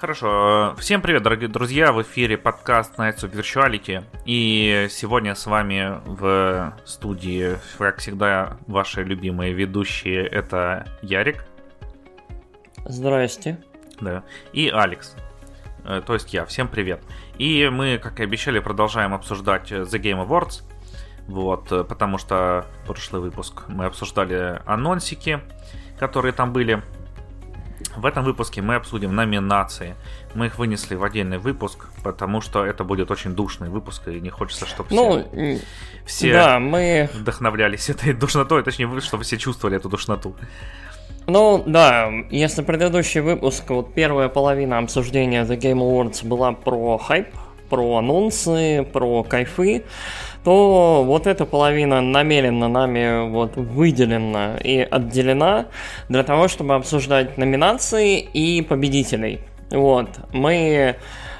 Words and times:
Хорошо. 0.00 0.76
Всем 0.78 1.02
привет, 1.02 1.24
дорогие 1.24 1.48
друзья. 1.48 1.92
В 1.92 2.00
эфире 2.02 2.38
подкаст 2.38 2.96
Nights 3.00 3.24
of 3.24 3.32
Virtuality. 3.32 4.04
И 4.26 4.86
сегодня 4.90 5.34
с 5.34 5.44
вами 5.44 6.00
в 6.06 6.72
студии, 6.84 7.56
как 7.78 7.98
всегда, 7.98 8.58
ваши 8.68 9.02
любимые 9.02 9.52
ведущие. 9.54 10.24
Это 10.24 10.86
Ярик. 11.02 11.44
Здрасте. 12.84 13.58
Да. 14.00 14.22
И 14.52 14.68
Алекс. 14.68 15.16
Э, 15.84 16.00
то 16.06 16.14
есть 16.14 16.32
я. 16.32 16.44
Всем 16.44 16.68
привет. 16.68 17.02
И 17.36 17.68
мы, 17.68 17.98
как 17.98 18.20
и 18.20 18.22
обещали, 18.22 18.60
продолжаем 18.60 19.14
обсуждать 19.14 19.72
The 19.72 20.00
Game 20.00 20.24
Awards. 20.24 20.62
Вот, 21.26 21.70
потому 21.88 22.18
что 22.18 22.66
прошлый 22.86 23.20
выпуск 23.20 23.64
мы 23.66 23.86
обсуждали 23.86 24.62
анонсики, 24.64 25.40
которые 25.98 26.32
там 26.32 26.52
были. 26.52 26.84
В 27.98 28.06
этом 28.06 28.22
выпуске 28.22 28.62
мы 28.62 28.76
обсудим 28.76 29.14
номинации. 29.14 29.96
Мы 30.34 30.46
их 30.46 30.58
вынесли 30.58 30.94
в 30.94 31.02
отдельный 31.02 31.38
выпуск, 31.38 31.86
потому 32.04 32.40
что 32.40 32.64
это 32.64 32.84
будет 32.84 33.10
очень 33.10 33.32
душный 33.32 33.70
выпуск, 33.70 34.06
и 34.06 34.20
не 34.20 34.30
хочется, 34.30 34.66
чтобы 34.66 34.94
ну, 34.94 35.28
все, 35.32 35.60
все 36.06 36.32
да, 36.32 36.58
мы... 36.60 37.10
вдохновлялись 37.12 37.90
этой 37.90 38.12
душнотой, 38.14 38.62
точнее, 38.62 39.00
чтобы 39.00 39.24
все 39.24 39.36
чувствовали 39.36 39.78
эту 39.78 39.88
душноту. 39.88 40.36
Ну, 41.26 41.64
да, 41.66 42.08
если 42.30 42.62
предыдущий 42.62 43.20
выпуск, 43.20 43.68
вот 43.68 43.92
первая 43.94 44.28
половина 44.28 44.78
обсуждения 44.78 45.44
The 45.44 45.58
Game 45.58 45.80
Awards 45.80 46.24
была 46.24 46.52
про 46.52 46.98
хайп, 46.98 47.28
про 47.68 47.96
анонсы, 47.96 48.86
про 48.92 49.24
кайфы, 49.24 49.84
то 50.44 51.04
вот 51.04 51.26
эта 51.26 51.44
половина 51.44 52.00
намеренно 52.00 52.68
нами 52.68 53.28
вот 53.30 53.56
выделена 53.56 54.56
и 54.62 54.78
отделена 54.78 55.66
для 56.08 56.22
того, 56.22 56.48
чтобы 56.48 56.74
обсуждать 56.74 57.38
номинации 57.38 58.18
и 58.20 58.62
победителей. 58.62 59.40
Вот, 59.70 60.08
мы 60.32 60.96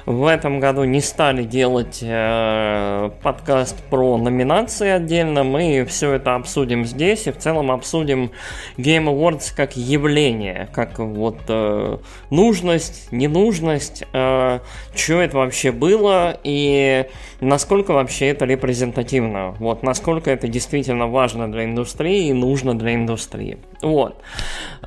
в 0.09 0.25
этом 0.25 0.59
году 0.59 0.85
не 0.85 1.01
стали 1.01 1.43
делать 1.43 1.99
э, 2.01 3.11
подкаст 3.21 3.75
про 3.91 4.17
номинации 4.17 4.89
отдельно. 4.89 5.43
Мы 5.43 5.85
все 5.87 6.13
это 6.13 6.33
обсудим 6.33 6.83
здесь 6.83 7.27
и 7.27 7.31
в 7.31 7.37
целом 7.37 7.69
обсудим 7.69 8.31
Game 8.75 9.05
Awards 9.05 9.53
как 9.55 9.77
явление, 9.77 10.67
как 10.73 10.97
вот 10.97 11.37
э, 11.47 11.99
нужность, 12.31 13.11
ненужность, 13.11 14.03
э, 14.11 14.59
что 14.95 15.21
это 15.21 15.37
вообще 15.37 15.71
было 15.71 16.39
и 16.43 17.05
насколько 17.39 17.91
вообще 17.91 18.29
это 18.29 18.45
репрезентативно. 18.45 19.51
Вот, 19.59 19.83
насколько 19.83 20.31
это 20.31 20.47
действительно 20.47 21.05
важно 21.05 21.51
для 21.51 21.65
индустрии 21.65 22.29
и 22.29 22.33
нужно 22.33 22.75
для 22.75 22.95
индустрии. 22.95 23.59
Вот. 23.83 24.19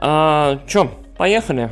Э, 0.00 0.58
Че, 0.66 0.90
поехали? 1.16 1.70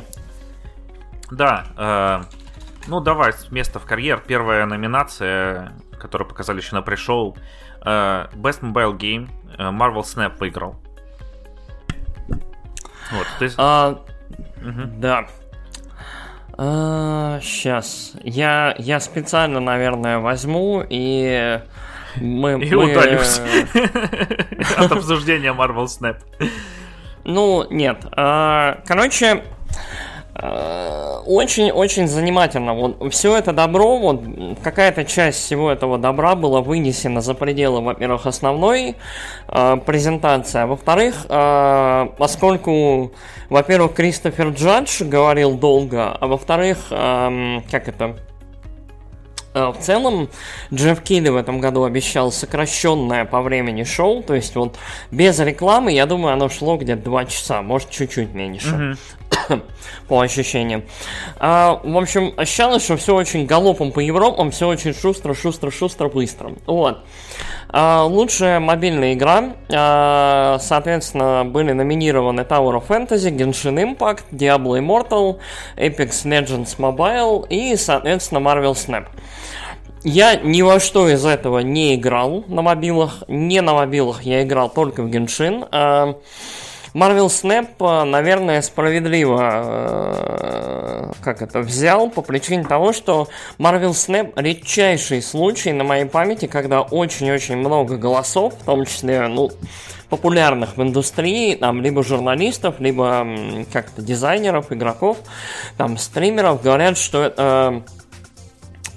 Да, 1.29 1.65
э, 1.77 2.40
ну, 2.87 2.99
давай, 2.99 3.33
место 3.49 3.79
в 3.79 3.85
карьер. 3.85 4.23
Первая 4.25 4.65
номинация, 4.65 5.73
которую 5.99 6.27
показали 6.27 6.57
еще 6.59 6.75
на 6.75 6.81
пришел. 6.81 7.37
Uh, 7.81 8.31
Best 8.35 8.61
Mobile 8.61 8.97
Game. 8.97 9.29
Uh, 9.57 9.71
Marvel 9.71 10.01
Snap 10.01 10.37
выиграл. 10.37 10.75
Вот, 13.11 13.27
ты... 13.39 13.49
А, 13.57 13.99
угу. 14.57 14.81
Да. 14.97 15.27
А, 16.57 17.39
сейчас. 17.41 18.13
Я, 18.23 18.75
я 18.77 18.99
специально, 18.99 19.59
наверное, 19.59 20.19
возьму 20.19 20.85
и 20.87 21.59
мы... 22.15 22.63
И 22.63 22.75
мы... 22.75 22.91
удалюсь 22.91 23.41
от 24.77 24.91
обсуждения 24.91 25.53
Marvel 25.53 25.85
Snap. 25.85 26.17
Ну, 27.23 27.67
нет. 27.69 28.05
А, 28.11 28.81
короче, 28.85 29.43
очень-очень 30.41 32.07
занимательно. 32.07 32.73
Вот 32.73 33.13
все 33.13 33.37
это 33.37 33.53
добро, 33.53 33.97
вот 33.97 34.21
какая-то 34.63 35.05
часть 35.05 35.39
всего 35.39 35.71
этого 35.71 35.97
добра 35.97 36.35
была 36.35 36.61
вынесена 36.61 37.21
за 37.21 37.33
пределы, 37.33 37.81
во-первых, 37.81 38.25
основной 38.25 38.95
э, 39.47 39.77
презентации, 39.85 40.61
а 40.61 40.67
во-вторых, 40.67 41.25
э, 41.29 42.07
поскольку, 42.17 43.11
во-первых, 43.49 43.93
Кристофер 43.93 44.49
Джадж 44.49 45.03
говорил 45.03 45.53
долго, 45.53 46.11
а 46.11 46.27
во-вторых, 46.27 46.87
э, 46.89 47.59
как 47.69 47.87
это, 47.87 48.15
в 49.53 49.77
целом, 49.79 50.29
Джефф 50.73 51.01
Килли 51.01 51.29
в 51.29 51.35
этом 51.35 51.59
году 51.59 51.83
обещал 51.83 52.31
сокращенное 52.31 53.25
по 53.25 53.41
времени 53.41 53.83
шоу, 53.83 54.23
то 54.23 54.33
есть 54.33 54.55
вот 54.55 54.77
без 55.11 55.39
рекламы, 55.39 55.91
я 55.91 56.05
думаю, 56.05 56.33
оно 56.33 56.49
шло 56.49 56.77
где-то 56.77 57.03
2 57.03 57.25
часа, 57.25 57.61
может 57.61 57.89
чуть-чуть 57.89 58.33
меньше. 58.33 58.67
Mm-hmm. 58.67 58.97
по 60.07 60.21
ощущениям. 60.21 60.83
А, 61.39 61.79
в 61.83 61.97
общем, 61.97 62.33
ощущалось, 62.37 62.83
что 62.83 62.97
все 62.97 63.15
очень 63.15 63.45
галопом 63.45 63.91
по 63.91 63.99
Европам, 63.99 64.51
все 64.51 64.67
очень 64.67 64.93
шустро, 64.93 65.33
шустро, 65.33 65.71
шустро, 65.71 66.09
быстро. 66.09 66.53
Вот. 66.65 67.03
А, 67.73 68.03
лучшая 68.03 68.59
мобильная 68.59 69.13
игра, 69.13 69.53
а, 69.71 70.57
соответственно, 70.59 71.45
были 71.45 71.71
номинированы 71.71 72.41
Tower 72.41 72.81
of 72.81 72.87
Fantasy, 72.87 73.35
Genshin 73.35 73.97
Impact, 73.97 74.23
Diablo 74.31 74.77
Immortal, 74.77 75.39
Apex 75.77 76.25
Legends 76.25 76.77
Mobile 76.77 77.47
и, 77.47 77.77
соответственно, 77.77 78.39
Marvel 78.39 78.73
Snap. 78.73 79.05
Я 80.03 80.35
ни 80.35 80.61
во 80.63 80.79
что 80.79 81.07
из 81.07 81.25
этого 81.25 81.59
не 81.59 81.95
играл 81.95 82.43
на 82.47 82.61
мобилах. 82.61 83.23
Не 83.27 83.61
на 83.61 83.73
мобилах 83.73 84.23
я 84.23 84.43
играл 84.43 84.69
только 84.69 85.03
в 85.03 85.07
Genshin. 85.07 86.17
Marvel 86.93 87.27
Snap, 87.27 87.69
э, 87.79 88.03
наверное, 88.03 88.61
справедливо 88.61 89.39
э, 89.63 91.11
как 91.21 91.41
это 91.41 91.59
взял 91.59 92.09
по 92.09 92.21
причине 92.21 92.63
того, 92.63 92.93
что 92.93 93.27
Marvel 93.57 93.91
Snap 93.91 94.33
редчайший 94.35 95.21
случай 95.21 95.71
на 95.71 95.83
моей 95.83 96.05
памяти, 96.05 96.47
когда 96.47 96.81
очень-очень 96.81 97.57
много 97.57 97.97
голосов, 97.97 98.53
в 98.55 98.65
том 98.65 98.85
числе, 98.85 99.27
ну, 99.27 99.51
популярных 100.09 100.75
в 100.75 100.81
индустрии, 100.81 101.55
там, 101.55 101.81
либо 101.81 102.03
журналистов, 102.03 102.75
либо 102.79 103.25
как-то 103.71 104.01
дизайнеров, 104.01 104.71
игроков, 104.71 105.17
там, 105.77 105.97
стримеров, 105.97 106.61
говорят, 106.61 106.97
что 106.97 107.23
это 107.23 107.83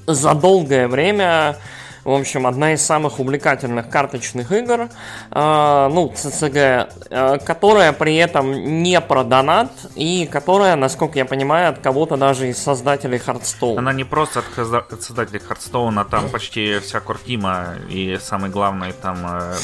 за 0.06 0.34
долгое 0.34 0.88
время 0.88 1.56
в 2.04 2.12
общем, 2.12 2.46
одна 2.46 2.74
из 2.74 2.82
самых 2.82 3.18
увлекательных 3.18 3.88
карточных 3.88 4.52
игр, 4.52 4.88
э, 5.30 5.88
ну, 5.90 6.12
CCG, 6.14 6.56
э, 6.56 7.38
которая 7.44 7.92
при 7.92 8.16
этом 8.16 8.82
не 8.82 9.00
про 9.00 9.24
донат 9.24 9.70
и 9.94 10.28
которая, 10.30 10.76
насколько 10.76 11.18
я 11.18 11.24
понимаю, 11.24 11.70
от 11.70 11.78
кого-то 11.78 12.16
даже 12.16 12.48
из 12.48 12.58
создателей 12.58 13.18
Hearthstone'а. 13.18 13.78
Она 13.78 13.92
не 13.92 14.04
просто 14.04 14.40
от 14.40 15.02
создателей 15.02 15.40
Хардстоуна, 15.40 16.04
там 16.04 16.28
почти 16.28 16.78
вся 16.80 17.00
core 17.00 17.31
team'а 17.31 17.76
и 17.88 18.18
самый 18.20 18.50
главный 18.50 18.92
там 18.92 19.18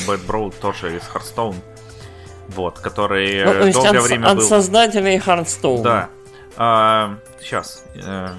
Бен 0.06 0.20
Броуд 0.26 0.58
тоже 0.58 0.96
из 0.96 1.02
Hearthstone. 1.02 1.56
Вот, 2.48 2.80
который 2.80 3.44
ну, 3.44 3.52
то 3.52 3.66
есть 3.66 3.74
долгое 3.74 3.98
от, 3.98 4.04
время 4.04 4.26
от 4.26 4.36
был... 4.38 4.42
создателей 4.44 5.18
Хардстоуна. 5.18 5.82
Да. 5.84 6.08
А, 6.56 7.16
сейчас. 7.40 7.84
Э, 7.94 8.30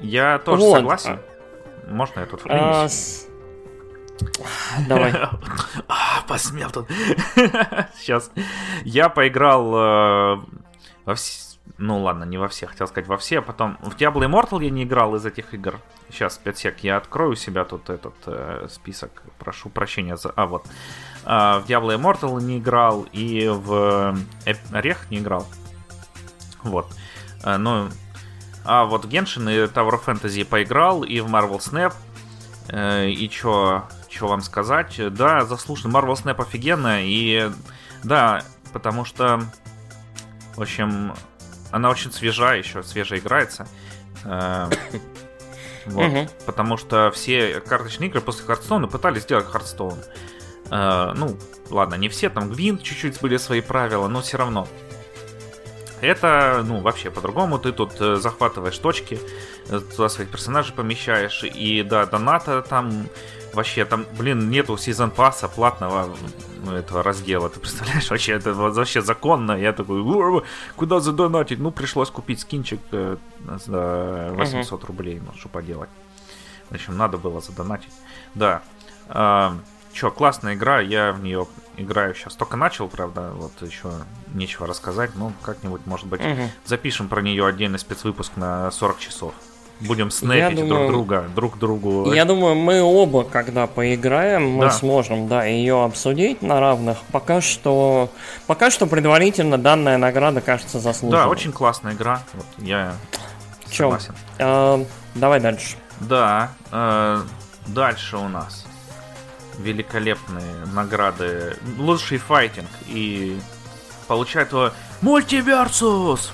я 0.00 0.38
тоже 0.38 0.62
вот. 0.62 0.76
согласен. 0.76 1.20
Можно 1.88 2.20
я 2.20 2.26
тут 2.26 2.40
а, 2.44 2.86
вклинюсь? 2.86 3.26
Давай. 4.88 5.12
а, 5.88 6.22
посмел 6.26 6.70
тут. 6.70 6.88
Сейчас. 7.96 8.30
Я 8.84 9.08
поиграл 9.08 9.74
э, 9.74 10.44
во 11.04 11.14
все... 11.14 11.44
Ну 11.78 12.02
ладно, 12.02 12.24
не 12.24 12.38
во 12.38 12.46
все, 12.48 12.66
хотел 12.66 12.86
сказать 12.86 13.08
во 13.08 13.16
все. 13.16 13.38
А 13.38 13.42
потом 13.42 13.78
в 13.80 13.96
Diablo 13.96 14.24
Immortal 14.26 14.62
я 14.62 14.70
не 14.70 14.84
играл 14.84 15.16
из 15.16 15.26
этих 15.26 15.54
игр. 15.54 15.80
Сейчас, 16.10 16.38
5 16.38 16.58
сек, 16.58 16.78
я 16.80 16.96
открою 16.96 17.32
у 17.32 17.34
себя 17.34 17.64
тут 17.64 17.90
этот 17.90 18.14
э, 18.26 18.66
список. 18.70 19.22
Прошу 19.38 19.70
прощения 19.70 20.16
за... 20.16 20.30
А, 20.30 20.46
вот. 20.46 20.66
Э, 21.24 21.58
в 21.58 21.64
Diablo 21.66 21.98
Immortal 21.98 22.40
не 22.40 22.58
играл 22.58 23.06
и 23.12 23.48
в 23.48 24.16
Aurory 24.72 25.10
не 25.10 25.18
играл. 25.18 25.46
Вот. 26.62 26.86
Э, 27.42 27.56
ну, 27.56 27.88
а 28.64 28.84
вот 28.84 29.04
Genshin 29.04 29.48
и 29.48 29.56
Tower 29.64 29.92
of 29.92 30.04
Fantasy 30.04 30.44
поиграл, 30.44 31.02
и 31.02 31.20
в 31.20 31.26
Marvel 31.26 31.58
Snap. 31.58 31.92
Э, 32.68 33.08
и 33.08 33.28
чё, 33.28 33.84
чё 34.08 34.26
вам 34.26 34.40
сказать? 34.40 34.98
Да, 35.14 35.44
заслуженно. 35.44 35.92
Marvel 35.92 36.14
Snap 36.14 36.40
офигенно. 36.40 37.04
И 37.04 37.50
да, 38.02 38.42
потому 38.72 39.04
что, 39.04 39.42
в 40.56 40.62
общем, 40.62 41.14
она 41.70 41.90
очень 41.90 42.12
свежа 42.12 42.54
еще, 42.54 42.82
свежо 42.82 43.16
играется. 43.18 43.66
Э, 44.24 44.70
вот, 45.86 46.06
угу. 46.06 46.28
Потому 46.46 46.76
что 46.78 47.10
все 47.10 47.60
карточные 47.60 48.08
игры 48.08 48.22
после 48.22 48.46
Hearthstone'а 48.46 48.88
пытались 48.88 49.22
сделать 49.22 49.46
Hearthstone. 49.46 49.98
Э, 50.70 51.12
ну, 51.14 51.36
ладно, 51.70 51.96
не 51.96 52.08
все, 52.08 52.30
там 52.30 52.50
Гвинт 52.50 52.82
чуть-чуть 52.82 53.20
были 53.20 53.36
свои 53.36 53.60
правила, 53.60 54.08
но 54.08 54.22
все 54.22 54.38
равно. 54.38 54.66
Это, 56.04 56.62
ну, 56.66 56.80
вообще 56.80 57.10
по-другому. 57.10 57.58
Ты 57.58 57.72
тут 57.72 58.00
э, 58.00 58.16
захватываешь 58.16 58.78
точки, 58.78 59.18
э, 59.68 59.80
туда 59.80 60.08
своих 60.08 60.30
персонажей 60.30 60.74
помещаешь. 60.74 61.44
И 61.44 61.82
да, 61.82 62.06
доната 62.06 62.62
там 62.62 63.06
Вообще, 63.54 63.84
там, 63.84 64.04
блин, 64.18 64.50
нету 64.50 64.76
сезон 64.76 65.10
пасса 65.10 65.48
платного 65.48 66.16
этого 66.76 67.02
раздела. 67.02 67.48
Ты 67.48 67.60
представляешь, 67.60 68.10
вообще, 68.10 68.32
это 68.32 68.52
вообще 68.52 69.00
законно. 69.00 69.52
Я 69.52 69.72
такой, 69.72 70.42
куда 70.76 71.00
задонатить? 71.00 71.60
Ну, 71.60 71.70
пришлось 71.70 72.10
купить 72.10 72.40
скинчик 72.40 72.80
э, 72.90 73.16
за 73.64 74.30
800 74.32 74.82
uh-huh. 74.82 74.86
рублей, 74.86 75.22
ну, 75.24 75.32
что 75.38 75.48
поделать. 75.48 75.88
В 76.70 76.74
общем, 76.74 76.96
надо 76.96 77.16
было 77.16 77.40
задонатить. 77.40 77.92
Да. 78.34 78.62
Че, 79.94 80.10
классная 80.10 80.54
игра, 80.54 80.80
я 80.80 81.12
в 81.12 81.22
нее 81.22 81.46
играю 81.76 82.16
сейчас. 82.16 82.34
Только 82.34 82.56
начал, 82.56 82.88
правда, 82.88 83.30
вот 83.32 83.52
еще 83.62 83.90
нечего 84.34 84.66
рассказать, 84.66 85.12
но 85.14 85.32
как-нибудь, 85.42 85.86
может 85.86 86.06
быть, 86.08 86.20
угу. 86.20 86.50
запишем 86.64 87.08
про 87.08 87.22
нее 87.22 87.46
отдельный 87.46 87.78
спецвыпуск 87.78 88.32
на 88.36 88.72
40 88.72 88.98
часов. 88.98 89.34
Будем 89.80 90.10
снэпить 90.10 90.56
думаю, 90.56 90.68
друг 90.68 90.88
друга, 90.88 91.24
друг 91.34 91.58
другу. 91.58 92.12
Я 92.12 92.24
думаю, 92.24 92.56
мы 92.56 92.82
оба, 92.82 93.22
когда 93.22 93.68
поиграем, 93.68 94.48
мы 94.50 94.66
да. 94.66 94.70
сможем, 94.72 95.28
да, 95.28 95.44
ее 95.44 95.84
обсудить 95.84 96.42
на 96.42 96.58
равных. 96.58 96.98
Пока 97.12 97.40
что, 97.40 98.10
пока 98.48 98.72
что 98.72 98.86
предварительно 98.86 99.58
данная 99.58 99.96
награда 99.96 100.40
кажется 100.40 100.80
заслуженной. 100.80 101.22
Да, 101.22 101.28
очень 101.28 101.52
классная 101.52 101.94
игра. 101.94 102.22
Вот, 102.32 102.46
я 102.58 102.94
Чё? 103.68 103.84
согласен. 103.84 104.14
А, 104.40 104.84
давай 105.14 105.38
дальше. 105.38 105.76
Да, 106.00 106.52
э, 106.72 107.22
дальше 107.66 108.16
у 108.16 108.28
нас 108.28 108.64
великолепные 109.58 110.66
награды. 110.72 111.56
Лучший 111.78 112.18
файтинг. 112.18 112.68
И 112.88 113.38
получает 114.06 114.52
его 114.52 114.70
Мультиверсус! 115.00 116.32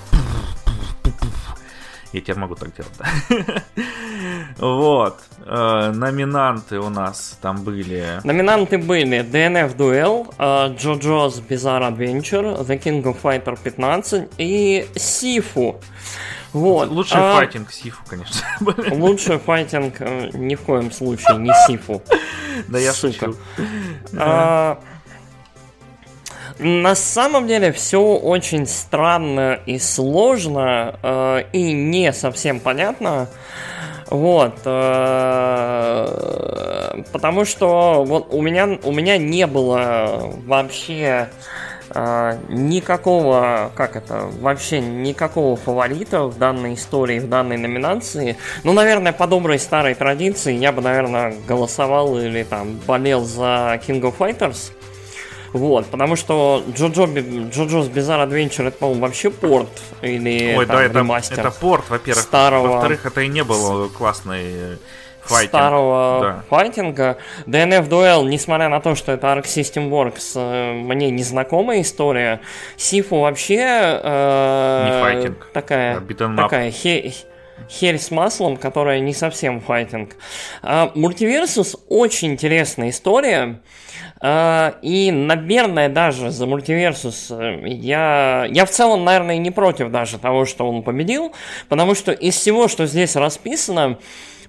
Я 2.12 2.20
теперь 2.20 2.36
могу 2.36 2.56
так 2.56 2.74
делать, 2.74 2.92
да? 2.98 3.62
вот. 4.58 5.20
Э, 5.46 5.92
номинанты 5.94 6.80
у 6.80 6.88
нас 6.88 7.38
там 7.40 7.62
были. 7.62 8.20
Номинанты 8.24 8.78
были 8.78 9.20
DNF 9.20 9.76
Duel, 9.76 10.36
JoJo's 10.38 11.40
Bizarre 11.48 11.88
Adventure, 11.88 12.64
The 12.66 12.82
King 12.82 13.02
of 13.04 13.16
Fighter 13.22 13.56
15 13.62 14.28
и 14.38 14.88
Сифу. 14.96 15.80
Вот. 16.52 16.90
Лучший 16.90 17.20
а... 17.20 17.36
файтинг 17.36 17.70
Сифу, 17.72 18.02
конечно. 18.08 18.40
Лучший 18.90 19.38
файтинг 19.38 19.94
э, 20.00 20.30
ни 20.34 20.54
в 20.54 20.62
коем 20.62 20.90
случае 20.90 21.38
не 21.38 21.52
Сифу. 21.66 22.02
Да 22.68 22.78
я 22.78 22.92
шучу. 22.92 23.36
А, 24.16 24.80
на 26.58 26.94
самом 26.94 27.46
деле 27.46 27.72
все 27.72 28.00
очень 28.00 28.66
странно 28.66 29.58
и 29.64 29.78
сложно, 29.78 30.98
э, 31.02 31.44
и 31.52 31.72
не 31.72 32.12
совсем 32.12 32.60
понятно. 32.60 33.28
Вот, 34.10 34.58
э, 34.64 36.02
потому 37.12 37.44
что 37.44 38.04
вот 38.04 38.34
у 38.34 38.42
меня 38.42 38.78
у 38.82 38.92
меня 38.92 39.16
не 39.18 39.46
было 39.46 40.34
вообще 40.46 41.30
никакого, 42.48 43.72
как 43.74 43.96
это, 43.96 44.28
вообще 44.40 44.80
никакого 44.80 45.56
фаворита 45.56 46.24
в 46.24 46.38
данной 46.38 46.74
истории, 46.74 47.18
в 47.18 47.28
данной 47.28 47.56
номинации. 47.56 48.36
Ну, 48.64 48.72
наверное, 48.72 49.12
по 49.12 49.26
доброй 49.26 49.58
старой 49.58 49.94
традиции 49.94 50.54
я 50.54 50.72
бы, 50.72 50.82
наверное, 50.82 51.34
голосовал 51.48 52.18
или 52.18 52.44
там 52.44 52.78
болел 52.86 53.24
за 53.24 53.80
King 53.86 54.00
of 54.02 54.16
Fighters. 54.18 54.72
Вот, 55.52 55.86
потому 55.86 56.14
что 56.14 56.62
Джоджо, 56.76 57.06
Джоджо's 57.06 57.92
Bizarre 57.92 58.28
Adventure 58.28 58.68
это, 58.68 58.78
по-моему, 58.78 59.02
вообще 59.02 59.30
порт 59.30 59.82
или 60.00 60.54
Ой, 60.56 60.64
там, 60.64 60.76
да, 60.76 60.82
это, 60.84 61.00
это 61.32 61.50
порт, 61.50 61.90
во-первых. 61.90 62.22
Старого... 62.22 62.68
Во-вторых, 62.68 63.04
это 63.04 63.22
и 63.22 63.28
не 63.28 63.42
было 63.42 63.88
классной 63.88 64.44
э, 64.44 64.76
файтинг. 65.30 65.50
старого 65.50 66.20
да. 66.20 66.44
файтинга. 66.48 67.16
DNF 67.46 67.88
Duel, 67.88 68.28
несмотря 68.28 68.68
на 68.68 68.80
то, 68.80 68.94
что 68.94 69.12
это 69.12 69.26
Arc 69.28 69.44
System 69.44 69.90
Works, 69.90 70.32
э, 70.36 70.72
мне 70.72 71.10
незнакомая 71.10 71.80
история. 71.80 72.40
Сифу 72.76 73.20
вообще 73.20 74.00
э, 74.02 74.84
не 74.86 75.02
файтинг. 75.02 75.50
такая, 75.52 75.98
а 75.98 76.36
такая 76.36 76.70
хе, 76.70 77.12
херь 77.68 77.98
с 77.98 78.10
маслом, 78.10 78.56
которая 78.56 79.00
не 79.00 79.14
совсем 79.14 79.60
файтинг. 79.60 80.16
Мультиверсус 80.62 81.76
очень 81.88 82.32
интересная 82.32 82.90
история. 82.90 83.60
А, 84.22 84.74
и, 84.82 85.10
наверное, 85.10 85.88
даже 85.88 86.30
за 86.30 86.46
мультиверсус 86.46 87.28
э, 87.30 87.60
я, 87.64 88.46
я 88.50 88.66
в 88.66 88.70
целом, 88.70 89.02
наверное, 89.02 89.38
не 89.38 89.50
против 89.50 89.90
даже 89.90 90.18
того, 90.18 90.44
что 90.44 90.68
он 90.68 90.82
победил, 90.82 91.32
потому 91.70 91.94
что 91.94 92.12
из 92.12 92.34
всего, 92.34 92.68
что 92.68 92.84
здесь 92.84 93.16
расписано, 93.16 93.98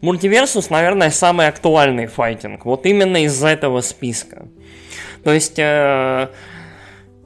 мультиверсус, 0.02 0.70
наверное, 0.70 1.10
самый 1.10 1.48
актуальный 1.48 2.08
файтинг. 2.08 2.66
Вот 2.66 2.86
именно 2.86 3.24
из-за 3.24 3.50
этого 3.50 3.82
списка. 3.82 4.48
То 5.24 5.32
есть 5.32 5.60
э, 5.60 6.30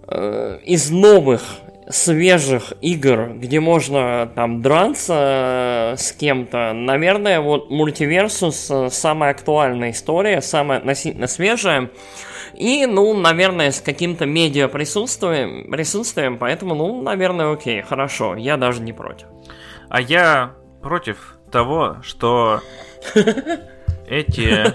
э, 0.07 0.59
из 0.63 0.89
новых 0.91 1.41
свежих 1.89 2.73
игр, 2.81 3.33
где 3.35 3.59
можно 3.59 4.31
там 4.33 4.61
драться 4.61 5.93
э, 5.93 5.97
с 5.97 6.11
кем-то, 6.11 6.73
наверное, 6.73 7.39
вот 7.39 7.69
мультиверсус 7.69 8.69
э, 8.69 8.89
самая 8.89 9.31
актуальная 9.31 9.91
история, 9.91 10.41
самая 10.41 10.79
относительно 10.79 11.27
свежая. 11.27 11.91
И, 12.55 12.85
ну, 12.85 13.13
наверное, 13.13 13.71
с 13.71 13.81
каким-то 13.81 14.25
медиа 14.25 14.67
присутствием, 14.67 15.69
присутствием, 15.69 16.37
поэтому, 16.37 16.73
ну, 16.73 17.01
наверное, 17.01 17.51
окей, 17.51 17.81
хорошо, 17.81 18.35
я 18.35 18.57
даже 18.57 18.81
не 18.81 18.93
против. 18.93 19.27
А 19.89 20.01
я 20.01 20.53
против 20.81 21.34
того, 21.51 21.97
что 22.01 22.61
эти 24.07 24.65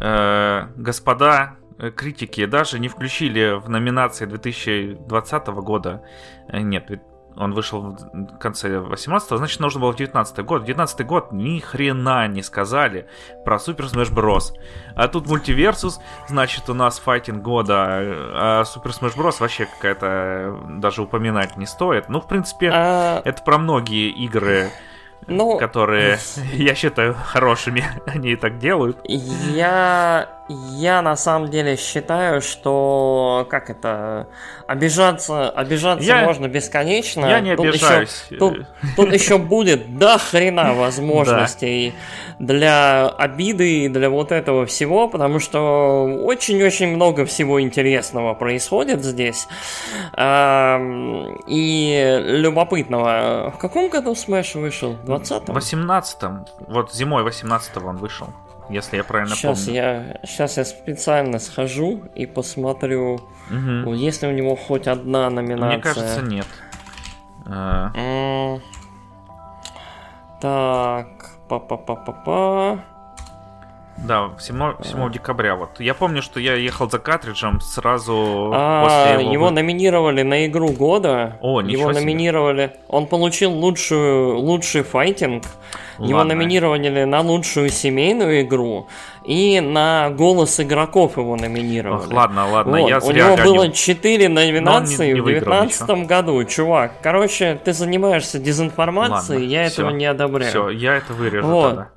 э, 0.00 0.66
господа 0.76 1.56
э, 1.78 1.90
критики 1.90 2.46
даже 2.46 2.78
не 2.78 2.88
включили 2.88 3.58
в 3.58 3.68
номинации 3.68 4.26
2020 4.26 5.46
года. 5.48 6.02
Э, 6.48 6.60
нет, 6.60 6.90
он 7.36 7.54
вышел 7.54 7.96
в 8.12 8.38
конце 8.38 8.80
18 8.80 9.38
значит, 9.38 9.60
нужно 9.60 9.80
было 9.80 9.92
в 9.92 9.96
19 9.96 10.44
год. 10.44 10.62
В 10.62 10.64
19 10.64 11.06
год 11.06 11.32
ни 11.32 11.58
хрена 11.60 12.26
не 12.28 12.42
сказали 12.42 13.08
про 13.44 13.56
Super 13.56 13.90
Smash 13.90 14.12
Bros. 14.12 14.52
А 14.94 15.08
тут 15.08 15.26
мультиверсус, 15.26 16.00
значит, 16.28 16.68
у 16.68 16.74
нас 16.74 16.98
файтинг 16.98 17.42
года, 17.42 17.86
а 17.88 18.62
Super 18.62 18.90
Smash 18.90 19.16
Bros. 19.16 19.36
вообще 19.40 19.66
какая-то 19.66 20.58
даже 20.68 21.02
упоминать 21.02 21.56
не 21.56 21.66
стоит. 21.66 22.08
Ну, 22.08 22.20
в 22.20 22.26
принципе, 22.26 22.70
а... 22.72 23.22
это 23.24 23.42
про 23.42 23.58
многие 23.58 24.10
игры 24.10 24.70
ну, 25.26 25.58
которые 25.58 26.18
я 26.52 26.74
считаю 26.74 27.14
хорошими, 27.14 27.84
они 28.06 28.32
и 28.32 28.36
так 28.36 28.58
делают. 28.58 28.98
Я, 29.04 30.28
я 30.52 31.00
на 31.00 31.16
самом 31.16 31.48
деле 31.48 31.76
считаю, 31.76 32.40
что 32.40 33.46
как 33.48 33.70
это 33.70 34.26
обижаться, 34.66 35.48
обижаться 35.48 36.04
я, 36.04 36.24
можно 36.24 36.48
бесконечно. 36.48 37.26
Я 37.26 37.40
не 37.40 37.54
тут 37.56 37.66
обижаюсь. 37.66 38.24
Еще, 38.28 38.38
тут, 38.38 38.66
тут 38.96 39.12
еще 39.12 39.38
будет 39.38 39.96
до 39.96 40.18
хрена 40.18 40.74
возможностей 40.74 41.94
для 42.40 43.08
обиды 43.08 43.84
и 43.84 43.88
для 43.88 44.10
вот 44.10 44.32
этого 44.32 44.66
всего, 44.66 45.08
потому 45.08 45.38
что 45.38 46.04
очень-очень 46.24 46.88
много 46.88 47.24
всего 47.26 47.62
интересного 47.62 48.34
происходит 48.34 49.04
здесь. 49.04 49.46
И 51.46 52.18
любопытного. 52.26 53.52
В 53.54 53.58
каком 53.58 53.88
году 53.88 54.12
Smash 54.12 54.58
вышел? 54.58 54.96
20-м? 55.04 55.56
18-м. 55.56 56.46
Вот 56.66 56.92
зимой 56.92 57.22
18-го 57.22 57.88
он 57.88 57.98
вышел. 57.98 58.28
Если 58.70 58.96
я 58.96 59.04
правильно 59.04 59.34
сейчас 59.34 59.64
помню. 59.64 59.74
Я, 59.74 60.20
сейчас 60.24 60.56
я 60.56 60.64
специально 60.64 61.38
схожу 61.38 62.04
и 62.14 62.26
посмотрю, 62.26 63.20
угу. 63.50 63.92
есть 63.94 64.22
ли 64.22 64.28
у 64.28 64.32
него 64.32 64.56
хоть 64.56 64.86
одна 64.86 65.28
номинация. 65.28 65.66
Мне 65.66 65.78
кажется, 65.82 66.22
нет. 66.22 66.46
А... 67.46 68.58
Так, 70.40 71.30
Па-па-па-па-па. 71.50 72.78
Да, 74.02 74.30
7, 74.38 74.82
7 74.82 75.12
декабря 75.12 75.56
вот. 75.56 75.78
Я 75.78 75.94
помню, 75.94 76.22
что 76.22 76.40
я 76.40 76.54
ехал 76.54 76.88
за 76.88 76.98
картриджем 76.98 77.60
сразу 77.60 78.50
а, 78.54 78.84
после 78.84 79.24
его... 79.24 79.32
Его 79.32 79.50
номинировали 79.50 80.22
на 80.22 80.46
игру 80.46 80.68
года. 80.70 81.38
О, 81.40 81.60
ничего 81.60 81.82
Его 81.82 81.92
себе. 81.92 82.02
номинировали... 82.02 82.76
Он 82.88 83.06
получил 83.06 83.52
лучшую, 83.52 84.38
лучший 84.38 84.82
файтинг. 84.82 85.44
Ладно. 85.98 86.10
Его 86.10 86.24
номинировали 86.24 87.04
на 87.04 87.20
лучшую 87.20 87.68
семейную 87.68 88.40
игру. 88.40 88.88
И 89.24 89.60
на 89.60 90.08
голос 90.10 90.58
игроков 90.58 91.18
его 91.18 91.36
номинировали. 91.36 92.06
Ох, 92.06 92.12
ладно, 92.12 92.50
ладно, 92.50 92.80
вот. 92.80 92.88
я 92.88 93.00
зря 93.00 93.26
У 93.26 93.28
него 93.28 93.36
гоню. 93.36 93.54
было 93.54 93.70
4 93.70 94.28
номинации 94.28 95.08
не, 95.08 95.12
не 95.12 95.20
в 95.20 95.24
2019 95.24 96.06
году. 96.06 96.42
Чувак, 96.44 96.92
короче, 97.02 97.60
ты 97.62 97.74
занимаешься 97.74 98.38
дезинформацией, 98.38 99.42
ладно, 99.42 99.52
я 99.52 99.68
все, 99.68 99.82
этого 99.82 99.90
не 99.90 100.06
одобряю. 100.06 100.50
Все, 100.50 100.70
я 100.70 100.96
это 100.96 101.12
вырежу 101.12 101.46
вот. 101.46 101.68
тогда. 101.68 101.88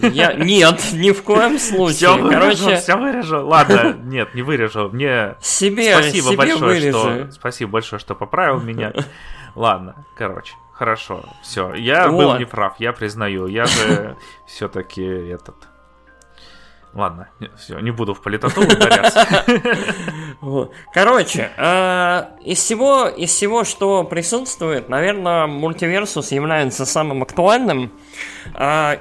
Я... 0.00 0.34
Нет, 0.34 0.92
ни 0.92 1.10
в 1.10 1.22
коем 1.22 1.58
случае. 1.58 1.96
Все 1.96 2.16
вырежу, 2.16 2.64
Короче... 2.64 2.76
все 2.76 2.96
вырежу. 2.96 3.46
Ладно, 3.46 3.96
нет, 4.04 4.34
не 4.34 4.42
вырежу. 4.42 4.90
Мне 4.90 5.36
себе, 5.40 5.94
спасибо 5.94 6.28
себе 6.28 6.36
большое, 6.36 6.60
вырежи. 6.60 6.90
что 6.90 7.30
спасибо 7.32 7.70
большое, 7.72 7.98
что 7.98 8.14
поправил 8.14 8.60
меня. 8.60 8.92
Ладно, 9.56 10.06
короче, 10.16 10.54
хорошо, 10.72 11.24
все. 11.42 11.74
Я 11.74 12.08
вот. 12.08 12.16
был 12.16 12.38
неправ, 12.38 12.76
я 12.78 12.92
признаю. 12.92 13.46
Я 13.46 13.66
же 13.66 14.16
все-таки 14.46 15.02
этот 15.02 15.56
Ладно, 16.96 17.28
все, 17.58 17.78
не 17.80 17.90
буду 17.90 18.14
в 18.14 18.22
политоту 18.22 18.62
ударяться. 18.62 19.26
Короче, 20.94 21.50
э, 21.54 22.22
из 22.42 22.58
всего, 22.58 23.06
из 23.06 23.28
всего, 23.28 23.64
что 23.64 24.02
присутствует, 24.04 24.88
наверное, 24.88 25.46
мультиверсус 25.46 26.32
является 26.32 26.86
самым 26.86 27.22
актуальным 27.22 27.92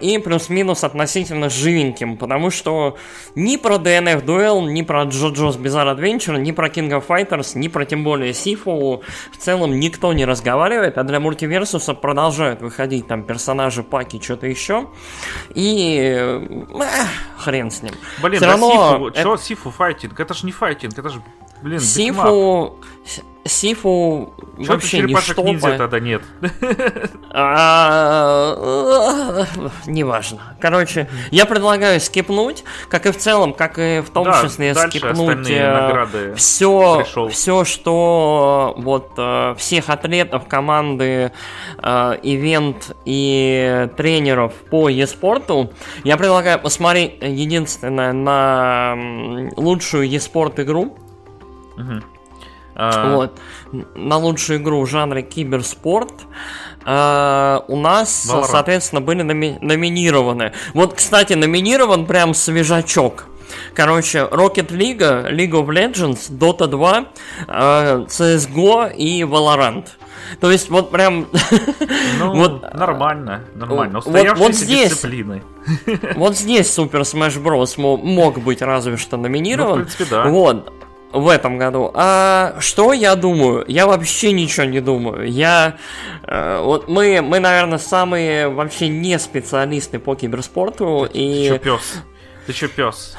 и 0.02 0.18
плюс-минус 0.24 0.84
относительно 0.84 1.50
живеньким, 1.50 2.18
потому 2.18 2.50
что 2.50 2.98
ни 3.36 3.58
про 3.58 3.76
DNF 3.76 4.24
Duel, 4.24 4.66
ни 4.72 4.82
про 4.82 5.04
JoJo's 5.04 5.60
Bizarre 5.60 5.96
Adventure, 5.98 6.38
ни 6.40 6.52
про 6.52 6.68
King 6.68 6.90
of 6.90 7.06
Fighters, 7.08 7.58
ни 7.58 7.68
про 7.68 7.86
тем 7.86 8.04
более 8.04 8.34
Сифу 8.34 9.04
в 9.32 9.38
целом 9.38 9.80
никто 9.80 10.14
не 10.14 10.26
разговаривает, 10.26 10.98
а 10.98 11.04
для 11.04 11.20
мультиверсуса 11.20 11.94
продолжают 11.94 12.62
выходить 12.62 13.08
там 13.08 13.24
персонажи, 13.24 13.84
паки, 13.84 14.22
что-то 14.22 14.48
еще. 14.48 14.88
И 15.54 16.00
э, 16.18 16.48
хрен 17.38 17.72
с 17.72 17.82
ним. 17.82 17.94
Блин, 18.22 18.38
Все 18.38 18.46
да 18.46 18.52
равно 18.52 18.72
Сифу, 18.72 19.08
это- 19.08 19.22
чё 19.24 19.38
Сифу 19.38 19.72
файтинг? 19.72 20.20
Это 20.20 20.34
ж 20.34 20.44
не 20.44 20.52
файтинг, 20.52 20.98
это 20.98 21.10
ж, 21.10 21.14
блин. 21.62 21.80
Сифу... 21.80 22.80
Сифу 23.48 24.34
Чё 24.58 24.74
вообще 24.74 25.02
не 25.02 25.16
что. 25.16 25.44
ниндзя 25.44 25.78
тогда 25.78 26.00
нет? 26.00 26.24
А, 27.38 28.56
Неважно. 29.86 30.56
Короче, 30.62 31.10
я 31.30 31.46
предлагаю 31.46 32.00
скипнуть, 32.00 32.64
как 32.90 33.06
и 33.06 33.12
в 33.12 33.18
целом, 33.18 33.54
как 33.54 33.78
и 33.78 34.00
в 34.00 34.10
том 34.10 34.26
числе 34.42 34.74
скипнуть 34.74 35.46
все, 36.38 37.02
пришел. 37.04 37.28
все, 37.28 37.66
что 37.66 38.74
вот 38.78 39.12
э, 39.18 39.56
всех 39.58 39.90
атлетов 39.90 40.48
команды, 40.48 41.34
э, 41.78 42.18
ивент 42.24 42.96
и 43.04 43.90
тренеров 43.98 44.54
по 44.72 44.88
e-спорту. 44.88 45.74
Я 46.06 46.16
предлагаю 46.16 46.58
посмотреть 46.58 47.18
единственное 47.22 48.14
на 48.14 48.96
лучшую 49.58 50.08
e-спорт 50.08 50.60
игру. 50.62 50.98
А, 52.76 53.16
Вот. 53.16 53.40
На 53.96 54.18
лучшую 54.18 54.60
игру 54.60 54.82
в 54.82 54.90
жанре 54.90 55.22
киберспорт. 55.22 56.12
А, 56.86 57.64
у 57.68 57.78
нас, 57.78 58.28
Valorant. 58.30 58.46
соответственно, 58.46 59.02
были 59.02 59.24
номи- 59.24 59.58
номинированы. 59.62 60.52
Вот, 60.74 60.94
кстати, 60.94 61.34
номинирован 61.34 62.06
прям 62.06 62.34
свежачок. 62.34 63.26
Короче, 63.74 64.20
Rocket 64.32 64.70
League, 64.72 65.00
League 65.32 65.52
of 65.52 65.68
Legends, 65.68 66.32
Dota 66.32 66.68
2, 66.68 67.06
э, 67.48 68.06
CSGO 68.08 68.94
и 68.94 69.22
Valorant. 69.24 69.86
То 70.42 70.52
есть 70.52 70.70
вот 70.72 70.90
прям 70.92 71.28
Ну, 72.20 72.34
вот, 72.36 72.74
нормально, 72.74 73.42
нормально. 73.54 74.00
вот- 74.00 74.08
Устоявшиеся 74.08 74.44
вот 74.44 74.56
здесь. 74.56 74.90
дисциплины. 74.92 75.44
вот 76.16 76.36
здесь 76.36 76.68
Super 76.78 77.02
Smash 77.02 77.42
Bros. 77.42 77.80
мо- 77.80 77.98
мог 77.98 78.40
быть 78.40 78.62
разве 78.62 78.98
что 78.98 79.18
номинирован. 79.18 79.70
Ну, 79.80 79.86
в 79.86 79.88
принципе, 79.88 80.06
да. 80.10 80.26
Вот. 80.28 80.74
В 81.16 81.30
этом 81.30 81.58
году. 81.58 81.92
А 81.94 82.58
что 82.60 82.92
я 82.92 83.16
думаю? 83.16 83.64
Я 83.70 83.88
вообще 83.88 84.34
ничего 84.34 84.66
не 84.66 84.82
думаю. 84.82 85.32
Я 85.32 85.78
э, 86.24 86.60
вот 86.62 86.90
мы, 86.90 87.22
мы, 87.22 87.40
наверное, 87.40 87.78
самые 87.78 88.50
вообще 88.50 88.90
не 88.90 89.18
специалисты 89.18 89.98
по 89.98 90.16
киберспорту 90.16 91.08
Ты 91.12 91.48
чё, 91.48 91.56
и 91.56 91.60
пес? 91.60 92.04
Ты 92.46 92.54
чё, 92.54 92.68
пес? 92.68 93.16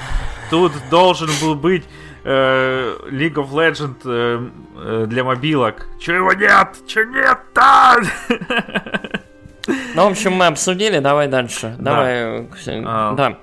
Тут 0.50 0.72
должен 0.90 1.30
был 1.40 1.54
быть 1.54 1.84
э, 2.24 2.96
League 3.10 3.36
of 3.36 3.50
Legends 3.50 3.96
э, 4.04 5.06
для 5.06 5.24
мобилок. 5.24 5.88
Чё 5.98 6.16
его 6.16 6.34
нет? 6.34 6.68
Чё 6.86 7.02
нет-то? 7.04 8.02
ну, 9.94 10.08
в 10.08 10.10
общем, 10.10 10.34
мы 10.34 10.46
обсудили. 10.48 10.98
Давай 10.98 11.28
дальше. 11.28 11.74
Да. 11.78 11.92
Давай. 11.92 12.48
А. 12.84 13.14
Да. 13.14 13.38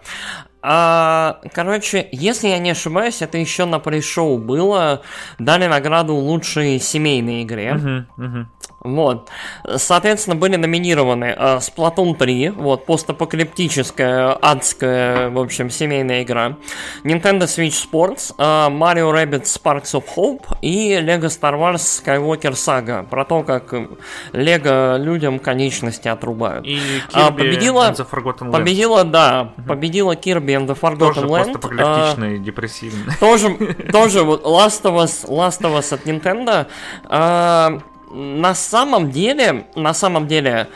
А, 0.66 1.40
короче, 1.54 2.08
если 2.14 2.48
я 2.48 2.58
не 2.58 2.72
ошибаюсь, 2.72 3.22
это 3.22 3.38
еще 3.38 3.66
на 3.66 3.80
пришоу 3.80 4.38
было. 4.38 5.02
Дали 5.38 5.68
награду 5.68 6.16
лучшей 6.16 6.80
семейной 6.80 7.44
игре. 7.44 7.74
Мгм, 7.74 8.08
мгм. 8.16 8.50
Вот. 8.80 9.30
Соответственно, 9.78 10.36
были 10.36 10.58
номинированы 10.58 11.34
э, 11.38 11.58
Splatoon 11.58 12.18
3, 12.18 12.50
вот, 12.50 12.86
постапокалиптическая, 12.86 14.34
адская, 14.34 15.30
в 15.30 15.40
общем, 15.40 15.70
семейная 15.70 16.24
игра, 16.24 16.58
Nintendo 17.06 17.44
Switch 17.44 17.76
Sports, 17.90 18.34
э, 18.38 18.44
Mario 18.70 19.12
Rabbids 19.14 19.44
Sparks 19.44 19.94
of 19.94 20.04
Hope 20.18 20.58
и 20.62 20.96
Lego 20.96 21.28
Star 21.28 21.54
Wars 21.58 21.76
Skywalker 22.04 22.52
Saga, 22.54 23.08
про 23.08 23.24
то, 23.26 23.44
как 23.44 23.74
Лего 24.34 24.98
людям 24.98 25.40
конечности 25.40 26.10
отрубают. 26.10 26.66
И 26.66 26.78
А, 27.14 27.30
Kirby 27.30 27.38
победила- 27.38 27.92
Forgotten 27.94 28.50
Land. 28.50 28.52
Победила, 28.52 29.04
да, 29.06 29.54
победила 29.68 30.14
Kirby 30.16 30.53
and 30.56 30.68
the 30.68 30.80
Forgotten 30.80 30.98
Тоже 30.98 31.22
Land. 31.22 31.42
э, 31.42 31.54
постапокалиптичный, 31.54 32.40
депрессивный. 32.40 33.14
тоже, 33.20 33.56
тоже 33.92 34.24
вот 34.24 34.44
Last 34.44 34.84
of 34.84 35.04
Us, 35.04 35.28
Last 35.28 35.62
of 35.62 35.78
Us 35.78 35.94
от 35.94 36.06
Nintendo. 36.06 36.68
А, 37.06 37.80
на 38.14 38.54
самом 38.54 39.10
деле, 39.10 39.66
на 39.76 39.94
самом 39.94 40.28
деле, 40.28 40.68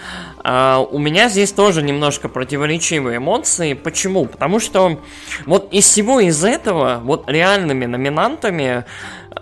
а, 0.44 0.80
у 0.80 0.98
меня 0.98 1.30
здесь 1.30 1.52
тоже 1.52 1.84
немножко 1.84 2.30
противоречивые 2.30 3.18
эмоции. 3.18 3.74
Почему? 3.74 4.26
Потому 4.26 4.60
что 4.60 5.00
вот 5.46 5.72
из 5.72 5.86
всего 5.86 6.20
из 6.20 6.44
этого, 6.44 7.00
вот 7.04 7.30
реальными 7.30 7.86
номинантами, 7.86 8.86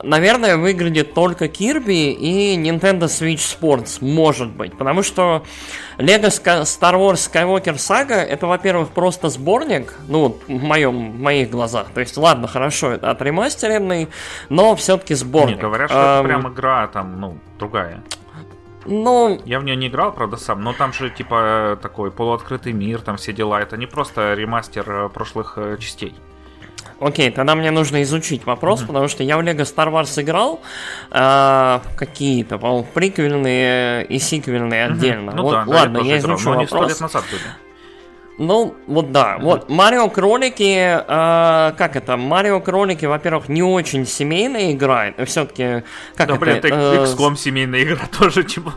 наверное, 0.03 0.57
выглядит 0.57 1.13
только 1.13 1.45
Kirby 1.45 2.11
и 2.11 2.55
Nintendo 2.57 3.05
Switch 3.05 3.57
Sports, 3.59 3.97
может 4.01 4.49
быть. 4.51 4.77
Потому 4.77 5.03
что 5.03 5.43
Lego 5.97 6.27
Star 6.27 6.95
Wars 6.95 7.31
Skywalker 7.31 7.75
Saga 7.75 8.15
это, 8.15 8.47
во-первых, 8.47 8.89
просто 8.89 9.29
сборник, 9.29 9.93
ну, 10.07 10.37
в, 10.47 10.49
моем, 10.49 11.11
в 11.11 11.19
моих 11.19 11.49
глазах. 11.49 11.87
То 11.93 11.99
есть, 12.01 12.17
ладно, 12.17 12.47
хорошо, 12.47 12.91
это 12.91 13.11
отремастеренный, 13.11 14.09
но 14.49 14.75
все-таки 14.75 15.13
Не, 15.13 15.17
сборник. 15.17 15.59
говорят, 15.59 15.89
что 15.89 15.99
это 15.99 16.19
Эм, 16.19 16.25
прям 16.25 16.53
игра 16.53 16.87
там, 16.87 17.19
ну, 17.19 17.37
другая. 17.59 18.03
Ну, 18.87 19.41
Я 19.45 19.59
в 19.59 19.63
нее 19.63 19.75
не 19.75 19.87
играл, 19.87 20.11
правда, 20.11 20.37
сам, 20.37 20.61
но 20.61 20.71
там 20.73 20.93
же, 20.93 21.09
типа, 21.09 21.79
такой 21.81 22.11
полуоткрытый 22.11 22.71
мир, 22.71 23.01
там 23.01 23.17
все 23.17 23.33
дела. 23.33 23.59
Это 23.61 23.77
не 23.77 23.87
просто 23.87 24.33
ремастер 24.35 24.85
э, 24.87 25.09
прошлых 25.09 25.53
э, 25.57 25.77
частей. 25.79 26.13
Окей, 26.99 27.29
тогда 27.29 27.55
мне 27.55 27.71
нужно 27.71 28.01
изучить 28.03 28.45
вопрос, 28.45 28.81
потому 28.81 29.07
что 29.07 29.23
я 29.23 29.37
в 29.37 29.41
Lego 29.41 29.61
Star 29.61 29.91
Wars 29.91 30.21
играл 30.21 30.61
в 31.11 31.81
какие-то, 31.97 32.57
по-моему, 32.57 32.87
приквельные 32.93 34.05
и 34.05 34.19
сиквельные 34.19 34.85
отдельно. 34.85 35.33
Ну 35.35 35.43
вот, 35.43 35.51
да, 35.51 35.63
ладно, 35.67 35.97
я 35.99 36.19
играл, 36.19 36.37
изучу 36.37 36.65
сто 36.65 36.77
вопрос. 36.77 36.89
лет 36.89 37.01
назад 37.01 37.23
были. 37.31 37.64
Ну, 38.37 38.75
вот 38.87 39.13
да, 39.13 39.37
вот 39.39 39.69
Марио 39.69 40.09
Кролики, 40.09 40.77
э, 40.77 41.73
как 41.77 41.95
это? 41.95 42.17
Марио 42.17 42.59
Кролики, 42.59 43.05
во-первых, 43.05 43.47
не 43.47 43.63
очень 43.63 44.05
семейная 44.05 44.73
игра, 44.73 45.13
все-таки 45.25 45.83
как 46.15 46.27
Да, 46.27 46.33
это? 46.35 46.37
блин, 46.41 46.55
это 46.57 46.67
э, 46.67 47.03
XCOM 47.05 47.37
семейная 47.37 47.83
игра 47.83 48.01
тоже, 48.19 48.43
типа. 48.43 48.73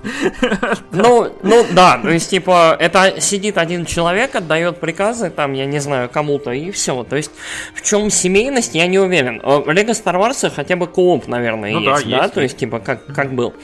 Ну, 0.92 1.32
ну 1.42 1.66
да, 1.72 1.98
то 1.98 2.08
есть, 2.10 2.30
типа, 2.30 2.76
это 2.78 3.20
сидит 3.20 3.58
один 3.58 3.84
человек, 3.84 4.36
отдает 4.36 4.78
приказы, 4.78 5.28
там, 5.30 5.52
я 5.54 5.66
не 5.66 5.80
знаю, 5.80 6.08
кому-то, 6.08 6.52
и 6.52 6.70
все. 6.70 7.02
То 7.02 7.16
есть, 7.16 7.32
в 7.74 7.82
чем 7.82 8.10
семейность, 8.10 8.74
я 8.76 8.86
не 8.86 8.98
уверен. 9.00 9.40
Э, 9.42 9.58
В 9.58 9.68
Lego 9.68 9.90
Star 9.90 10.14
Wars 10.20 10.48
хотя 10.54 10.76
бы 10.76 10.86
кооп, 10.86 11.26
наверное, 11.26 11.72
Ну 11.72 11.80
да, 11.80 11.92
есть, 11.96 12.08
да, 12.08 12.22
есть, 12.22 12.34
то 12.34 12.40
есть, 12.40 12.56
типа, 12.58 12.78
как, 12.78 13.04
как 13.06 13.32
был. 13.32 13.54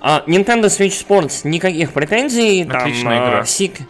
А, 0.00 0.22
Nintendo 0.26 0.64
Switch 0.64 1.06
Sports 1.06 1.40
никаких 1.44 1.92
претензий, 1.92 2.64
там, 2.64 2.80
Отличная 2.82 3.20
э, 3.20 3.28
игра. 3.28 3.40
сик- 3.44 3.82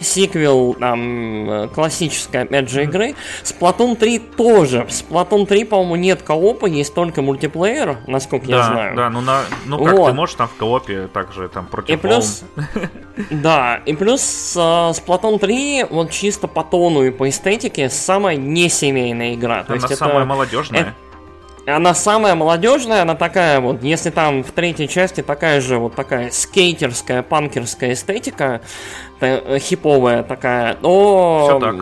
сиквел 0.00 0.74
там 0.74 1.50
э, 1.50 1.68
классической, 1.68 2.42
опять 2.42 2.68
же, 2.68 2.84
игры. 2.84 3.14
Splatoon 3.44 3.96
3 3.96 4.18
тоже. 4.18 4.84
В 4.84 4.88
Splatoon 4.88 5.46
3, 5.46 5.64
по-моему, 5.64 5.96
нет 5.96 6.22
коопа, 6.22 6.66
есть 6.66 6.94
только 6.94 7.22
мультиплеер, 7.22 7.98
насколько 8.06 8.46
я 8.46 8.58
Да, 8.58 8.64
знаю. 8.64 8.96
да, 8.96 9.10
ну 9.10 9.20
на, 9.20 9.40
ну 9.64 9.82
как 9.82 9.96
Вот. 9.96 10.06
ты 10.08 10.12
можешь 10.14 10.34
там 10.34 10.48
в 10.48 10.54
коопе 10.54 11.08
также 11.08 11.48
там 11.48 11.66
против 11.66 11.94
И 11.94 11.96
плюс, 11.96 12.42
да, 13.30 13.80
и 13.86 13.94
плюс 13.94 14.54
э, 14.56 14.60
Splatoon 14.60 15.38
3, 15.38 15.84
вот 15.90 16.10
чисто 16.10 16.46
по 16.46 16.62
тону 16.62 17.02
и 17.04 17.10
по 17.10 17.28
эстетике, 17.28 17.88
самая 17.88 18.36
не 18.36 18.68
семейная 18.68 19.34
игра. 19.34 19.64
То 19.64 19.72
волн. 19.72 19.78
Она 19.78 19.88
есть 19.88 19.98
самая 19.98 20.16
это, 20.18 20.26
молодежная. 20.26 20.94
Она 21.66 21.94
самая 21.94 22.34
молодежная, 22.34 23.02
она 23.02 23.14
такая 23.14 23.60
вот, 23.60 23.82
если 23.82 24.10
там 24.10 24.44
в 24.44 24.52
третьей 24.52 24.88
части 24.88 25.22
такая 25.22 25.60
же 25.60 25.78
вот 25.78 25.94
такая 25.94 26.30
скейтерская, 26.30 27.22
панкерская 27.22 27.92
эстетика, 27.92 28.60
э, 29.20 29.58
хиповая 29.58 30.22
такая, 30.22 30.76
Всё 30.76 31.58
так, 31.60 31.76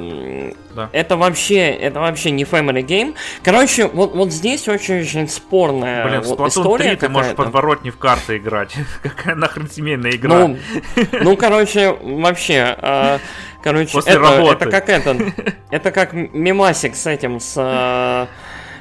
да. 0.74 0.88
это 0.92 1.16
вообще, 1.16 1.70
это 1.70 2.00
вообще 2.00 2.30
не 2.30 2.44
family 2.44 2.82
game. 2.82 3.14
Короче, 3.42 3.86
вот, 3.86 4.14
вот 4.14 4.32
здесь 4.32 4.66
очень-очень 4.68 5.28
спорная 5.28 6.06
Блин, 6.08 6.22
вот 6.24 6.48
история 6.48 6.90
3 6.90 6.96
ты 6.96 7.08
можешь 7.10 7.34
подворотне 7.34 7.90
в 7.90 7.98
карты 7.98 8.38
играть. 8.38 8.74
Какая 9.02 9.34
нахрен 9.34 9.68
семейная 9.70 10.12
игра? 10.12 10.48
Ну, 10.48 10.58
ну, 11.12 11.36
короче, 11.36 11.96
вообще, 12.00 12.74
а, 12.78 13.18
короче, 13.62 13.92
После 13.92 14.12
это, 14.12 14.20
работы. 14.22 14.64
это 14.64 14.70
как 14.70 14.88
это, 14.88 15.16
это 15.70 15.90
как 15.90 16.12
мемасик 16.14 16.96
с 16.96 17.06
этим, 17.06 17.38
с, 17.38 17.54
а, 17.58 18.28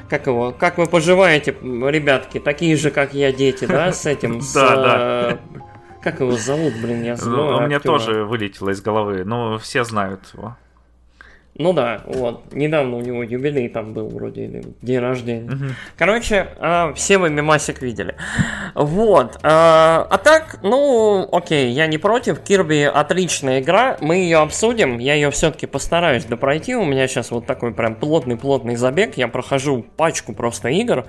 как 0.08 0.26
его, 0.26 0.52
как 0.52 0.78
вы 0.78 0.86
поживаете, 0.86 1.52
ребятки, 1.62 2.38
такие 2.40 2.76
же, 2.76 2.90
как 2.90 3.14
я, 3.14 3.32
дети, 3.32 3.64
да, 3.66 3.92
с 3.92 4.06
этим, 4.06 4.40
с, 4.42 4.52
Да, 4.52 4.68
а, 4.76 5.38
как 6.02 6.20
его 6.20 6.32
зовут, 6.32 6.74
блин, 6.82 7.02
я 7.02 7.12
Ну, 7.12 7.16
забыл. 7.16 7.56
у 7.56 7.60
меня 7.62 7.80
тоже 7.80 8.24
вылетело 8.24 8.70
из 8.70 8.80
головы, 8.82 9.24
но 9.24 9.58
все 9.58 9.84
знают 9.84 10.20
его. 10.34 10.56
Ну 11.56 11.72
да, 11.72 12.02
вот. 12.06 12.52
Недавно 12.52 12.96
у 12.96 13.00
него 13.00 13.22
юбилей 13.22 13.68
там 13.68 13.92
был 13.92 14.08
вроде, 14.08 14.44
или 14.46 14.64
день 14.82 14.98
рождения. 14.98 15.48
Угу. 15.48 15.64
Короче, 15.96 16.48
э, 16.58 16.92
все 16.96 17.18
вы 17.18 17.30
мемасик 17.30 17.80
видели. 17.80 18.16
Вот. 18.74 19.36
Э, 19.36 19.38
а 19.44 20.20
так, 20.22 20.58
ну, 20.64 21.28
окей, 21.30 21.70
я 21.70 21.86
не 21.86 21.98
против. 21.98 22.40
Кирби 22.40 22.82
отличная 22.82 23.60
игра. 23.60 23.96
Мы 24.00 24.16
ее 24.16 24.38
обсудим. 24.38 24.98
Я 24.98 25.14
ее 25.14 25.30
все-таки 25.30 25.66
постараюсь 25.66 26.24
допройти. 26.24 26.74
У 26.74 26.84
меня 26.84 27.06
сейчас 27.06 27.30
вот 27.30 27.46
такой 27.46 27.72
прям 27.72 27.94
плотный-плотный 27.94 28.74
забег. 28.74 29.16
Я 29.16 29.28
прохожу 29.28 29.86
пачку 29.96 30.32
просто 30.32 30.70
игр. 30.70 31.06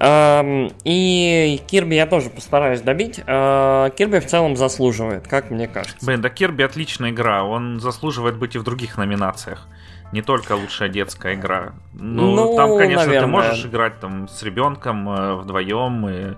И 0.00 1.60
Кирби 1.66 1.94
я 1.94 2.06
тоже 2.06 2.30
постараюсь 2.30 2.80
добить. 2.80 3.20
Э, 3.26 3.90
Кирби 3.96 4.20
в 4.20 4.26
целом 4.26 4.56
заслуживает, 4.56 5.26
как 5.26 5.50
мне 5.50 5.66
кажется. 5.66 6.06
Блин, 6.06 6.20
да 6.20 6.28
Кирби 6.28 6.62
отличная 6.62 7.10
игра. 7.10 7.42
Он 7.42 7.80
заслуживает 7.80 8.36
быть 8.36 8.54
и 8.54 8.58
в 8.58 8.62
других 8.62 8.96
номинациях. 8.96 9.66
Не 10.12 10.22
только 10.22 10.52
лучшая 10.52 10.88
детская 10.88 11.34
игра. 11.34 11.72
Ну, 11.92 12.34
ну 12.34 12.56
там, 12.56 12.78
конечно, 12.78 13.06
наверное. 13.06 13.20
ты 13.20 13.26
можешь 13.26 13.66
играть 13.66 14.00
там 14.00 14.28
с 14.28 14.42
ребенком 14.42 15.08
э, 15.10 15.34
вдвоем, 15.34 16.08
и, 16.08 16.34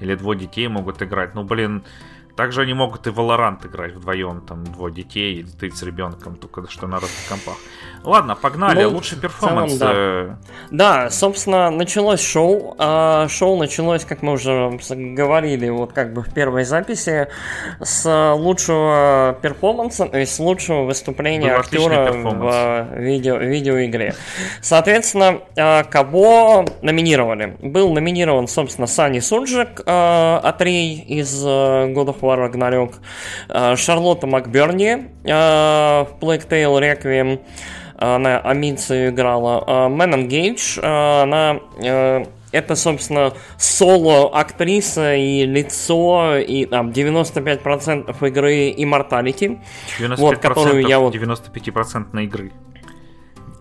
или 0.00 0.14
двое 0.14 0.38
детей 0.38 0.66
могут 0.68 1.02
играть. 1.02 1.34
Ну, 1.34 1.44
блин, 1.44 1.84
также 2.36 2.62
они 2.62 2.74
могут 2.74 3.06
и 3.06 3.10
Valorant 3.10 3.66
играть 3.66 3.94
вдвоем, 3.94 4.40
там, 4.40 4.64
двое 4.64 4.92
детей, 4.92 5.40
или 5.40 5.48
ты 5.48 5.70
с 5.70 5.82
ребенком, 5.82 6.36
только 6.36 6.68
что 6.70 6.86
на 6.86 7.00
разных 7.00 7.28
компах. 7.28 7.56
Ладно, 8.04 8.34
погнали. 8.34 8.82
Ну, 8.82 8.90
Лучший 8.90 9.18
перформанс. 9.18 9.78
Целом, 9.78 10.38
да. 10.70 11.04
да, 11.04 11.10
собственно, 11.10 11.70
началось 11.70 12.20
шоу. 12.20 12.74
А, 12.78 13.28
шоу 13.28 13.56
началось, 13.58 14.04
как 14.04 14.22
мы 14.22 14.32
уже 14.32 14.78
говорили, 14.90 15.68
вот 15.68 15.92
как 15.92 16.12
бы 16.12 16.22
в 16.22 16.34
первой 16.34 16.64
записи, 16.64 17.28
с 17.80 18.34
лучшего 18.34 19.38
перформанса, 19.40 20.06
то 20.06 20.18
есть 20.18 20.34
с 20.34 20.38
лучшего 20.40 20.82
выступления 20.82 21.52
Был 21.52 21.60
актера 21.60 22.12
в 22.12 22.98
видео, 22.98 23.36
видеоигре. 23.36 24.14
Соответственно, 24.60 25.40
кого 25.90 26.64
номинировали? 26.82 27.56
Был 27.60 27.92
номинирован, 27.92 28.48
собственно, 28.48 28.86
Санни 28.86 29.20
Сулджик, 29.20 29.80
Атрей 29.86 30.98
из 30.98 31.44
God 31.44 32.06
of 32.06 32.20
War 32.20 32.31
Ragnarok, 32.36 32.94
Шарлотта 33.76 34.26
Макберни 34.26 35.08
в 35.24 36.16
Plague 36.20 36.48
Tale 36.48 36.80
Requiem, 36.80 37.40
она 37.98 38.38
Амицию 38.38 39.10
играла. 39.10 39.88
Мэнон 39.88 40.28
Гейдж, 40.28 40.78
она 40.82 41.60
э, 41.80 42.24
это, 42.52 42.76
собственно, 42.76 43.32
соло-актриса 43.58 45.14
и 45.16 45.46
лицо, 45.46 46.36
и 46.36 46.66
там 46.66 46.90
95% 46.90 48.28
игры 48.28 48.70
Immortality. 48.70 49.60
95% 49.98 50.16
вот, 50.16 50.38
которую 50.38 50.86
я 50.86 50.98
вот... 50.98 51.14
95% 51.14 52.22
игры. 52.24 52.52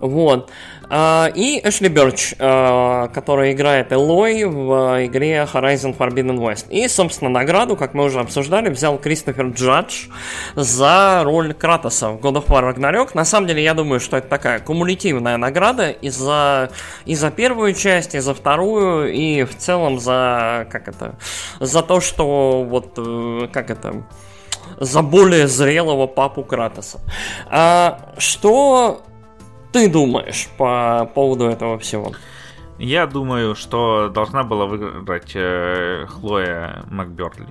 Вот. 0.02 0.50
А, 0.90 1.32
и 1.34 1.62
Эшли 1.64 1.88
Берч, 1.88 2.34
а, 2.38 3.08
который 3.10 3.54
играет 3.54 3.94
Элой 3.94 4.44
в 4.44 5.06
игре 5.06 5.48
Horizon 5.52 5.96
Forbidden 5.98 6.38
West. 6.38 6.66
И, 6.70 6.86
собственно, 6.90 7.30
награду, 7.30 7.78
как 7.78 7.94
мы 7.94 8.04
уже 8.04 8.20
обсуждали, 8.20 8.70
взял 8.70 8.98
Кристофер 8.98 9.48
Джадж 9.52 10.08
за 10.56 11.22
роль 11.24 11.54
Кратоса 11.54 12.10
в 12.10 12.18
God 12.18 12.44
of 12.44 12.48
War 12.48 12.76
Ragnarok. 12.76 13.12
На 13.14 13.24
самом 13.24 13.48
деле, 13.48 13.64
я 13.64 13.74
думаю, 13.74 14.02
что 14.02 14.18
это 14.18 14.28
такая 14.28 14.60
кумулятивная 14.60 15.38
награда 15.38 15.92
и 15.92 16.10
за, 16.10 16.72
и 17.06 17.16
за 17.16 17.32
первую 17.32 17.74
часть, 17.74 18.16
и 18.16 18.20
за 18.20 18.34
вторую, 18.34 19.14
и 19.14 19.44
в 19.44 19.56
целом 19.56 19.98
за, 19.98 20.68
как 20.70 20.90
это, 20.90 21.16
за 21.62 21.84
то, 21.84 22.02
что 22.02 22.64
вот, 22.64 22.96
э, 22.98 23.48
как 23.54 23.70
это, 23.70 24.04
за 24.78 25.02
более 25.04 25.48
зрелого 25.48 26.08
папу 26.08 26.44
Кратоса. 26.44 27.00
А, 27.50 28.14
что 28.18 29.04
ты 29.72 29.90
думаешь 29.90 30.50
по 30.58 31.10
поводу 31.14 31.46
этого 31.46 31.78
всего? 31.80 32.14
Я 32.78 33.06
думаю, 33.06 33.56
что 33.56 34.10
должна 34.10 34.44
была 34.44 34.66
выиграть 34.66 35.32
э, 35.36 36.06
Хлоя 36.08 36.84
Макберли. 36.90 37.48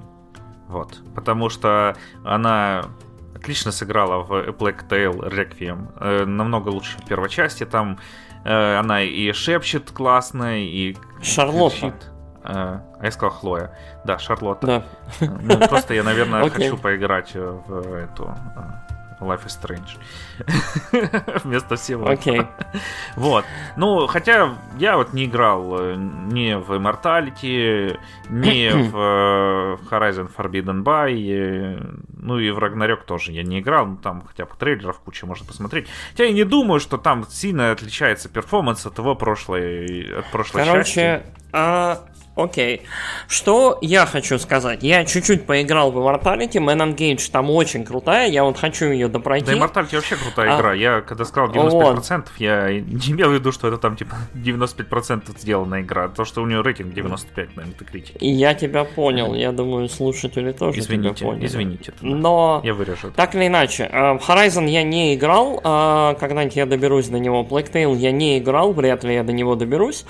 Вот. 0.69 0.99
Потому 1.15 1.49
что 1.51 1.97
она 2.25 2.87
отлично 3.35 3.73
сыграла 3.73 4.25
в 4.25 4.33
A 4.33 4.47
Black 4.49 4.89
Tail 4.89 5.21
Requiem. 5.21 5.93
Э, 6.01 6.25
намного 6.25 6.69
лучше 6.71 6.99
в 6.99 7.07
первой 7.07 7.29
части. 7.29 7.65
Там 7.65 7.99
э, 8.45 8.77
она 8.77 9.03
и 9.03 9.33
шепчет 9.33 9.91
классно, 9.93 10.61
и... 10.61 10.97
Шарлотта. 11.23 11.77
Кричит. 11.77 12.11
Э, 12.45 12.81
а 12.99 13.05
я 13.05 13.11
сказал 13.11 13.31
Хлоя. 13.31 13.79
Да, 14.05 14.19
Шарлотта. 14.19 14.67
Да. 14.67 14.85
Ну, 15.21 15.59
просто 15.69 15.95
я, 15.95 16.03
наверное, 16.03 16.43
okay. 16.45 16.51
хочу 16.51 16.77
поиграть 16.77 17.35
в 17.35 17.95
эту 17.95 18.35
э, 18.57 18.90
Life 19.21 19.47
is 19.47 19.61
Strange. 19.61 21.41
Вместо 21.45 21.77
всего. 21.77 22.09
Окей. 22.09 22.41
Okay. 22.41 22.47
вот. 23.17 23.45
Ну, 23.77 24.07
хотя 24.07 24.57
я 24.79 24.97
вот 24.97 25.13
не 25.13 25.27
играл 25.27 25.81
э, 25.81 25.95
ни 25.97 26.55
в 26.55 26.73
Immortality, 26.73 27.99
ни 28.29 28.71
в 28.91 28.97
э, 28.97 29.77
Horizon 29.91 30.31
Forbidden 30.35 30.83
By, 30.83 32.01
ну 32.17 32.39
и 32.39 32.51
в 32.51 32.59
Ragnarok 32.59 33.05
тоже 33.07 33.33
я 33.33 33.43
не 33.43 33.61
играл, 33.61 33.87
ну 33.87 33.97
там 33.97 34.23
хотя 34.27 34.45
бы 34.45 34.53
трейлеров 34.59 35.01
куча 35.01 35.27
можно 35.27 35.47
посмотреть. 35.47 35.89
Хотя 36.11 36.25
я 36.25 36.33
не 36.33 36.45
думаю, 36.45 36.81
что 36.81 36.99
там 36.99 37.27
сильно 37.29 37.73
отличается 37.73 38.29
перформанс 38.29 38.87
от 38.87 38.99
его 38.99 39.15
прошлой, 39.15 40.19
от 40.19 40.31
прошлой 40.31 40.65
Короче, 40.65 40.85
части. 40.85 41.01
Короче, 41.01 41.27
а 41.53 42.05
Окей. 42.45 42.83
Что 43.29 43.79
я 43.81 44.07
хочу 44.07 44.39
сказать? 44.39 44.83
Я 44.83 45.05
чуть-чуть 45.05 45.47
поиграл 45.47 45.93
в 45.93 45.99
Immortality, 45.99 46.55
Man 46.55 46.95
Engage 46.95 47.31
там 47.31 47.51
очень 47.51 47.85
крутая, 47.85 48.29
я 48.29 48.45
вот 48.45 48.59
хочу 48.59 48.87
ее 48.87 49.09
допройти. 49.09 49.47
Да, 49.47 49.53
Immortality 49.53 49.97
вообще 49.97 50.17
крутая 50.17 50.57
а... 50.57 50.59
игра. 50.59 50.75
Я 50.75 51.01
когда 51.01 51.25
сказал 51.25 51.51
95%, 51.51 52.17
вот. 52.17 52.31
я 52.39 52.71
не 52.81 53.13
имел 53.13 53.31
в 53.31 53.35
виду, 53.35 53.53
что 53.53 53.69
это 53.69 53.79
там 53.79 53.97
типа 53.97 54.17
95% 54.35 55.39
сделанная 55.39 55.83
игра. 55.83 56.09
То, 56.09 56.25
что 56.25 56.43
у 56.43 56.47
нее 56.47 56.63
рейтинг 56.63 56.95
95 56.95 57.57
на 57.57 57.61
Metacritic. 57.63 58.19
И 58.19 58.29
я 58.29 58.55
тебя 58.55 58.85
понял. 58.85 59.35
Я 59.35 59.53
думаю, 59.53 59.89
слушатели 59.89 60.53
тоже 60.53 60.79
извините, 60.81 61.15
тебя 61.15 61.29
поняли. 61.29 61.47
Извините. 61.47 61.93
Но... 62.01 62.61
Я 62.65 62.75
вырежу. 62.75 63.11
Так 63.15 63.35
или 63.35 63.47
иначе, 63.47 63.89
э, 63.91 64.17
Horizon 64.17 64.69
я 64.69 64.83
не 64.83 65.15
играл. 65.15 65.61
Э, 65.63 66.15
когда-нибудь 66.19 66.57
я 66.57 66.67
доберусь 66.67 67.09
до 67.09 67.19
него. 67.19 67.43
Black 67.43 67.73
Tail 67.73 67.97
я 67.97 68.13
не 68.13 68.39
играл, 68.39 68.73
вряд 68.73 69.05
ли 69.05 69.15
я 69.15 69.23
до 69.23 69.33
него 69.33 69.55
доберусь. 69.55 70.05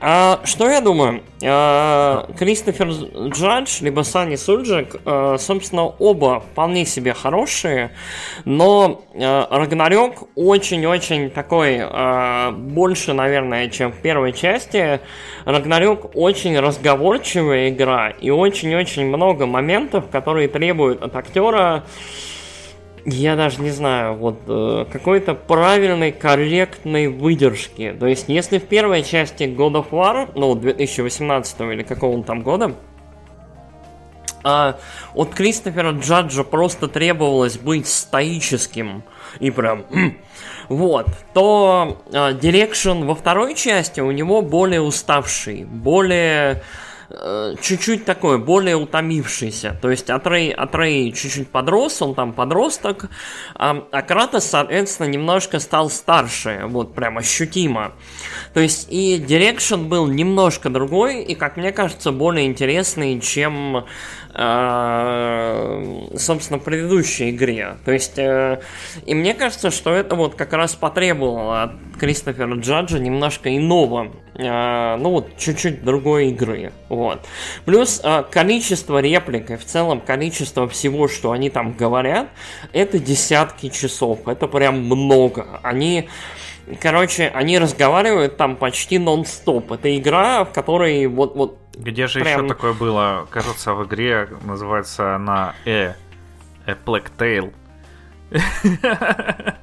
Э, 0.00 0.36
что 0.44 0.68
я 0.68 0.80
думаю? 0.80 1.22
Э, 1.64 2.24
Кристофер 2.38 2.88
Джадж, 3.30 3.82
либо 3.82 4.02
Сани 4.02 4.36
Суджик, 4.36 4.96
э, 5.04 5.36
собственно, 5.38 5.84
оба 5.84 6.40
вполне 6.40 6.84
себе 6.84 7.14
хорошие, 7.14 7.90
но 8.44 9.02
э, 9.14 9.46
Рагнарёк 9.50 10.28
очень-очень 10.34 11.30
такой, 11.30 11.82
больше, 12.52 13.12
наверное, 13.12 13.68
чем 13.68 13.92
в 13.92 13.96
первой 13.96 14.32
части. 14.32 15.00
Рагнарёк 15.44 16.10
очень 16.14 16.58
разговорчивая 16.58 17.70
игра 17.70 18.10
и 18.10 18.30
очень-очень 18.30 19.06
много 19.06 19.46
моментов, 19.46 20.04
которые 20.10 20.48
требуют 20.48 21.02
от 21.02 21.16
актера 21.16 21.84
я 23.06 23.36
даже 23.36 23.60
не 23.60 23.70
знаю, 23.70 24.14
вот 24.14 24.40
э, 24.46 24.86
какой-то 24.90 25.34
правильной, 25.34 26.12
корректной 26.12 27.08
выдержки. 27.08 27.94
То 27.98 28.06
есть, 28.06 28.28
если 28.28 28.58
в 28.58 28.64
первой 28.64 29.02
части 29.02 29.44
God 29.44 29.84
of 29.84 29.90
War, 29.90 30.30
ну, 30.34 30.54
2018 30.54 31.60
или 31.60 31.82
какого 31.82 32.14
он 32.14 32.24
там 32.24 32.42
года, 32.42 32.74
а 34.42 34.78
от 35.14 35.34
Кристофера 35.34 35.92
Джаджа 35.92 36.44
просто 36.44 36.88
требовалось 36.88 37.58
быть 37.58 37.86
стоическим 37.86 39.02
и 39.40 39.50
прям... 39.50 39.84
Вот, 40.70 41.08
то 41.34 42.02
э, 42.10 42.94
во 43.04 43.14
второй 43.14 43.54
части 43.54 44.00
у 44.00 44.10
него 44.10 44.40
более 44.40 44.80
уставший, 44.80 45.64
более 45.64 46.54
Э, 46.54 46.62
чуть-чуть 47.60 48.04
такой, 48.04 48.38
более 48.38 48.76
утомившийся. 48.76 49.78
То 49.80 49.90
есть 49.90 50.10
Атрей, 50.10 50.52
Атрей 50.52 51.12
чуть-чуть 51.12 51.48
подрос, 51.48 52.02
он 52.02 52.14
там 52.14 52.32
подросток, 52.32 53.10
а, 53.54 53.86
а 53.90 54.02
Кратос, 54.02 54.44
соответственно, 54.44 55.08
немножко 55.08 55.58
стал 55.60 55.90
старше, 55.90 56.62
вот 56.66 56.94
прям 56.94 57.18
ощутимо. 57.18 57.92
То 58.52 58.60
есть 58.60 58.88
и 58.90 59.18
direction 59.18 59.84
был 59.84 60.06
немножко 60.06 60.70
другой, 60.70 61.22
и, 61.22 61.34
как 61.34 61.56
мне 61.56 61.72
кажется, 61.72 62.12
более 62.12 62.46
интересный, 62.46 63.20
чем 63.20 63.84
Э, 63.84 64.23
собственно, 64.34 66.58
предыдущей 66.58 67.30
игре. 67.30 67.76
То 67.84 67.92
есть, 67.92 68.18
э, 68.18 68.60
и 69.06 69.14
мне 69.14 69.32
кажется, 69.32 69.70
что 69.70 69.94
это 69.94 70.16
вот 70.16 70.34
как 70.34 70.52
раз 70.52 70.74
потребовало 70.74 71.62
от 71.62 71.72
Кристофера 72.00 72.56
Джаджа 72.56 72.98
немножко 72.98 73.56
иного, 73.56 74.10
э, 74.34 74.96
ну 74.96 75.10
вот, 75.10 75.36
чуть-чуть 75.38 75.84
другой 75.84 76.30
игры. 76.30 76.72
Вот. 76.88 77.24
Плюс 77.64 78.02
количество 78.32 79.00
реплик 79.00 79.52
и 79.52 79.56
в 79.56 79.64
целом 79.64 80.00
количество 80.00 80.68
всего, 80.68 81.06
что 81.06 81.30
они 81.30 81.48
там 81.48 81.72
говорят, 81.72 82.26
это 82.72 82.98
десятки 82.98 83.68
часов. 83.68 84.26
Это 84.26 84.48
прям 84.48 84.80
много. 84.80 85.60
Они 85.62 86.08
Короче, 86.80 87.30
они 87.34 87.58
разговаривают 87.58 88.38
там 88.38 88.56
почти 88.56 88.98
нон-стоп. 88.98 89.72
Это 89.72 89.96
игра, 89.96 90.44
в 90.44 90.52
которой 90.52 91.06
вот, 91.06 91.36
вот 91.36 91.58
где 91.76 92.06
же 92.06 92.20
Прям... 92.20 92.46
еще 92.46 92.54
такое 92.54 92.72
было? 92.72 93.26
Кажется, 93.30 93.74
в 93.74 93.84
игре 93.86 94.28
называется 94.42 95.16
она 95.16 95.54
э, 95.64 95.94
A 96.66 96.76
Black 96.84 97.06
Tail. 97.16 97.52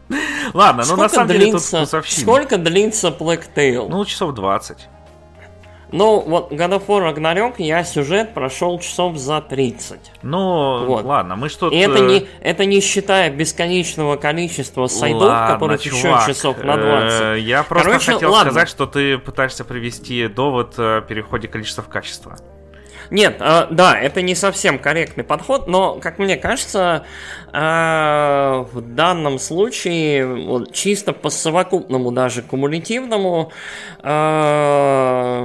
Ладно, 0.53 0.83
ну 0.87 0.95
на 0.95 1.09
самом 1.09 1.27
деле 1.27 1.51
тут 1.51 1.61
вкусовщина. 1.61 2.21
сколько 2.21 2.57
длится 2.57 3.09
Black 3.09 3.45
Tail? 3.53 3.87
Ну, 3.89 4.05
часов 4.05 4.33
20. 4.33 4.87
Ну, 5.91 6.21
вот 6.21 6.51
God 6.53 6.79
of 6.79 6.85
War 6.87 7.13
Ragnarok 7.13 7.55
я 7.57 7.83
сюжет 7.83 8.33
прошел 8.33 8.79
часов 8.79 9.17
за 9.17 9.41
30. 9.41 9.99
Ну, 10.21 10.85
Вот. 10.85 11.03
ладно, 11.03 11.35
мы 11.35 11.49
что-то... 11.49 11.75
И 11.75 11.79
это 11.79 11.99
не, 11.99 12.27
это 12.39 12.65
не 12.65 12.79
считая 12.79 13.29
бесконечного 13.29 14.15
количества 14.15 14.87
сайдов, 14.87 15.23
Ладно, 15.23 15.53
которых 15.55 15.81
еще 15.85 16.01
чувак, 16.01 16.27
часов 16.27 16.57
на 16.63 16.77
20. 16.77 17.21
э, 17.21 17.39
Я 17.39 17.63
просто 17.63 17.89
Короче, 17.89 18.13
хотел 18.13 18.31
ладно. 18.31 18.51
сказать, 18.51 18.69
что 18.69 18.85
ты 18.85 19.17
пытаешься 19.17 19.65
привести 19.65 20.27
довод 20.27 20.75
о 20.77 21.01
переходе 21.01 21.47
количества 21.49 21.83
в 21.83 21.89
качество. 21.89 22.37
Нет, 23.09 23.37
а, 23.41 23.67
да, 23.69 23.99
это 23.99 24.21
не 24.21 24.35
совсем 24.35 24.79
корректный 24.79 25.25
подход, 25.25 25.67
но, 25.67 25.95
как 25.95 26.17
мне 26.17 26.37
кажется, 26.37 27.05
а, 27.53 28.65
в 28.71 28.81
данном 28.81 29.39
случае, 29.39 30.25
вот, 30.25 30.73
чисто 30.73 31.13
по 31.13 31.29
совокупному, 31.29 32.11
даже 32.11 32.41
кумулятивному, 32.41 33.51
а, 33.99 35.41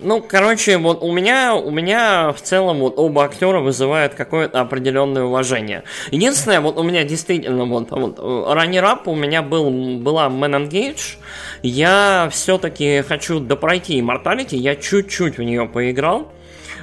ну, 0.00 0.22
короче, 0.22 0.78
вот 0.78 1.02
у 1.02 1.10
меня, 1.12 1.56
у 1.56 1.70
меня 1.70 2.32
в 2.32 2.40
целом 2.40 2.78
вот 2.78 2.94
оба 2.96 3.24
актера 3.24 3.60
вызывают 3.60 4.14
какое-то 4.14 4.60
определенное 4.60 5.24
уважение. 5.24 5.82
Единственное, 6.10 6.60
вот 6.60 6.78
у 6.78 6.82
меня 6.82 7.02
действительно 7.02 7.64
вот, 7.64 7.90
вот 7.90 8.18
ранний 8.52 8.80
у 9.06 9.14
меня 9.14 9.42
был, 9.42 9.68
была 9.98 10.28
Man 10.28 10.68
Engage, 10.68 11.16
я 11.62 12.28
все-таки 12.30 13.02
хочу 13.02 13.40
допройти 13.40 14.00
Immortality, 14.00 14.56
я 14.56 14.76
чуть-чуть 14.76 15.38
в 15.38 15.42
нее 15.42 15.66
поиграл. 15.66 16.30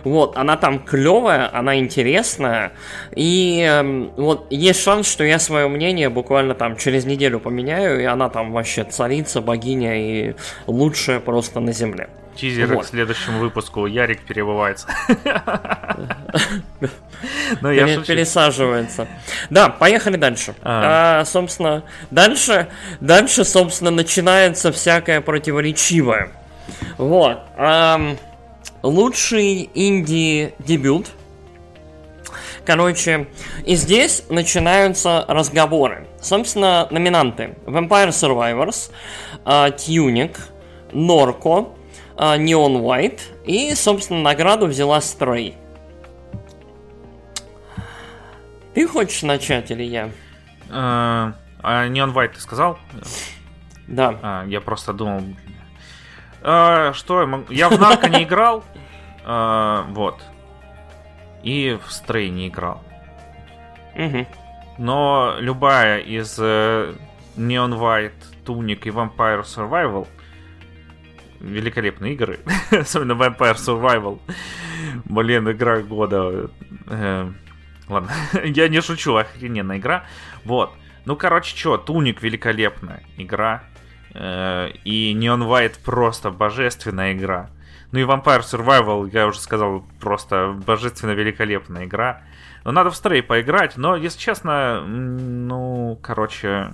Вот, 0.03 0.37
она 0.37 0.57
там 0.57 0.79
клевая, 0.79 1.49
она 1.53 1.77
интересная, 1.79 2.73
и 3.15 3.61
эм, 3.61 4.11
вот 4.17 4.47
есть 4.49 4.81
шанс, 4.83 5.09
что 5.09 5.23
я 5.23 5.39
свое 5.39 5.67
мнение 5.67 6.09
буквально 6.09 6.55
там 6.55 6.75
через 6.75 7.05
неделю 7.05 7.39
поменяю, 7.39 8.01
и 8.01 8.03
она 8.03 8.29
там 8.29 8.51
вообще 8.51 8.83
царица, 8.83 9.41
богиня 9.41 9.95
и 9.95 10.35
лучшая 10.67 11.19
просто 11.19 11.59
на 11.59 11.71
земле. 11.71 12.09
Тизер 12.35 12.73
Вот. 12.73 12.85
к 12.85 12.87
следующему 12.87 13.39
выпуску. 13.39 13.85
Ярик 13.85 14.21
перебывается. 14.21 14.87
Ну, 17.61 17.71
я 17.71 17.85
пересаживается. 18.01 19.07
Да, 19.49 19.69
поехали 19.69 20.17
дальше. 20.17 20.55
А. 20.61 21.21
А, 21.21 21.25
собственно, 21.25 21.83
дальше, 22.11 22.67
дальше, 22.99 23.45
собственно, 23.45 23.91
начинается 23.91 24.73
всякое 24.73 25.21
противоречивое. 25.21 26.31
Вот. 26.97 27.39
Лучший 28.83 29.69
инди-дебют. 29.73 31.07
Короче, 32.65 33.27
и 33.65 33.75
здесь 33.75 34.23
начинаются 34.29 35.25
разговоры. 35.27 36.07
Собственно, 36.21 36.87
номинанты. 36.91 37.55
Vampire 37.65 38.09
Survivors, 38.09 38.91
а, 39.43 39.69
Tunic, 39.69 40.37
Norco, 40.91 41.73
а, 42.15 42.37
Neon 42.37 42.81
White 42.81 43.19
и, 43.45 43.73
собственно, 43.75 44.21
награду 44.21 44.67
взяла 44.67 44.99
Stray. 44.99 45.55
Ты 48.73 48.87
хочешь 48.87 49.23
начать 49.23 49.69
или 49.71 49.83
я? 49.83 50.09
Э, 50.69 51.33
А 51.65 51.87
Neon 51.87 52.13
White 52.13 52.33
ты 52.35 52.39
сказал? 52.41 52.77
Да. 53.87 54.17
А, 54.21 54.45
я 54.47 54.61
просто 54.61 54.93
думал... 54.93 55.21
А, 56.43 56.93
Что 56.93 57.21
я 57.21 57.27
могу... 57.27 57.51
Я 57.51 57.69
в 57.69 57.79
Нарко 57.79 58.09
не 58.09 58.23
играл. 58.23 58.63
а, 59.25 59.85
Вот. 59.89 60.21
И 61.43 61.77
в 61.85 61.91
Стрей 61.91 62.29
не 62.29 62.47
играл. 62.47 62.83
Мгм. 63.95 64.27
Но 64.77 65.35
любая 65.39 65.99
из 65.99 66.37
э, 66.39 66.93
Neon 67.37 67.77
White, 67.77 68.13
Tunic 68.45 68.79
и 68.83 68.89
Vampire 68.89 69.43
Survival 69.43 70.07
великолепные 71.39 72.13
игры. 72.13 72.39
Особенно 72.71 73.11
Vampire 73.13 73.55
Survival. 73.55 74.19
Блин, 75.05 75.51
игра 75.51 75.79
года. 75.81 76.49
Э, 76.87 77.29
Ладно, 77.89 78.11
я 78.45 78.69
не 78.69 78.81
шучу, 78.81 79.15
охрененная 79.15 79.77
игра. 79.77 80.05
Вот. 80.45 80.73
Ну, 81.05 81.15
короче, 81.17 81.55
что, 81.55 81.77
Туник 81.77 82.21
великолепная 82.23 83.03
игра. 83.17 83.63
Э, 84.13 84.69
И 84.83 85.13
Neon 85.15 85.41
White 85.47 85.77
просто 85.83 86.29
божественная 86.31 87.13
игра. 87.13 87.49
Ну 87.91 87.99
и 87.99 88.03
Vampire 88.03 88.41
Survival, 88.41 89.09
я 89.13 89.27
уже 89.27 89.39
сказал, 89.39 89.83
просто 89.99 90.59
божественно 90.65 91.11
великолепная 91.11 91.85
игра. 91.85 92.21
Ну, 92.65 92.71
надо 92.71 92.89
в 92.89 92.95
стрей 92.95 93.21
поиграть, 93.21 93.77
но, 93.77 93.95
если 93.95 94.19
честно, 94.19 94.81
ну, 94.87 95.99
короче, 96.01 96.73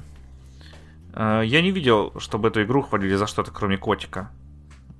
э, 1.13 1.41
я 1.45 1.61
не 1.61 1.71
видел, 1.71 2.13
чтобы 2.19 2.47
эту 2.49 2.63
игру 2.63 2.81
хвалили 2.83 3.15
за 3.15 3.27
что-то, 3.27 3.51
кроме 3.51 3.77
котика. 3.77 4.29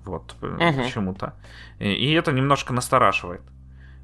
Вот, 0.06 0.36
Мгм. 0.42 0.76
почему-то. 0.84 1.34
И, 1.80 1.90
и 1.94 2.12
это 2.14 2.32
немножко 2.32 2.74
настораживает. 2.74 3.42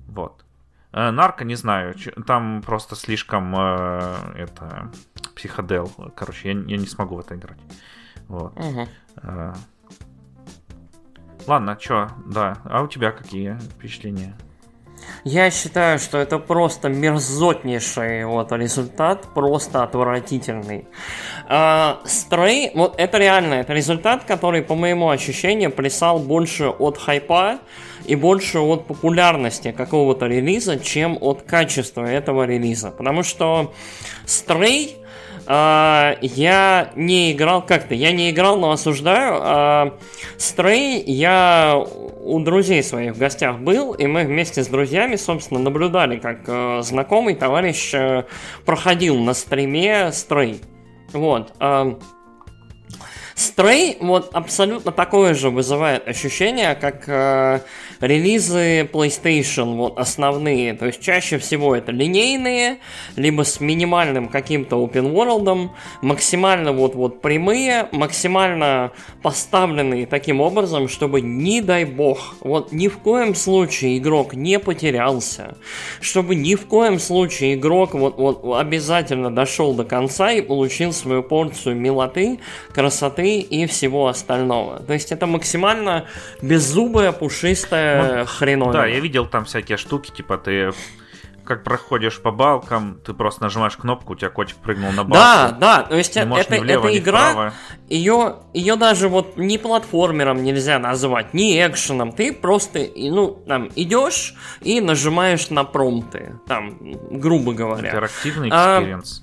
Вот. 0.07 0.43
Нарко, 0.91 1.43
не 1.43 1.55
знаю, 1.55 1.93
там 2.25 2.61
просто 2.65 2.95
слишком 2.95 3.53
это 3.55 4.89
психодел. 5.35 5.91
Короче, 6.15 6.51
я, 6.51 6.53
я 6.53 6.77
не 6.77 6.85
смогу 6.87 7.15
в 7.15 7.19
это 7.19 7.35
играть. 7.35 7.57
Вот. 8.27 8.53
Э, 9.21 9.53
Ладно, 11.47 11.77
чё, 11.79 12.09
да. 12.25 12.57
А 12.65 12.81
у 12.81 12.87
тебя 12.87 13.11
какие 13.11 13.57
впечатления? 13.77 14.35
Я 15.23 15.51
считаю, 15.51 15.99
что 15.99 16.17
это 16.17 16.39
просто 16.39 16.89
мерзотнейший 16.89 18.25
вот 18.25 18.51
результат, 18.51 19.27
просто 19.33 19.83
отвратительный. 19.83 20.87
А, 21.47 22.01
Stray, 22.05 22.71
вот 22.73 22.95
это 22.97 23.19
реально, 23.19 23.55
это 23.55 23.73
результат, 23.73 24.23
который, 24.23 24.63
по 24.63 24.73
моему 24.73 25.09
ощущению, 25.09 25.71
плясал 25.71 26.17
больше 26.17 26.69
от 26.69 26.97
хайпа 26.97 27.59
и 28.05 28.15
больше 28.15 28.59
от 28.59 28.87
популярности 28.87 29.71
какого-то 29.71 30.25
релиза, 30.25 30.79
чем 30.79 31.17
от 31.21 31.43
качества 31.43 32.05
этого 32.05 32.43
релиза. 32.43 32.89
Потому 32.89 33.21
что 33.21 33.73
Stray 34.25 35.04
а, 35.47 36.17
я 36.21 36.91
не 36.95 37.31
играл 37.31 37.65
как-то, 37.65 37.93
я 37.93 38.11
не 38.11 38.31
играл, 38.31 38.57
но 38.57 38.71
осуждаю. 38.71 39.39
А, 39.41 39.97
Stray 40.37 41.03
я 41.05 41.83
у 42.25 42.39
друзей 42.39 42.81
своих 42.83 43.15
в 43.15 43.19
гостях 43.19 43.59
был, 43.59 43.93
и 43.93 44.07
мы 44.07 44.23
вместе 44.23 44.63
с 44.63 44.67
друзьями, 44.67 45.15
собственно, 45.15 45.59
наблюдали, 45.59 46.17
как 46.17 46.39
э, 46.47 46.81
знакомый 46.81 47.35
товарищ 47.35 47.93
э, 47.93 48.23
проходил 48.65 49.17
на 49.19 49.35
стриме 49.35 50.07
Stray. 50.07 50.59
Вот. 51.13 51.53
а, 51.59 51.99
Stray 53.35 53.97
вот 53.99 54.29
абсолютно 54.33 54.93
такое 54.93 55.33
же 55.33 55.49
вызывает 55.49 56.07
ощущение, 56.07 56.73
как 56.73 57.03
э, 57.07 57.59
релизы 57.99 58.83
PlayStation 58.83 59.75
вот 59.75 59.99
основные. 59.99 60.73
То 60.73 60.85
есть 60.85 61.01
чаще 61.01 61.37
всего 61.37 61.75
это 61.75 61.91
линейные, 61.91 62.77
либо 63.17 63.43
с 63.43 63.59
минимальным 63.59 64.29
каким-то 64.29 64.77
open 64.77 65.11
world, 65.11 65.69
максимально 66.01 66.71
вот 66.71 66.95
вот 66.95 67.21
прямые, 67.21 67.89
максимально 67.91 68.93
поставленные 69.21 70.05
таким 70.05 70.39
образом, 70.39 70.87
чтобы 70.87 71.19
не 71.19 71.59
дай 71.59 71.83
бог, 71.83 72.35
вот 72.39 72.71
ни 72.71 72.87
в 72.87 72.99
коем 72.99 73.35
случае 73.35 73.97
игрок 73.97 74.33
не 74.33 74.59
потерялся, 74.59 75.57
чтобы 75.99 76.35
ни 76.35 76.55
в 76.55 76.67
коем 76.67 76.99
случае 76.99 77.55
игрок 77.55 77.95
вот 77.95 78.17
вот 78.17 78.57
обязательно 78.57 79.29
дошел 79.29 79.73
до 79.73 79.83
конца 79.83 80.31
и 80.31 80.39
получил 80.39 80.93
свою 80.93 81.21
порцию 81.21 81.75
милоты, 81.75 82.39
красоты 82.73 83.24
и 83.27 83.65
всего 83.65 84.07
остального. 84.07 84.79
То 84.79 84.93
есть 84.93 85.11
это 85.11 85.25
максимально 85.27 86.05
беззубая, 86.41 87.11
пушистая 87.11 88.25
хреновина. 88.25 88.73
Да, 88.73 88.85
я 88.85 88.99
видел 88.99 89.25
там 89.25 89.45
всякие 89.45 89.77
штуки, 89.77 90.11
типа 90.11 90.37
ты 90.37 90.71
как 91.45 91.63
проходишь 91.63 92.19
по 92.21 92.31
балкам, 92.31 92.99
ты 93.05 93.13
просто 93.13 93.43
нажимаешь 93.43 93.77
кнопку, 93.77 94.13
у 94.13 94.15
тебя 94.15 94.29
котик 94.29 94.57
прыгнул 94.57 94.91
на 94.91 95.03
балку. 95.03 95.13
Да, 95.13 95.51
да, 95.51 95.83
то 95.83 95.95
есть 95.95 96.17
это, 96.17 96.33
это 96.35 96.59
влево, 96.59 96.87
ни 96.87 96.97
игра, 96.97 97.29
вправо. 97.29 97.53
ее, 97.87 98.37
ее 98.53 98.75
даже 98.75 99.07
вот 99.07 99.37
ни 99.37 99.57
платформером 99.57 100.43
нельзя 100.43 100.79
назвать, 100.79 101.33
ни 101.33 101.53
экшеном. 101.65 102.11
Ты 102.11 102.33
просто, 102.33 102.87
ну, 102.95 103.43
там, 103.47 103.69
идешь 103.75 104.33
и 104.61 104.81
нажимаешь 104.81 105.49
на 105.49 105.63
промпты, 105.63 106.39
там, 106.47 106.77
грубо 107.11 107.53
говоря. 107.53 107.89
Интерактивный 107.89 108.49
А, 108.51 108.79
experience. 108.79 109.21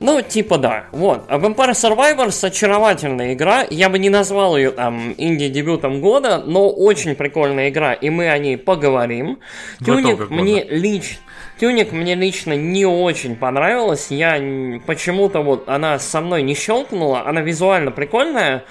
Ну, 0.00 0.22
типа 0.22 0.58
да. 0.58 0.86
Вот. 0.92 1.24
А 1.28 1.38
Vampire 1.38 1.72
Survivors 1.72 2.44
очаровательная 2.44 3.34
игра. 3.34 3.66
Я 3.68 3.90
бы 3.90 3.98
не 3.98 4.08
назвал 4.08 4.56
ее 4.56 4.70
там 4.70 5.14
инди-дебютом 5.16 6.00
года, 6.00 6.42
но 6.44 6.70
очень 6.70 7.14
прикольная 7.14 7.68
игра, 7.68 7.92
и 7.92 8.08
мы 8.08 8.30
о 8.30 8.38
ней 8.38 8.56
поговорим. 8.56 9.38
В 9.78 9.84
Tunic 9.84 10.30
мне 10.30 10.64
лично... 10.64 11.18
Tunic 11.60 11.92
мне 11.92 12.14
лично 12.14 12.54
не 12.54 12.86
очень 12.86 13.36
понравилась. 13.36 14.06
Я 14.10 14.42
почему-то 14.86 15.42
вот 15.42 15.68
она 15.68 15.98
со 15.98 16.22
мной 16.22 16.42
не 16.42 16.54
щелкнула. 16.54 17.26
Она 17.26 17.42
визуально 17.42 17.90
прикольная, 17.90 18.64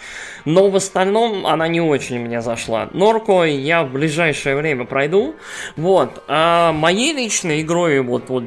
но 0.43 0.71
в 0.71 0.75
остальном 0.75 1.45
она 1.45 1.67
не 1.67 1.81
очень 1.81 2.17
мне 2.17 2.41
зашла. 2.41 2.89
Norco 2.91 3.43
я 3.43 3.83
в 3.83 3.91
ближайшее 3.91 4.55
время 4.55 4.85
пройду. 4.85 5.35
Вот. 5.77 6.23
А 6.27 6.71
моей 6.71 7.13
личной 7.13 7.61
игрой, 7.61 8.01
вот, 8.01 8.29
вот 8.29 8.45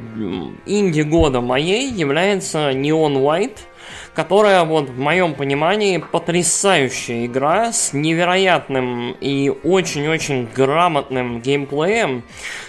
инди 0.66 1.02
года 1.02 1.40
моей 1.40 1.88
является 1.88 2.72
Neon 2.72 3.22
White 3.22 3.59
которая 4.14 4.64
вот 4.64 4.90
в 4.90 4.98
моем 4.98 5.35
понимании 5.35 5.96
потрясающая 5.98 7.27
игра 7.27 7.72
с 7.72 7.92
невероятным 7.92 9.12
и 9.20 9.48
очень-очень 9.48 10.48
грамотным 10.55 11.40
геймплеем, 11.40 12.22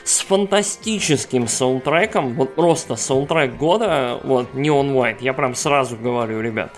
с 0.04 0.22
фантастическим 0.22 1.48
саундтреком, 1.48 2.34
вот 2.34 2.56
просто 2.56 2.96
саундтрек 2.96 3.56
года, 3.56 4.20
вот 4.24 4.54
Neon 4.54 4.94
White, 4.94 5.18
я 5.22 5.34
прям 5.34 5.56
сразу 5.56 5.98
говорю, 5.98 6.40
ребят. 6.42 6.72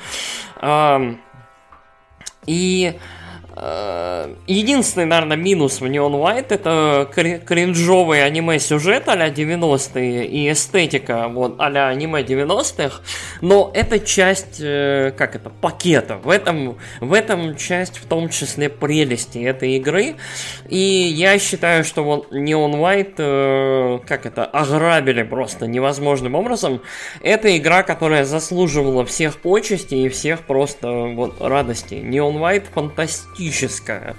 И 2.46 2.94
единственный, 4.48 5.06
наверное, 5.06 5.38
минус 5.38 5.80
в 5.80 5.86
Neon 5.86 6.12
White 6.12 6.48
это 6.50 7.10
кринжовый 7.46 8.26
аниме-сюжет 8.26 9.08
а-ля 9.08 9.30
90-е 9.30 10.26
и 10.28 10.52
эстетика 10.52 11.30
вот 11.30 11.56
а-ля 11.60 11.88
аниме 11.88 12.22
90-х, 12.22 13.02
но 13.40 13.72
это 13.74 14.00
часть, 14.00 14.60
э, 14.60 15.14
как 15.18 15.38
это, 15.38 15.50
пакета. 15.50 16.18
В 16.18 16.30
этом, 16.30 16.78
в 17.00 17.14
этом 17.14 17.56
часть 17.56 17.98
в 17.98 18.06
том 18.08 18.28
числе 18.28 18.68
прелести 18.68 19.38
этой 19.38 19.78
игры. 19.78 20.16
И 20.68 20.78
я 20.78 21.40
считаю, 21.40 21.86
что 21.86 22.04
вот 22.04 22.34
Neon 22.34 22.74
White, 22.74 23.16
э, 23.20 24.00
как 24.06 24.26
это, 24.26 24.44
ограбили 24.44 25.24
просто 25.24 25.66
невозможным 25.66 26.36
образом. 26.36 26.82
Это 27.22 27.58
игра, 27.58 27.84
которая 27.84 28.26
заслуживала 28.26 29.06
всех 29.06 29.38
почестей 29.38 30.08
и 30.08 30.10
всех 30.10 30.42
просто 30.42 30.92
вот 30.92 31.40
радостей. 31.40 32.02
Neon 32.02 32.38
White 32.38 32.66
фантастический 32.74 33.45
фантастическая. 33.46 34.16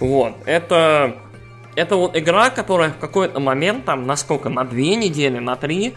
Вот, 0.00 0.34
это 0.46 1.16
это 1.74 1.96
вот 1.96 2.16
игра, 2.16 2.48
которая 2.48 2.88
в 2.88 2.96
какой-то 2.96 3.38
момент, 3.38 3.84
там, 3.84 4.06
насколько, 4.06 4.48
на 4.48 4.64
две 4.64 4.94
недели, 4.94 5.38
на 5.38 5.56
три, 5.56 5.94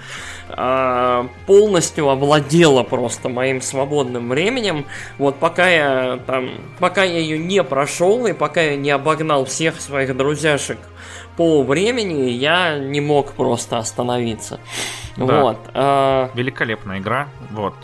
э, 0.50 1.24
полностью 1.46 2.10
овладела 2.10 2.84
просто 2.84 3.30
моим 3.30 3.62
свободным 3.62 4.28
временем. 4.28 4.86
Вот 5.18 5.40
пока 5.40 5.70
я 5.70 6.20
там, 6.28 6.50
пока 6.80 7.06
я 7.06 7.20
ее 7.20 7.40
не 7.40 7.64
прошел 7.64 8.28
и 8.28 8.34
пока 8.34 8.62
я 8.62 8.76
не 8.76 8.92
обогнал 8.92 9.46
всех 9.46 9.80
своих 9.80 10.18
друзьяшек 10.18 10.80
по 11.38 11.64
времени, 11.64 12.30
я 12.30 12.78
не 12.78 13.00
мог 13.00 13.32
просто 13.32 13.78
остановиться. 13.78 14.60
Да. 15.16 15.42
Вот. 15.42 15.60
Э... 15.74 16.28
Великолепная 16.34 17.00
игра. 17.00 17.30
Вот. 17.52 17.76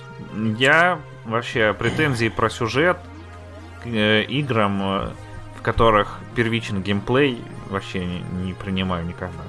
Я 0.58 1.00
вообще 1.24 1.74
претензии 1.74 2.28
про 2.28 2.50
сюжет 2.50 2.98
играм, 3.86 4.82
э, 4.82 5.10
в 5.58 5.62
которых 5.62 6.20
первичен 6.36 6.82
геймплей, 6.82 7.42
вообще 7.70 8.06
не, 8.06 8.24
не 8.44 8.54
принимаю 8.54 9.06
никогда. 9.06 9.44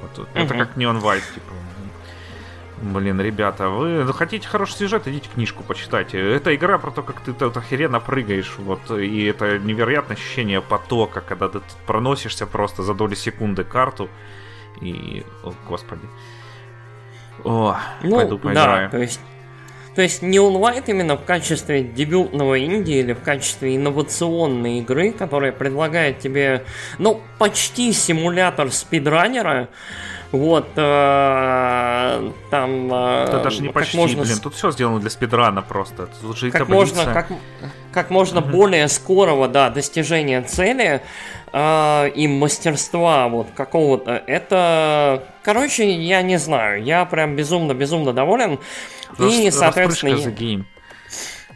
Вот, 0.00 0.26
uh-huh. 0.26 0.28
Это 0.34 0.54
как 0.54 0.76
Neon 0.76 1.00
White, 1.00 1.34
типа. 1.34 1.52
Блин, 2.82 3.20
ребята, 3.20 3.68
вы 3.68 4.02
ну, 4.02 4.12
хотите 4.12 4.48
хороший 4.48 4.74
сюжет, 4.74 5.06
идите 5.06 5.28
книжку 5.32 5.62
почитайте. 5.62 6.18
Это 6.18 6.52
игра 6.52 6.78
про 6.78 6.90
то, 6.90 7.02
как 7.02 7.20
ты 7.20 7.32
тут 7.32 7.56
охеренно 7.56 8.00
прыгаешь, 8.00 8.54
вот, 8.58 8.90
и 8.90 9.24
это 9.24 9.60
невероятное 9.60 10.16
ощущение 10.16 10.60
потока, 10.60 11.20
когда 11.20 11.48
ты 11.48 11.60
проносишься 11.86 12.44
просто 12.44 12.82
за 12.82 12.94
доли 12.94 13.14
секунды 13.14 13.62
карту, 13.62 14.08
и, 14.80 15.24
о, 15.44 15.52
господи. 15.68 16.02
О, 17.44 17.76
ну, 18.02 18.16
пойду 18.16 18.38
поиграю. 18.38 18.88
Да, 18.88 18.90
то 18.90 18.98
есть 18.98 19.20
то 19.94 20.02
есть 20.02 20.22
Neon 20.22 20.58
White 20.58 20.84
именно 20.86 21.16
в 21.16 21.24
качестве 21.24 21.82
дебютного 21.82 22.58
инди 22.64 22.92
или 22.92 23.12
в 23.12 23.20
качестве 23.20 23.76
инновационной 23.76 24.78
игры, 24.78 25.12
которая 25.12 25.52
предлагает 25.52 26.18
тебе, 26.18 26.64
ну, 26.98 27.20
почти 27.38 27.92
симулятор 27.92 28.72
спидранера, 28.72 29.68
вот, 30.32 30.68
э, 30.76 32.30
там... 32.50 32.90
Э, 32.90 33.24
Это 33.28 33.40
даже 33.44 33.62
не 33.62 33.68
почти, 33.68 33.98
можно... 33.98 34.22
блин, 34.22 34.38
тут 34.42 34.54
все 34.54 34.70
сделано 34.70 34.98
для 34.98 35.10
спидрана 35.10 35.60
просто. 35.60 36.08
Тут 36.22 36.38
же 36.38 36.50
как 36.50 36.68
можно, 36.70 37.04
как, 37.04 37.26
как 37.92 38.08
можно 38.08 38.38
mm-hmm. 38.38 38.50
более 38.50 38.88
скорого, 38.88 39.46
да, 39.46 39.68
достижения 39.68 40.40
цели 40.40 41.02
э, 41.52 42.08
и 42.14 42.28
мастерства 42.28 43.28
вот 43.28 43.48
какого-то. 43.54 44.22
Это, 44.26 45.22
короче, 45.42 45.92
я 45.92 46.22
не 46.22 46.38
знаю, 46.38 46.82
я 46.82 47.04
прям 47.04 47.36
безумно-безумно 47.36 48.14
доволен. 48.14 48.58
И, 49.18 49.50
соответственно... 49.50 50.16
За 50.16 50.30
гейм. 50.30 50.66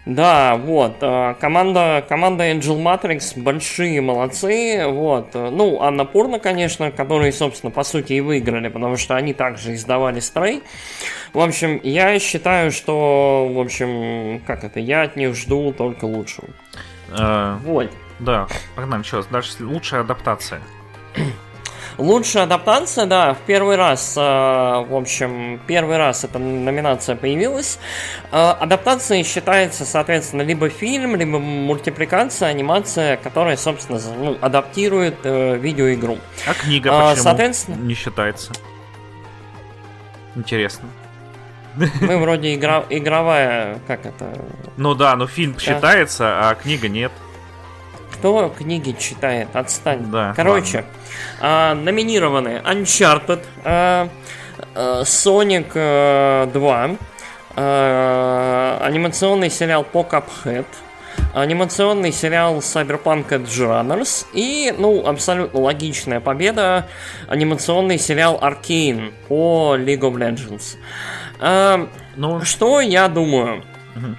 Да, 0.06 0.54
вот, 0.54 0.98
э, 1.00 1.34
команда, 1.40 2.04
команда 2.08 2.48
Angel 2.52 2.80
Matrix 2.80 3.32
большие 3.34 4.00
молодцы, 4.00 4.86
вот, 4.86 5.34
ну, 5.34 5.82
Анна 5.82 6.04
Пурна, 6.04 6.38
конечно, 6.38 6.92
которые, 6.92 7.32
собственно, 7.32 7.72
по 7.72 7.82
сути 7.82 8.12
и 8.12 8.20
выиграли, 8.20 8.68
потому 8.68 8.98
что 8.98 9.16
они 9.16 9.34
также 9.34 9.74
издавали 9.74 10.20
стрей. 10.20 10.62
В 11.32 11.40
общем, 11.40 11.80
я 11.82 12.20
считаю, 12.20 12.70
что, 12.70 13.50
в 13.52 13.58
общем, 13.58 14.40
как 14.46 14.62
это, 14.62 14.78
я 14.78 15.02
от 15.02 15.16
них 15.16 15.34
жду 15.34 15.72
только 15.72 16.04
лучшего. 16.04 16.48
А, 17.10 17.58
вот. 17.64 17.90
Да, 18.20 18.46
погнали, 18.76 19.02
что, 19.02 19.24
дальше 19.28 19.64
лучшая 19.64 20.02
адаптация. 20.02 20.60
Лучшая 21.98 22.42
адаптация, 22.42 23.06
да, 23.06 23.32
в 23.32 23.38
первый 23.46 23.76
раз, 23.76 24.16
э, 24.16 24.20
в 24.20 24.94
общем, 24.94 25.58
первый 25.66 25.96
раз 25.96 26.24
эта 26.24 26.38
номинация 26.38 27.16
появилась. 27.16 27.78
Э, 28.32 28.50
адаптацией 28.50 29.24
считается, 29.24 29.86
соответственно, 29.86 30.42
либо 30.42 30.68
фильм, 30.68 31.16
либо 31.16 31.38
мультипликация, 31.38 32.48
анимация, 32.48 33.16
которая, 33.16 33.56
собственно, 33.56 33.98
ну, 34.18 34.36
адаптирует 34.42 35.16
э, 35.24 35.56
видеоигру. 35.56 36.18
А 36.46 36.52
книга 36.52 36.90
почему 36.90 37.22
соответственно... 37.22 37.76
не 37.76 37.94
считается? 37.94 38.52
Интересно. 40.34 40.88
Мы 41.76 42.18
вроде 42.20 42.54
игра... 42.54 42.84
игровая, 42.90 43.78
как 43.86 44.04
это... 44.04 44.38
Ну 44.76 44.94
да, 44.94 45.16
но 45.16 45.26
фильм 45.26 45.54
да. 45.54 45.60
считается, 45.60 46.48
а 46.50 46.54
книга 46.56 46.88
нет. 46.88 47.12
Кто 48.18 48.48
книги 48.48 48.92
читает? 48.98 49.48
Отстань. 49.52 50.10
Да, 50.10 50.32
Короче, 50.34 50.84
а, 51.40 51.74
номинированы 51.74 52.62
Uncharted, 52.64 53.42
а, 53.62 54.08
а, 54.74 55.02
Sonic 55.02 55.72
а, 55.74 56.46
2, 56.46 56.90
а, 57.56 58.78
анимационный 58.82 59.50
сериал 59.50 59.84
по 59.84 60.00
Cuphead, 60.00 60.64
анимационный 61.34 62.10
сериал 62.10 62.58
Cyberpunk 62.58 63.28
Edge 63.28 63.44
Runners 63.46 64.26
и, 64.32 64.74
ну, 64.78 65.06
абсолютно 65.06 65.60
логичная 65.60 66.20
победа, 66.20 66.88
анимационный 67.28 67.98
сериал 67.98 68.38
Arcane 68.40 69.12
по 69.28 69.76
League 69.78 70.00
of 70.00 70.14
Legends. 70.14 70.76
А, 71.38 71.86
ну... 72.16 72.40
Что 72.40 72.80
я 72.80 73.08
думаю? 73.08 73.62
Угу. 73.94 74.16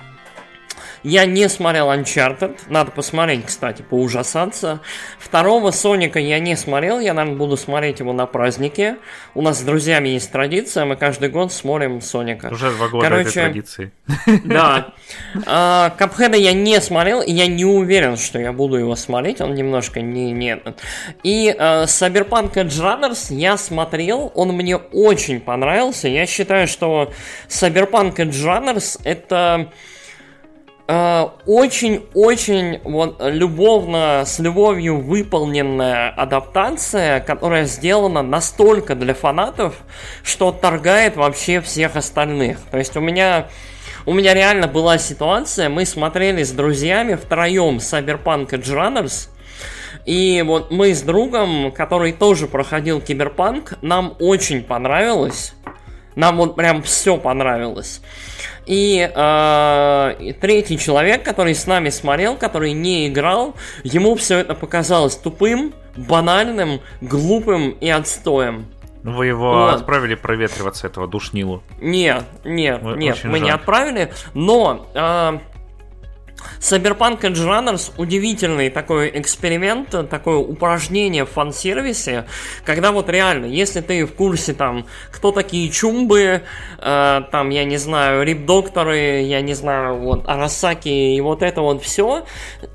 Я 1.08 1.26
не 1.26 1.48
смотрел 1.48 1.90
Uncharted, 1.90 2.60
надо 2.68 2.92
посмотреть, 2.92 3.46
кстати, 3.46 3.82
поужасаться. 3.82 4.82
Второго 5.18 5.72
Соника 5.72 6.20
я 6.20 6.40
не 6.40 6.58
смотрел, 6.58 7.00
я, 7.00 7.14
наверное, 7.14 7.38
буду 7.38 7.56
смотреть 7.56 8.02
его 8.02 8.12
на 8.12 8.26
празднике. 8.26 8.98
У 9.34 9.42
нас 9.42 9.60
с 9.60 9.62
друзьями 9.62 10.10
есть 10.10 10.30
традиция, 10.34 10.84
мы 10.84 10.98
каждый 10.98 11.30
год 11.30 11.54
смотрим 11.54 12.02
Соника. 12.02 12.48
Уже 12.48 12.72
два 12.72 12.90
года 12.90 13.08
Короче, 13.08 13.30
этой 13.30 13.42
традиции. 13.42 13.92
Да. 14.44 14.94
А, 15.46 15.92
Капхеда 15.92 16.36
я 16.36 16.52
не 16.52 16.82
смотрел, 16.82 17.22
и 17.22 17.32
я 17.32 17.48
не 17.48 17.64
уверен, 17.64 18.18
что 18.18 18.38
я 18.38 18.52
буду 18.52 18.76
его 18.76 18.98
смотреть, 18.98 19.40
он 19.40 19.56
немножко 19.56 20.02
не... 20.02 20.34
не... 20.34 20.62
И 21.24 21.56
uh, 21.58 21.86
Cyberpunk 21.86 22.56
Edge 22.56 22.82
Runners 22.82 23.34
я 23.34 23.56
смотрел, 23.56 24.30
он 24.36 24.50
мне 24.50 24.76
очень 24.76 25.40
понравился. 25.40 26.10
Я 26.10 26.26
считаю, 26.26 26.68
что 26.68 27.14
Cyberpunk 27.48 28.16
Edge 28.16 28.44
Runners 28.44 29.00
это 29.06 29.72
очень-очень 30.88 32.80
вот 32.84 33.18
любовно, 33.20 34.24
с 34.26 34.40
любовью 34.40 35.02
выполненная 35.02 36.10
адаптация, 36.10 37.20
которая 37.20 37.66
сделана 37.66 38.22
настолько 38.22 38.96
для 38.96 39.14
фанатов, 39.14 39.76
что 40.24 40.52
торгает 40.52 41.18
вообще 41.18 41.60
всех 41.60 41.98
остальных. 41.98 42.60
То 42.72 42.78
есть 42.78 42.96
у 42.96 43.02
меня 43.02 43.48
у 44.06 44.14
меня 44.14 44.34
реально 44.34 44.70
была 44.70 44.98
ситуация, 44.98 45.68
мы 45.68 45.86
смотрели 45.86 46.44
с 46.44 46.52
друзьями 46.52 47.16
втроем 47.16 47.78
Cyberpunk 47.78 48.52
Edge 48.52 48.74
Runners, 48.74 49.28
и 50.06 50.42
вот 50.48 50.72
мы 50.72 50.96
с 50.96 51.02
другом, 51.02 51.74
который 51.74 52.14
тоже 52.14 52.48
проходил 52.48 53.02
Киберпанк, 53.02 53.74
нам 53.82 54.16
очень 54.20 54.64
понравилось. 54.64 55.54
Нам 56.18 56.38
вот 56.38 56.56
прям 56.56 56.82
все 56.82 57.18
понравилось. 57.18 58.02
И 58.66 59.08
э, 59.16 60.34
третий 60.42 60.80
человек, 60.80 61.24
который 61.24 61.54
с 61.54 61.68
нами 61.68 61.90
смотрел, 61.90 62.36
который 62.36 62.74
не 62.74 63.08
играл, 63.08 63.54
ему 63.84 64.16
все 64.16 64.40
это 64.40 64.56
показалось 64.56 65.16
тупым, 65.16 65.74
банальным, 65.96 66.82
глупым 67.02 67.70
и 67.70 67.88
отстоем. 67.90 68.66
Вы 69.04 69.28
его 69.28 69.52
Вот. 69.52 69.76
отправили 69.76 70.16
проветриваться, 70.16 70.88
этого 70.88 71.08
душнилу. 71.08 71.62
Нет, 71.80 72.26
нет, 72.44 72.82
нет, 72.82 73.24
мы 73.24 73.40
не 73.40 73.52
жаль. 73.52 73.56
отправили, 73.56 74.12
но 74.34 74.88
а, 74.96 75.40
Cyberpunk 76.60 77.22
Edge 77.22 77.46
Runners 77.46 77.92
удивительный 77.98 78.70
такой 78.70 79.12
эксперимент, 79.20 79.90
такое 80.10 80.38
упражнение 80.38 81.26
в 81.26 81.30
фан-сервисе, 81.30 82.26
когда 82.66 82.92
вот 82.92 83.10
реально, 83.10 83.46
если 83.46 83.82
ты 83.82 84.06
в 84.06 84.14
курсе 84.14 84.54
там, 84.54 84.86
кто 85.12 85.32
такие 85.32 85.70
чумбы, 85.70 86.44
э, 86.80 87.22
там, 87.32 87.50
я 87.50 87.66
не 87.66 87.78
знаю, 87.78 88.24
рип-докторы, 88.24 89.22
я 89.22 89.42
не 89.42 89.54
знаю, 89.54 89.98
вот, 89.98 90.28
Арасаки 90.28 90.90
и 90.90 91.22
вот 91.22 91.44
это 91.44 91.62
вот 91.62 91.84
все, 91.84 92.26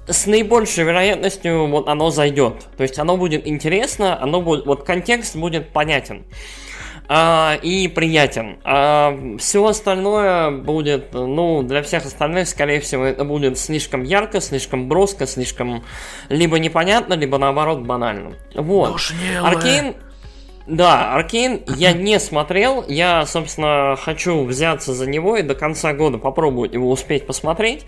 с 0.06 0.26
наибольшей 0.26 0.84
вероятностью 0.84 1.66
вот 1.66 1.88
оно 1.88 2.10
зайдет. 2.10 2.66
То 2.76 2.82
есть 2.82 2.98
оно 2.98 3.16
будет 3.16 3.46
интересно, 3.46 4.20
оно 4.20 4.40
будет, 4.40 4.66
вот 4.66 4.84
контекст 4.84 5.36
будет 5.36 5.72
понятен 5.72 6.24
а, 7.08 7.58
и 7.62 7.88
приятен. 7.88 8.58
А 8.64 9.16
все 9.38 9.64
остальное 9.66 10.50
будет, 10.50 11.12
ну, 11.12 11.62
для 11.62 11.82
всех 11.82 12.06
остальных, 12.06 12.48
скорее 12.48 12.80
всего, 12.80 13.04
это 13.04 13.24
будет 13.24 13.58
слишком 13.58 14.02
ярко, 14.02 14.40
слишком 14.40 14.88
броско, 14.88 15.26
слишком 15.26 15.84
либо 16.28 16.58
непонятно, 16.58 17.14
либо 17.14 17.38
наоборот 17.38 17.80
банально. 17.80 18.32
Вот. 18.54 19.00
Аркейн, 19.42 19.94
да, 20.72 21.14
Аркейн 21.14 21.60
я 21.76 21.92
не 21.92 22.18
смотрел, 22.18 22.82
я, 22.88 23.26
собственно, 23.26 23.94
хочу 24.00 24.42
взяться 24.44 24.94
за 24.94 25.06
него 25.06 25.36
и 25.36 25.42
до 25.42 25.54
конца 25.54 25.92
года 25.92 26.16
попробовать 26.16 26.72
его 26.72 26.90
успеть 26.90 27.26
посмотреть. 27.26 27.84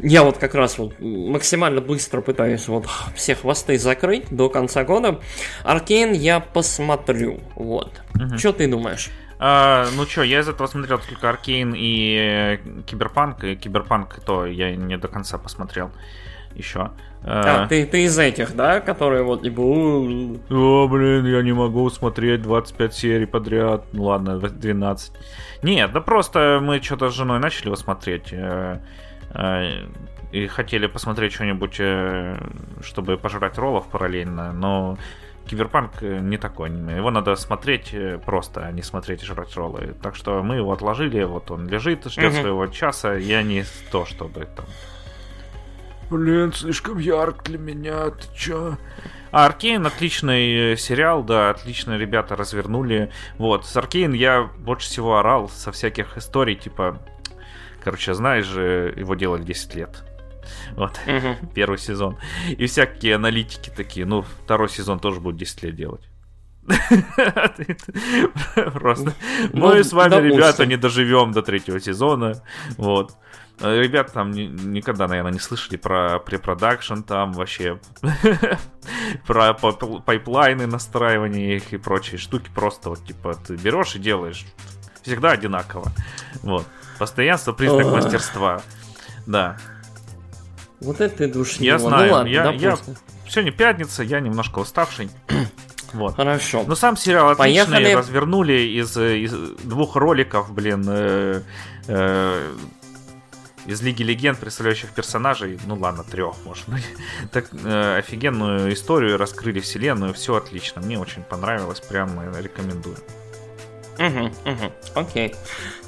Я 0.00 0.24
вот 0.24 0.36
как 0.36 0.56
раз 0.56 0.76
вот 0.76 0.98
максимально 0.98 1.80
быстро 1.80 2.20
пытаюсь 2.22 2.66
вот 2.66 2.86
все 3.14 3.36
хвосты 3.36 3.78
закрыть 3.78 4.24
до 4.30 4.48
конца 4.48 4.82
года. 4.82 5.20
Arcane 5.62 6.14
я 6.14 6.40
посмотрю, 6.40 7.38
вот. 7.54 8.02
Что 8.36 8.52
ты 8.52 8.66
думаешь? 8.66 9.10
А, 9.38 9.86
ну 9.94 10.04
чё, 10.04 10.24
я 10.24 10.40
из 10.40 10.48
этого 10.48 10.66
смотрел 10.66 10.98
только 10.98 11.28
Arcane 11.28 11.74
и 11.76 12.16
э, 12.18 12.82
Киберпанк, 12.86 13.44
и 13.44 13.54
Киберпанк 13.54 14.18
то 14.24 14.46
я 14.46 14.74
не 14.74 14.96
до 14.98 15.06
конца 15.06 15.38
посмотрел 15.38 15.92
еще. 16.56 16.90
А, 17.22 17.66
ты, 17.66 17.84
ты 17.86 18.04
из 18.04 18.18
этих, 18.18 18.54
да, 18.54 18.80
которые 18.80 19.22
вот 19.24 19.42
типа... 19.42 19.60
«У, 19.60 20.36
О, 20.50 20.88
блин, 20.88 21.26
я 21.26 21.42
не 21.42 21.52
могу 21.52 21.88
смотреть 21.90 22.42
25 22.42 22.94
серий 22.94 23.26
подряд. 23.26 23.84
Ну 23.92 24.04
ладно, 24.04 24.38
12. 24.38 25.12
Нет, 25.62 25.92
да 25.92 26.00
просто 26.00 26.60
мы 26.62 26.80
что-то 26.80 27.10
с 27.10 27.14
женой 27.14 27.38
начали 27.40 27.66
его 27.66 27.76
смотреть. 27.76 28.28
э, 28.32 28.78
э, 29.34 29.86
И 30.32 30.46
хотели 30.46 30.86
посмотреть 30.86 31.32
что-нибудь, 31.32 31.76
э, 31.80 32.36
чтобы 32.82 33.16
пожрать 33.16 33.58
роллов 33.58 33.86
параллельно, 33.88 34.52
но 34.52 34.96
Киберпанк 35.48 36.02
э, 36.02 36.18
не 36.20 36.38
такой 36.38 36.68
аниме. 36.68 36.96
Его 36.96 37.10
надо 37.10 37.34
смотреть 37.36 37.90
э, 37.92 38.18
просто, 38.24 38.66
а 38.66 38.72
не 38.72 38.82
смотреть 38.82 39.22
и 39.22 39.26
жрать 39.26 39.54
роллы. 39.56 39.94
Так 40.02 40.14
что 40.16 40.42
мы 40.42 40.56
его 40.56 40.72
отложили, 40.72 41.24
вот 41.24 41.50
он 41.50 41.66
лежит, 41.68 42.04
ждет 42.06 42.32
Мгм. 42.32 42.40
своего 42.42 42.66
часа. 42.68 43.14
Я 43.14 43.42
не 43.42 43.64
то, 43.90 44.04
чтобы 44.04 44.46
там 44.56 44.66
Блин, 46.10 46.52
слишком 46.52 46.98
ярк 46.98 47.44
для 47.44 47.58
меня, 47.58 48.10
ты 48.10 48.26
чё? 48.36 48.76
А 49.32 49.46
Arcane 49.46 49.84
отличный 49.86 50.72
э, 50.72 50.76
сериал, 50.76 51.22
да, 51.24 51.50
отлично 51.50 51.98
ребята 51.98 52.36
развернули. 52.36 53.10
Вот, 53.38 53.66
с 53.66 53.76
Arcane 53.76 54.12
я 54.12 54.44
больше 54.44 54.88
всего 54.88 55.18
орал 55.18 55.48
со 55.48 55.72
всяких 55.72 56.16
историй, 56.16 56.54
типа... 56.56 57.02
Короче, 57.82 58.14
знаешь 58.14 58.46
же, 58.46 58.94
его 58.96 59.14
делали 59.14 59.42
10 59.42 59.74
лет. 59.74 60.04
Вот, 60.72 60.98
Мгм. 61.06 61.36
первый 61.54 61.78
сезон. 61.78 62.18
И 62.48 62.66
всякие 62.66 63.16
аналитики 63.16 63.70
такие, 63.70 64.06
ну, 64.06 64.22
второй 64.22 64.68
сезон 64.68 64.98
тоже 65.00 65.20
будет 65.20 65.36
10 65.36 65.62
лет 65.64 65.76
делать. 65.76 66.02
Просто. 68.74 69.12
Ну, 69.52 69.68
Мы 69.68 69.84
с 69.84 69.92
вами, 69.92 70.16
ребята, 70.16 70.66
не 70.66 70.76
доживем 70.76 71.32
до 71.32 71.42
третьего 71.42 71.80
сезона. 71.80 72.42
Вот. 72.76 73.12
Э, 73.60 73.80
Ребята 73.80 74.12
там 74.12 74.30
ни- 74.32 74.46
никогда, 74.46 75.08
наверное, 75.08 75.32
не 75.32 75.38
слышали 75.38 75.76
про 75.76 76.18
preproduction, 76.18 77.00
там 77.02 77.32
вообще 77.32 77.78
про 79.26 79.54
пайплайны, 79.54 80.66
настраивание 80.66 81.56
их 81.56 81.72
и 81.72 81.76
прочие 81.78 82.18
штуки. 82.18 82.50
Просто 82.54 82.90
вот, 82.90 83.04
типа, 83.04 83.34
ты 83.34 83.56
берешь 83.56 83.96
и 83.96 83.98
делаешь 83.98 84.44
всегда 85.02 85.30
одинаково. 85.32 85.92
Вот. 86.42 86.66
Постоянство 86.98 87.52
признак 87.52 87.86
мастерства. 87.86 88.60
Да. 89.26 89.56
Вот 90.80 91.00
это 91.00 91.16
ты 91.16 91.28
душнило. 91.28 91.72
Я 91.74 91.78
знаю, 91.78 92.08
Ну 92.08 92.12
ладно, 92.14 92.28
я- 92.28 92.50
я-. 92.52 92.76
Сегодня 93.28 93.52
пятница, 93.52 94.02
я 94.02 94.20
немножко 94.20 94.58
уставший. 94.60 95.10
Вот. 95.92 96.16
Хорошо. 96.16 96.64
Но 96.66 96.74
сам 96.74 96.96
сериал 96.96 97.30
отличный, 97.30 97.64
Поехали. 97.72 97.94
развернули 97.94 98.52
из, 98.52 98.94
из 98.98 99.32
двух 99.62 99.94
роликов, 99.96 100.52
блин, 100.52 100.84
э, 100.86 101.40
э, 101.86 102.52
из 103.66 103.82
Лиги 103.82 104.02
Легенд, 104.02 104.38
представляющих 104.38 104.90
персонажей, 104.90 105.58
ну 105.66 105.76
ладно, 105.76 106.04
трех, 106.04 106.34
может 106.44 106.68
быть, 106.68 106.84
так 107.32 107.46
э, 107.52 107.98
офигенную 107.98 108.72
историю, 108.72 109.18
раскрыли 109.18 109.60
вселенную, 109.60 110.14
все 110.14 110.36
отлично, 110.36 110.80
мне 110.80 110.98
очень 110.98 111.22
понравилось, 111.22 111.80
прям 111.80 112.18
э, 112.20 112.42
рекомендую. 112.42 112.96
Угу, 113.98 114.24
угу, 114.50 114.72
окей. 114.94 115.34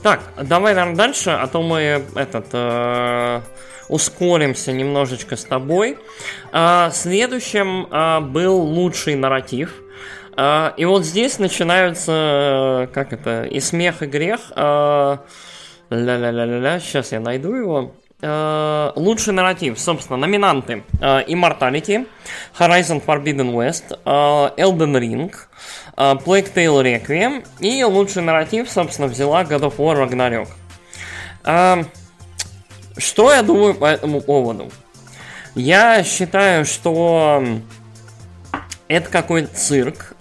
Так, 0.02 0.20
давай, 0.42 0.74
наверное, 0.74 0.96
дальше, 0.96 1.30
а 1.30 1.46
то 1.46 1.62
мы 1.62 2.02
этот 2.14 2.46
э, 2.52 3.42
ускоримся 3.88 4.72
немножечко 4.72 5.36
с 5.36 5.44
тобой. 5.44 5.98
А, 6.52 6.90
следующим 6.90 7.88
а, 7.90 8.20
был 8.20 8.56
лучший 8.56 9.16
нарратив. 9.16 9.74
А, 10.36 10.72
и 10.76 10.84
вот 10.84 11.04
здесь 11.04 11.38
начинаются, 11.38 12.12
э, 12.12 12.94
как 12.94 13.12
это, 13.12 13.44
и 13.44 13.60
смех, 13.60 14.02
и 14.02 14.06
грех. 14.06 14.40
А, 14.54 15.24
Ля-ля-ля-ля-ля, 15.90 16.80
сейчас 16.80 17.12
я 17.12 17.20
найду 17.20 17.54
его. 17.54 17.94
Э, 18.20 18.90
лучший 18.96 19.32
нарратив, 19.32 19.78
собственно, 19.78 20.16
номинанты 20.16 20.82
э, 21.00 21.22
Immortality, 21.28 22.04
Horizon 22.58 23.00
Forbidden 23.04 23.52
West, 23.52 23.96
э, 24.04 24.60
Elden 24.60 24.98
Ring, 24.98 25.32
Plague 25.96 26.52
Tale 26.52 26.82
Requiem 26.82 27.44
и 27.60 27.84
лучший 27.84 28.22
нарратив, 28.22 28.68
собственно, 28.68 29.06
взяла 29.06 29.44
God 29.44 29.60
of 29.60 29.76
War 29.76 30.44
Ragnarok. 31.44 31.86
Что 32.96 33.32
я 33.32 33.42
думаю 33.42 33.74
по 33.74 33.84
этому 33.84 34.20
поводу? 34.20 34.70
Я 35.54 36.02
считаю, 36.02 36.64
что 36.64 37.42
это 38.88 39.10
какой-то 39.10 39.54
цирк. 39.54 40.14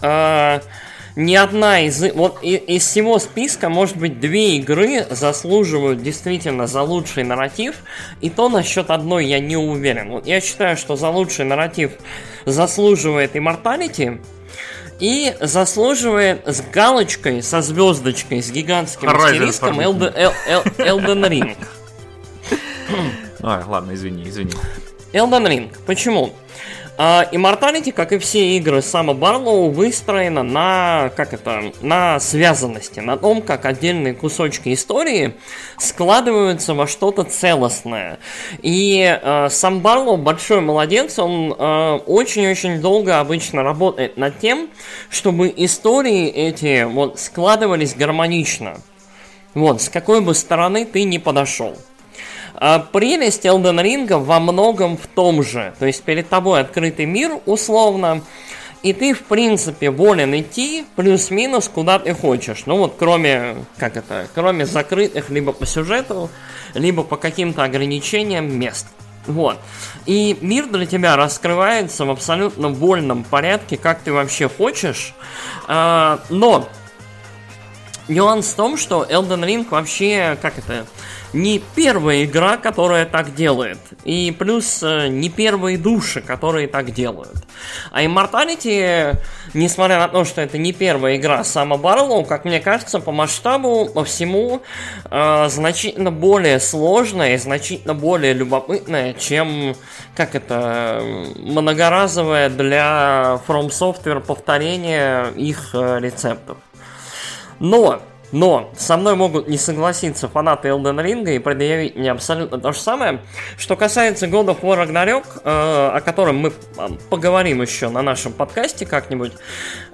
Ни 1.17 1.33
одна 1.33 1.81
из... 1.81 1.99
Вот 2.13 2.43
из 2.43 2.85
всего 2.85 3.17
списка, 3.17 3.69
может 3.69 3.97
быть, 3.97 4.19
две 4.19 4.57
игры 4.57 5.03
заслуживают 5.09 6.03
действительно 6.03 6.67
за 6.67 6.83
лучший 6.83 7.23
нарратив, 7.23 7.77
и 8.21 8.29
то 8.29 8.49
насчет 8.49 8.91
одной 8.91 9.25
я 9.25 9.39
не 9.39 9.57
уверен. 9.57 10.11
Вот 10.11 10.27
я 10.27 10.39
считаю, 10.39 10.77
что 10.77 10.95
за 10.95 11.09
лучший 11.09 11.45
нарратив 11.45 11.93
заслуживает 12.45 13.35
Immortality, 13.35 14.21
и 14.99 15.35
заслуживает 15.41 16.47
с 16.47 16.61
галочкой, 16.61 17.41
со 17.41 17.61
звездочкой, 17.61 18.43
с 18.43 18.51
гигантским 18.51 19.09
астериском. 19.09 19.79
Elden, 19.79 20.33
Elden 20.77 21.29
Ring. 21.29 21.57
Ой, 23.41 23.63
ладно, 23.65 23.93
извини, 23.93 24.29
извини. 24.29 24.51
Elden 25.13 25.47
Ring. 25.47 25.75
Почему? 25.87 26.31
А, 26.99 27.27
Immortality, 27.31 27.91
как 27.91 28.11
и 28.11 28.17
все 28.17 28.57
игры 28.57 28.81
Сама 28.81 29.13
Барлоу, 29.13 29.69
выстроена 29.69 30.41
на, 30.41 31.11
как 31.15 31.31
это, 31.31 31.71
на 31.81 32.19
связанности, 32.19 32.99
на 32.99 33.17
том, 33.17 33.43
как 33.43 33.65
отдельные 33.65 34.15
кусочки 34.15 34.73
истории 34.73 35.35
складываются 35.77 36.73
во 36.73 36.87
что-то 36.87 37.23
целостное. 37.23 38.17
И 38.63 39.19
э, 39.21 39.47
сам 39.51 39.81
Барлоу 39.81 40.17
большой 40.17 40.61
молодец, 40.61 41.19
он 41.19 41.53
э, 41.53 41.99
очень-очень 42.07 42.81
долго 42.81 43.19
обычно 43.19 43.61
работает 43.61 44.17
над 44.17 44.39
тем, 44.39 44.67
чтобы 45.11 45.53
истории 45.55 46.27
эти 46.27 46.83
вот 46.83 47.19
складывались 47.19 47.93
гармонично. 47.93 48.81
Вот, 49.53 49.83
с 49.83 49.89
какой 49.89 50.21
бы 50.21 50.33
стороны 50.33 50.83
ты 50.83 51.03
ни 51.03 51.19
подошел. 51.19 51.75
А 52.59 52.79
прелесть 52.79 53.45
Elden 53.45 53.81
Ring 53.81 54.17
во 54.17 54.39
многом 54.39 54.97
в 54.97 55.05
том 55.07 55.43
же. 55.43 55.73
То 55.79 55.85
есть 55.85 56.03
перед 56.03 56.27
тобой 56.27 56.61
открытый 56.61 57.05
мир, 57.05 57.39
условно, 57.45 58.23
и 58.81 58.93
ты, 58.93 59.13
в 59.13 59.23
принципе, 59.23 59.91
волен 59.91 60.39
идти 60.39 60.85
плюс-минус 60.95 61.69
куда 61.69 61.99
ты 61.99 62.15
хочешь. 62.15 62.63
Ну 62.65 62.77
вот, 62.77 62.95
кроме, 62.97 63.55
как 63.77 63.95
это, 63.95 64.27
кроме 64.33 64.65
закрытых 64.65 65.29
либо 65.29 65.51
по 65.51 65.65
сюжету, 65.65 66.29
либо 66.73 67.03
по 67.03 67.15
каким-то 67.15 67.63
ограничениям 67.63 68.51
мест. 68.57 68.87
Вот. 69.27 69.59
И 70.05 70.37
мир 70.41 70.67
для 70.67 70.85
тебя 70.85 71.15
раскрывается 71.15 72.05
в 72.05 72.09
абсолютно 72.09 72.69
вольном 72.69 73.23
порядке, 73.23 73.77
как 73.77 73.99
ты 73.99 74.13
вообще 74.13 74.49
хочешь. 74.49 75.13
А, 75.67 76.21
но 76.29 76.67
Нюанс 78.07 78.47
в 78.47 78.55
том, 78.55 78.77
что 78.77 79.03
Elden 79.03 79.43
Ring 79.45 79.67
вообще, 79.69 80.37
как 80.41 80.57
это, 80.57 80.85
не 81.33 81.59
первая 81.75 82.23
игра, 82.23 82.57
которая 82.57 83.05
так 83.05 83.35
делает. 83.35 83.79
И 84.03 84.35
плюс 84.37 84.81
э, 84.81 85.07
не 85.07 85.29
первые 85.29 85.77
души, 85.77 86.21
которые 86.21 86.67
так 86.67 86.93
делают. 86.93 87.35
А 87.91 88.03
Immortality, 88.03 89.17
несмотря 89.53 89.99
на 89.99 90.07
то, 90.07 90.23
что 90.25 90.41
это 90.41 90.57
не 90.57 90.73
первая 90.73 91.17
игра 91.17 91.43
Сама 91.43 91.77
Барлоу, 91.77 92.23
как 92.23 92.45
мне 92.45 92.59
кажется, 92.59 92.99
по 92.99 93.11
масштабу, 93.11 93.87
по 93.87 94.03
всему, 94.03 94.61
э, 95.09 95.47
значительно 95.49 96.11
более 96.11 96.59
сложная 96.59 97.35
и 97.35 97.37
значительно 97.37 97.93
более 97.93 98.33
любопытная, 98.33 99.13
чем, 99.13 99.75
как 100.15 100.35
это, 100.35 101.01
многоразовое 101.35 102.49
для 102.49 103.41
From 103.47 103.67
Software 103.67 104.21
повторение 104.21 105.31
их 105.35 105.71
э, 105.73 105.99
рецептов. 105.99 106.57
Но 107.59 108.01
но 108.31 108.71
со 108.77 108.97
мной 108.97 109.15
могут 109.15 109.47
не 109.47 109.57
согласиться 109.57 110.27
фанаты 110.27 110.69
Elden 110.69 111.03
Ring 111.03 111.35
и 111.35 111.39
предъявить 111.39 111.95
мне 111.95 112.11
абсолютно 112.11 112.59
то 112.59 112.71
же 112.71 112.79
самое. 112.79 113.21
Что 113.57 113.75
касается 113.75 114.27
God 114.27 114.47
of 114.47 114.61
War 114.61 114.85
Ragnarok, 114.85 115.25
э, 115.43 115.91
о 115.95 116.01
котором 116.01 116.37
мы 116.37 116.51
поговорим 117.09 117.61
еще 117.61 117.89
на 117.89 118.01
нашем 118.01 118.33
подкасте 118.33 118.85
как-нибудь, 118.85 119.33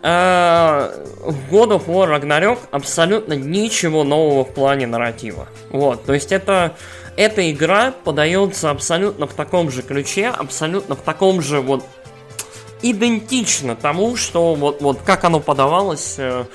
э, 0.02 1.06
в 1.22 1.54
God 1.54 1.70
of 1.70 1.86
War 1.86 2.20
Ragnarok 2.20 2.60
абсолютно 2.72 3.34
ничего 3.34 4.04
нового 4.04 4.44
в 4.44 4.54
плане 4.54 4.88
нарратива. 4.88 5.48
Вот, 5.70 6.06
то 6.06 6.14
есть 6.14 6.32
это 6.32 6.76
эта 7.16 7.52
игра 7.52 7.94
подается 8.04 8.72
абсолютно 8.72 9.28
в 9.28 9.34
таком 9.34 9.70
же 9.70 9.84
ключе, 9.84 10.30
абсолютно 10.30 10.96
в 10.96 11.02
таком 11.02 11.42
же 11.42 11.62
вот 11.62 11.86
идентично 12.84 13.76
тому, 13.76 14.16
что 14.16 14.54
вот, 14.54 14.82
вот 14.82 15.00
как 15.06 15.24
оно 15.24 15.40
подавалось 15.40 16.16
э, 16.18 16.46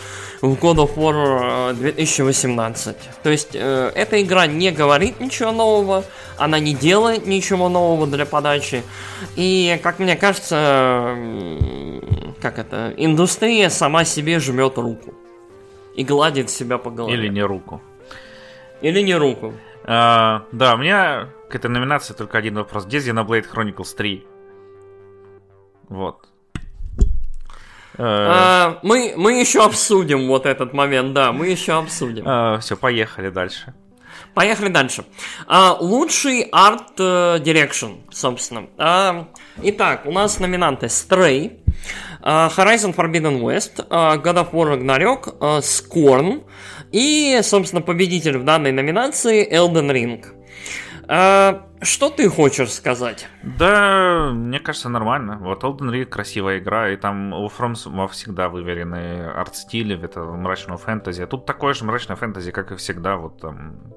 в 0.40 0.54
God 0.54 0.76
of 0.76 0.94
War 0.96 1.74
2018. 1.74 2.96
Э, 2.96 3.00
То 3.22 3.30
есть 3.30 3.50
э, 3.54 3.90
эта 3.94 4.22
игра 4.22 4.46
не 4.46 4.70
говорит 4.70 5.20
ничего 5.20 5.50
нового, 5.50 6.04
она 6.36 6.60
не 6.60 6.74
делает 6.74 7.26
ничего 7.26 7.68
нового 7.68 8.06
для 8.06 8.26
подачи. 8.26 8.82
И, 9.36 9.80
как 9.82 9.98
мне 9.98 10.16
кажется, 10.16 11.16
как 12.40 12.58
это, 12.58 12.94
индустрия 12.96 13.70
сама 13.70 14.04
себе 14.04 14.38
жмет 14.38 14.78
руку. 14.78 15.14
И 15.94 16.04
гладит 16.04 16.48
себя 16.50 16.78
по 16.78 16.90
голове. 16.90 17.14
Или 17.14 17.28
не 17.28 17.42
руку. 17.42 17.80
Или 18.82 19.00
не 19.00 19.16
руку. 19.16 19.54
А, 19.84 20.44
да, 20.52 20.74
у 20.74 20.78
меня 20.78 21.30
к 21.48 21.56
этой 21.56 21.70
номинации 21.70 22.14
только 22.14 22.38
один 22.38 22.54
вопрос. 22.54 22.84
Где 22.84 22.98
Xenoblade 22.98 23.46
Chronicles 23.52 23.96
3? 23.96 24.24
Вот. 25.88 26.28
Э, 27.98 28.04
а, 28.04 28.78
мы, 28.82 29.14
мы 29.16 29.40
еще 29.40 29.64
обсудим 29.64 30.28
вот 30.28 30.46
этот 30.46 30.72
момент, 30.72 31.14
да, 31.14 31.32
мы 31.32 31.48
еще 31.48 31.72
обсудим. 31.72 32.24
А, 32.26 32.58
все, 32.60 32.76
поехали 32.76 33.28
дальше. 33.28 33.74
Поехали 34.34 34.68
дальше. 34.68 35.04
А, 35.48 35.76
лучший 35.80 36.42
art 36.52 36.94
direction, 36.96 37.94
собственно. 38.10 38.66
А, 38.78 39.28
итак, 39.62 40.06
у 40.06 40.12
нас 40.12 40.38
номинанты 40.38 40.86
Stray, 40.86 41.58
Horizon 42.22 42.94
Forbidden 42.94 43.40
West, 43.40 43.88
God 43.88 44.22
of 44.22 44.52
War 44.52 44.78
Ragnarok, 44.78 45.38
Scorn 45.60 46.44
и, 46.92 47.40
собственно, 47.42 47.82
победитель 47.82 48.38
в 48.38 48.44
данной 48.44 48.70
номинации 48.70 49.48
Elden 49.50 49.90
Ring. 49.90 50.37
А, 51.10 51.66
что 51.80 52.10
ты 52.10 52.28
хочешь 52.28 52.70
сказать? 52.72 53.28
Да, 53.42 54.30
мне 54.32 54.60
кажется, 54.60 54.88
нормально. 54.90 55.38
Вот 55.40 55.64
Elden 55.64 55.90
Ring 55.90 56.04
красивая 56.04 56.58
игра, 56.58 56.90
и 56.90 56.96
там 56.96 57.32
у 57.32 57.46
From 57.48 58.08
всегда 58.08 58.50
выверены 58.50 59.24
арт-стили, 59.24 59.98
это 60.02 60.20
мрачного 60.20 60.78
фэнтези. 60.78 61.26
Тут 61.26 61.46
такое 61.46 61.72
же 61.72 61.84
мрачное 61.84 62.16
фэнтези, 62.16 62.52
как 62.52 62.72
и 62.72 62.76
всегда, 62.76 63.16
вот 63.16 63.40
там, 63.40 63.94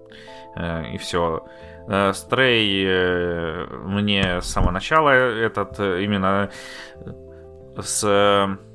э, 0.56 0.94
и 0.94 0.98
все. 0.98 1.46
Стрей 2.14 2.86
э, 2.86 3.66
э, 3.70 3.78
мне 3.84 4.42
с 4.42 4.46
самого 4.46 4.72
начала 4.72 5.10
этот 5.10 5.80
э, 5.80 6.04
именно 6.04 6.50
с 7.78 8.04
в 8.04 8.71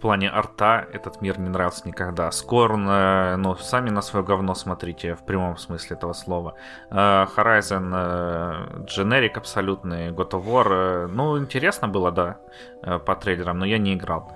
плане 0.00 0.30
арта 0.30 0.86
этот 0.92 1.22
мир 1.22 1.38
не 1.38 1.48
нравился 1.48 1.86
никогда. 1.86 2.30
Скорн, 2.30 2.88
э, 2.88 3.36
ну, 3.36 3.54
сами 3.56 3.90
на 3.90 4.02
свое 4.02 4.24
говно 4.24 4.54
смотрите, 4.54 5.14
в 5.14 5.24
прямом 5.24 5.56
смысле 5.56 5.96
этого 5.96 6.12
слова. 6.12 6.54
Э, 6.90 7.26
Horizon, 7.36 7.92
э, 7.92 8.84
дженерик 8.84 9.36
абсолютный, 9.36 10.10
God 10.10 10.30
of 10.30 10.44
War, 10.44 11.06
ну, 11.06 11.38
интересно 11.38 11.88
было, 11.88 12.10
да, 12.10 12.38
по 12.82 13.14
трейлерам, 13.14 13.58
но 13.58 13.66
я 13.66 13.78
не 13.78 13.94
играл. 13.94 14.32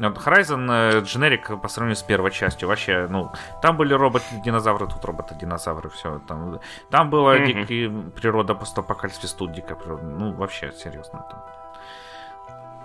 Horizon 0.00 1.02
дженерик 1.02 1.60
по 1.62 1.68
сравнению 1.68 1.96
с 1.96 2.02
первой 2.02 2.32
частью 2.32 2.68
вообще, 2.68 3.06
ну, 3.08 3.30
там 3.62 3.76
были 3.76 3.94
роботы-динозавры, 3.94 4.88
тут 4.88 5.04
роботы-динозавры, 5.04 5.88
все. 5.90 6.20
Там, 6.26 6.60
там 6.90 7.10
была 7.10 7.36
mm-hmm. 7.36 7.46
дикая 7.46 8.10
природа 8.10 8.54
постапокалипсис, 8.54 9.32
тут 9.34 9.52
дикая 9.52 9.76
природа. 9.76 10.02
Ну, 10.02 10.32
вообще, 10.32 10.72
серьезно. 10.72 11.24
Там. 11.30 11.44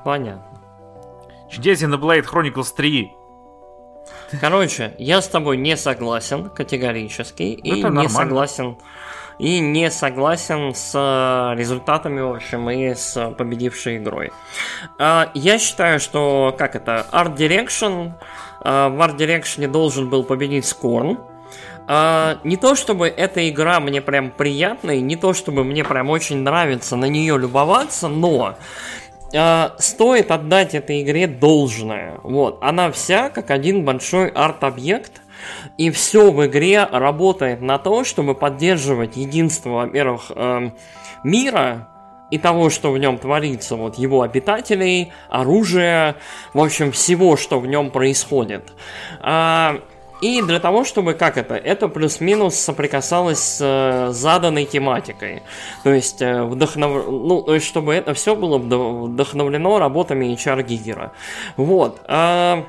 Понятно. 0.04 0.44
Чудесен 1.50 1.94
Blade 1.96 2.26
Chronicles 2.26 2.74
3. 2.76 3.12
Короче, 4.40 4.94
я 4.98 5.22
с 5.22 5.28
тобой 5.28 5.58
не 5.58 5.76
согласен 5.76 6.50
категорически. 6.50 7.44
И 7.44 7.80
Это 7.80 7.90
не 7.90 8.08
согласен 8.08 8.78
и 9.40 9.62
не 9.62 9.90
согласен 9.90 10.76
с 10.76 10.92
э, 10.94 11.58
результатами, 11.58 12.20
в 12.20 12.36
общем, 12.36 12.70
и 12.70 12.94
с 12.94 13.34
победившей 13.38 13.98
игрой. 13.98 14.32
А, 15.00 15.32
я 15.34 15.58
считаю, 15.58 16.02
что, 16.02 16.54
как 16.58 16.76
это, 16.76 17.08
Art 17.14 17.38
Direction, 17.38 18.12
э, 18.62 18.90
в 18.90 19.02
Art 19.02 19.16
Direction 19.16 19.66
должен 19.70 20.10
был 20.10 20.24
победить 20.24 20.66
Scorn. 20.66 21.18
А, 21.88 22.38
не 22.44 22.58
то 22.58 22.76
чтобы 22.76 23.08
эта 23.08 23.50
игра 23.50 23.80
мне 23.80 24.02
прям 24.02 24.30
приятная, 24.30 25.00
не 25.00 25.16
то 25.16 25.34
чтобы 25.34 25.64
мне 25.64 25.86
прям 25.86 26.10
очень 26.10 26.44
нравится 26.44 26.98
на 26.98 27.06
нее 27.06 27.38
любоваться, 27.38 28.10
но 28.10 28.58
э, 29.34 29.70
стоит 29.78 30.32
отдать 30.32 30.76
этой 30.76 31.02
игре 31.02 31.28
должное. 31.28 32.20
Вот, 32.24 32.60
она 32.62 32.92
вся 32.92 33.30
как 33.30 33.52
один 33.52 33.86
большой 33.86 34.30
арт-объект, 34.30 35.22
и 35.78 35.90
все 35.92 36.32
в 36.32 36.46
игре 36.46 36.84
работает 36.84 37.62
на 37.62 37.78
то, 37.78 38.04
чтобы 38.04 38.36
поддерживать 38.36 39.16
единство, 39.18 39.70
во-первых, 39.70 40.32
э, 40.36 40.72
мира 41.24 41.88
и 42.32 42.38
того, 42.38 42.70
что 42.70 42.92
в 42.92 42.98
нем 42.98 43.18
творится, 43.18 43.76
вот 43.76 43.98
его 43.98 44.22
обитателей, 44.22 45.12
оружия, 45.30 46.16
в 46.54 46.62
общем, 46.62 46.92
всего, 46.92 47.38
что 47.38 47.60
в 47.60 47.68
нем 47.68 47.90
происходит. 47.90 48.72
А, 49.20 49.80
и 50.22 50.42
для 50.42 50.60
того, 50.60 50.84
чтобы, 50.84 51.14
как 51.14 51.38
это, 51.38 51.56
это 51.56 51.88
плюс-минус 51.88 52.56
соприкасалось 52.56 53.40
с 53.40 53.60
э, 53.62 54.12
заданной 54.12 54.66
тематикой. 54.66 55.44
То 55.84 55.94
есть, 55.94 56.22
э, 56.22 56.44
вдохнов... 56.44 57.08
ну, 57.08 57.42
то 57.42 57.54
есть, 57.54 57.66
чтобы 57.66 57.94
это 57.94 58.14
все 58.14 58.36
было 58.36 58.58
вдохновлено 58.58 59.80
работами 59.80 60.34
HR 60.34 60.64
Гигера. 60.64 61.14
Вот. 61.58 62.02
А... 62.08 62.66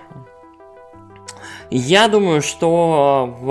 Я 1.72 2.08
думаю, 2.08 2.42
что 2.42 3.36
в 3.40 3.48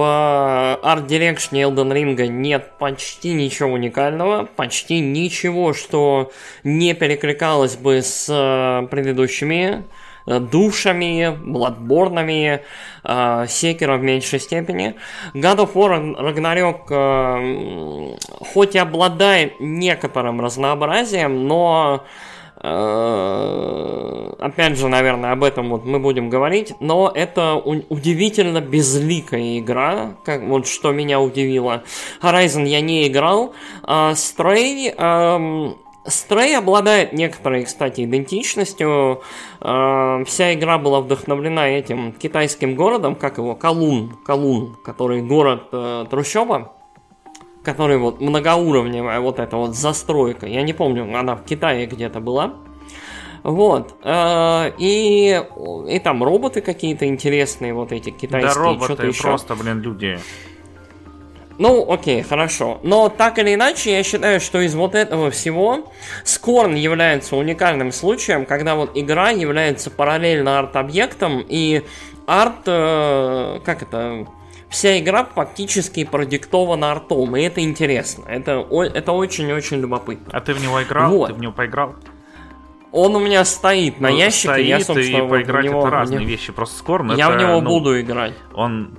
Art 0.84 1.08
Direction 1.08 1.54
Elden 1.54 1.94
Ring 1.94 2.28
нет 2.28 2.74
почти 2.78 3.32
ничего 3.32 3.70
уникального, 3.72 4.44
почти 4.58 5.00
ничего, 5.00 5.74
что 5.74 6.30
не 6.66 6.94
перекликалось 6.94 7.78
бы 7.78 8.02
с 8.02 8.28
э, 8.30 8.88
предыдущими 8.88 9.70
Э, 9.70 9.99
душами, 10.40 11.36
бладборнами, 11.44 12.62
э, 13.04 13.46
Секера 13.48 13.98
в 13.98 14.04
меньшей 14.04 14.40
степени. 14.40 14.94
God 15.34 15.58
of 15.58 15.74
War 15.74 16.16
Ragnarok 16.16 16.82
э, 16.90 18.16
хоть 18.54 18.76
и 18.76 18.78
обладает 18.78 19.60
некоторым 19.60 20.42
разнообразием, 20.42 21.48
но 21.48 22.04
опять 22.62 24.78
же, 24.78 24.90
наверное, 24.90 25.32
об 25.32 25.46
этом 25.46 25.70
вот 25.70 25.86
мы 25.86 26.00
будем 26.00 26.30
говорить, 26.30 26.74
но 26.82 27.10
это 27.14 27.56
удивительно 27.56 28.60
безликая 28.60 29.60
игра, 29.60 30.16
как 30.26 30.44
вот 30.44 30.68
что 30.68 30.92
меня 30.92 31.22
удивило. 31.22 31.84
Horizon 32.22 32.68
я 32.68 32.82
не 32.82 33.08
играл, 33.08 33.54
а 33.84 34.12
Stray 34.12 34.94
Stray 36.06 36.56
обладает 36.56 37.14
некоторой, 37.14 37.66
кстати, 37.66 38.06
идентичностью. 38.06 39.22
Э, 39.62 40.24
вся 40.26 40.54
игра 40.54 40.78
была 40.78 41.02
вдохновлена 41.02 41.68
этим 41.70 42.14
китайским 42.14 42.76
городом, 42.76 43.16
как 43.16 43.38
его, 43.38 43.56
Калун, 43.56 44.18
Калун, 44.26 44.76
который 44.84 45.22
город 45.22 45.68
э, 45.72 46.06
трущоба, 46.10 46.74
который 47.64 47.98
вот 47.98 48.22
многоуровневая 48.22 49.20
вот 49.20 49.40
эта 49.40 49.58
вот 49.58 49.76
застройка. 49.76 50.48
Я 50.48 50.62
не 50.64 50.74
помню, 50.74 51.18
она 51.18 51.36
в 51.36 51.44
Китае 51.44 51.86
где-то 51.86 52.20
была. 52.20 52.54
Вот. 53.44 53.96
Э, 54.04 54.72
и, 54.78 55.44
и 55.90 56.00
там 56.00 56.24
роботы 56.24 56.62
какие-то 56.62 57.08
интересные, 57.08 57.74
вот 57.74 57.92
эти 57.92 58.10
китайские. 58.10 58.54
Да, 58.54 58.60
роботы, 58.60 59.12
просто, 59.22 59.56
блин, 59.56 59.82
люди. 59.82 60.20
Ну, 61.60 61.92
окей, 61.92 62.24
хорошо. 62.24 62.80
Но 62.84 63.10
так 63.10 63.38
или 63.38 63.54
иначе, 63.54 63.92
я 63.92 64.02
считаю, 64.02 64.40
что 64.40 64.62
из 64.62 64.74
вот 64.76 64.96
этого 64.96 65.30
всего 65.30 65.92
Скорн 66.24 66.76
является 66.76 67.36
уникальным 67.36 67.92
случаем, 67.92 68.46
когда 68.46 68.76
вот 68.76 68.92
игра 68.96 69.32
является 69.32 69.92
параллельно 69.92 70.58
арт-объектом, 70.58 71.46
и 71.48 71.84
арт, 72.26 72.62
э, 72.66 73.60
как 73.66 73.82
это, 73.82 74.26
вся 74.70 74.98
игра 75.00 75.26
фактически 75.26 76.06
продиктована 76.06 76.94
артом, 76.94 77.36
и 77.36 77.42
это 77.42 77.60
интересно. 77.60 78.24
Это, 78.30 78.66
это 78.94 79.12
очень-очень 79.12 79.82
любопытно. 79.82 80.30
А 80.32 80.40
ты 80.40 80.54
в 80.54 80.62
него 80.64 80.82
играл? 80.82 81.12
Вот. 81.12 81.28
Ты 81.28 81.34
в 81.34 81.40
него 81.42 81.52
поиграл? 81.52 81.96
Он 82.94 83.18
у 83.18 83.20
меня 83.20 83.44
стоит 83.44 84.00
на 84.00 84.10
ну, 84.10 84.18
ящике, 84.18 84.54
стоит, 84.54 84.66
я, 84.66 84.80
собственно, 84.80 85.26
и 85.26 85.30
поиграть 85.30 85.66
вот 85.66 85.72
него, 85.72 85.82
это 85.82 85.90
разные 85.90 86.20
него... 86.22 86.30
вещи. 86.30 86.54
Просто 86.54 86.78
Скорн 86.78 87.16
Я 87.16 87.28
это, 87.28 87.38
в 87.38 87.42
него 87.42 87.62
ну, 87.62 87.70
буду 87.70 88.00
играть. 88.00 88.34
Он 88.54 88.98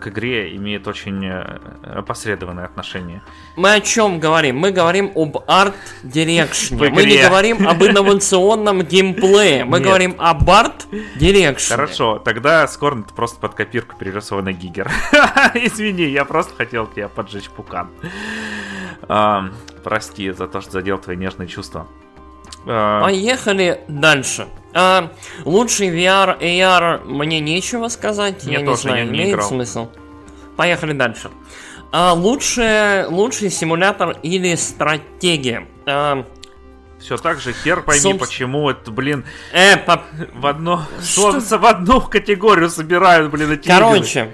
к 0.00 0.08
игре 0.08 0.56
имеет 0.56 0.88
очень 0.88 1.24
э, 1.24 1.58
опосредованное 1.82 2.64
отношение. 2.64 3.22
Мы 3.56 3.74
о 3.74 3.80
чем 3.80 4.18
говорим? 4.18 4.58
Мы 4.58 4.72
говорим 4.72 5.12
об 5.14 5.38
арт-дирекшне. 5.46 6.76
Мы 6.90 7.04
не 7.04 7.18
говорим 7.18 7.68
об 7.68 7.82
инновационном 7.82 8.82
геймплее. 8.82 9.64
Мы 9.64 9.78
Нет. 9.78 9.86
говорим 9.86 10.16
об 10.18 10.50
арт-дирекшне. 10.50 11.76
Хорошо, 11.76 12.18
тогда 12.18 12.66
Scorn 12.66 13.04
просто 13.04 13.38
под 13.38 13.54
копирку 13.54 13.96
перерисованный 13.96 14.54
Гигер. 14.54 14.90
Извини, 15.54 16.04
я 16.04 16.24
просто 16.24 16.54
хотел 16.54 16.86
тебя 16.86 17.08
поджечь 17.08 17.50
пукан. 17.50 17.90
Прости 19.84 20.30
за 20.30 20.46
то, 20.46 20.60
что 20.60 20.72
задел 20.72 20.98
твои 20.98 21.16
нежные 21.16 21.48
чувства. 21.48 21.86
А... 22.66 23.02
Поехали 23.02 23.80
дальше. 23.88 24.46
А, 24.72 25.10
лучший 25.44 25.88
VR, 25.88 26.38
AR 26.40 27.04
мне 27.04 27.40
нечего 27.40 27.88
сказать. 27.88 28.44
Мне 28.44 28.54
я 28.54 28.62
не 28.62 28.76
знаю, 28.76 28.98
я 28.98 29.04
не 29.04 29.10
имеет 29.10 29.34
играл. 29.34 29.48
смысл. 29.48 29.88
Поехали 30.56 30.92
дальше. 30.92 31.30
А, 31.92 32.12
лучший, 32.12 33.06
лучший 33.06 33.50
симулятор 33.50 34.16
или 34.22 34.54
стратегия. 34.54 35.66
А, 35.86 36.24
все 37.00 37.16
так 37.16 37.40
же, 37.40 37.52
хер 37.52 37.82
пойми, 37.82 38.00
Соб... 38.00 38.18
почему 38.18 38.68
это, 38.70 38.90
блин, 38.90 39.24
э, 39.52 39.76
по... 39.78 40.02
в 40.34 40.46
одно, 40.46 40.84
что? 41.02 41.40
в 41.40 41.66
одну 41.66 42.00
категорию 42.02 42.68
собирают, 42.68 43.30
блин, 43.30 43.52
эти 43.52 43.66
Короче, 43.66 44.20
игры. 44.20 44.32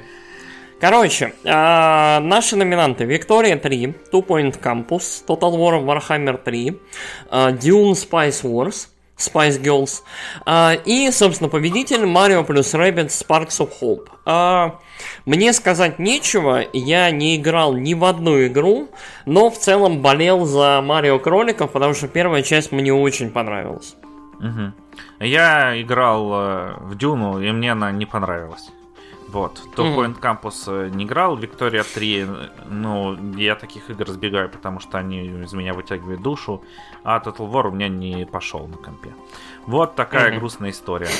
Короче, 0.81 1.33
э, 1.45 2.19
наши 2.21 2.57
номинанты 2.57 3.05
Виктория 3.05 3.57
3, 3.57 3.95
Two 4.13 4.27
Point 4.27 4.61
Campus, 4.61 5.25
Total 5.27 5.53
War 5.53 5.83
Warhammer 5.83 6.37
3, 6.43 6.79
э, 7.31 7.51
Dune 7.53 7.93
Spice 7.93 8.43
Wars, 8.43 8.89
Spice 9.17 9.63
Girls 9.63 10.03
э, 10.45 10.77
и, 10.85 11.11
собственно, 11.11 11.49
победитель 11.49 12.03
Mario 12.05 12.45
плюс 12.45 12.75
Rabbids 12.75 13.09
Sparks 13.09 13.59
of 13.61 13.71
Hope. 13.81 14.73
Мне 15.25 15.53
сказать 15.53 15.99
нечего, 15.99 16.63
я 16.73 17.11
не 17.11 17.37
играл 17.37 17.75
ни 17.75 17.95
в 17.95 18.05
одну 18.05 18.47
игру, 18.47 18.89
но 19.25 19.51
в 19.51 19.59
целом 19.59 20.03
болел 20.03 20.45
за 20.45 20.83
Марио 20.83 21.19
Кроликов, 21.19 21.73
потому 21.73 21.95
что 21.95 22.07
первая 22.09 22.43
часть 22.43 22.73
мне 22.73 22.93
очень 22.93 23.31
понравилась. 23.31 23.97
Угу. 24.41 24.73
Я 25.21 25.81
играл 25.81 26.33
э, 26.33 26.75
в 26.81 26.97
Дюну, 26.97 27.41
и 27.41 27.51
мне 27.53 27.73
она 27.73 27.91
не 27.93 28.05
понравилась. 28.05 28.71
Вот. 29.37 29.61
Top 29.77 29.95
Point 29.95 30.19
Campus 30.19 30.65
э, 30.67 30.89
не 30.89 31.05
играл, 31.05 31.37
Виктория 31.37 31.83
3, 31.83 32.27
ну, 32.71 33.35
я 33.37 33.55
таких 33.55 33.91
игр 33.91 34.09
сбегаю, 34.09 34.49
потому 34.49 34.81
что 34.81 34.97
они 34.97 35.27
из 35.27 35.53
меня 35.53 35.75
вытягивают 35.75 36.23
душу, 36.23 36.65
а 37.05 37.19
Total 37.19 37.47
War 37.51 37.69
у 37.69 37.71
меня 37.71 37.89
не 37.89 38.25
пошел 38.25 38.67
на 38.67 38.79
компе. 38.79 39.15
Вот 39.67 39.95
такая 39.95 40.33
mm-hmm. 40.33 40.39
грустная 40.39 40.71
история. 40.71 41.11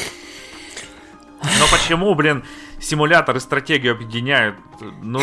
Но 1.43 1.67
почему, 1.71 2.15
блин, 2.15 2.43
симулятор 2.81 3.37
и 3.37 3.41
стратегию 3.41 3.93
объединяют? 3.93 4.57
Ну, 5.03 5.21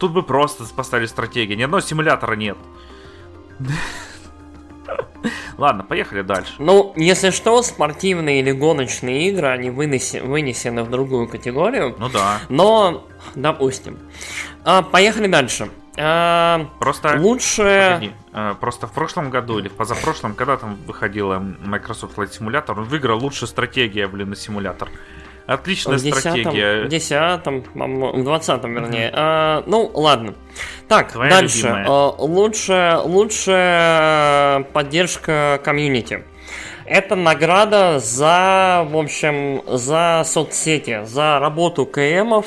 тут 0.00 0.12
бы 0.12 0.22
просто 0.22 0.64
поставили 0.74 1.04
стратегию. 1.04 1.58
Ни 1.58 1.64
одного 1.64 1.82
симулятора 1.82 2.32
нет. 2.32 2.56
Ладно, 5.58 5.82
поехали 5.82 6.22
дальше. 6.22 6.54
Ну, 6.58 6.92
если 6.96 7.30
что, 7.30 7.62
спортивные 7.62 8.40
или 8.40 8.52
гоночные 8.52 9.28
игры, 9.28 9.48
они 9.48 9.70
вынеси, 9.70 10.18
вынесены 10.18 10.84
в 10.84 10.90
другую 10.90 11.28
категорию. 11.28 11.96
Ну 11.98 12.08
да. 12.08 12.38
Но, 12.48 13.06
допустим. 13.34 13.98
А, 14.64 14.82
поехали 14.82 15.26
дальше. 15.26 15.70
А, 16.00 16.68
просто 16.78 17.16
лучше. 17.18 17.90
Погоди, 17.94 18.12
а, 18.32 18.54
просто 18.54 18.86
в 18.86 18.92
прошлом 18.92 19.30
году 19.30 19.58
или 19.58 19.68
в 19.68 19.72
позапрошлом, 19.72 20.34
когда 20.34 20.56
там 20.56 20.76
выходила 20.86 21.38
Microsoft 21.40 22.16
Flight 22.16 22.38
Simulator, 22.38 22.78
он 22.78 22.84
выиграл 22.84 23.18
лучшую 23.18 23.48
стратегию, 23.48 24.08
блин, 24.08 24.30
на 24.30 24.36
симулятор. 24.36 24.88
Отличная 25.48 25.96
в 25.96 26.02
10 26.02 26.18
стратегия. 26.18 26.84
В 26.84 26.88
10 26.88 27.46
в 27.74 28.22
20 28.22 28.64
вернее. 28.64 29.10
А, 29.14 29.64
ну, 29.66 29.90
ладно. 29.94 30.34
Так, 30.88 31.12
Твоя 31.12 31.30
дальше. 31.30 31.84
А, 31.88 32.10
лучше, 32.18 33.00
лучшая 33.02 34.64
поддержка 34.64 35.58
комьюнити. 35.64 36.22
Это 36.84 37.14
награда 37.16 37.98
за, 37.98 38.86
в 38.90 38.96
общем, 38.98 39.62
за 39.66 40.22
соцсети, 40.26 41.04
за 41.06 41.38
работу 41.38 41.86
КМов, 41.86 42.44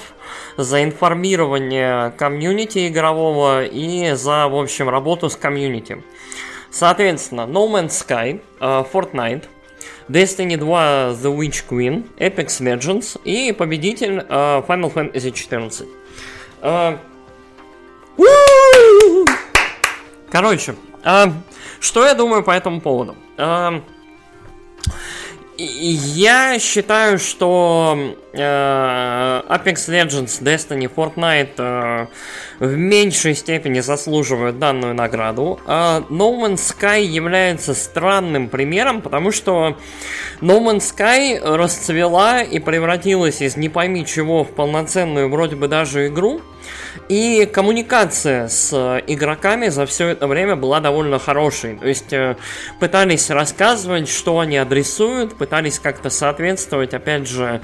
за 0.57 0.83
информирование 0.83 2.11
комьюнити 2.11 2.87
игрового 2.87 3.65
и 3.65 4.11
за, 4.11 4.47
в 4.47 4.55
общем, 4.55 4.89
работу 4.89 5.27
с 5.31 5.35
комьюнити. 5.35 6.03
Соответственно, 6.69 7.41
No 7.41 7.67
Man's 7.67 7.89
Sky, 7.89 8.41
uh, 8.59 8.87
Fortnite, 8.91 9.45
Destiny 10.07 10.57
2 10.57 11.15
The 11.21 11.35
Witch 11.35 11.67
Queen, 11.67 12.03
Apex 12.17 12.59
Legends 12.59 13.19
и 13.23 13.51
победитель 13.51 14.19
uh, 14.19 14.65
Final 14.67 14.93
Fantasy 14.93 15.31
14. 15.31 15.87
Uh, 16.61 16.97
Короче, 20.31 20.75
uh, 21.03 21.31
что 21.79 22.05
я 22.05 22.13
думаю 22.13 22.43
по 22.43 22.51
этому 22.51 22.81
поводу? 22.81 23.15
Uh, 23.37 23.81
я 25.63 26.57
считаю, 26.59 27.19
что 27.19 28.15
э, 28.33 28.37
Apex 28.39 29.75
Legends, 29.89 30.41
Destiny, 30.41 30.91
Fortnite 30.93 31.53
э, 31.57 32.07
в 32.59 32.77
меньшей 32.77 33.35
степени 33.35 33.79
заслуживают 33.79 34.59
данную 34.59 34.93
награду. 34.93 35.59
А 35.65 36.03
no 36.09 36.39
Man's 36.39 36.55
Sky 36.55 37.03
является 37.03 37.73
странным 37.73 38.49
примером, 38.49 39.01
потому 39.01 39.31
что 39.31 39.77
No 40.41 40.59
Man's 40.59 40.93
Sky 40.95 41.39
расцвела 41.39 42.41
и 42.41 42.59
превратилась 42.59 43.41
из 43.41 43.57
не 43.57 43.69
пойми 43.69 44.05
чего 44.05 44.43
в 44.43 44.51
полноценную 44.51 45.29
вроде 45.29 45.55
бы 45.55 45.67
даже 45.67 46.07
игру. 46.07 46.41
И 47.09 47.45
коммуникация 47.45 48.47
с 48.47 48.71
э, 48.73 49.03
игроками 49.07 49.67
за 49.67 49.85
все 49.85 50.07
это 50.07 50.27
время 50.27 50.55
была 50.55 50.79
довольно 50.79 51.19
хорошей. 51.19 51.77
То 51.77 51.87
есть 51.87 52.13
э, 52.13 52.37
пытались 52.79 53.29
рассказывать, 53.29 54.09
что 54.09 54.39
они 54.39 54.57
адресуют, 54.57 55.37
пытались 55.37 55.79
как-то 55.79 56.09
соответствовать, 56.09 56.93
опять 56.93 57.27
же, 57.27 57.61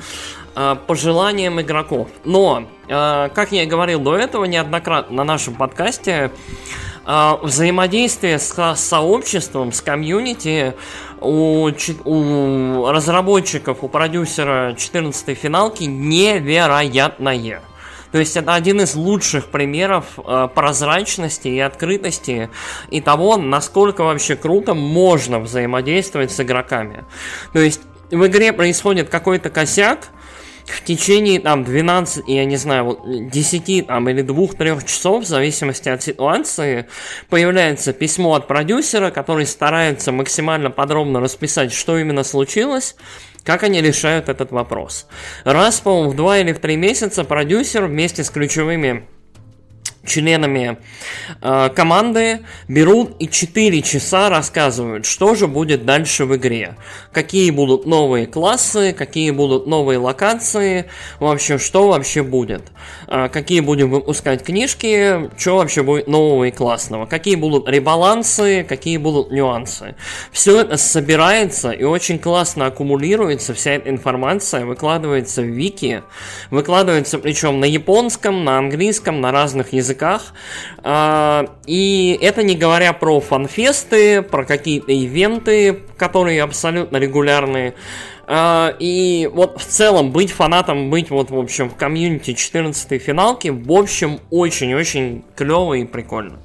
э, 0.56 0.76
пожеланиям 0.88 1.62
игроков. 1.62 2.10
Но, 2.26 2.68
как 2.88 3.52
я 3.52 3.64
и 3.64 3.66
говорил 3.66 4.00
до 4.00 4.16
этого 4.16 4.46
неоднократно 4.46 5.18
на 5.18 5.24
нашем 5.24 5.56
подкасте, 5.56 6.32
взаимодействие 7.06 8.38
с 8.38 8.76
сообществом, 8.76 9.72
с 9.72 9.82
комьюнити 9.82 10.74
у, 11.22 11.70
у 12.04 12.92
разработчиков, 12.92 13.84
у 13.84 13.88
продюсера 13.88 14.76
14 14.78 15.38
финалки 15.38 15.84
невероятное. 15.84 17.62
То 18.12 18.20
есть 18.20 18.38
это 18.38 18.54
один 18.54 18.82
из 18.82 18.96
лучших 18.96 19.48
примеров 19.48 20.06
э, 20.18 20.48
прозрачности 20.54 21.48
и 21.48 21.60
открытости 21.60 22.50
и 22.90 23.02
того, 23.02 23.38
насколько 23.38 24.04
вообще 24.04 24.36
круто 24.36 24.74
можно 24.74 25.40
взаимодействовать 25.40 26.32
с 26.32 26.40
игроками. 26.40 27.06
То 27.54 27.60
есть 27.60 27.82
в 28.12 28.26
игре 28.26 28.54
происходит 28.54 29.10
какой-то 29.10 29.50
косяк, 29.50 30.10
в 30.68 30.84
течение 30.84 31.40
там 31.40 31.64
12, 31.64 32.28
я 32.28 32.46
не 32.46 32.58
знаю, 32.58 32.84
вот 32.84 33.30
10 33.30 33.88
там, 33.88 34.10
или 34.10 34.24
2-3 34.24 34.86
часов, 34.86 35.24
в 35.24 35.28
зависимости 35.28 35.88
от 35.88 36.04
ситуации, 36.04 36.88
появляется 37.30 37.94
письмо 37.94 38.34
от 38.34 38.48
продюсера, 38.48 39.10
который 39.10 39.46
старается 39.46 40.12
максимально 40.12 40.70
подробно 40.70 41.22
расписать, 41.22 41.72
что 41.72 41.98
именно 41.98 42.24
случилось, 42.24 42.96
как 43.48 43.64
они 43.64 43.82
решают 43.82 44.28
этот 44.28 44.52
вопрос? 44.52 45.08
Раз, 45.46 45.80
по-моему, 45.80 46.10
в 46.10 46.16
два 46.18 46.40
или 46.40 46.52
в 46.52 46.60
три 46.60 46.76
месяца 46.76 47.24
продюсер 47.24 47.86
вместе 47.86 48.26
с 48.26 48.30
ключевыми 48.30 49.08
членами 50.08 50.78
э, 51.42 51.70
команды 51.76 52.40
берут 52.68 53.16
и 53.20 53.28
4 53.28 53.82
часа 53.82 54.30
рассказывают, 54.30 55.06
что 55.06 55.36
же 55.36 55.48
будет 55.48 55.86
дальше 55.86 56.26
в 56.26 56.36
игре. 56.36 56.76
Какие 57.12 57.52
будут 57.52 57.86
новые 57.86 58.26
классы, 58.26 58.94
какие 58.94 59.32
будут 59.32 59.68
новые 59.68 60.00
локации, 60.00 60.86
вообще, 61.20 61.58
что 61.58 61.90
вообще 61.90 62.24
будет. 62.24 62.72
Э, 63.08 63.30
какие 63.30 63.60
будем 63.60 63.92
выпускать 63.92 64.44
книжки, 64.44 65.30
что 65.38 65.58
вообще 65.58 65.84
будет 65.84 66.08
нового 66.08 66.46
и 66.46 66.52
классного. 66.52 67.06
Какие 67.06 67.36
будут 67.36 67.68
ребалансы, 67.70 68.66
какие 68.68 68.98
будут 68.98 69.32
нюансы. 69.32 69.96
Все 70.32 70.62
это 70.62 70.78
собирается 70.78 71.72
и 71.72 71.84
очень 71.84 72.20
классно 72.20 72.68
аккумулируется, 72.68 73.54
вся 73.54 73.72
эта 73.72 73.90
информация 73.90 74.66
выкладывается 74.66 75.42
в 75.42 75.46
вики, 75.46 76.04
выкладывается 76.52 77.20
причем 77.20 77.60
на 77.60 77.66
японском, 77.66 78.44
на 78.44 78.58
английском, 78.58 79.22
на 79.22 79.32
разных 79.32 79.74
языках 79.74 79.97
языках. 79.98 80.34
А, 80.84 81.46
и 81.66 82.18
это 82.22 82.44
не 82.44 82.56
говоря 82.56 82.94
про 82.94 83.20
фанфесты, 83.20 84.22
про 84.22 84.46
какие-то 84.46 84.92
ивенты, 84.92 85.82
которые 85.98 86.44
абсолютно 86.44 86.98
регулярные. 86.98 87.74
А, 88.28 88.76
и 88.80 89.30
вот 89.34 89.60
в 89.60 89.66
целом 89.66 90.12
быть 90.12 90.32
фанатом, 90.32 90.90
быть 90.90 91.10
вот, 91.10 91.32
в 91.32 91.38
общем, 91.38 91.70
в 91.70 91.76
комьюнити 91.76 92.34
14 92.34 93.02
финалки, 93.02 93.50
в 93.50 93.72
общем, 93.72 94.20
очень-очень 94.30 95.24
клево 95.36 95.76
и 95.76 95.86
прикольно. 95.86 96.40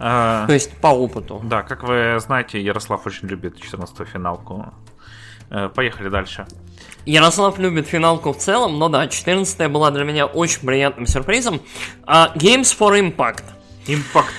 А, 0.00 0.46
То 0.46 0.52
есть 0.52 0.76
по 0.76 0.88
опыту. 0.88 1.40
Да, 1.44 1.62
как 1.62 1.82
вы 1.82 2.18
знаете, 2.20 2.60
Ярослав 2.60 3.06
очень 3.06 3.28
любит 3.28 3.60
14 3.60 4.06
финалку. 4.06 4.72
Э, 5.50 5.68
поехали 5.74 6.08
дальше. 6.08 6.46
Ярослав 7.08 7.58
любит 7.58 7.86
финалку 7.86 8.32
в 8.32 8.36
целом, 8.36 8.78
но 8.78 8.90
да, 8.90 9.08
14 9.08 9.70
была 9.70 9.90
для 9.90 10.04
меня 10.04 10.26
очень 10.26 10.60
приятным 10.60 11.06
сюрпризом. 11.06 11.62
А, 12.04 12.32
Games 12.34 12.76
for 12.78 13.00
Impact. 13.00 13.44
Импакт. 13.86 14.34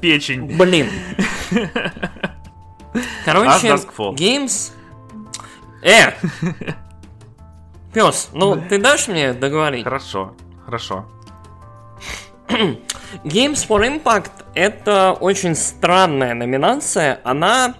Печень. 0.00 0.56
Блин. 0.56 0.88
Короче, 3.24 3.68
Games... 4.14 4.70
Э! 5.82 6.12
Пес, 7.92 8.30
ну 8.32 8.62
ты 8.68 8.78
дашь 8.78 9.08
мне 9.08 9.32
договорить? 9.32 9.82
Хорошо, 9.82 10.34
хорошо. 10.64 11.06
Games 13.24 13.66
for 13.66 13.80
Impact 13.84 14.30
это 14.54 15.16
очень 15.18 15.56
странная 15.56 16.34
номинация. 16.34 17.20
Она, 17.24 17.74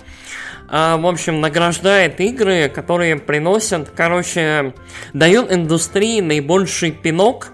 в 0.68 1.06
общем, 1.06 1.40
награждает 1.40 2.20
игры, 2.20 2.68
которые 2.68 3.16
приносят, 3.16 3.90
короче, 3.94 4.74
дают 5.12 5.52
индустрии 5.52 6.20
наибольший 6.20 6.92
пинок 6.92 7.52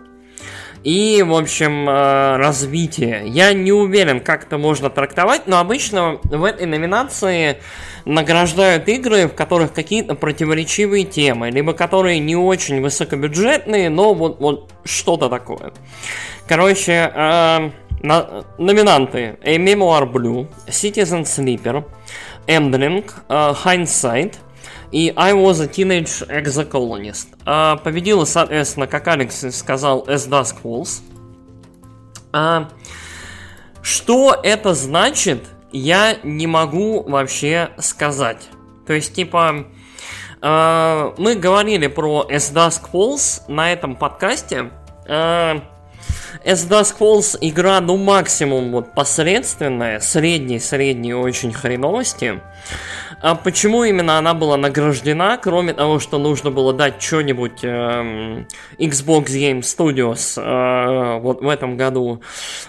и, 0.84 1.22
в 1.26 1.34
общем, 1.34 1.88
э, 1.88 2.36
развитие. 2.36 3.24
Я 3.26 3.52
не 3.52 3.72
уверен, 3.72 4.20
как 4.20 4.44
это 4.44 4.58
можно 4.58 4.90
трактовать, 4.90 5.46
но 5.46 5.58
обычно 5.58 6.18
в 6.24 6.44
этой 6.44 6.66
номинации 6.66 7.58
награждают 8.04 8.88
игры, 8.88 9.26
в 9.26 9.34
которых 9.34 9.72
какие-то 9.72 10.14
противоречивые 10.14 11.04
темы, 11.04 11.50
либо 11.50 11.72
которые 11.72 12.20
не 12.20 12.36
очень 12.36 12.80
высокобюджетные, 12.80 13.90
но 13.90 14.14
вот, 14.14 14.40
вот 14.40 14.70
что-то 14.84 15.28
такое. 15.28 15.72
Короче, 16.46 17.12
э, 17.14 17.70
на, 18.02 18.44
номинанты 18.58 19.38
A 19.42 19.56
Memoir 19.56 20.10
Blue, 20.10 20.48
Citizen 20.66 21.24
Sleeper, 21.24 21.84
Endling, 22.46 23.04
uh, 23.28 23.54
Hindsight 23.54 24.36
и 24.90 25.12
I 25.16 25.32
Was 25.32 25.60
a 25.60 25.66
Teenage 25.66 26.26
Exocolonist. 26.28 27.28
Uh, 27.44 27.82
победила, 27.82 28.24
соответственно, 28.24 28.86
как 28.86 29.06
Алекс 29.08 29.44
сказал, 29.54 30.04
As 30.06 30.28
Dusk 30.28 30.56
Falls. 30.62 31.02
Uh, 32.32 32.66
что 33.82 34.38
это 34.42 34.74
значит, 34.74 35.44
я 35.72 36.16
не 36.22 36.46
могу 36.46 37.02
вообще 37.02 37.70
сказать. 37.78 38.48
То 38.86 38.94
есть, 38.94 39.14
типа, 39.14 39.66
uh, 40.40 41.14
мы 41.18 41.34
говорили 41.34 41.86
про 41.86 42.26
As 42.30 42.52
Dusk 42.52 42.90
Falls 42.92 43.42
на 43.48 43.72
этом 43.72 43.96
подкасте. 43.96 44.70
Uh, 45.06 45.62
As 46.44 46.68
Dusk 46.68 46.98
Falls 46.98 47.36
игра, 47.40 47.80
ну, 47.80 47.96
максимум 47.96 48.72
вот 48.72 48.94
посредственная, 48.94 50.00
средней-средней 50.00 51.14
очень 51.14 51.52
хреновости. 51.52 52.40
А 53.20 53.34
почему 53.34 53.82
именно 53.82 54.18
она 54.18 54.34
была 54.34 54.56
награждена, 54.56 55.38
кроме 55.42 55.74
того, 55.74 55.98
что 55.98 56.18
нужно 56.18 56.50
было 56.50 56.72
дать 56.72 57.02
что-нибудь 57.02 57.64
э, 57.64 58.44
Xbox 58.78 59.24
Game 59.26 59.60
Studios 59.60 60.40
э, 60.40 61.18
вот 61.18 61.40
в 61.40 61.48
этом 61.48 61.76
году, 61.76 62.22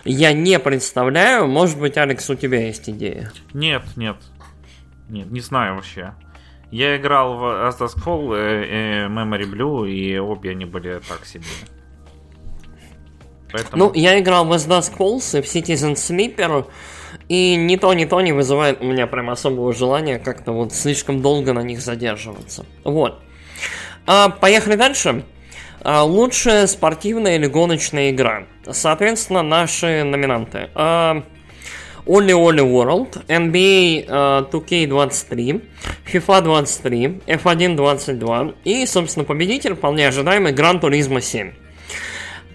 я 0.05 0.33
не 0.33 0.57
представляю. 0.57 1.47
Может 1.47 1.79
быть, 1.79 1.97
Алекс, 1.97 2.27
у 2.29 2.35
тебя 2.35 2.65
есть 2.65 2.89
идея? 2.89 3.31
Нет, 3.53 3.83
нет. 3.95 4.17
Нет, 5.07 5.29
не 5.29 5.41
знаю 5.41 5.75
вообще. 5.75 6.13
Я 6.71 6.97
играл 6.97 7.37
в 7.37 7.43
As 7.43 7.77
Dusk 7.79 8.03
Fall, 8.03 8.35
э, 8.35 8.65
э, 8.65 9.07
Memory 9.07 9.51
Blue, 9.51 9.89
и 9.89 10.17
обе 10.17 10.51
они 10.51 10.65
были 10.65 10.99
так 11.07 11.25
себе. 11.25 11.45
Поэтому... 13.51 13.85
Ну, 13.85 13.91
я 13.93 14.19
играл 14.19 14.45
в 14.45 14.51
As 14.51 14.67
Dusk 14.67 14.97
Falls 14.97 15.37
и 15.37 15.41
в 15.41 15.45
Citizen 15.45 15.95
Sleeper, 15.95 16.67
и 17.27 17.55
ни 17.55 17.75
то, 17.75 17.93
ни 17.93 18.05
то 18.05 18.21
не 18.21 18.31
вызывает 18.31 18.81
у 18.81 18.85
меня 18.85 19.07
прям 19.07 19.29
особого 19.29 19.73
желания 19.73 20.19
как-то 20.19 20.51
вот 20.51 20.73
слишком 20.73 21.21
долго 21.21 21.53
на 21.53 21.61
них 21.61 21.81
задерживаться. 21.81 22.65
Вот. 22.83 23.21
А, 24.05 24.29
поехали 24.29 24.75
дальше. 24.75 25.23
А, 25.81 26.03
лучшая 26.03 26.67
спортивная 26.67 27.35
или 27.35 27.47
гоночная 27.47 28.11
игра. 28.11 28.45
Соответственно, 28.69 29.43
наши 29.43 30.03
номинанты. 30.03 30.69
А, 30.75 31.23
Only 32.05 32.33
Only 32.33 32.65
World, 32.65 33.23
NBA 33.27 34.07
uh, 34.07 34.49
2K23, 34.49 35.61
FIFA 36.11 36.41
23, 36.41 37.21
F1 37.27 37.75
22 37.75 38.53
и, 38.63 38.85
собственно, 38.87 39.25
победитель, 39.25 39.75
вполне 39.75 40.07
ожидаемый, 40.07 40.51
Gran 40.51 40.81
Turismo 40.81 41.21
7. 41.21 41.51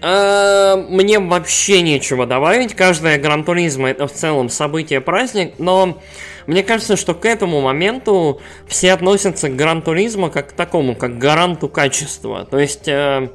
Э, 0.01 0.75
мне 0.89 1.19
вообще 1.19 1.81
нечего 1.81 2.25
добавить. 2.25 2.75
Каждая 2.75 3.17
Гран 3.17 3.43
Туризма 3.43 3.89
это 3.89 4.07
в 4.07 4.11
целом 4.11 4.49
событие, 4.49 5.01
праздник, 5.01 5.53
но 5.57 6.01
мне 6.47 6.63
кажется, 6.63 6.95
что 6.95 7.13
к 7.13 7.25
этому 7.25 7.61
моменту 7.61 8.41
все 8.67 8.93
относятся 8.93 9.49
к 9.49 9.55
Гран 9.55 9.81
Туризму 9.81 10.29
как 10.29 10.49
к 10.49 10.51
такому, 10.51 10.95
как 10.95 11.15
к 11.15 11.17
гаранту 11.17 11.69
качества. 11.69 12.45
То 12.45 12.59
есть 12.59 12.87
э, 12.87 13.29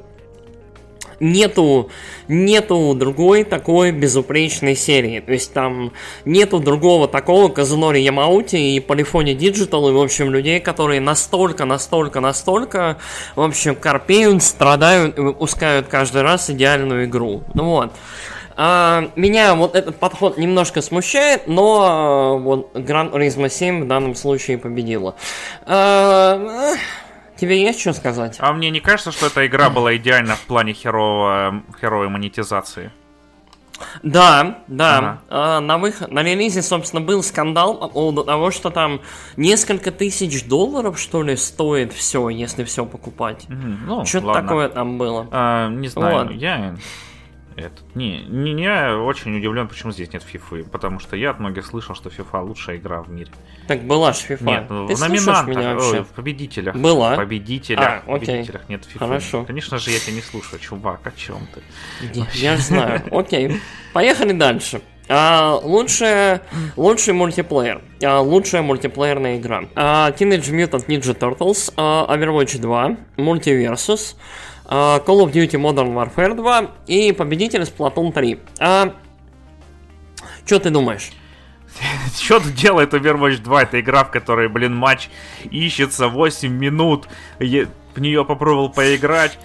нету, 1.21 1.89
нету 2.27 2.93
другой 2.95 3.45
такой 3.45 3.91
безупречной 3.91 4.75
серии. 4.75 5.21
То 5.21 5.31
есть 5.31 5.53
там 5.53 5.93
нету 6.25 6.59
другого 6.59 7.07
такого 7.07 7.47
Казунори 7.47 8.01
Ямаути 8.01 8.55
и 8.75 8.79
Полифони 8.79 9.33
Digital, 9.33 9.89
и, 9.89 9.93
в 9.93 10.01
общем, 10.01 10.31
людей, 10.31 10.59
которые 10.59 10.99
настолько, 10.99 11.65
настолько, 11.65 12.19
настолько, 12.19 12.97
в 13.35 13.41
общем, 13.41 13.75
корпеют, 13.75 14.43
страдают 14.43 15.17
и 15.17 15.21
выпускают 15.21 15.87
каждый 15.87 16.23
раз 16.23 16.49
идеальную 16.49 17.05
игру. 17.05 17.43
Ну 17.53 17.65
вот. 17.65 17.91
А, 18.57 19.09
меня 19.15 19.55
вот 19.55 19.75
этот 19.75 19.95
подход 19.97 20.37
немножко 20.37 20.81
смущает, 20.81 21.47
но 21.47 21.81
а, 21.83 22.37
вот 22.37 22.75
Gran 22.75 23.11
Turismo 23.11 23.49
7 23.49 23.85
в 23.85 23.87
данном 23.87 24.15
случае 24.15 24.57
победила. 24.57 25.15
А, 25.65 26.73
Тебе 27.41 27.59
есть 27.59 27.79
что 27.79 27.91
сказать? 27.93 28.37
А 28.39 28.53
мне 28.53 28.69
не 28.69 28.81
кажется, 28.81 29.11
что 29.11 29.25
эта 29.25 29.47
игра 29.47 29.71
была 29.71 29.95
идеальна 29.95 30.35
в 30.35 30.41
плане 30.41 30.73
херового, 30.73 31.63
херовой 31.81 32.07
монетизации? 32.07 32.91
Да, 34.03 34.59
да. 34.67 34.97
Ага. 34.99 35.21
А, 35.29 35.59
на, 35.59 35.79
выход, 35.79 36.11
на 36.11 36.21
релизе, 36.21 36.61
собственно, 36.61 37.01
был 37.01 37.23
скандал 37.23 37.79
по 37.79 37.87
поводу 37.87 38.23
того, 38.23 38.51
что 38.51 38.69
там 38.69 39.01
несколько 39.37 39.91
тысяч 39.91 40.45
долларов, 40.45 40.99
что 40.99 41.23
ли, 41.23 41.35
стоит 41.35 41.93
все, 41.93 42.29
если 42.29 42.63
все 42.63 42.85
покупать. 42.85 43.47
Ну, 43.49 44.05
Что-то 44.05 44.33
такое 44.33 44.69
там 44.69 44.99
было. 44.99 45.27
А, 45.31 45.67
не 45.67 45.87
знаю, 45.87 46.27
вот. 46.27 46.35
я 46.35 46.75
этот. 47.55 47.95
Не, 47.95 48.23
не, 48.23 48.63
я 48.63 48.97
очень 48.97 49.37
удивлен, 49.37 49.67
почему 49.67 49.91
здесь 49.91 50.11
нет 50.13 50.23
FIFA, 50.23 50.69
потому 50.69 50.99
что 50.99 51.15
я 51.15 51.31
от 51.31 51.39
многих 51.39 51.65
слышал, 51.65 51.95
что 51.95 52.09
FIFA 52.09 52.43
лучшая 52.43 52.77
игра 52.77 53.01
в 53.01 53.09
мире. 53.09 53.31
Так 53.67 53.83
была 53.83 54.13
же 54.13 54.19
FIFA. 54.27 54.43
Нет, 54.43 54.67
Ты 54.67 54.95
в 54.95 54.99
номинантах, 54.99 55.47
меня 55.47 55.77
ой, 55.77 56.03
в 56.03 56.07
победителях. 56.07 56.75
Была. 56.75 57.13
В 57.13 57.17
победителях, 57.17 57.85
а, 57.85 58.01
в 58.01 58.19
победителях 58.19 58.69
нет 58.69 58.83
FIFA. 58.83 58.99
Хорошо. 58.99 59.43
Конечно 59.45 59.77
же, 59.77 59.91
я 59.91 59.99
тебя 59.99 60.13
не 60.13 60.21
слушаю, 60.21 60.59
чувак, 60.59 61.05
о 61.05 61.11
чем 61.11 61.39
ты? 61.53 61.61
Я, 62.13 62.27
я 62.33 62.57
знаю. 62.57 63.01
Окей. 63.11 63.61
Поехали 63.93 64.33
дальше. 64.33 64.81
А, 65.13 65.59
лучшая, 65.61 66.41
лучший 66.77 67.13
мультиплеер. 67.13 67.81
А, 68.01 68.21
лучшая 68.21 68.61
мультиплеерная 68.61 69.37
игра. 69.37 69.63
А, 69.75 70.11
Teenage 70.11 70.51
Mutant 70.51 70.87
Ninja 70.87 71.17
Turtles, 71.17 71.73
а, 71.75 72.07
Overwatch 72.15 72.59
2, 72.59 72.95
Multiversus, 73.17 74.15
Call 74.71 75.19
of 75.19 75.33
Duty 75.33 75.59
Modern 75.59 75.93
Warfare 75.93 76.33
2 76.33 76.71
и 76.87 77.11
победитель 77.11 77.63
Splatoon 77.63 78.13
3. 78.13 78.39
А, 78.59 78.93
что 80.45 80.59
ты 80.59 80.69
думаешь? 80.69 81.11
Что 82.17 82.39
тут 82.39 82.53
делает 82.53 82.93
Overwatch 82.93 83.41
2? 83.41 83.63
Это 83.63 83.79
игра, 83.81 84.03
в 84.03 84.11
которой, 84.11 84.47
блин, 84.47 84.75
матч 84.75 85.09
ищется 85.49 86.07
8 86.07 86.51
минут. 86.51 87.07
Я 87.39 87.67
в 87.95 87.99
нее 87.99 88.23
попробовал 88.23 88.69
поиграть. 88.69 89.37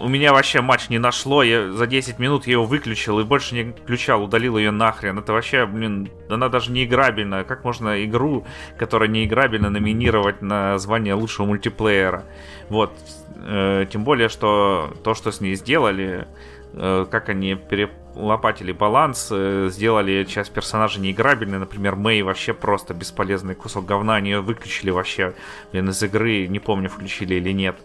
У 0.00 0.08
меня 0.08 0.32
вообще 0.32 0.60
матч 0.60 0.88
не 0.88 0.98
нашло. 0.98 1.42
Я 1.44 1.70
за 1.70 1.86
10 1.86 2.18
минут 2.18 2.48
я 2.48 2.54
его 2.54 2.64
выключил 2.64 3.20
и 3.20 3.24
больше 3.24 3.54
не 3.54 3.72
включал, 3.72 4.24
удалил 4.24 4.58
ее 4.58 4.72
нахрен. 4.72 5.18
Это 5.18 5.32
вообще, 5.32 5.66
блин, 5.66 6.10
она 6.28 6.48
даже 6.48 6.72
не 6.72 6.84
играбельная. 6.84 7.44
Как 7.44 7.62
можно 7.62 8.04
игру, 8.04 8.44
которая 8.76 9.08
не 9.08 9.24
играбельна, 9.24 9.70
номинировать 9.70 10.42
на 10.42 10.78
звание 10.78 11.14
лучшего 11.14 11.46
мультиплеера? 11.46 12.24
Вот, 12.68 12.92
Э, 13.40 13.86
тем 13.90 14.04
более, 14.04 14.28
что 14.28 14.94
то, 15.04 15.14
что 15.14 15.30
с 15.30 15.40
ней 15.40 15.54
сделали, 15.54 16.26
э, 16.72 17.06
как 17.10 17.28
они 17.28 17.54
перелопатили 17.54 18.72
баланс, 18.72 19.28
э, 19.30 19.68
сделали 19.70 20.24
часть 20.24 20.52
персонажей 20.52 21.00
неиграбельной. 21.00 21.58
Например, 21.58 21.94
Мэй 21.94 22.22
вообще 22.22 22.52
просто 22.52 22.94
бесполезный 22.94 23.54
кусок 23.54 23.86
говна. 23.86 24.16
Они 24.16 24.30
ее 24.30 24.40
выключили 24.40 24.90
вообще 24.90 25.34
блин, 25.72 25.88
из 25.88 26.02
игры. 26.02 26.46
Не 26.46 26.58
помню, 26.58 26.88
включили 26.88 27.36
или 27.36 27.52
нет. 27.52 27.76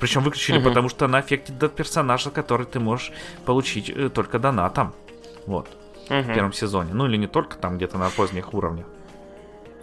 Причем 0.00 0.22
выключили, 0.22 0.58
угу. 0.58 0.68
потому 0.68 0.88
что 0.88 1.06
она 1.06 1.18
аффектит 1.18 1.58
до 1.58 1.68
персонажа, 1.68 2.30
который 2.30 2.66
ты 2.66 2.78
можешь 2.78 3.12
получить 3.44 3.92
только 4.12 4.38
донатом. 4.38 4.94
Вот. 5.46 5.68
Угу. 6.10 6.20
В 6.20 6.34
первом 6.34 6.52
сезоне. 6.52 6.90
Ну 6.92 7.06
или 7.06 7.16
не 7.16 7.26
только 7.26 7.56
там, 7.56 7.76
где-то 7.76 7.98
на 7.98 8.10
поздних 8.10 8.52
уровнях. 8.52 8.86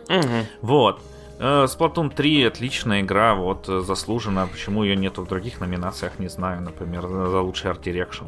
Угу. 0.10 0.46
Вот. 0.62 1.02
Э, 1.40 1.66
Splatoon 1.66 2.14
3 2.14 2.44
отличная 2.44 3.02
игра, 3.02 3.36
вот 3.36 3.68
э, 3.70 3.82
заслуженно. 3.82 4.48
Почему 4.48 4.84
ее 4.84 4.96
нету 4.96 5.24
в 5.24 5.28
других 5.28 5.60
номинациях, 5.60 6.20
не 6.20 6.28
знаю. 6.30 6.62
Например, 6.62 7.08
за 7.08 7.42
лучший 7.42 7.72
art 7.72 7.82
direction. 7.82 8.26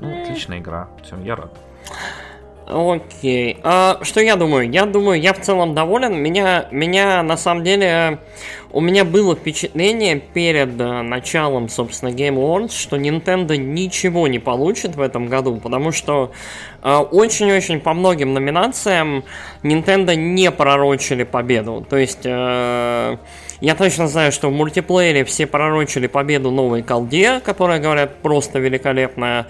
Ну, 0.00 0.22
отличная 0.22 0.58
игра. 0.58 0.88
Все, 1.02 1.16
я 1.24 1.34
рад. 1.36 1.58
Окей. 2.70 3.56
А, 3.62 3.98
что 4.02 4.20
я 4.20 4.36
думаю? 4.36 4.70
Я 4.70 4.84
думаю, 4.84 5.18
я 5.18 5.32
в 5.32 5.40
целом 5.40 5.74
доволен. 5.74 6.20
Меня, 6.20 6.68
меня 6.70 7.22
на 7.22 7.38
самом 7.38 7.64
деле, 7.64 8.18
у 8.72 8.82
меня 8.82 9.06
было 9.06 9.34
впечатление 9.34 10.16
перед 10.16 10.78
э, 10.78 11.02
началом, 11.02 11.70
собственно, 11.70 12.10
Game 12.10 12.34
Awards, 12.34 12.72
что 12.78 12.98
Nintendo 12.98 13.56
ничего 13.56 14.28
не 14.28 14.38
получит 14.38 14.96
в 14.96 15.00
этом 15.00 15.28
году, 15.28 15.56
потому 15.56 15.92
что 15.92 16.30
э, 16.82 16.94
очень-очень 16.94 17.80
по 17.80 17.94
многим 17.94 18.34
номинациям 18.34 19.24
Nintendo 19.62 20.14
не 20.14 20.50
пророчили 20.50 21.24
победу. 21.24 21.86
То 21.88 21.96
есть... 21.96 22.26
я 23.60 23.74
точно 23.74 24.08
знаю, 24.08 24.32
что 24.32 24.48
в 24.48 24.52
мультиплеере 24.52 25.24
все 25.24 25.46
пророчили 25.46 26.06
победу 26.06 26.50
новой 26.50 26.82
колде, 26.82 27.40
которая, 27.40 27.80
говорят, 27.80 28.16
просто 28.22 28.58
великолепная. 28.58 29.46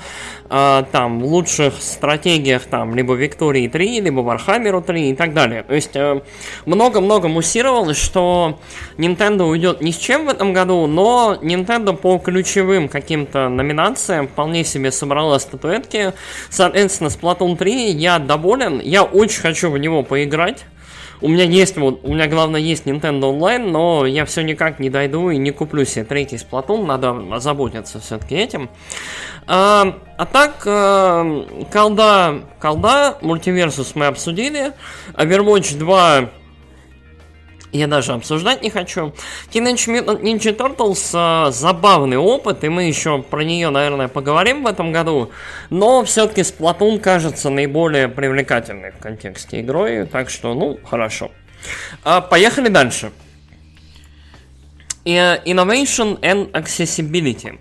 А, 0.50 0.84
там, 0.92 1.20
в 1.20 1.26
лучших 1.26 1.74
стратегиях, 1.78 2.62
там, 2.64 2.94
либо 2.94 3.14
Виктории 3.14 3.68
3, 3.68 4.00
либо 4.00 4.20
Вархаммеру 4.20 4.80
3 4.80 5.10
и 5.10 5.14
так 5.14 5.34
далее. 5.34 5.62
То 5.62 5.74
есть, 5.74 5.94
э, 5.94 6.22
много-много 6.64 7.28
муссировалось, 7.28 7.98
что 7.98 8.58
Nintendo 8.96 9.42
уйдет 9.42 9.82
ни 9.82 9.90
с 9.90 9.96
чем 9.96 10.24
в 10.24 10.30
этом 10.30 10.54
году, 10.54 10.86
но 10.86 11.36
Nintendo 11.42 11.94
по 11.94 12.18
ключевым 12.18 12.88
каким-то 12.88 13.50
номинациям 13.50 14.26
вполне 14.26 14.64
себе 14.64 14.90
собрала 14.90 15.38
статуэтки. 15.38 16.14
Соответственно, 16.48 17.08
Splatoon 17.08 17.56
3 17.56 17.90
я 17.90 18.18
доволен, 18.18 18.80
я 18.80 19.02
очень 19.02 19.42
хочу 19.42 19.70
в 19.70 19.76
него 19.76 20.02
поиграть. 20.02 20.64
У 21.20 21.28
меня 21.28 21.44
есть 21.44 21.76
вот, 21.76 22.00
у 22.04 22.14
меня 22.14 22.28
главное 22.28 22.60
есть 22.60 22.84
Nintendo 22.86 23.22
Online, 23.22 23.70
но 23.70 24.06
я 24.06 24.24
все 24.24 24.42
никак 24.42 24.78
не 24.78 24.88
дойду 24.88 25.30
и 25.30 25.36
не 25.36 25.50
куплю 25.50 25.84
себе 25.84 26.04
третий 26.04 26.36
Splatoon, 26.36 26.86
надо 26.86 27.16
озаботиться 27.34 28.00
все-таки 28.00 28.36
этим. 28.36 28.70
А, 29.46 29.98
а 30.16 30.26
так, 30.26 30.62
э, 30.64 31.64
колда, 31.72 32.40
колда, 32.60 33.18
мультиверсус 33.20 33.94
мы 33.94 34.06
обсудили, 34.06 34.72
Overwatch 35.14 35.76
2 35.76 36.30
я 37.72 37.86
даже 37.86 38.12
обсуждать 38.12 38.62
не 38.62 38.70
хочу. 38.70 39.12
Teenage 39.52 39.86
Mutant 39.88 40.22
Ninja 40.22 40.56
Turtles 40.56 41.48
э, 41.48 41.50
забавный 41.52 42.16
опыт, 42.16 42.64
и 42.64 42.68
мы 42.68 42.84
еще 42.84 43.22
про 43.22 43.42
нее, 43.44 43.70
наверное, 43.70 44.08
поговорим 44.08 44.64
в 44.64 44.66
этом 44.66 44.92
году. 44.92 45.30
Но 45.70 46.04
все-таки 46.04 46.42
Splatoon 46.42 46.98
кажется 46.98 47.50
наиболее 47.50 48.08
привлекательной 48.08 48.92
в 48.92 48.98
контексте 48.98 49.60
игрой, 49.60 50.06
так 50.06 50.30
что, 50.30 50.54
ну, 50.54 50.78
хорошо. 50.84 51.30
А, 52.04 52.20
поехали 52.20 52.68
дальше. 52.68 53.12
И- 55.04 55.40
Innovation 55.46 56.20
and 56.20 56.50
Accessibility. 56.52 57.58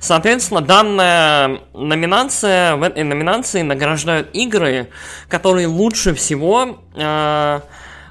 Соответственно, 0.00 0.60
данная 0.60 1.60
номинация, 1.72 2.76
в 2.76 2.82
этой 2.82 3.04
номинации 3.04 3.62
награждают 3.62 4.34
игры, 4.34 4.88
которые 5.28 5.68
лучше 5.68 6.14
всего 6.14 6.78
э, 6.94 7.60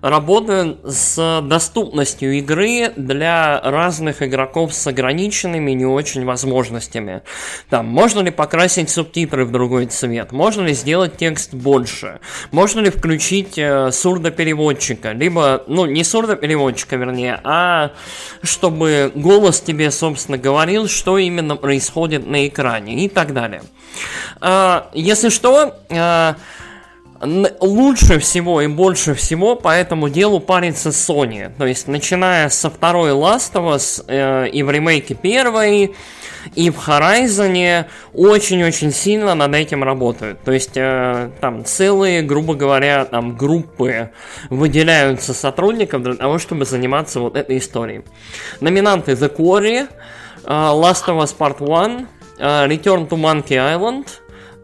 работают 0.01 0.79
с 0.83 1.41
доступностью 1.43 2.33
игры 2.37 2.91
для 2.95 3.61
разных 3.61 4.21
игроков 4.21 4.73
с 4.73 4.87
ограниченными 4.87 5.71
не 5.71 5.85
очень 5.85 6.25
возможностями. 6.25 7.21
Там, 7.69 7.87
можно 7.87 8.21
ли 8.21 8.31
покрасить 8.31 8.89
субтитры 8.89 9.45
в 9.45 9.51
другой 9.51 9.85
цвет? 9.85 10.31
Можно 10.31 10.63
ли 10.63 10.73
сделать 10.73 11.17
текст 11.17 11.53
больше? 11.53 12.19
Можно 12.51 12.81
ли 12.81 12.89
включить 12.89 13.57
э, 13.57 13.91
сурдопереводчика? 13.91 15.13
Либо, 15.13 15.63
ну, 15.67 15.85
не 15.85 16.03
сурдопереводчика, 16.03 16.95
вернее, 16.95 17.39
а 17.43 17.91
чтобы 18.41 19.11
голос 19.13 19.61
тебе, 19.61 19.91
собственно, 19.91 20.37
говорил, 20.37 20.87
что 20.87 21.17
именно 21.17 21.55
происходит 21.55 22.27
на 22.27 22.47
экране 22.47 23.05
и 23.05 23.09
так 23.09 23.33
далее. 23.33 23.61
А, 24.39 24.89
если 24.93 25.29
что, 25.29 25.75
Н- 25.89 26.35
лучше 27.21 28.19
всего 28.19 28.61
и 28.61 28.67
больше 28.67 29.13
всего 29.13 29.55
по 29.55 29.69
этому 29.69 30.09
делу 30.09 30.39
парится 30.39 30.89
Sony. 30.89 31.51
То 31.57 31.65
есть, 31.65 31.87
начиная 31.87 32.49
со 32.49 32.69
второй 32.69 33.11
Last 33.11 33.53
of 33.53 33.75
Us 33.75 34.03
э, 34.07 34.49
и 34.49 34.63
в 34.63 34.71
ремейке 34.71 35.13
первой, 35.13 35.95
и 36.55 36.69
в 36.71 36.87
Horizon 36.87 37.85
очень-очень 38.13 38.91
сильно 38.91 39.35
над 39.35 39.53
этим 39.53 39.83
работают. 39.83 40.41
То 40.41 40.51
есть, 40.51 40.75
э, 40.75 41.29
там 41.39 41.63
целые, 41.63 42.23
грубо 42.23 42.55
говоря, 42.55 43.05
там 43.05 43.37
группы 43.37 44.09
выделяются 44.49 45.33
сотрудников 45.33 46.01
для 46.01 46.15
того, 46.15 46.39
чтобы 46.39 46.65
заниматься 46.65 47.19
вот 47.19 47.35
этой 47.35 47.59
историей. 47.59 48.01
Номинанты 48.61 49.11
The 49.11 49.35
Quarry, 49.35 49.87
э, 50.43 50.47
Last 50.47 51.05
of 51.05 51.21
Us 51.21 51.35
Part 51.37 51.57
1, 51.59 52.07
э, 52.39 52.67
Return 52.67 53.07
to 53.07 53.15
Monkey 53.17 53.57
Island, 53.57 54.07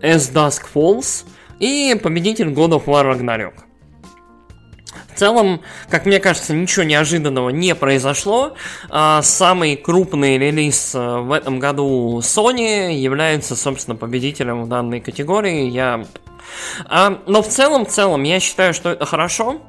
As 0.01 0.31
Dusk 0.33 0.65
Falls– 0.73 1.25
и 1.59 1.95
победитель 2.01 2.49
God 2.49 2.71
of 2.71 2.85
War 2.85 3.13
Ragnarok. 3.13 3.53
В 5.13 5.19
целом, 5.19 5.61
как 5.89 6.05
мне 6.05 6.19
кажется, 6.19 6.53
ничего 6.53 6.83
неожиданного 6.83 7.49
не 7.49 7.73
произошло. 7.73 8.53
А, 8.89 9.23
Самый 9.23 9.75
крупный 9.75 10.37
релиз 10.37 10.93
э, 10.93 11.17
в 11.19 11.31
этом 11.31 11.57
году 11.57 12.19
Sony 12.19 12.93
является, 12.93 13.55
собственно, 13.55 13.95
победителем 13.95 14.63
в 14.63 14.69
данной 14.69 14.99
категории. 14.99 15.69
Я... 15.69 16.05
А, 16.85 17.21
Но 17.27 17.41
в 17.41 17.47
целом, 17.47 17.85
в 17.85 17.89
целом, 17.89 18.23
я 18.23 18.39
считаю, 18.39 18.73
что 18.73 18.89
это 18.89 19.05
хорошо. 19.05 19.61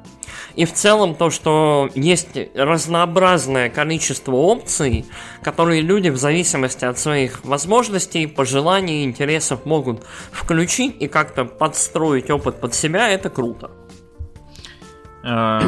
И 0.55 0.65
в 0.65 0.73
целом 0.73 1.15
то, 1.15 1.29
что 1.29 1.89
есть 1.95 2.37
разнообразное 2.55 3.69
количество 3.69 4.33
опций, 4.33 5.05
которые 5.41 5.81
люди 5.81 6.09
в 6.09 6.17
зависимости 6.17 6.85
от 6.85 6.97
своих 6.99 7.45
возможностей, 7.45 8.27
пожеланий, 8.27 9.03
интересов 9.03 9.65
могут 9.65 10.03
включить 10.31 10.95
и 10.99 11.07
как-то 11.07 11.45
подстроить 11.45 12.29
опыт 12.29 12.59
под 12.59 12.73
себя, 12.73 13.09
это 13.09 13.29
круто. 13.29 13.71
Э, 15.23 15.61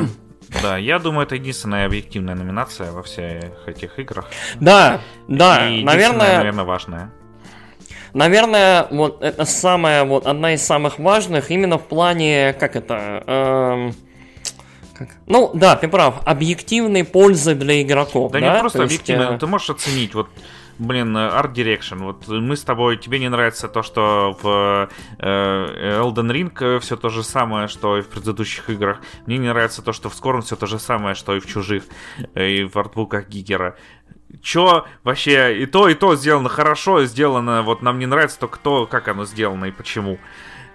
Да, 0.62 0.78
я 0.78 1.00
думаю, 1.00 1.26
это 1.26 1.36
единственная 1.36 1.86
объективная 1.86 2.36
номинация 2.36 2.92
во 2.92 3.04
всех 3.04 3.68
этих 3.68 3.98
играх. 4.00 4.30
Да, 4.60 5.00
да, 5.28 5.70
И 5.70 5.84
наверное, 5.84 6.38
наверное, 6.38 6.66
важная. 6.66 7.12
Наверное, 8.14 8.88
вот 8.92 9.22
это 9.22 9.46
самая, 9.46 10.04
вот 10.06 10.26
одна 10.28 10.54
из 10.54 10.64
самых 10.66 11.00
важных 11.00 11.52
именно 11.52 11.78
в 11.78 11.88
плане, 11.88 12.54
как 12.60 12.76
это, 12.76 13.24
эм, 13.28 13.94
как- 14.94 15.10
ну 15.28 15.52
да, 15.54 15.76
ты 15.76 15.88
прав, 15.88 16.22
объективной 16.26 17.04
пользы 17.04 17.56
для 17.56 17.82
игроков. 17.82 18.32
Да, 18.32 18.40
Да, 18.40 18.54
не 18.56 18.60
просто 18.60 18.80
То 18.80 18.84
есть, 18.86 19.10
э, 19.10 19.38
ты 19.40 19.48
можешь 19.48 19.70
оценить, 19.70 20.14
вот, 20.16 20.28
блин, 20.78 21.16
Art 21.16 21.54
Direction, 21.54 22.00
вот 22.04 22.28
мы 22.28 22.56
с 22.56 22.64
тобой, 22.64 22.98
тебе 22.98 23.20
не 23.20 23.30
нравится 23.30 23.68
то, 23.68 23.84
что 23.84 24.38
в 24.42 24.90
э, 25.20 26.00
Elden 26.02 26.32
Ring 26.32 26.80
все 26.80 26.98
то 26.98 27.10
же 27.10 27.24
самое, 27.24 27.68
что 27.68 27.98
и 27.98 28.02
в 28.02 28.10
предыдущих 28.10 28.70
играх. 28.70 29.00
Мне 29.26 29.38
не 29.38 29.48
нравится 29.48 29.82
то, 29.82 29.94
что 29.94 30.10
в 30.10 30.16
Скором 30.16 30.42
все 30.42 30.56
то 30.56 30.66
же 30.68 30.80
самое, 30.80 31.16
что 31.16 31.36
и 31.36 31.40
в 31.40 31.46
чужих, 31.48 31.84
э, 32.36 32.48
и 32.50 32.64
в 32.64 32.78
артбуках 32.78 33.28
Гигера. 33.30 33.76
Чё 34.42 34.86
вообще 35.04 35.62
и 35.62 35.66
то, 35.66 35.88
и 35.88 35.94
то 35.94 36.16
сделано 36.16 36.50
хорошо, 36.50 37.04
сделано, 37.06 37.62
вот 37.64 37.82
нам 37.82 38.00
не 38.00 38.06
нравится 38.06 38.40
только 38.40 38.60
то, 38.60 38.86
как 38.86 39.08
оно 39.08 39.26
сделано 39.26 39.66
и 39.66 39.72
почему. 39.72 40.20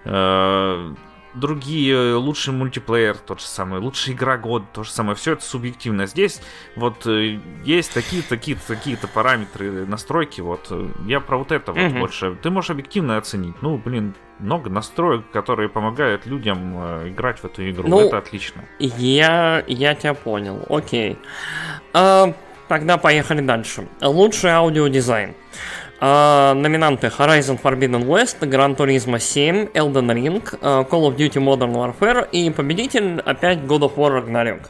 Э, 0.05 0.95
другие, 1.35 2.15
лучший 2.15 2.55
мультиплеер, 2.55 3.17
тот 3.17 3.41
же 3.41 3.47
самый, 3.47 3.81
лучшая 3.81 4.15
игра 4.15 4.39
года, 4.39 4.67
то 4.73 4.83
же 4.83 4.91
самое, 4.91 5.17
все 5.17 5.33
это 5.33 5.45
субъективно. 5.45 6.07
Здесь 6.07 6.41
вот 6.77 7.07
э, 7.07 7.39
есть 7.65 7.93
такие-то, 7.93 8.31
такие-то, 8.31 8.67
такие-то 8.67 9.07
параметры 9.09 9.87
настройки, 9.87 10.41
вот 10.41 10.73
я 11.07 11.21
про 11.21 11.39
вот 11.39 11.53
это 11.53 11.73
вот 11.73 11.93
больше. 11.93 12.37
Ты 12.43 12.51
можешь 12.51 12.71
объективно 12.71 13.17
оценить. 13.19 13.55
Ну, 13.63 13.77
блин, 13.79 14.15
много 14.39 14.71
настроек, 14.71 15.31
которые 15.31 15.69
помогают 15.69 16.27
людям 16.27 16.75
э, 16.77 17.09
играть 17.11 17.39
в 17.41 17.45
эту 17.45 17.69
игру. 17.69 17.89
Ну, 17.89 18.01
это 18.01 18.19
отлично. 18.19 18.65
Я, 18.79 19.63
я 19.67 19.95
тебя 19.95 20.15
понял, 20.15 20.65
окей. 20.69 21.19
А, 21.93 22.35
тогда 22.69 22.97
поехали 22.97 23.41
дальше. 23.41 23.87
Лучший 24.01 24.51
аудиодизайн. 24.51 25.35
А, 25.99 26.53
номинанты 26.55 27.07
Horizon 27.07 27.61
Forbidden 27.61 28.05
West, 28.07 28.41
Gran 28.41 28.77
Turismo 28.77 29.19
7, 29.19 29.71
Elden 29.73 30.13
Ring, 30.13 30.59
а, 30.61 30.83
Call 30.85 31.09
of 31.09 31.17
Duty 31.17 31.43
Modern 31.43 31.73
Warfare 31.73 32.29
и 32.31 32.51
победитель 32.51 33.21
опять 33.21 33.61
God 33.61 33.81
of 33.81 33.97
War 33.97 34.23
Ragnarok. 34.23 34.67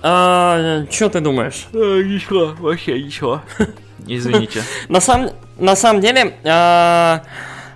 А, 0.00 0.84
что 0.90 1.08
ты 1.08 1.20
думаешь? 1.20 1.66
ничего, 1.72 2.54
вообще 2.58 3.02
ничего. 3.02 3.42
Извините. 4.06 4.62
На 4.88 5.00
самом, 5.00 5.30
на 5.58 5.74
самом 5.74 6.00
деле, 6.00 6.34
а, 6.44 7.22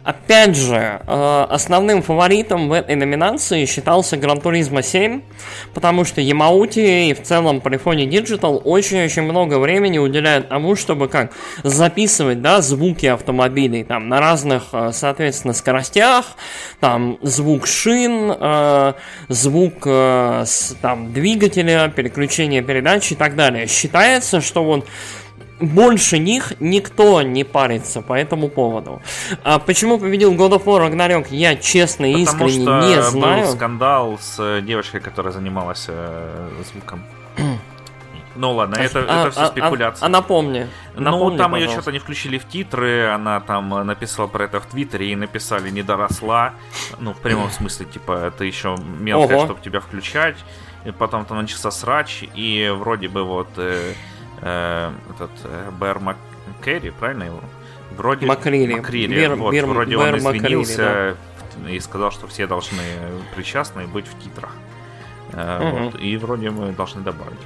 Опять 0.05 0.57
же, 0.57 1.01
э, 1.07 1.47
основным 1.49 2.03
фаворитом 2.03 2.69
в 2.69 2.73
этой 2.73 2.97
номинации 2.97 3.67
считался 3.67 4.17
Gran 4.17 4.43
Turismo 4.43 4.83
7, 4.83 5.23
потому 5.75 6.05
что 6.05 6.21
Ямаути 6.21 7.11
и 7.11 7.15
в 7.15 7.23
целом 7.23 7.59
Polyphony 7.59 8.09
Digital 8.09 8.61
очень-очень 8.65 9.23
много 9.23 9.61
времени 9.61 9.99
уделяют 9.99 10.49
тому, 10.49 10.75
чтобы 10.75 11.07
как 11.07 11.31
записывать, 11.63 12.43
да, 12.43 12.61
звуки 12.63 13.07
автомобилей, 13.07 13.85
там, 13.85 14.09
на 14.09 14.19
разных, 14.19 14.71
э, 14.73 14.91
соответственно, 14.93 15.55
скоростях, 15.55 16.37
там, 16.81 17.19
звук 17.23 17.69
шин, 17.69 18.33
э, 18.41 18.95
звук, 19.29 19.83
там, 19.83 21.13
двигателя, 21.13 21.89
переключение 21.89 22.63
передач 22.63 23.13
и 23.13 23.15
так 23.15 23.37
далее. 23.37 23.69
Считается, 23.69 24.41
что 24.41 24.65
вот 24.65 24.89
больше 25.63 26.19
них 26.19 26.53
никто 26.61 27.23
не 27.23 27.45
парится 27.45 28.03
по 28.03 28.15
этому 28.15 28.49
поводу. 28.49 29.01
А 29.45 29.59
почему 29.59 29.99
победил 29.99 30.35
God 30.35 30.59
of 30.59 30.65
War 30.65 30.91
Ragnarok, 30.91 31.29
я 31.31 31.57
честно 31.57 32.11
и 32.11 32.23
искренне 32.23 32.63
что 32.63 32.81
не 32.81 33.03
знаю. 33.03 33.45
был 33.45 33.53
скандал 33.53 34.19
с 34.21 34.37
э, 34.39 34.61
девочкой, 34.63 35.01
которая 35.01 35.33
занималась 35.33 35.87
э, 35.89 36.49
звуком. 36.73 37.05
Ну 38.35 38.53
ладно, 38.53 38.77
это, 38.77 39.01
а, 39.01 39.21
это 39.21 39.31
все 39.31 39.43
а, 39.43 39.47
спекуляция. 39.49 40.05
А, 40.05 40.07
а 40.07 40.09
напомни. 40.09 40.67
Ну, 40.95 41.03
напомни, 41.03 41.37
там 41.37 41.55
ее 41.55 41.69
что-то 41.69 41.93
не 41.93 41.99
включили 41.99 42.39
в 42.39 42.49
титры, 42.49 43.09
она 43.09 43.41
там 43.41 43.69
написала 43.87 44.27
про 44.27 44.45
это 44.45 44.59
в 44.59 44.65
Твиттере 44.65 45.13
и 45.13 45.17
написали 45.17 45.69
не 45.69 45.83
доросла. 45.83 46.55
Ну, 46.99 47.13
в 47.13 47.19
прямом 47.19 47.51
смысле, 47.59 47.85
типа, 47.85 48.33
ты 48.39 48.47
еще 48.47 48.77
мелкая, 48.99 49.45
чтобы 49.45 49.61
тебя 49.61 49.81
включать. 49.81 50.37
И 50.87 50.91
потом 50.91 51.27
там 51.27 51.37
начался 51.37 51.71
срач, 51.71 52.25
и 52.35 52.75
вроде 52.75 53.09
бы 53.09 53.23
вот 53.23 53.49
э, 53.57 53.93
э, 54.43 54.91
этот 55.15 55.31
э, 55.45 55.71
Бэр 55.79 55.99
Маккерри, 56.01 56.91
правильно 56.91 57.25
его? 57.25 57.41
Вроде 57.97 58.27
Макрири. 58.27 58.75
Макрири. 58.75 59.15
Бер, 59.15 59.35
вот, 59.35 59.53
Бер, 59.53 59.67
вроде 59.67 59.97
Бер 59.97 60.15
он 60.15 60.19
извинился 60.19 60.83
Макрири, 60.83 61.65
да. 61.65 61.71
и 61.71 61.81
сказал, 61.81 62.11
что 62.11 62.27
все 62.27 62.47
должны 62.47 62.83
причастны 63.35 63.87
быть 63.87 64.07
в 64.07 64.19
титрах. 64.23 64.51
Э, 65.33 65.69
угу. 65.69 65.85
вот, 65.85 66.01
и 66.01 66.17
вроде 66.17 66.51
мы 66.51 66.73
должны 66.73 67.03
добавить. 67.03 67.39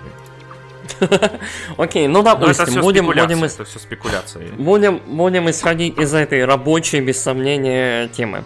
Окей, 1.77 2.07
ну 2.07 2.23
допустим, 2.23 2.81
будем, 2.81 3.07
будем, 3.07 3.45
это 3.45 3.65
все 3.65 3.79
спекуляции. 3.79 4.53
Будем, 4.57 5.01
будем 5.07 5.51
исходить 5.51 5.99
из 5.99 6.15
этой 6.15 6.45
рабочей, 6.45 7.01
без 7.01 7.21
сомнения, 7.21 8.09
темы. 8.09 8.45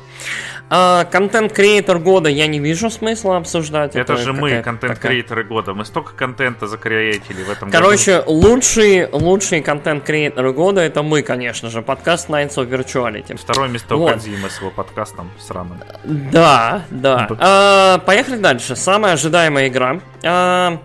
А, 0.72 1.04
контент-креатор 1.04 1.98
года 1.98 2.28
я 2.28 2.46
не 2.46 2.60
вижу 2.60 2.90
смысла 2.90 3.36
обсуждать. 3.36 3.96
Это, 3.96 4.12
это 4.12 4.16
же 4.22 4.32
мы, 4.32 4.62
контент-креаторы 4.62 5.42
года. 5.42 5.74
Мы 5.74 5.84
столько 5.84 6.12
контента 6.12 6.68
закреатили 6.68 7.42
в 7.42 7.50
этом 7.50 7.72
Короче, 7.72 8.20
году. 8.20 8.32
лучший, 8.32 9.08
лучший 9.10 9.62
контент-креаторы 9.62 10.52
года 10.52 10.80
это 10.80 11.02
мы, 11.02 11.22
конечно 11.22 11.70
же. 11.70 11.82
Подкаст 11.82 12.28
Nights 12.28 12.54
of 12.54 12.68
Virtuality. 12.68 13.36
Второе 13.36 13.68
место 13.68 13.96
вот. 13.96 14.10
у 14.10 14.14
Кодзимы 14.14 14.48
с 14.48 14.60
его 14.60 14.70
подкастом 14.70 15.32
сраным. 15.40 15.80
Да, 16.04 16.84
да. 16.90 17.28
А, 17.40 17.98
поехали 17.98 18.36
дальше. 18.36 18.76
Самая 18.76 19.14
ожидаемая 19.14 19.66
игра. 19.66 19.98
А, 20.22 20.78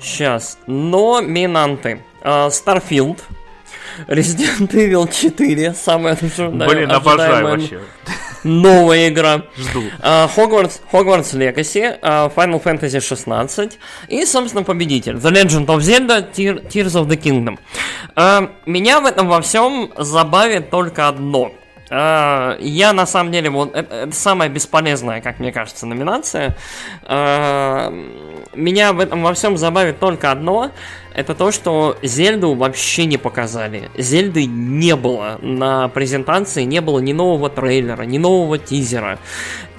сейчас. 0.00 0.58
Номинанты. 0.66 2.02
А, 2.22 2.48
Starfield. 2.48 3.20
Resident 4.08 4.70
Evil 4.72 5.10
4, 5.10 5.74
самая 5.74 6.16
Блин, 6.38 6.90
обожаю 6.90 7.44
вообще. 7.44 7.80
Новая 8.44 9.08
игра. 9.08 9.42
Жду. 9.56 9.82
Uh, 10.00 10.28
Hogwarts 10.92 11.34
Legacy, 11.34 12.00
uh, 12.00 12.32
Final 12.34 12.62
Fantasy 12.62 13.00
16 13.00 13.78
и, 14.08 14.24
собственно, 14.24 14.64
победитель. 14.64 15.14
The 15.14 15.30
Legend 15.30 15.66
of 15.66 15.80
Zelda, 15.80 16.30
Tears 16.32 16.94
of 16.94 17.08
the 17.08 17.16
Kingdom. 17.16 17.58
Uh, 18.16 18.50
меня 18.66 19.00
в 19.00 19.06
этом 19.06 19.28
во 19.28 19.40
всем 19.40 19.92
забавит 19.96 20.70
только 20.70 21.08
одно. 21.08 21.52
Uh, 21.90 22.56
я 22.60 22.92
на 22.92 23.06
самом 23.06 23.32
деле 23.32 23.48
вот 23.48 23.74
это, 23.74 23.94
это 23.94 24.14
самая 24.14 24.48
бесполезная, 24.48 25.20
как 25.20 25.38
мне 25.38 25.52
кажется, 25.52 25.86
номинация. 25.86 26.56
Uh, 27.04 28.48
меня 28.54 28.92
в 28.92 29.00
этом 29.00 29.22
во 29.22 29.32
всем 29.32 29.56
забавит 29.56 29.98
только 29.98 30.30
одно 30.30 30.70
это 31.18 31.34
то, 31.34 31.50
что 31.50 31.96
Зельду 32.00 32.54
вообще 32.54 33.04
не 33.04 33.16
показали. 33.16 33.90
Зельды 33.96 34.44
не 34.44 34.94
было 34.94 35.38
на 35.42 35.88
презентации, 35.88 36.62
не 36.62 36.80
было 36.80 37.00
ни 37.00 37.12
нового 37.12 37.50
трейлера, 37.50 38.04
ни 38.04 38.18
нового 38.18 38.56
тизера. 38.56 39.18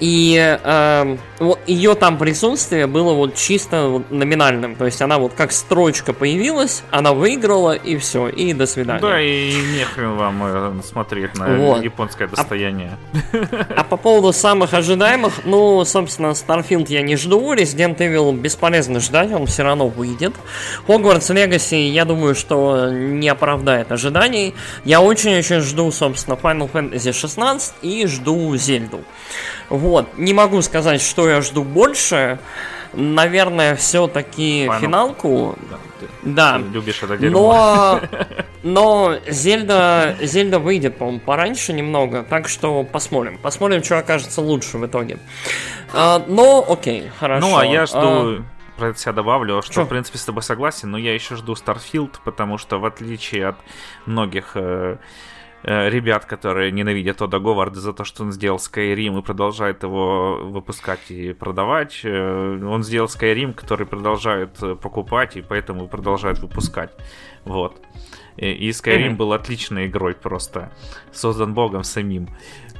И 0.00 0.58
э, 0.62 1.16
вот 1.38 1.58
ее 1.66 1.94
там 1.94 2.18
присутствие 2.18 2.86
было 2.86 3.12
вот 3.12 3.34
чисто 3.34 3.88
вот 3.88 4.10
номинальным. 4.10 4.74
То 4.76 4.86
есть 4.86 5.00
она 5.02 5.18
вот 5.18 5.34
как 5.34 5.52
строчка 5.52 6.12
появилась, 6.12 6.82
она 6.90 7.12
выиграла, 7.12 7.74
и 7.74 7.96
все, 7.98 8.28
и 8.28 8.52
до 8.54 8.66
свидания. 8.66 9.00
Да, 9.00 9.20
и 9.20 9.52
нехрен 9.78 10.16
вам 10.16 10.42
э, 10.42 10.82
смотреть 10.82 11.36
на 11.36 11.54
вот. 11.56 11.82
японское 11.82 12.24
а 12.24 12.28
достояние. 12.28 12.96
А, 13.32 13.36
а 13.76 13.84
по 13.84 13.98
поводу 13.98 14.32
самых 14.32 14.72
ожидаемых, 14.72 15.44
ну, 15.44 15.84
собственно, 15.84 16.28
Starfield 16.28 16.86
я 16.88 17.02
не 17.02 17.16
жду, 17.16 17.54
Resident 17.54 17.98
Evil 17.98 18.32
бесполезно 18.32 19.00
ждать, 19.00 19.32
он 19.32 19.46
все 19.46 19.62
равно 19.64 19.88
выйдет. 19.88 20.32
Hogwarts 20.86 21.34
Legacy, 21.34 21.88
я 21.88 22.06
думаю, 22.06 22.34
что 22.34 22.90
не 22.90 23.28
оправдает 23.28 23.92
ожиданий. 23.92 24.54
Я 24.84 25.02
очень-очень 25.02 25.60
жду, 25.60 25.92
собственно, 25.92 26.36
Final 26.36 26.70
Fantasy 26.70 27.12
16 27.12 27.74
и 27.82 28.06
жду 28.06 28.56
Зельду. 28.56 29.00
Вот, 29.68 29.89
не 30.16 30.32
могу 30.32 30.62
сказать, 30.62 31.00
что 31.00 31.28
я 31.28 31.40
жду 31.40 31.64
больше. 31.64 32.38
Наверное, 32.92 33.76
все-таки 33.76 34.68
финалку. 34.80 35.56
Да, 35.70 35.78
ты, 36.00 36.06
да. 36.22 36.58
Ты 36.58 36.64
любишь 36.74 37.02
это 37.02 37.16
дерьмо. 37.16 38.00
Но, 38.00 38.00
но 38.62 39.16
Зельда, 39.28 40.16
Зельда 40.20 40.58
выйдет, 40.58 40.98
по-моему, 40.98 41.20
пораньше 41.20 41.72
немного, 41.72 42.24
так 42.28 42.48
что 42.48 42.82
посмотрим. 42.82 43.38
Посмотрим, 43.38 43.84
что 43.84 43.98
окажется 43.98 44.40
лучше 44.40 44.78
в 44.78 44.86
итоге. 44.86 45.18
А, 45.92 46.24
но, 46.26 46.64
окей, 46.68 47.10
хорошо. 47.18 47.46
Ну, 47.46 47.56
а 47.56 47.64
я 47.64 47.86
жду... 47.86 47.98
А 47.98 48.42
про 48.80 48.88
это 48.88 48.98
себя 48.98 49.12
добавлю, 49.12 49.62
что, 49.62 49.74
Чё? 49.74 49.84
в 49.84 49.88
принципе, 49.88 50.18
с 50.18 50.24
тобой 50.24 50.42
согласен, 50.42 50.90
но 50.90 50.98
я 50.98 51.14
еще 51.14 51.36
жду 51.36 51.52
Starfield, 51.52 52.16
потому 52.24 52.56
что, 52.56 52.80
в 52.80 52.86
отличие 52.86 53.48
от 53.48 53.56
многих 54.06 54.52
э, 54.54 54.96
ребят, 55.62 56.24
которые 56.24 56.72
ненавидят 56.72 57.18
Тода 57.18 57.38
Говарда 57.38 57.80
за 57.80 57.92
то, 57.92 58.04
что 58.04 58.22
он 58.22 58.32
сделал 58.32 58.58
Skyrim 58.58 59.18
и 59.18 59.22
продолжает 59.22 59.82
его 59.82 60.36
выпускать 60.42 61.10
и 61.10 61.32
продавать, 61.32 62.00
э, 62.02 62.64
он 62.64 62.82
сделал 62.82 63.08
Skyrim, 63.08 63.52
который 63.52 63.86
продолжает 63.86 64.62
э, 64.62 64.74
покупать 64.74 65.36
и 65.36 65.42
поэтому 65.42 65.88
продолжает 65.88 66.38
выпускать. 66.38 66.92
Вот. 67.44 67.80
И 68.36 68.70
Skyrim 68.70 69.10
mm-hmm. 69.10 69.16
был 69.16 69.32
отличной 69.32 69.86
игрой 69.86 70.14
просто, 70.14 70.72
создан 71.12 71.52
богом 71.52 71.84
самим. 71.84 72.28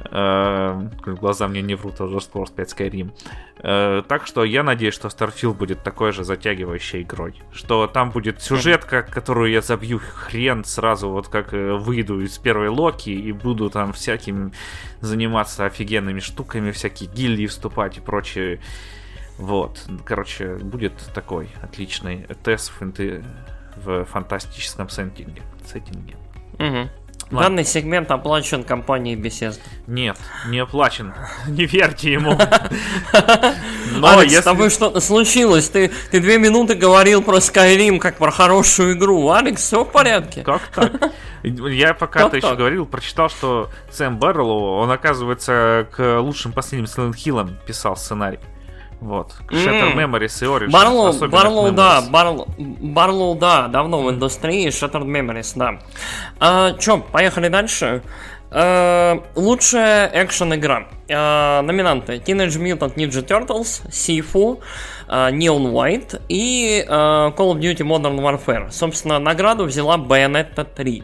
Э, 0.09 0.89
глаза 1.05 1.47
мне 1.47 1.61
не 1.61 1.75
врут, 1.75 2.01
уже 2.01 2.21
скоро 2.21 2.47
5 2.47 2.73
Skyrim. 2.73 3.11
Э, 3.59 4.03
так 4.07 4.25
что 4.27 4.43
я 4.43 4.63
надеюсь, 4.63 4.93
что 4.93 5.07
Starfield 5.09 5.53
будет 5.53 5.83
такой 5.83 6.11
же 6.11 6.23
затягивающей 6.23 7.01
игрой. 7.03 7.41
Что 7.51 7.87
там 7.87 8.11
будет 8.11 8.41
сюжетка, 8.41 9.03
которую 9.03 9.51
я 9.51 9.61
забью 9.61 9.99
хрен 9.99 10.63
сразу, 10.63 11.09
вот 11.09 11.27
как 11.27 11.53
э, 11.53 11.73
выйду 11.73 12.21
из 12.21 12.37
первой 12.37 12.69
Локи 12.69 13.09
и 13.09 13.31
буду 13.31 13.69
там 13.69 13.93
всяким 13.93 14.53
заниматься 15.01 15.65
офигенными 15.65 16.19
штуками, 16.19 16.71
всякие 16.71 17.09
гильдии 17.09 17.47
вступать 17.47 17.97
и 17.97 18.01
прочее. 18.01 18.59
Вот, 19.37 19.87
короче, 20.05 20.55
будет 20.55 20.93
такой 21.13 21.49
отличный 21.61 22.27
тест 22.43 22.71
в, 22.79 23.23
в 23.77 24.05
фантастическом 24.05 24.89
сеттинге. 24.89 25.41
сеттинге. 25.65 26.15
Угу. 26.59 26.89
Ладно. 27.31 27.49
Данный 27.49 27.63
сегмент 27.63 28.11
оплачен 28.11 28.63
компанией 28.63 29.15
Bethesda. 29.15 29.61
Нет, 29.87 30.17
не 30.47 30.59
оплачен. 30.59 31.13
Не 31.47 31.65
верьте 31.65 32.11
ему. 32.11 32.31
Но 33.95 34.07
Алекс, 34.07 34.31
если... 34.31 34.41
с 34.41 34.43
тобой 34.43 34.69
что-то 34.69 34.99
случилось. 34.99 35.69
Ты, 35.69 35.91
ты 36.11 36.19
две 36.19 36.37
минуты 36.37 36.75
говорил 36.75 37.21
про 37.21 37.37
Skyrim 37.37 37.99
как 37.99 38.17
про 38.17 38.31
хорошую 38.31 38.97
игру. 38.97 39.29
Алекс, 39.29 39.61
все 39.61 39.85
в 39.85 39.91
порядке? 39.91 40.43
Как 40.43 40.61
так? 40.75 40.91
Я 41.43 41.93
пока 41.93 42.27
ты 42.29 42.37
еще 42.37 42.55
говорил, 42.55 42.85
прочитал, 42.85 43.29
что 43.29 43.69
Сэм 43.91 44.17
Барреллоу, 44.17 44.79
он, 44.79 44.91
оказывается, 44.91 45.87
к 45.91 46.19
лучшим 46.19 46.51
последним 46.51 46.85
Silent 46.85 47.13
Hill 47.13 47.49
писал 47.65 47.95
сценарий. 47.95 48.39
Вот. 49.01 49.33
Shattered 49.49 49.95
Memories 49.95 50.43
и 50.43 50.45
Origins. 50.45 50.69
Барлоу, 50.69 51.27
Барлоу, 51.27 51.71
да, 51.71 52.01
Барлоу, 52.01 52.47
Барлоу, 52.57 53.35
да, 53.35 53.67
давно 53.67 54.03
в 54.03 54.11
индустрии, 54.11 54.67
Shattered 54.67 55.05
Memories, 55.05 55.53
да. 55.55 55.79
А, 56.39 56.73
чё, 56.73 56.99
поехали 56.99 57.47
дальше. 57.47 58.03
Uh, 58.51 59.23
лучшая 59.35 60.11
экшен 60.13 60.53
игра. 60.53 60.87
Uh, 61.07 61.61
номинанты 61.61 62.17
Teenage 62.17 62.59
Mutant 62.59 62.95
Ninja 62.95 63.25
Turtles, 63.25 63.81
Sifu, 63.89 64.59
uh, 65.07 65.31
Neon 65.31 65.71
White 65.71 66.21
и 66.27 66.85
uh, 66.85 67.33
Call 67.33 67.53
of 67.53 67.59
Duty 67.59 67.85
Modern 67.85 68.19
Warfare. 68.19 68.69
Собственно, 68.69 69.19
награду 69.19 69.63
взяла 69.63 69.97
Bayonetta 69.97 70.65
3. 70.65 71.03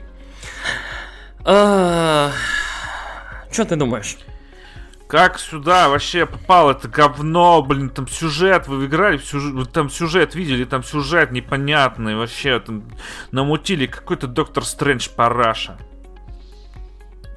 Uh, 1.45 2.31
что 3.49 3.63
ты 3.63 3.77
думаешь? 3.77 4.17
Как 5.07 5.39
сюда 5.39 5.87
вообще 5.87 6.25
попало 6.25 6.71
это 6.71 6.89
говно, 6.89 7.61
блин, 7.61 7.89
там 7.89 8.09
сюжет, 8.09 8.67
вы 8.67 8.87
играли, 8.87 9.17
сюжет, 9.17 9.71
там 9.71 9.89
сюжет 9.89 10.35
видели, 10.35 10.65
там 10.65 10.83
сюжет 10.83 11.31
непонятный, 11.31 12.17
вообще 12.17 12.59
там 12.59 12.83
намутили 13.31 13.85
какой-то 13.85 14.27
Доктор 14.27 14.65
Стрэндж 14.65 15.07
параша. 15.15 15.77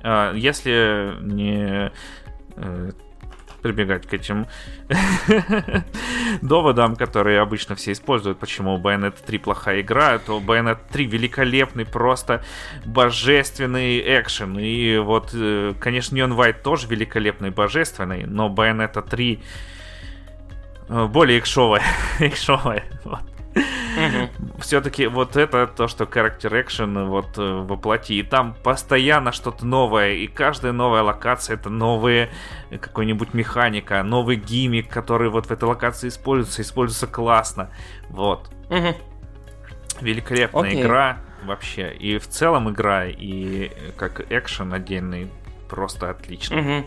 А, 0.03 0.35
если 0.35 1.15
не 1.21 1.93
э, 2.57 2.91
прибегать 3.61 4.07
к 4.07 4.15
этим 4.15 4.47
доводам, 6.43 6.97
которые 6.97 7.41
обычно 7.41 7.75
все 7.75 7.93
используют, 7.93 8.39
почему 8.39 8.79
Bayonetta 8.79 9.19
3 9.25 9.39
плохая 9.39 9.81
игра, 9.81 10.19
то 10.19 10.41
Bayonetta 10.41 10.81
3 10.91 11.07
великолепный, 11.07 11.87
просто 11.87 12.43
божественный 12.85 14.01
экшен. 14.21 14.59
И 14.59 14.99
вот, 14.99 15.31
э, 15.33 15.75
конечно, 15.81 16.17
Neon 16.17 16.37
White 16.37 16.63
тоже 16.63 16.89
великолепный, 16.89 17.51
божественный, 17.51 18.25
но 18.25 18.49
Bayonetta 18.49 19.07
3 19.09 19.43
э, 20.89 21.07
более 21.07 21.39
экшовая. 21.39 21.83
экшовая. 22.19 22.85
Вот. 23.05 23.21
Все-таки 24.59 25.07
вот 25.07 25.37
это 25.37 25.67
то, 25.67 25.89
что 25.89 26.05
character 26.05 26.51
action 26.51 27.07
вот 27.07 27.39
э, 27.39 27.63
воплоти. 27.63 28.19
И 28.19 28.23
там 28.23 28.55
постоянно 28.63 29.33
что-то 29.33 29.67
новое. 29.67 30.13
И 30.13 30.27
каждая 30.27 30.73
новая 30.73 31.03
локация 31.03 31.55
это 31.55 31.71
новая 31.71 32.31
э, 32.71 32.79
какой-нибудь 32.79 33.35
механика, 33.35 34.03
новый 34.03 34.37
гиммик, 34.37 34.89
который 34.89 35.31
вот 35.31 35.47
в 35.47 35.51
этой 35.51 35.65
локации 35.65 36.09
используется, 36.09 36.63
используется 36.63 37.07
классно. 37.07 37.71
Вот. 38.09 38.51
Великолепная 40.01 40.71
okay. 40.71 40.81
игра 40.83 41.19
вообще. 41.45 41.93
И 41.93 42.19
в 42.19 42.29
целом 42.29 42.71
игра, 42.71 43.07
и 43.07 43.71
э, 43.75 43.93
как 43.97 44.31
экшен 44.31 44.73
отдельный, 44.73 45.31
просто 45.69 46.11
отлично. 46.11 46.85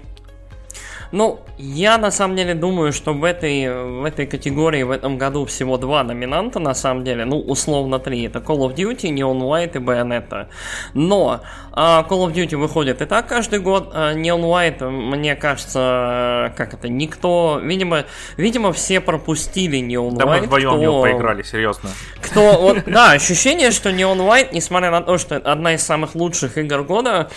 Ну, 1.14 1.40
я 1.60 2.00
на 2.00 2.10
самом 2.10 2.36
деле 2.36 2.56
думаю, 2.56 2.92
что 2.92 3.14
в 3.14 3.24
этой, 3.24 3.72
в 3.72 4.04
этой 4.04 4.26
категории 4.26 4.82
в 4.82 4.90
этом 4.90 5.20
году 5.20 5.46
всего 5.46 5.78
два 5.78 6.04
номинанта, 6.04 6.58
на 6.58 6.74
самом 6.74 7.04
деле, 7.04 7.24
ну, 7.26 7.40
условно 7.40 8.00
три. 8.00 8.24
Это 8.24 8.40
Call 8.40 8.68
of 8.68 8.74
Duty, 8.74 9.14
Neon 9.14 9.40
White 9.40 9.76
и 9.76 9.78
Bayonetta. 9.78 10.48
Но 10.96 11.42
а, 11.72 12.04
Call 12.10 12.26
of 12.28 12.34
Duty 12.34 12.58
выходит 12.58 13.04
и 13.04 13.06
так 13.06 13.28
каждый 13.28 13.60
год. 13.60 13.92
А 13.94 14.16
Neon 14.16 14.42
White, 14.42 14.90
мне 14.90 15.36
кажется, 15.36 16.52
как 16.58 16.74
это, 16.74 16.90
никто, 16.90 17.60
видимо, 17.62 18.06
видимо, 18.36 18.74
все 18.74 19.00
пропустили 19.00 19.78
Neon 19.78 20.16
да 20.16 20.26
White. 20.26 20.28
Да 20.28 20.32
мы 20.32 20.42
вдвоем 20.42 20.70
кто, 20.70 20.82
его 20.82 21.02
поиграли, 21.04 21.44
серьезно. 21.44 21.92
Кто, 22.24 22.54
вот, 22.60 22.78
да, 22.88 23.12
ощущение, 23.12 23.70
что 23.70 23.92
Neon 23.92 24.18
White, 24.18 24.50
несмотря 24.52 24.90
на 24.90 25.02
то, 25.02 25.20
что 25.20 25.36
одна 25.36 25.76
из 25.76 25.84
самых 25.84 26.16
лучших 26.16 26.58
игр 26.58 26.82
года, 26.82 27.30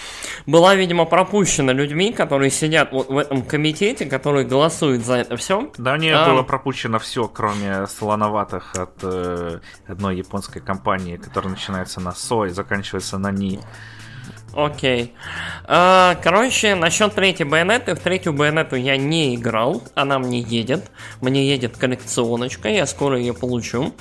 была, 0.46 0.74
видимо, 0.74 1.04
пропущена 1.04 1.74
людьми, 1.74 2.14
которые 2.14 2.50
сидят 2.50 2.90
вот 2.92 3.10
в 3.10 3.18
этом 3.18 3.42
комитете 3.42 3.65
комитете, 3.66 4.06
который 4.06 4.44
голосует 4.44 5.04
за 5.04 5.14
это 5.14 5.36
все. 5.36 5.70
Да, 5.76 5.98
не 5.98 6.10
а... 6.10 6.28
было 6.28 6.42
пропущено 6.42 6.98
все, 6.98 7.26
кроме 7.26 7.86
слоноватых 7.88 8.76
от 8.76 8.98
э, 9.02 9.58
одной 9.88 10.16
японской 10.16 10.60
компании, 10.60 11.16
которая 11.16 11.50
начинается 11.50 12.00
на 12.00 12.12
СО 12.12 12.46
и 12.46 12.50
заканчивается 12.50 13.18
на 13.18 13.32
НИ. 13.32 13.60
Окей. 14.56 15.12
А, 15.64 16.14
короче, 16.22 16.74
насчет 16.74 17.14
третьей 17.14 17.44
байонеты. 17.44 17.94
В 17.94 18.00
третью 18.00 18.32
байонету 18.32 18.74
я 18.74 18.96
не 18.96 19.34
играл. 19.34 19.82
Она 19.94 20.18
мне 20.18 20.40
едет. 20.40 20.90
Мне 21.20 21.46
едет 21.46 21.76
коллекционочка. 21.76 22.70
Я 22.70 22.86
скоро 22.86 23.18
ее 23.18 23.34
получу. 23.34 23.92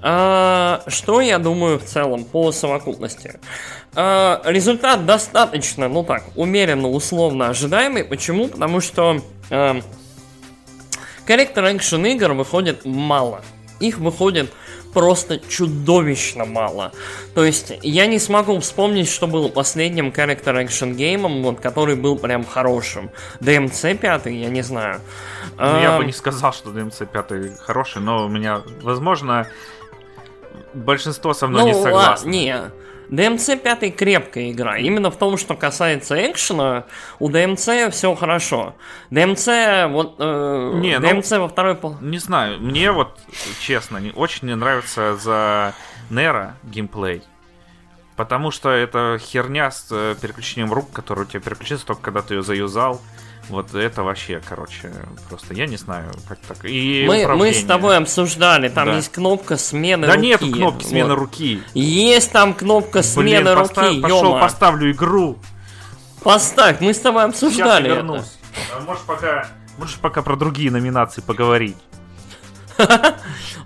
А, 0.00 0.82
что 0.86 1.20
я 1.20 1.38
думаю 1.38 1.78
в 1.78 1.84
целом 1.84 2.24
по 2.24 2.50
совокупности? 2.50 3.40
А, 3.94 4.40
результат 4.46 5.04
достаточно, 5.04 5.86
ну 5.88 6.02
так, 6.02 6.24
умеренно, 6.34 6.88
условно 6.88 7.50
ожидаемый. 7.50 8.04
Почему? 8.04 8.48
Потому 8.48 8.80
что 8.80 9.20
корректор 11.26 11.76
экшен 11.76 12.06
игр 12.06 12.32
выходит 12.32 12.86
мало. 12.86 13.42
Их 13.80 13.98
выходит 13.98 14.50
просто 14.92 15.38
чудовищно 15.38 16.44
мало. 16.44 16.92
То 17.34 17.44
есть 17.44 17.72
я 17.82 18.06
не 18.06 18.18
смогу 18.18 18.58
вспомнить, 18.60 19.08
что 19.08 19.26
был 19.26 19.48
последним 19.48 20.08
character 20.08 20.64
action 20.64 20.94
геймом, 20.94 21.42
вот, 21.42 21.60
который 21.60 21.96
был 21.96 22.16
прям 22.16 22.44
хорошим. 22.44 23.10
DMC 23.40 23.98
5, 23.98 24.26
я 24.26 24.48
не 24.48 24.62
знаю. 24.62 25.00
Ну, 25.58 25.80
я 25.80 25.98
бы 25.98 26.04
не 26.04 26.12
сказал, 26.12 26.52
что 26.52 26.70
DMC 26.70 27.06
5 27.06 27.60
хороший, 27.60 28.02
но 28.02 28.26
у 28.26 28.28
меня, 28.28 28.62
возможно, 28.82 29.46
большинство 30.74 31.34
со 31.34 31.46
мной 31.46 31.62
ну, 31.62 31.68
не 31.68 31.74
согласно. 31.74 32.28
Не, 32.28 32.56
DMC 33.10 33.58
5 33.58 33.96
крепкая 33.96 34.52
игра. 34.52 34.78
Именно 34.78 35.10
в 35.10 35.16
том, 35.16 35.36
что 35.36 35.54
касается 35.54 36.30
экшена, 36.30 36.84
у 37.18 37.28
DMC 37.28 37.90
все 37.90 38.14
хорошо. 38.14 38.76
DMC, 39.10 39.88
вот, 39.88 40.14
э, 40.18 40.72
не, 40.76 40.94
DMC 40.94 41.36
ну, 41.36 41.42
во 41.42 41.48
второй 41.48 41.74
пол... 41.74 41.96
Не 42.00 42.18
знаю, 42.18 42.60
мне 42.60 42.92
вот, 42.92 43.18
честно, 43.60 43.98
не, 43.98 44.12
очень 44.12 44.46
не 44.46 44.54
нравится 44.54 45.16
за 45.16 45.74
Нера 46.08 46.56
геймплей. 46.62 47.22
Потому 48.14 48.50
что 48.50 48.70
это 48.70 49.18
херня 49.20 49.70
с 49.70 49.88
э, 49.90 50.14
переключением 50.20 50.72
рук, 50.72 50.92
которая 50.92 51.24
у 51.26 51.28
тебя 51.28 51.40
переключится 51.40 51.86
только 51.86 52.02
когда 52.02 52.22
ты 52.22 52.34
ее 52.34 52.42
заюзал. 52.42 53.00
Вот 53.50 53.74
это 53.74 54.04
вообще, 54.04 54.40
короче, 54.48 54.92
просто 55.28 55.54
я 55.54 55.66
не 55.66 55.76
знаю, 55.76 56.12
как 56.28 56.38
так. 56.38 56.64
И 56.64 57.04
мы, 57.06 57.26
мы 57.34 57.52
с 57.52 57.64
тобой 57.64 57.96
обсуждали, 57.96 58.68
там 58.68 58.86
да. 58.86 58.96
есть 58.96 59.10
кнопка 59.10 59.56
смены 59.56 60.06
да 60.06 60.14
руки. 60.14 60.20
Да 60.20 60.26
нет 60.46 60.54
кнопки 60.54 60.84
смены 60.84 61.14
вот. 61.14 61.18
руки. 61.18 61.62
Есть 61.74 62.30
там 62.30 62.54
кнопка 62.54 63.02
смены 63.02 63.42
Блин, 63.42 63.58
руки, 63.58 63.74
постав, 63.74 64.00
Пошел, 64.02 64.38
поставлю 64.38 64.92
игру. 64.92 65.38
Поставь, 66.22 66.80
мы 66.80 66.94
с 66.94 67.00
тобой 67.00 67.24
обсуждали 67.24 67.84
Сейчас 67.84 67.96
вернусь. 67.96 68.20
это. 68.20 68.76
А 68.76 68.80
можешь 68.82 69.02
пока, 69.04 69.48
можешь 69.78 69.98
пока 69.98 70.22
про 70.22 70.36
другие 70.36 70.70
номинации 70.70 71.20
поговорить. 71.20 71.76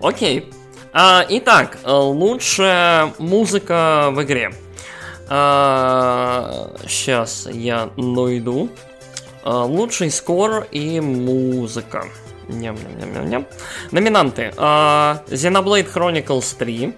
Окей. 0.00 0.50
А, 0.94 1.26
итак, 1.28 1.78
лучшая 1.84 3.12
музыка 3.18 4.08
в 4.12 4.22
игре. 4.22 4.54
А, 5.28 6.70
сейчас 6.88 7.48
я 7.52 7.90
найду. 7.96 8.70
А, 8.72 8.93
лучший 9.44 10.10
скор 10.10 10.66
и 10.70 11.00
музыка. 11.00 12.06
Ням-ням-ням-ням. 12.48 13.46
Номинанты. 13.90 14.52
Uh, 14.56 15.18
Xenoblade 15.28 15.92
Chronicles 15.92 16.56
3, 16.58 16.94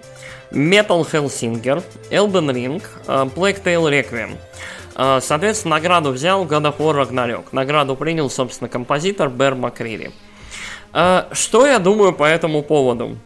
Metal 0.52 1.06
Hellsinger, 1.12 1.82
Elden 2.10 2.50
Ring, 2.50 2.82
uh, 3.06 3.32
Plague 3.32 3.62
Tale 3.62 3.90
Requiem. 3.90 4.36
Соответственно, 5.20 5.74
награду 5.74 6.10
взял 6.10 6.46
God 6.46 6.62
of 6.62 6.78
War 6.78 7.06
Ragnarok. 7.06 7.48
Награду 7.52 7.96
принял, 7.96 8.30
собственно, 8.30 8.70
композитор 8.70 9.28
Бер 9.28 9.54
Макрири. 9.54 10.10
Что 10.90 11.66
я 11.66 11.78
думаю 11.78 12.14
по 12.14 12.24
этому 12.24 12.62
поводу? 12.62 13.18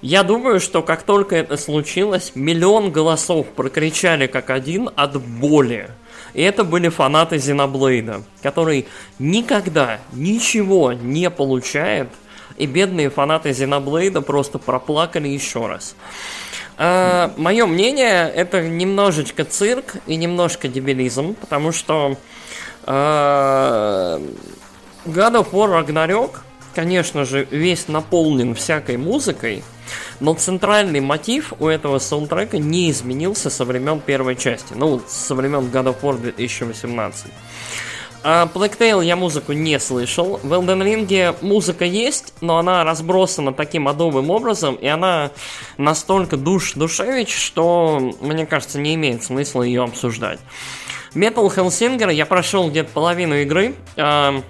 Я 0.00 0.22
думаю, 0.22 0.60
что 0.60 0.82
как 0.82 1.02
только 1.02 1.36
это 1.36 1.58
случилось, 1.58 2.32
миллион 2.34 2.90
голосов 2.90 3.48
прокричали 3.48 4.26
как 4.26 4.48
один 4.48 4.88
от 4.96 5.20
боли. 5.20 5.90
И 6.34 6.42
это 6.42 6.64
были 6.64 6.88
фанаты 6.88 7.38
Зеноблейда, 7.38 8.22
который 8.42 8.86
никогда 9.18 10.00
ничего 10.12 10.92
не 10.92 11.30
получает, 11.30 12.08
и 12.56 12.66
бедные 12.66 13.08
фанаты 13.08 13.52
Зеноблейда 13.52 14.20
просто 14.20 14.58
проплакали 14.58 15.28
еще 15.28 15.66
раз. 15.66 15.94
А, 16.76 17.32
мое 17.36 17.66
мнение, 17.66 18.28
это 18.28 18.62
немножечко 18.62 19.44
цирк 19.44 19.94
и 20.06 20.16
немножко 20.16 20.66
дебилизм, 20.66 21.34
потому 21.34 21.70
что 21.70 22.16
а, 22.82 24.20
God 25.06 25.34
of 25.34 25.52
War 25.52 25.86
Ragnarok, 25.86 26.40
конечно 26.74 27.24
же, 27.24 27.46
весь 27.50 27.88
наполнен 27.88 28.54
всякой 28.54 28.96
музыкой, 28.96 29.62
но 30.20 30.34
центральный 30.34 31.00
мотив 31.00 31.52
у 31.58 31.68
этого 31.68 31.98
саундтрека 31.98 32.58
не 32.58 32.90
изменился 32.90 33.50
со 33.50 33.64
времен 33.64 34.00
первой 34.00 34.36
части. 34.36 34.74
Ну, 34.74 35.00
со 35.06 35.34
времен 35.34 35.70
God 35.72 35.94
of 35.94 36.00
War 36.02 36.18
2018. 36.18 37.26
А 38.26 38.48
я 39.02 39.16
музыку 39.16 39.52
не 39.52 39.78
слышал. 39.78 40.40
В 40.42 40.50
Elden 40.50 40.82
Ring 40.82 41.36
музыка 41.42 41.84
есть, 41.84 42.32
но 42.40 42.56
она 42.56 42.82
разбросана 42.82 43.52
таким 43.52 43.86
адовым 43.86 44.30
образом, 44.30 44.76
и 44.76 44.86
она 44.86 45.30
настолько 45.76 46.38
душ 46.38 46.72
душевич, 46.72 47.36
что, 47.36 48.14
мне 48.22 48.46
кажется, 48.46 48.80
не 48.80 48.94
имеет 48.94 49.22
смысла 49.22 49.62
ее 49.62 49.82
обсуждать. 49.82 50.40
Metal 51.14 51.54
Hellsinger 51.54 52.12
я 52.12 52.24
прошел 52.24 52.70
где-то 52.70 52.90
половину 52.92 53.36
игры. 53.36 53.74
А, 53.96 54.42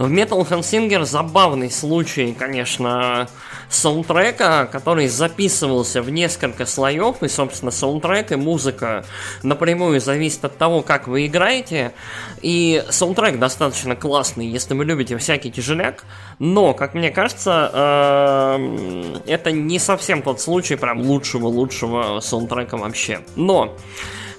в 0.00 0.10
Metal 0.10 0.48
Hellsinger 0.48 1.04
забавный 1.04 1.70
случай, 1.70 2.32
конечно, 2.32 3.28
саундтрека, 3.68 4.66
который 4.72 5.08
записывался 5.08 6.00
в 6.00 6.08
несколько 6.08 6.64
слоев, 6.64 7.22
и, 7.22 7.28
собственно, 7.28 7.70
саундтрек 7.70 8.32
и 8.32 8.36
музыка 8.36 9.04
напрямую 9.42 10.00
зависит 10.00 10.42
от 10.46 10.56
того, 10.56 10.80
как 10.80 11.06
вы 11.06 11.26
играете, 11.26 11.92
и 12.40 12.82
саундтрек 12.88 13.38
достаточно 13.38 13.94
классный, 13.94 14.46
если 14.46 14.72
вы 14.72 14.86
любите 14.86 15.18
всякий 15.18 15.52
тяжеляк, 15.52 16.04
но, 16.38 16.72
как 16.72 16.94
мне 16.94 17.10
кажется, 17.10 17.70
э, 17.70 19.18
это 19.26 19.52
не 19.52 19.78
совсем 19.78 20.22
тот 20.22 20.40
случай 20.40 20.76
прям 20.76 21.02
лучшего-лучшего 21.02 22.20
саундтрека 22.20 22.78
вообще. 22.78 23.20
Но 23.36 23.76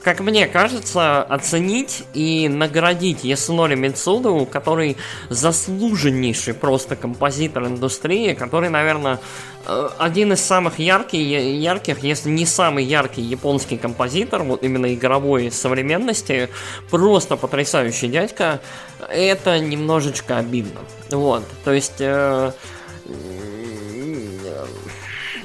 как 0.04 0.20
мне 0.20 0.48
кажется, 0.48 1.22
оценить 1.22 2.04
и 2.14 2.48
наградить 2.50 3.24
Ясунори 3.24 3.76
Мицуду, 3.76 4.48
который 4.52 4.98
заслуженнейший 5.30 6.54
просто 6.54 6.96
композитор 6.96 7.68
индустрии, 7.68 8.34
который, 8.34 8.70
наверное, 8.70 9.20
э, 9.68 9.90
один 10.00 10.34
из 10.34 10.42
самых 10.42 10.80
ярких, 10.80 11.20
ярких, 11.20 12.00
если 12.04 12.30
не 12.30 12.46
самый 12.46 12.84
яркий 12.84 13.22
японский 13.22 13.78
композитор, 13.78 14.44
вот 14.44 14.64
именно 14.64 14.92
игровой 14.94 15.52
современности, 15.52 16.50
просто 16.90 17.38
потрясающий 17.38 18.08
дядька, 18.08 18.60
это 19.10 19.60
немножечко 19.60 20.38
обидно. 20.38 20.82
Вот, 21.12 21.44
то 21.64 21.72
есть... 21.72 22.00
Э, 22.00 22.52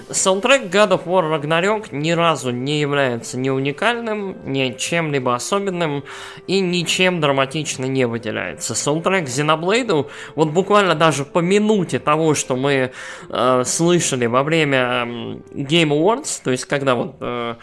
Саундтрек 0.09 0.63
God 0.73 0.91
of 0.91 1.05
War 1.07 1.29
Ragnarok 1.29 1.89
ни 1.91 2.13
разу 2.13 2.51
не 2.51 2.81
является 2.81 3.37
ни 3.39 3.49
уникальным, 3.49 4.37
ни 4.45 4.77
чем-либо 4.77 5.35
особенным 5.35 6.05
и 6.47 6.61
ничем 6.61 7.21
драматично 7.21 7.87
не 7.87 8.07
выделяется. 8.07 8.75
Саундтрек 8.75 9.25
Xenoblade, 9.25 10.09
вот 10.35 10.49
буквально 10.51 10.95
даже 10.95 11.25
по 11.25 11.41
минуте 11.41 11.99
того, 11.99 12.35
что 12.35 12.55
мы 12.57 12.93
э, 13.29 13.63
слышали 13.65 14.27
во 14.27 14.43
время 14.45 15.05
Game 15.53 15.91
Awards, 15.91 16.41
то 16.43 16.53
есть 16.53 16.67
когда 16.67 16.95
вот 16.95 17.17
э, 17.21 17.57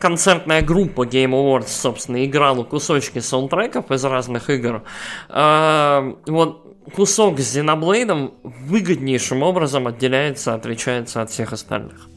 концертная 0.00 0.62
группа 0.62 1.06
Game 1.06 1.30
Awards, 1.30 1.68
собственно, 1.68 2.24
играла 2.24 2.64
кусочки 2.64 3.18
саундтреков 3.18 3.90
из 3.90 4.04
разных 4.04 4.50
игр. 4.50 4.82
Э, 5.28 6.14
вот 6.26 6.64
кусок 6.94 7.40
с 7.40 7.52
Зеноблейдом 7.52 8.34
выгоднейшим 8.42 9.42
образом 9.42 9.86
отделяется, 9.86 10.54
отличается 10.54 11.22
от 11.22 11.30
всех 11.30 11.52
остальных. 11.52 12.08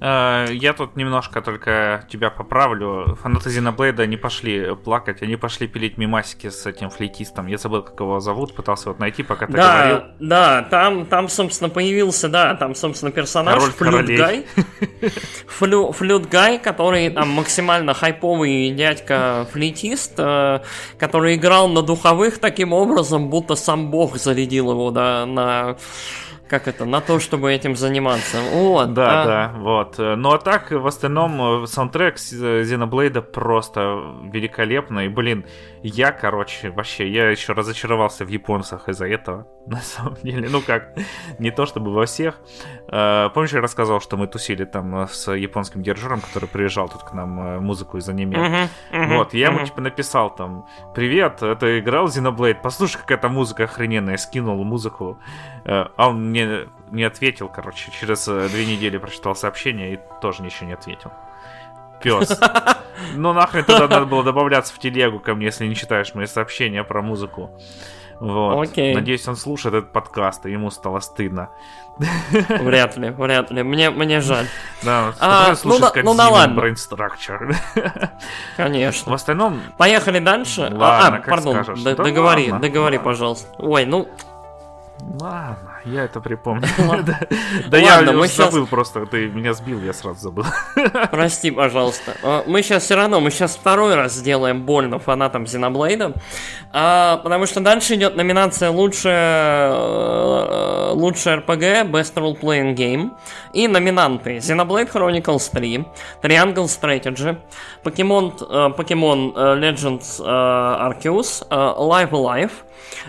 Э, 0.00 0.46
я 0.50 0.72
тут 0.72 0.96
немножко 0.96 1.42
только 1.42 2.04
тебя 2.10 2.30
поправлю. 2.30 3.16
Фанаты 3.22 3.50
Зеноблейда 3.50 4.06
не 4.06 4.16
пошли 4.16 4.74
плакать, 4.74 5.22
они 5.22 5.36
пошли 5.36 5.68
пилить 5.68 5.98
мимасики 5.98 6.48
с 6.48 6.66
этим 6.66 6.90
флейтистом. 6.90 7.46
Я 7.46 7.58
забыл, 7.58 7.82
как 7.82 8.00
его 8.00 8.20
зовут, 8.20 8.54
пытался 8.54 8.88
вот 8.88 8.98
найти, 8.98 9.22
пока 9.22 9.46
ты 9.46 9.52
да, 9.52 9.78
говорил. 9.78 10.02
Да, 10.20 10.62
там, 10.62 11.06
там, 11.06 11.28
собственно, 11.28 11.68
появился, 11.68 12.28
да, 12.28 12.54
там, 12.54 12.74
собственно, 12.74 13.12
персонаж 13.12 13.62
Флют 13.62 14.06
Гай. 14.06 14.46
Флю, 15.46 15.92
Флют 15.92 16.28
Гай, 16.28 16.58
который 16.58 17.10
там 17.10 17.28
максимально 17.28 17.92
хайповый 17.92 18.70
дядька 18.70 19.46
флейтист, 19.52 20.14
э, 20.16 20.60
который 20.98 21.36
играл 21.36 21.68
на 21.68 21.82
духовых 21.82 22.38
таким 22.38 22.72
образом, 22.72 23.28
будто 23.28 23.54
сам 23.54 23.90
бог 23.90 24.16
зарядил 24.16 24.70
его 24.70 24.90
да, 24.90 25.26
на 25.26 25.76
как 26.50 26.66
это, 26.66 26.84
на 26.84 27.00
то, 27.00 27.20
чтобы 27.20 27.52
этим 27.52 27.76
заниматься. 27.76 28.38
Вот, 28.52 28.92
да, 28.92 29.24
да, 29.24 29.24
да, 29.24 29.58
вот. 29.58 29.98
Ну 29.98 30.32
а 30.32 30.38
так, 30.38 30.72
в 30.72 30.86
остальном, 30.86 31.62
э, 31.62 31.66
саундтрек 31.66 32.16
Xenoblade 32.16 33.22
просто 33.22 33.80
великолепный. 34.32 35.08
Блин, 35.08 35.44
я, 35.82 36.10
короче, 36.10 36.70
вообще, 36.70 37.08
я 37.08 37.30
еще 37.30 37.52
разочаровался 37.52 38.24
в 38.24 38.28
японцах 38.28 38.88
из-за 38.88 39.06
этого, 39.06 39.46
на 39.70 39.80
самом 39.80 40.16
деле. 40.22 40.48
Ну 40.48 40.60
как, 40.60 40.92
не 41.38 41.50
то 41.50 41.64
чтобы 41.64 41.92
во 41.92 42.06
всех. 42.06 42.38
Э, 42.88 43.30
помнишь, 43.32 43.52
я 43.52 43.60
рассказывал, 43.60 44.00
что 44.00 44.16
мы 44.16 44.26
тусили 44.26 44.64
там 44.64 45.08
с 45.08 45.30
японским 45.32 45.82
дирижером, 45.82 46.20
который 46.20 46.48
приезжал 46.48 46.88
тут 46.88 47.04
к 47.04 47.12
нам 47.12 47.40
э, 47.40 47.60
музыку 47.60 47.96
из 47.96 48.08
аниме. 48.08 48.36
Uh-huh, 48.36 48.68
uh-huh, 48.92 49.16
вот, 49.16 49.34
я 49.34 49.48
uh-huh. 49.48 49.54
ему 49.54 49.66
типа 49.66 49.80
написал 49.80 50.34
там, 50.34 50.66
привет, 50.94 51.42
это 51.42 51.78
играл 51.78 52.06
Xenoblade, 52.06 52.58
послушай, 52.62 52.98
какая-то 52.98 53.28
музыка 53.28 53.64
охрененная, 53.64 54.16
скинул 54.16 54.62
музыку. 54.64 55.18
А 55.64 56.08
он 56.08 56.30
мне 56.30 56.66
не 56.90 57.04
ответил, 57.04 57.48
короче. 57.48 57.90
Через 57.92 58.26
э, 58.28 58.48
две 58.48 58.66
недели 58.66 58.98
прочитал 58.98 59.34
сообщение 59.34 59.94
и 59.94 60.00
тоже 60.20 60.42
ничего 60.42 60.66
не 60.66 60.74
ответил. 60.74 61.12
Пес. 62.02 62.38
Ну 63.14 63.32
нахрен 63.32 63.64
туда 63.64 63.88
надо 63.88 64.04
было 64.04 64.22
добавляться 64.22 64.74
в 64.74 64.78
телегу 64.78 65.20
ко 65.20 65.34
мне, 65.34 65.46
если 65.46 65.66
не 65.66 65.74
читаешь 65.74 66.14
мои 66.14 66.26
сообщения 66.26 66.84
про 66.84 67.00
музыку. 67.00 67.50
Вот. 68.20 68.68
Окей. 68.68 68.94
Надеюсь, 68.94 69.26
он 69.26 69.36
слушает 69.36 69.74
этот 69.74 69.92
подкаст, 69.92 70.44
и 70.44 70.52
ему 70.52 70.70
стало 70.70 71.00
стыдно. 71.00 71.48
Вряд 71.98 72.96
ли, 72.96 73.10
вряд 73.10 73.50
ли. 73.50 73.62
Мне, 73.62 73.90
мне 73.90 74.20
жаль. 74.20 74.46
Да, 74.82 75.14
а, 75.20 75.54
ну, 75.64 75.78
да, 75.78 75.92
ну 76.02 76.14
да 76.14 76.28
ладно. 76.28 76.60
Brain 76.60 76.74
Structure. 76.74 77.56
Конечно. 78.56 79.10
В 79.10 79.14
остальном... 79.14 79.60
Поехали 79.78 80.18
дальше. 80.18 80.62
Ладно, 80.62 81.16
а, 81.16 81.16
а 81.16 81.20
пардон, 81.20 81.64
скажешь. 81.64 81.82
Договори, 81.82 82.52
ладно, 82.52 82.68
договори, 82.68 82.96
ладно. 82.96 83.10
пожалуйста. 83.10 83.48
Ой, 83.58 83.86
ну... 83.86 84.08
Ладно. 85.18 85.79
Я 85.84 86.04
это 86.04 86.20
припомню. 86.20 86.68
Да 87.68 87.78
я 87.78 88.04
забыл 88.26 88.66
просто, 88.66 89.06
ты 89.06 89.28
меня 89.28 89.54
сбил, 89.54 89.80
я 89.82 89.92
сразу 89.92 90.20
забыл. 90.20 90.44
Прости, 91.10 91.50
пожалуйста. 91.50 92.16
А, 92.22 92.44
мы 92.46 92.62
сейчас 92.62 92.84
все 92.84 92.96
равно, 92.96 93.20
мы 93.20 93.30
сейчас 93.30 93.56
второй 93.56 93.94
раз 93.94 94.14
сделаем 94.14 94.62
больно 94.62 94.98
фанатам 94.98 95.44
Xenoblade, 95.44 96.14
а, 96.72 97.18
потому 97.18 97.46
что 97.46 97.60
дальше 97.60 97.94
идет 97.94 98.16
номинация 98.16 98.70
лучшая 98.70 99.72
э, 99.72 100.90
лучшая 100.92 101.38
RPG, 101.38 101.90
Best 101.90 102.14
Role 102.14 102.38
Playing 102.38 102.74
Game 102.74 103.10
и 103.52 103.68
номинанты 103.68 104.36
Xenoblade 104.36 104.90
Chronicles 104.92 105.50
3, 105.52 105.84
Triangle 106.22 106.66
Strategy, 106.66 107.38
Pokemon, 107.84 108.34
э, 108.40 108.76
Pokemon 108.76 109.32
э, 109.34 109.60
Legends 109.60 110.20
Arceus, 110.20 111.46
Live 111.50 112.10
Alive, 112.10 112.52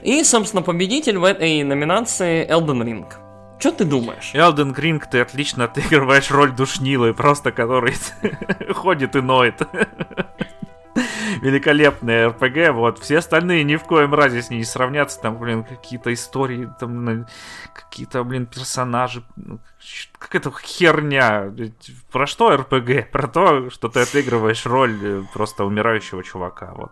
и, 0.02 0.24
собственно, 0.24 0.62
победитель 0.62 1.18
в 1.18 1.24
этой 1.24 1.64
номинации 1.64 2.46
Elden 2.62 2.84
Ring. 2.84 3.12
Что 3.60 3.72
ты 3.72 3.86
думаешь? 3.86 4.32
Elden 4.34 4.76
Ring, 4.76 5.04
ты 5.10 5.22
отлично 5.22 5.64
отыгрываешь 5.66 6.30
роль 6.32 6.52
душнилы, 6.52 7.14
просто 7.14 7.52
который 7.52 7.96
ходит 8.74 9.16
и 9.16 9.22
ноет. 9.22 9.62
Великолепная 11.42 12.30
РПГ, 12.30 12.74
вот. 12.74 13.00
Все 13.00 13.18
остальные 13.18 13.64
ни 13.64 13.78
в 13.78 13.84
коем 13.84 14.14
разе 14.14 14.44
с 14.44 14.50
ней 14.50 14.58
не 14.58 14.64
сравнятся. 14.64 15.20
Там, 15.22 15.40
блин, 15.40 15.64
какие-то 15.64 16.14
истории, 16.14 16.70
там, 16.80 17.26
какие-то, 17.74 18.24
блин, 18.24 18.46
персонажи. 18.46 19.24
Ну, 19.38 19.60
какая-то 20.20 20.52
херня. 20.62 21.52
Про 22.12 22.28
что 22.28 22.56
РПГ? 22.56 23.10
Про 23.12 23.28
то, 23.28 23.70
что 23.72 23.88
ты 23.88 24.02
отыгрываешь 24.02 24.66
роль 24.66 25.00
э, 25.02 25.24
просто 25.34 25.66
умирающего 25.66 26.24
чувака, 26.24 26.74
вот. 26.76 26.92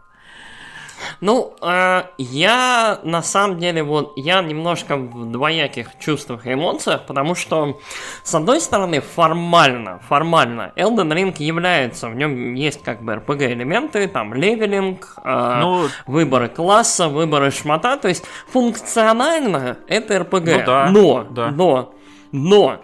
Ну, 1.22 1.56
э, 1.62 2.04
я 2.18 3.00
на 3.04 3.22
самом 3.22 3.60
деле 3.60 3.84
вот 3.84 4.14
я 4.16 4.42
немножко 4.42 4.98
в 4.98 5.32
двояких 5.32 5.98
чувствах 6.00 6.46
и 6.46 6.54
эмоциях, 6.54 7.06
потому 7.06 7.36
что 7.36 7.80
с 8.24 8.34
одной 8.36 8.62
стороны 8.62 9.02
формально, 9.02 10.00
формально 10.08 10.74
Elden 10.76 11.12
Ring 11.14 11.36
является, 11.38 12.10
в 12.10 12.16
нем 12.16 12.54
есть 12.54 12.84
как 12.84 13.04
бы 13.04 13.14
RPG 13.14 13.54
элементы, 13.54 14.08
там 14.08 14.34
левелинг, 14.34 15.16
э, 15.24 15.60
ну, 15.62 15.88
выборы 16.08 16.50
класса, 16.50 17.08
выборы 17.08 17.52
шмата, 17.52 17.98
то 17.98 18.08
есть 18.08 18.26
функционально 18.48 19.78
это 19.88 20.16
RPG, 20.18 20.60
ну, 20.60 20.66
да, 20.66 20.90
но, 20.90 21.24
да. 21.24 21.52
но 21.52 21.94
но 22.32 22.82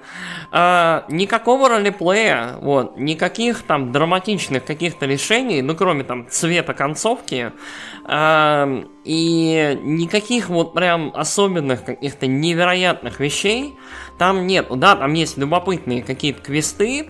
э, 0.51 1.01
никакого 1.09 1.69
ролеплея, 1.69 2.57
вот, 2.61 2.97
никаких 2.97 3.61
там 3.63 3.91
драматичных 3.91 4.65
каких-то 4.65 5.05
решений, 5.05 5.61
ну 5.61 5.75
кроме 5.75 6.03
там 6.03 6.27
цвета 6.29 6.73
концовки, 6.73 7.51
э, 8.07 8.83
и 9.03 9.79
никаких 9.83 10.49
вот 10.49 10.73
прям 10.73 11.11
особенных 11.15 11.83
каких-то 11.85 12.27
невероятных 12.27 13.19
вещей 13.19 13.75
там 14.17 14.47
нет. 14.47 14.67
Да, 14.69 14.95
там 14.95 15.13
есть 15.13 15.37
любопытные 15.37 16.01
какие-то 16.03 16.41
квесты, 16.41 17.09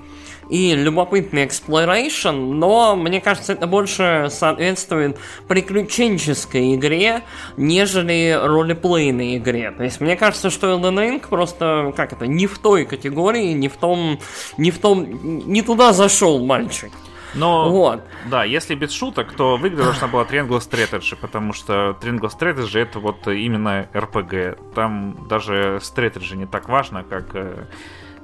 и 0.50 0.76
любопытный 0.76 1.46
exploration, 1.46 2.54
но 2.54 2.96
мне 2.96 3.22
кажется, 3.22 3.54
это 3.54 3.68
больше 3.68 4.28
соответствует 4.30 5.18
приключенческой 5.48 6.76
игре, 6.76 7.24
нежели 7.58 8.40
ролеплейной 8.42 9.38
игре. 9.38 9.72
То 9.72 9.84
есть 9.84 10.02
мне 10.02 10.16
кажется, 10.16 10.50
что 10.50 10.68
Elden 10.68 10.96
Ring 10.98 11.28
просто, 11.28 11.94
как 11.96 12.14
это, 12.14 12.28
не 12.28 12.48
в 12.48 12.60
той 12.60 12.86
категории, 12.86 13.54
не 13.54 13.70
в 13.70 13.78
том, 13.78 14.20
не 14.58 14.72
в 14.72 14.80
том, 14.80 15.48
не 15.48 15.62
туда 15.62 15.94
зашел 15.94 16.44
мальчик. 16.46 16.92
Но, 17.36 17.70
вот. 17.70 18.02
да, 18.30 18.46
если 18.46 18.76
без 18.76 18.92
шуток, 18.92 19.34
то 19.34 19.58
в 19.58 19.68
игре 19.68 19.84
должна 19.84 20.08
была 20.08 20.24
Triangle 20.24 20.60
Strategy, 20.60 21.18
потому 21.20 21.52
что 21.52 21.98
Triangle 22.02 22.32
Strategy 22.32 22.80
это 22.80 23.00
вот 23.00 23.28
именно 23.28 23.90
RPG. 23.94 24.74
Там 24.74 25.28
даже 25.28 25.80
Strategy 25.82 26.36
не 26.38 26.46
так 26.46 26.70
важно, 26.70 27.04
как 27.04 27.36
э, 27.36 27.66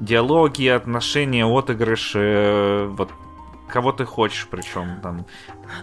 диалоги, 0.01 0.67
отношения, 0.67 1.45
отыгрыш, 1.45 2.13
э, 2.15 2.87
вот 2.89 3.09
кого 3.67 3.93
ты 3.93 4.03
хочешь, 4.03 4.47
причем 4.51 4.99
там. 5.01 5.25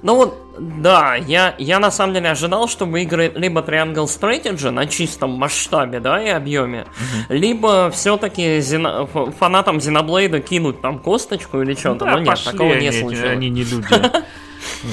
Ну 0.02 0.16
вот, 0.16 0.38
да, 0.58 1.14
я, 1.14 1.54
я 1.56 1.78
на 1.78 1.90
самом 1.90 2.12
деле 2.12 2.30
ожидал, 2.30 2.68
что 2.68 2.84
выиграет 2.84 3.38
либо 3.38 3.62
Triangle 3.62 4.04
Strategy 4.04 4.68
на 4.70 4.86
чистом 4.86 5.30
масштабе, 5.30 5.98
да, 6.00 6.22
и 6.22 6.28
объеме, 6.28 6.86
либо 7.30 7.90
все-таки 7.90 8.60
зено... 8.60 9.06
фанатам 9.06 9.78
Xenoblade 9.78 10.40
кинуть 10.40 10.82
там 10.82 10.98
косточку 10.98 11.62
или 11.62 11.74
что-то. 11.74 12.04
Да, 12.04 12.12
Но 12.12 12.18
нет, 12.18 12.44
такого 12.44 12.74
не 12.74 12.92
случилось. 12.92 13.30
Они 13.30 13.48
не 13.48 13.64
люди. 13.64 13.88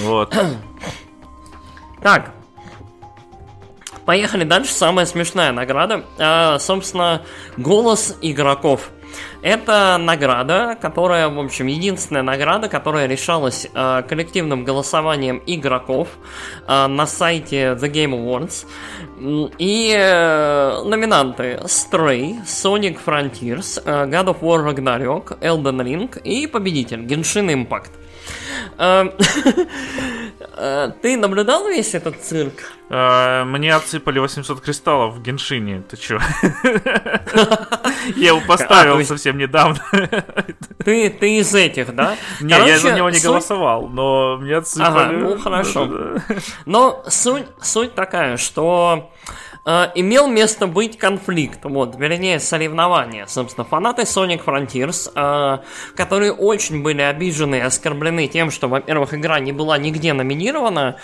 Вот. 0.03 0.35
Так, 2.01 2.31
Поехали 4.05 4.43
дальше. 4.43 4.71
Самая 4.71 5.05
смешная 5.05 5.51
награда. 5.51 6.05
А, 6.19 6.59
собственно, 6.59 7.23
голос 7.57 8.15
игроков. 8.21 8.91
Это 9.45 9.97
награда, 9.99 10.75
которая, 10.81 11.29
в 11.29 11.39
общем, 11.39 11.67
единственная 11.67 12.23
награда, 12.23 12.67
которая 12.67 13.05
решалась 13.05 13.67
э, 13.71 14.01
коллективным 14.09 14.63
голосованием 14.63 15.39
игроков 15.45 16.07
э, 16.67 16.87
на 16.87 17.05
сайте 17.05 17.73
The 17.73 17.91
Game 17.91 18.13
Awards. 18.15 18.65
И 19.59 19.95
э, 19.95 20.81
номинанты 20.83 21.59
Stray, 21.65 22.43
Sonic 22.43 22.97
Frontiers, 23.05 23.79
э, 23.85 24.07
God 24.07 24.29
of 24.29 24.39
War 24.41 24.65
Ragnarok, 24.65 25.37
Elden 25.41 25.79
Ring 25.83 26.21
и 26.23 26.47
победитель 26.47 27.01
Genshin 27.05 27.53
Impact. 27.53 27.91
Э, 30.57 30.91
Ты 31.01 31.17
наблюдал 31.17 31.67
весь 31.67 31.93
этот 31.95 32.21
цирк? 32.21 32.53
Э, 32.89 33.43
Мне 33.43 33.73
отсыпали 33.75 34.19
800 34.19 34.61
кристаллов 34.61 35.15
в 35.15 35.21
Геншине. 35.21 35.81
Ты 35.89 35.97
чё? 35.97 36.19
Я 38.15 38.27
его 38.29 38.41
А, 38.43 38.47
поставил 38.47 38.97
есть- 38.97 39.09
совсем 39.09 39.37
недавно. 39.37 39.79
Ты, 40.83 41.09
ты 41.09 41.37
из 41.39 41.53
этих, 41.55 41.95
да? 41.95 42.15
Не, 42.41 42.53
я 42.53 42.77
за 42.77 42.91
него 42.93 43.09
не 43.09 43.19
голосовал, 43.19 43.87
но 43.87 44.37
мне 44.37 44.57
отсыпали. 44.57 45.15
Ну, 45.15 45.37
хорошо. 45.39 45.89
Но 46.65 47.03
суть 47.07 47.95
такая, 47.95 48.37
что 48.37 49.11
э, 49.65 49.87
имел 49.95 50.27
место 50.27 50.67
быть 50.67 50.97
конфликт, 50.97 51.59
вот, 51.63 51.95
вернее, 51.97 52.39
соревнование. 52.39 53.27
Собственно, 53.27 53.65
фанаты 53.65 54.03
Sonic 54.03 54.43
Frontiers, 54.45 55.11
э, 55.15 55.63
которые 55.95 56.31
очень 56.31 56.83
были 56.83 57.01
обижены 57.01 57.55
и 57.55 57.59
оскорблены 57.61 58.27
тем, 58.27 58.51
что, 58.51 58.67
во-первых, 58.67 59.13
игра 59.13 59.39
не 59.39 59.51
была 59.51 59.77
нигде 59.77 60.13
номинирована, 60.13 60.97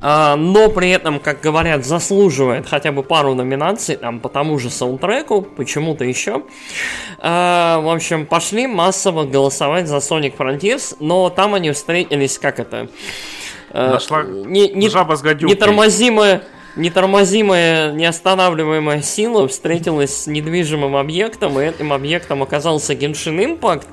э, 0.00 0.34
но 0.36 0.68
при 0.68 0.90
этом, 0.90 1.18
как 1.20 1.40
говорят, 1.40 1.84
заслуживает 1.84 2.66
хотя 2.68 2.92
бы 2.92 3.02
пару 3.02 3.34
номинаций, 3.34 3.96
там, 3.96 4.20
по 4.20 4.28
тому 4.28 4.58
же 4.58 4.70
саундтреку, 4.70 5.42
почему-то 5.42 6.04
еще. 6.04 6.42
Э, 7.18 7.78
в 7.80 7.92
общем, 7.94 8.26
пошли 8.26 8.66
массово 8.66 9.24
голосовать 9.24 9.86
за 9.86 9.96
Sonic 9.96 10.36
Frontiers, 10.36 10.96
но 11.00 11.30
там 11.30 11.54
они 11.54 11.70
встретились, 11.72 12.38
как 12.38 12.60
это... 12.60 12.88
э, 13.70 13.90
Нашла 13.90 14.22
не, 14.22 14.68
не, 14.68 14.88
жаба 14.88 15.16
с 15.16 15.22
гадюкой. 15.22 15.54
нетормозимая, 15.54 16.42
нетормозимая, 16.76 17.92
неостанавливаемая 17.92 19.02
сила 19.02 19.48
встретилась 19.48 20.22
с 20.22 20.26
недвижимым 20.26 20.96
объектом, 20.96 21.58
и 21.60 21.64
этим 21.64 21.92
объектом 21.92 22.42
оказался 22.42 22.94
Impact, 23.40 23.86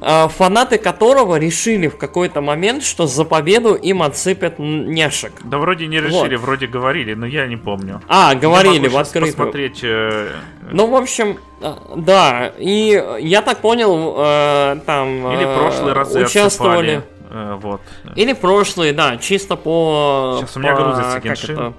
а, 0.00 0.28
фанаты 0.28 0.78
которого 0.78 1.36
решили 1.36 1.88
в 1.88 1.96
какой-то 1.96 2.40
момент, 2.40 2.82
что 2.84 3.06
за 3.06 3.24
победу 3.24 3.74
им 3.74 4.02
отсыпят 4.02 4.54
няшек. 4.58 5.32
Да 5.44 5.58
вроде 5.58 5.86
не 5.86 6.00
Вот. 6.00 6.08
решили, 6.08 6.36
вроде 6.36 6.66
говорили, 6.66 7.14
но 7.14 7.26
я 7.26 7.46
не 7.46 7.56
помню. 7.56 8.00
А, 8.08 8.34
говорили 8.34 8.88
в 8.88 8.96
открытую. 8.96 9.32
посмотреть. 9.32 9.80
э, 9.82 10.28
Ну, 10.72 10.86
в 10.88 10.96
общем, 10.96 11.38
э, 11.60 11.72
да, 11.96 12.52
и 12.58 13.02
я 13.20 13.42
так 13.42 13.58
понял, 13.58 14.14
э, 14.18 14.76
там 14.86 15.32
Или 15.32 15.44
э, 15.46 15.56
прошлые 15.58 15.92
разы 15.94 16.24
участвовали. 16.24 16.96
отсыпали. 16.96 17.14
Вот. 17.62 17.80
Или 18.14 18.32
прошлые, 18.32 18.92
да, 18.92 19.16
чисто 19.16 19.56
по... 19.56 20.38
Щас 20.40 20.56
у 20.56 20.60
меня 20.60 20.76
по- 20.76 20.82
грузится 20.82 21.52
это? 21.52 21.72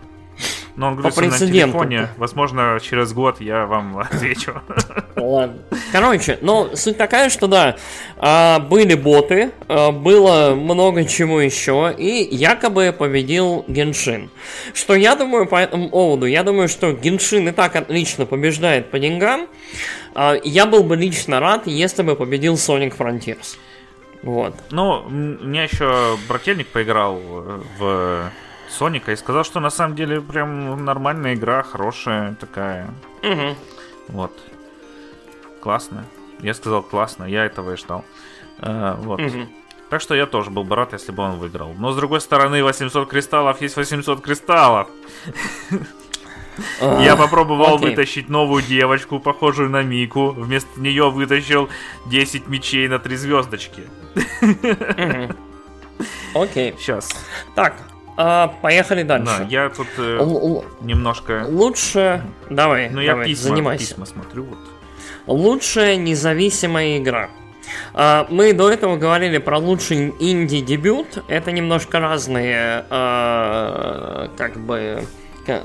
Но 0.75 0.87
он 0.87 0.95
грузится 0.95 1.23
на 1.23 1.37
телефоне. 1.37 2.09
Возможно, 2.17 2.79
через 2.81 3.13
год 3.13 3.39
я 3.39 3.65
вам 3.65 3.97
отвечу. 3.99 4.61
Ладно. 5.15 5.57
Короче, 5.91 6.37
ну, 6.41 6.75
суть 6.75 6.97
такая, 6.97 7.29
что 7.29 7.47
да, 7.47 7.77
а, 8.17 8.59
были 8.59 8.95
боты, 8.95 9.51
а, 9.67 9.91
было 9.91 10.53
много 10.55 11.05
чего 11.05 11.39
еще, 11.39 11.93
и 11.97 12.27
якобы 12.29 12.93
победил 12.97 13.63
Геншин. 13.67 14.29
Что 14.73 14.95
я 14.95 15.15
думаю 15.15 15.45
по 15.45 15.55
этому 15.55 15.89
поводу? 15.89 16.25
Я 16.25 16.43
думаю, 16.43 16.67
что 16.67 16.91
Геншин 16.91 17.47
и 17.47 17.51
так 17.51 17.75
отлично 17.75 18.25
побеждает 18.25 18.91
по 18.91 18.99
деньгам. 18.99 19.47
А, 20.13 20.35
Я 20.43 20.65
был 20.65 20.83
бы 20.83 20.95
лично 20.97 21.39
рад, 21.39 21.67
если 21.67 22.03
бы 22.03 22.15
победил 22.15 22.55
Sonic 22.55 22.97
Frontiers. 22.97 23.57
Вот. 24.23 24.55
Ну, 24.71 25.03
у 25.05 25.09
меня 25.09 25.63
еще 25.63 26.17
брательник 26.27 26.67
поиграл 26.67 27.19
э, 27.21 27.61
в 27.77 28.31
Соника 28.75 29.11
и 29.11 29.15
сказал, 29.15 29.43
что 29.43 29.59
на 29.59 29.69
самом 29.69 29.95
деле 29.95 30.21
прям 30.21 30.83
нормальная 30.83 31.33
игра, 31.33 31.63
хорошая 31.63 32.35
такая. 32.35 32.89
Мгм. 33.23 33.55
Вот. 34.09 34.31
Классно. 35.61 36.05
Я 36.39 36.53
сказал 36.53 36.83
классно, 36.83 37.23
я 37.23 37.45
этого 37.45 37.73
и 37.73 37.77
ждал. 37.77 38.03
Э, 38.59 38.95
вот. 38.97 39.19
Мгм. 39.19 39.49
Так 39.89 40.01
что 40.01 40.15
я 40.15 40.25
тоже 40.25 40.49
был 40.51 40.63
бы 40.63 40.75
рад, 40.75 40.93
если 40.93 41.11
бы 41.11 41.23
он 41.23 41.37
выиграл. 41.37 41.73
Но 41.77 41.91
с 41.91 41.95
другой 41.95 42.19
стороны, 42.19 42.63
800 42.63 43.07
кристаллов 43.07 43.61
есть 43.61 43.77
800 43.77 44.21
кристаллов. 44.21 44.87
А, 46.81 47.01
Я 47.01 47.15
попробовал 47.15 47.77
вытащить 47.77 48.29
новую 48.29 48.63
девочку, 48.63 49.19
похожую 49.19 49.69
на 49.69 49.83
Мику. 49.83 50.31
Вместо 50.31 50.79
нее 50.79 51.09
вытащил 51.09 51.69
10 52.07 52.47
мечей 52.47 52.87
на 52.87 52.97
3 52.97 53.15
звездочки. 53.15 53.83
Окей. 56.33 56.75
Сейчас. 56.77 57.09
Так, 57.55 57.75
а, 58.17 58.47
поехали 58.61 59.03
Да, 59.03 59.19
дальше. 59.19 59.47
я 59.49 59.69
тут 59.69 59.87
э, 59.97 60.17
Л- 60.19 60.63
немножко... 60.81 61.45
Лучше... 61.47 62.21
Давай, 62.49 62.89
Ну, 62.89 63.01
я 63.01 63.11
давай, 63.11 63.25
письма, 63.27 63.49
занимайся. 63.49 63.87
письма 63.89 64.05
смотрю. 64.05 64.43
Вот. 64.45 64.59
Лучшая 65.27 65.95
независимая 65.97 66.97
игра. 66.97 67.29
А, 67.93 68.27
Мы 68.29 68.53
до 68.53 68.69
этого 68.71 68.95
говорили 68.97 69.37
про 69.39 69.57
лучший 69.57 70.13
инди-дебют. 70.19 71.23
Это 71.27 71.51
немножко 71.51 71.99
разные, 71.99 72.85
а, 72.89 74.29
как 74.37 74.57
бы, 74.57 75.03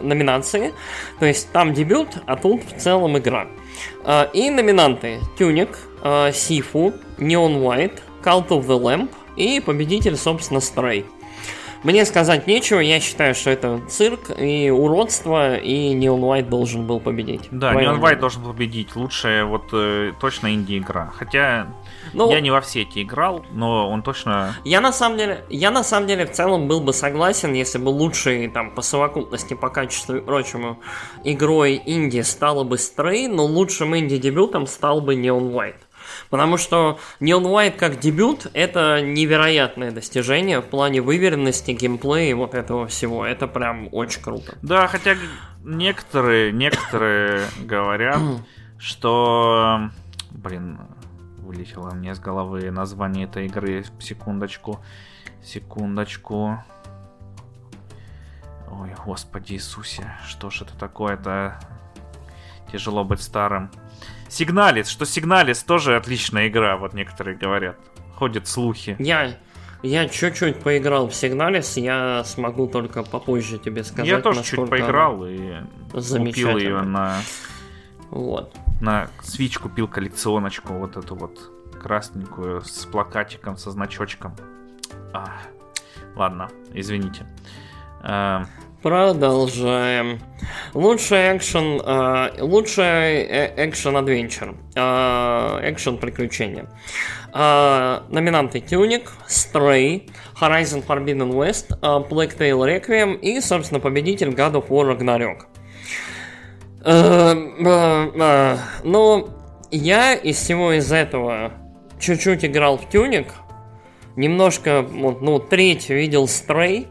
номинации. 0.02 0.72
То 1.18 1.26
есть 1.26 1.50
там 1.52 1.72
дебют, 1.72 2.08
а 2.26 2.36
тут 2.36 2.62
в 2.64 2.78
целом 2.80 3.16
игра. 3.18 3.46
А, 4.04 4.28
И 4.32 4.50
номинанты 4.50 5.20
Тюник, 5.38 5.78
а, 6.02 6.32
Сифу, 6.32 6.92
Neon 7.18 7.60
White, 7.62 7.98
Cult 8.22 8.48
of 8.48 8.66
the 8.66 8.78
Lamp 8.80 9.08
и 9.36 9.60
победитель, 9.60 10.16
собственно, 10.16 10.58
Stray. 10.58 11.04
Мне 11.82 12.04
сказать 12.04 12.46
нечего, 12.46 12.80
я 12.80 13.00
считаю, 13.00 13.34
что 13.34 13.50
это 13.50 13.80
цирк 13.88 14.30
и 14.38 14.70
уродство, 14.70 15.56
и 15.56 15.94
Neon 15.94 16.20
White 16.20 16.48
должен 16.48 16.86
был 16.86 17.00
победить. 17.00 17.48
Да, 17.50 17.72
White 17.72 17.98
мнение? 17.98 18.16
должен 18.16 18.42
победить. 18.42 18.94
Лучшая 18.96 19.46
вот 19.46 19.70
э, 19.72 20.12
точно 20.20 20.52
инди-игра. 20.54 21.10
Хотя 21.16 21.68
Ну, 22.12 22.30
я 22.30 22.40
не 22.40 22.50
во 22.50 22.60
все 22.60 22.82
эти 22.82 23.02
играл, 23.02 23.46
но 23.52 23.88
он 23.90 24.02
точно... 24.02 24.54
Я 24.64 24.82
на 24.82 24.92
самом 24.92 25.16
деле, 25.16 25.44
я 25.48 25.70
на 25.70 25.82
самом 25.82 26.06
деле 26.06 26.26
в 26.26 26.32
целом 26.32 26.68
был 26.68 26.80
бы 26.80 26.92
согласен, 26.92 27.54
если 27.54 27.78
бы 27.78 27.88
лучшей 27.88 28.48
там 28.48 28.72
по 28.72 28.82
совокупности, 28.82 29.54
по 29.54 29.70
качеству 29.70 30.16
и 30.16 30.20
прочему 30.20 30.78
игрой 31.24 31.80
инди 31.86 32.20
стала 32.20 32.62
бы 32.62 32.76
Stray, 32.76 33.26
но 33.26 33.44
лучшим 33.44 33.96
инди 33.96 34.18
дебютом 34.18 34.66
стал 34.66 35.00
бы 35.00 35.14
Neon 35.14 35.50
White. 35.52 35.80
Потому 36.30 36.56
что 36.56 37.00
Neon 37.18 37.42
White 37.42 37.76
как 37.76 37.98
дебют 37.98 38.46
это 38.54 39.02
невероятное 39.02 39.90
достижение 39.90 40.60
в 40.60 40.66
плане 40.66 41.00
выверенности, 41.02 41.72
геймплея 41.72 42.30
и 42.30 42.34
вот 42.34 42.54
этого 42.54 42.86
всего. 42.86 43.26
Это 43.26 43.48
прям 43.48 43.88
очень 43.90 44.22
круто. 44.22 44.56
Да, 44.62 44.86
хотя 44.86 45.16
некоторые, 45.64 46.52
некоторые 46.52 47.46
говорят, 47.58 48.20
что... 48.78 49.90
Блин, 50.30 50.78
вылетело 51.38 51.90
мне 51.90 52.12
из 52.12 52.20
головы 52.20 52.70
название 52.70 53.24
этой 53.24 53.46
игры. 53.46 53.84
Секундочку. 53.98 54.80
Секундочку. 55.42 56.62
Ой, 58.70 58.94
господи 59.04 59.54
Иисусе, 59.54 60.14
что 60.28 60.48
ж 60.48 60.62
это 60.62 60.78
такое-то? 60.78 61.58
Тяжело 62.70 63.02
быть 63.02 63.20
старым. 63.20 63.72
Сигналис, 64.30 64.88
что 64.88 65.04
Сигналис 65.04 65.62
тоже 65.64 65.96
отличная 65.96 66.48
игра, 66.48 66.76
вот 66.76 66.94
некоторые 66.94 67.36
говорят. 67.36 67.76
Ходят 68.14 68.46
слухи. 68.46 68.94
Я, 68.98 69.36
я 69.82 70.08
чуть-чуть 70.08 70.60
поиграл 70.60 71.08
в 71.08 71.14
Сигналис, 71.14 71.76
я 71.76 72.22
смогу 72.24 72.68
только 72.68 73.02
попозже 73.02 73.58
тебе 73.58 73.82
сказать. 73.82 74.06
Я 74.06 74.20
тоже 74.20 74.42
чуть 74.44 74.68
поиграл 74.70 75.26
и 75.26 75.56
купил 75.92 76.56
ее 76.56 76.82
на 76.82 77.20
Вот. 78.10 78.56
на 78.80 79.08
Switch 79.22 79.58
купил 79.58 79.88
коллекционочку 79.88 80.74
вот 80.74 80.96
эту 80.96 81.16
вот 81.16 81.50
красненькую 81.80 82.62
с 82.62 82.84
плакатиком, 82.86 83.56
со 83.56 83.70
значочком. 83.70 84.36
А, 85.12 85.38
ладно, 86.14 86.50
извините. 86.72 87.26
Э, 88.02 88.44
Продолжаем. 88.82 90.20
Лучший 90.72 91.36
экшен, 91.36 91.82
э, 91.84 92.42
лучший 92.42 93.24
э, 93.24 93.52
экшен 93.68 93.94
адвенчер, 93.94 94.54
э, 94.74 95.70
экшен 95.70 95.98
приключения. 95.98 96.66
Э, 97.34 98.00
номинанты 98.08 98.60
Тюник, 98.60 99.12
Stray, 99.28 100.10
Horizon 100.40 100.82
Forbidden 100.86 101.30
West, 101.32 101.66
э, 101.70 102.08
Plague 102.08 102.38
Tale 102.38 102.80
Requiem 102.80 103.18
и, 103.18 103.40
собственно, 103.42 103.80
победитель 103.80 104.28
God 104.30 104.52
of 104.52 104.68
War 104.68 104.96
Ragnarok. 104.96 105.42
Э, 106.82 107.34
э, 108.16 108.56
Ну, 108.82 109.28
я 109.70 110.14
из 110.14 110.36
всего 110.36 110.72
из 110.72 110.90
этого 110.90 111.52
чуть-чуть 111.98 112.46
играл 112.46 112.78
в 112.78 112.88
Тюник, 112.88 113.26
немножко, 114.16 114.86
ну, 114.90 115.38
треть 115.38 115.90
видел 115.90 116.24
Stray, 116.24 116.88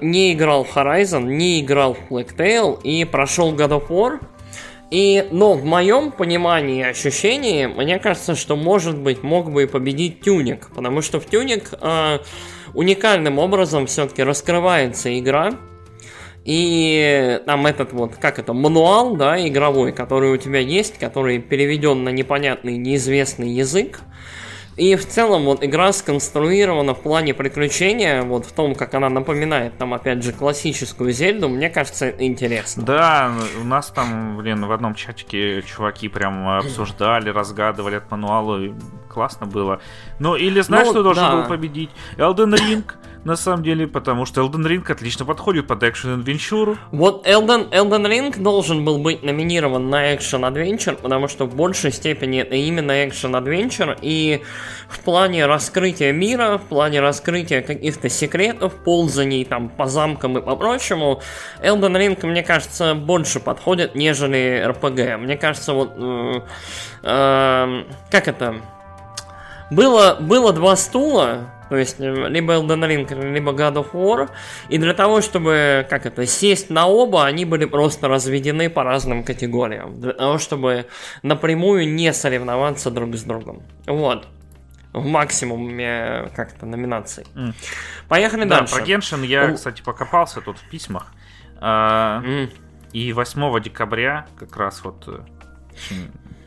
не 0.00 0.32
играл 0.32 0.64
в 0.64 0.76
Horizon, 0.76 1.24
не 1.24 1.60
играл 1.60 1.94
в 1.94 2.12
Black 2.12 2.80
и 2.82 3.04
прошел 3.04 3.54
God 3.54 3.80
of 3.80 3.88
War. 3.88 4.20
И, 4.90 5.28
но 5.30 5.54
в 5.54 5.64
моем 5.64 6.10
понимании 6.10 6.80
и 6.80 6.82
ощущении, 6.82 7.66
мне 7.66 8.00
кажется, 8.00 8.34
что, 8.34 8.56
может 8.56 8.98
быть, 8.98 9.22
мог 9.22 9.52
бы 9.52 9.62
и 9.62 9.66
победить 9.66 10.20
Тюник, 10.20 10.68
потому 10.74 11.00
что 11.00 11.20
в 11.20 11.26
Тюник 11.26 11.70
э, 11.80 12.18
уникальным 12.74 13.38
образом 13.38 13.86
все-таки 13.86 14.24
раскрывается 14.24 15.16
игра, 15.16 15.52
и 16.44 17.40
там 17.46 17.66
этот 17.66 17.92
вот, 17.92 18.16
как 18.16 18.38
это, 18.38 18.52
мануал, 18.52 19.14
да, 19.14 19.46
игровой, 19.46 19.92
который 19.92 20.32
у 20.32 20.36
тебя 20.36 20.58
есть, 20.58 20.98
который 20.98 21.38
переведен 21.38 22.02
на 22.02 22.08
непонятный, 22.08 22.76
неизвестный 22.76 23.50
язык, 23.50 24.00
и 24.76 24.96
в 24.96 25.06
целом 25.06 25.44
вот 25.44 25.64
игра 25.64 25.92
сконструирована 25.92 26.94
в 26.94 27.00
плане 27.00 27.34
приключения, 27.34 28.22
вот 28.22 28.46
в 28.46 28.52
том, 28.52 28.74
как 28.74 28.94
она 28.94 29.08
напоминает 29.08 29.76
там 29.78 29.94
опять 29.94 30.22
же 30.22 30.32
классическую 30.32 31.12
Зельду, 31.12 31.48
мне 31.48 31.68
кажется, 31.68 32.10
интересно. 32.10 32.84
Да, 32.84 33.32
у 33.60 33.64
нас 33.64 33.88
там, 33.88 34.36
блин, 34.38 34.64
в 34.64 34.72
одном 34.72 34.94
чатике 34.94 35.62
чуваки 35.62 36.08
прям 36.08 36.48
обсуждали, 36.48 37.30
разгадывали 37.30 37.96
от 37.96 38.10
мануала, 38.10 38.74
классно 39.08 39.46
было. 39.46 39.80
Ну 40.18 40.36
или 40.36 40.60
знаешь, 40.60 40.86
ну, 40.86 40.92
что 40.92 41.02
должен 41.02 41.24
да. 41.24 41.36
был 41.36 41.48
победить? 41.48 41.90
Elden 42.16 42.54
Ring 42.54 42.84
на 43.24 43.36
самом 43.36 43.62
деле, 43.62 43.86
потому 43.86 44.24
что 44.24 44.40
Elden 44.40 44.66
Ring 44.66 44.90
отлично 44.90 45.24
подходит 45.24 45.66
под 45.66 45.82
Adventure. 45.82 46.78
Вот 46.90 47.26
Elden, 47.26 47.70
Elden 47.70 48.06
Ring 48.06 48.40
должен 48.40 48.84
был 48.84 48.98
быть 48.98 49.22
номинирован 49.22 49.90
на 49.90 50.14
Adventure, 50.14 50.96
потому 50.96 51.28
что 51.28 51.44
в 51.44 51.54
большей 51.54 51.92
степени 51.92 52.40
это 52.40 52.54
именно 52.54 52.92
Adventure, 53.04 53.98
и 54.00 54.42
в 54.88 55.00
плане 55.00 55.46
раскрытия 55.46 56.12
мира, 56.12 56.58
в 56.58 56.62
плане 56.62 57.00
раскрытия 57.00 57.60
каких-то 57.60 58.08
секретов, 58.08 58.74
ползаний 58.74 59.44
там 59.44 59.68
по 59.68 59.86
замкам 59.86 60.38
и 60.38 60.42
по 60.42 60.56
прочему, 60.56 61.20
Elden 61.62 61.96
Ring, 61.96 62.26
мне 62.26 62.42
кажется, 62.42 62.94
больше 62.94 63.40
подходит, 63.40 63.94
нежели 63.94 64.64
RPG. 64.66 65.18
Мне 65.18 65.36
кажется, 65.36 65.74
вот... 65.74 65.92
Э, 65.96 66.40
э, 67.02 67.84
как 68.10 68.28
это? 68.28 68.56
Было, 69.70 70.16
было 70.18 70.52
два 70.52 70.74
стула, 70.74 71.52
то 71.70 71.76
есть 71.76 72.00
э, 72.00 72.28
либо 72.28 72.54
Elden 72.54 72.84
Ring, 72.84 73.32
либо 73.32 73.52
God 73.52 73.74
of 73.74 73.92
War. 73.92 74.28
И 74.68 74.76
для 74.76 74.92
того, 74.92 75.20
чтобы, 75.20 75.86
как 75.88 76.04
это, 76.04 76.26
сесть 76.26 76.68
на 76.68 76.88
оба, 76.88 77.24
они 77.24 77.44
были 77.44 77.64
просто 77.64 78.08
разведены 78.08 78.68
по 78.68 78.82
разным 78.82 79.22
категориям. 79.22 80.00
Для 80.00 80.12
того, 80.12 80.38
чтобы 80.38 80.86
напрямую 81.22 81.88
не 81.94 82.12
соревноваться 82.12 82.90
друг 82.90 83.14
с 83.14 83.22
другом. 83.22 83.62
Вот. 83.86 84.26
В 84.92 85.06
максимуме 85.06 86.28
как-то 86.34 86.66
номинаций. 86.66 87.24
Mm. 87.36 87.54
Поехали 88.08 88.44
да, 88.44 88.58
дальше. 88.58 88.74
про 88.74 88.84
Геншин 88.84 89.22
я, 89.22 89.52
кстати, 89.52 89.80
покопался 89.82 90.40
тут 90.40 90.58
в 90.58 90.68
письмах. 90.68 91.14
Mm. 91.60 92.50
И 92.92 93.12
8 93.12 93.62
декабря, 93.62 94.26
как 94.36 94.56
раз 94.56 94.82
вот, 94.82 95.04
э, 95.06 95.20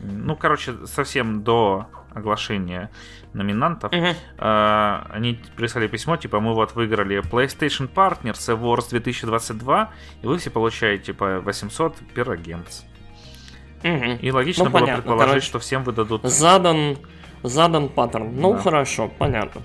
ну, 0.00 0.36
короче, 0.36 0.86
совсем 0.86 1.42
до 1.42 1.86
оглашения 2.14 2.90
номинантов, 3.32 3.92
uh-huh. 3.92 4.14
э, 4.38 5.06
они 5.12 5.40
прислали 5.56 5.88
письмо, 5.88 6.16
типа, 6.16 6.40
мы 6.40 6.54
вот 6.54 6.74
выиграли 6.74 7.18
PlayStation 7.18 7.88
Partners 7.92 8.48
Awards 8.48 8.90
2022, 8.90 9.90
и 10.22 10.26
вы 10.26 10.38
все 10.38 10.50
получаете 10.50 11.12
по 11.12 11.40
800 11.40 11.96
пирогемс. 12.14 12.84
Uh-huh. 13.82 14.18
И 14.20 14.30
логично 14.30 14.64
ну, 14.64 14.70
было 14.70 14.80
понятно. 14.80 15.02
предположить, 15.02 15.28
Короче, 15.28 15.46
что 15.46 15.58
всем 15.58 15.84
выдадут... 15.84 16.24
Задан, 16.24 16.96
задан 17.42 17.88
паттерн. 17.88 18.34
Ну, 18.34 18.54
да. 18.54 18.60
хорошо, 18.60 19.10
понятно. 19.18 19.62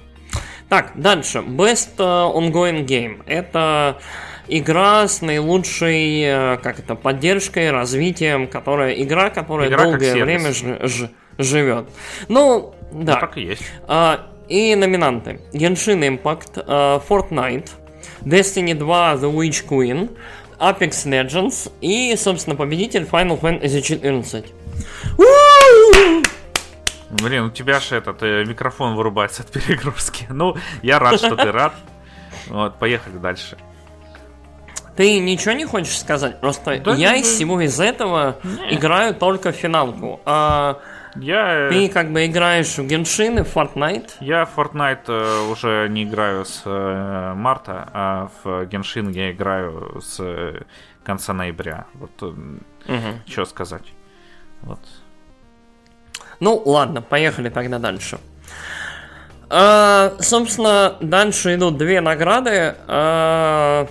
Так, 0.67 0.91
дальше. 0.95 1.39
Best 1.39 1.97
uh, 1.97 2.31
Ongoing 2.35 2.85
Game. 2.85 3.23
Это 3.25 3.99
игра 4.47 5.07
с 5.07 5.21
наилучшей, 5.21 6.23
uh, 6.23 6.57
как 6.57 6.79
это, 6.79 6.95
поддержкой, 6.95 7.71
развитием, 7.71 8.47
которая 8.47 8.93
игра, 8.93 9.31
которая 9.31 9.69
игра 9.69 9.85
долгое 9.85 10.23
время 10.23 10.51
ж, 10.53 10.87
ж, 10.87 11.09
живет. 11.39 11.89
Ну, 12.27 12.75
да. 12.91 13.15
Ну, 13.15 13.19
так 13.19 13.37
и 13.37 13.41
есть. 13.41 13.63
А, 13.87 14.27
и 14.47 14.75
номинанты. 14.75 15.39
Genshin 15.53 16.01
Impact, 16.01 16.65
uh, 16.65 17.01
Fortnite, 17.07 17.69
Destiny 18.21 18.73
2 18.73 19.15
The 19.15 19.33
Witch 19.33 19.65
Queen, 19.67 20.15
Apex 20.59 21.05
Legends 21.05 21.71
и, 21.81 22.15
собственно, 22.17 22.55
победитель 22.55 23.03
Final 23.03 23.39
Fantasy 23.39 23.81
14. 23.81 24.45
Блин, 27.11 27.45
у 27.45 27.49
тебя 27.49 27.79
же 27.79 27.95
этот 27.95 28.21
э, 28.21 28.45
микрофон 28.45 28.95
вырубается 28.95 29.41
от 29.41 29.51
перегрузки. 29.51 30.27
Ну, 30.29 30.55
я 30.83 30.99
рад, 30.99 31.17
что 31.17 31.35
ты 31.35 31.51
рад. 31.51 31.73
Вот, 32.47 32.79
поехали 32.79 33.17
дальше. 33.17 33.57
Ты 34.95 35.19
ничего 35.19 35.53
не 35.53 35.65
хочешь 35.65 35.97
сказать? 35.97 36.39
Просто 36.39 36.79
да, 36.79 36.95
я 36.95 37.15
из 37.15 37.27
всего 37.27 37.61
из 37.61 37.79
этого 37.79 38.37
играю 38.71 39.13
только 39.13 39.51
в 39.51 39.55
финалку. 39.55 40.19
А 40.25 40.79
я... 41.21 41.67
Э, 41.67 41.69
Ты 41.69 41.89
как 41.89 42.11
бы 42.11 42.25
играешь 42.25 42.77
в 42.77 42.79
Genshin 42.79 43.39
и 43.39 43.43
в 43.43 43.55
Fortnite? 43.55 44.11
Я 44.19 44.45
в 44.45 44.57
Fortnite 44.57 45.07
э, 45.07 45.51
уже 45.51 45.87
не 45.89 46.03
играю 46.03 46.45
с 46.45 46.63
э, 46.65 47.33
марта, 47.35 47.89
а 47.93 48.29
в 48.43 48.65
Genshin 48.65 49.11
я 49.11 49.31
играю 49.31 50.01
с 50.01 50.21
конца 51.03 51.33
ноября. 51.33 51.85
Вот 51.93 52.21
угу. 52.21 52.97
что 53.27 53.45
сказать. 53.45 53.85
Вот. 54.61 54.79
Ну, 56.39 56.61
ладно, 56.65 57.01
поехали 57.01 57.49
тогда 57.49 57.79
дальше. 57.79 58.19
А, 59.49 60.15
собственно, 60.19 60.95
дальше 61.01 61.55
идут 61.55 61.77
две 61.77 62.01
награды. 62.01 62.75
А, 62.87 63.87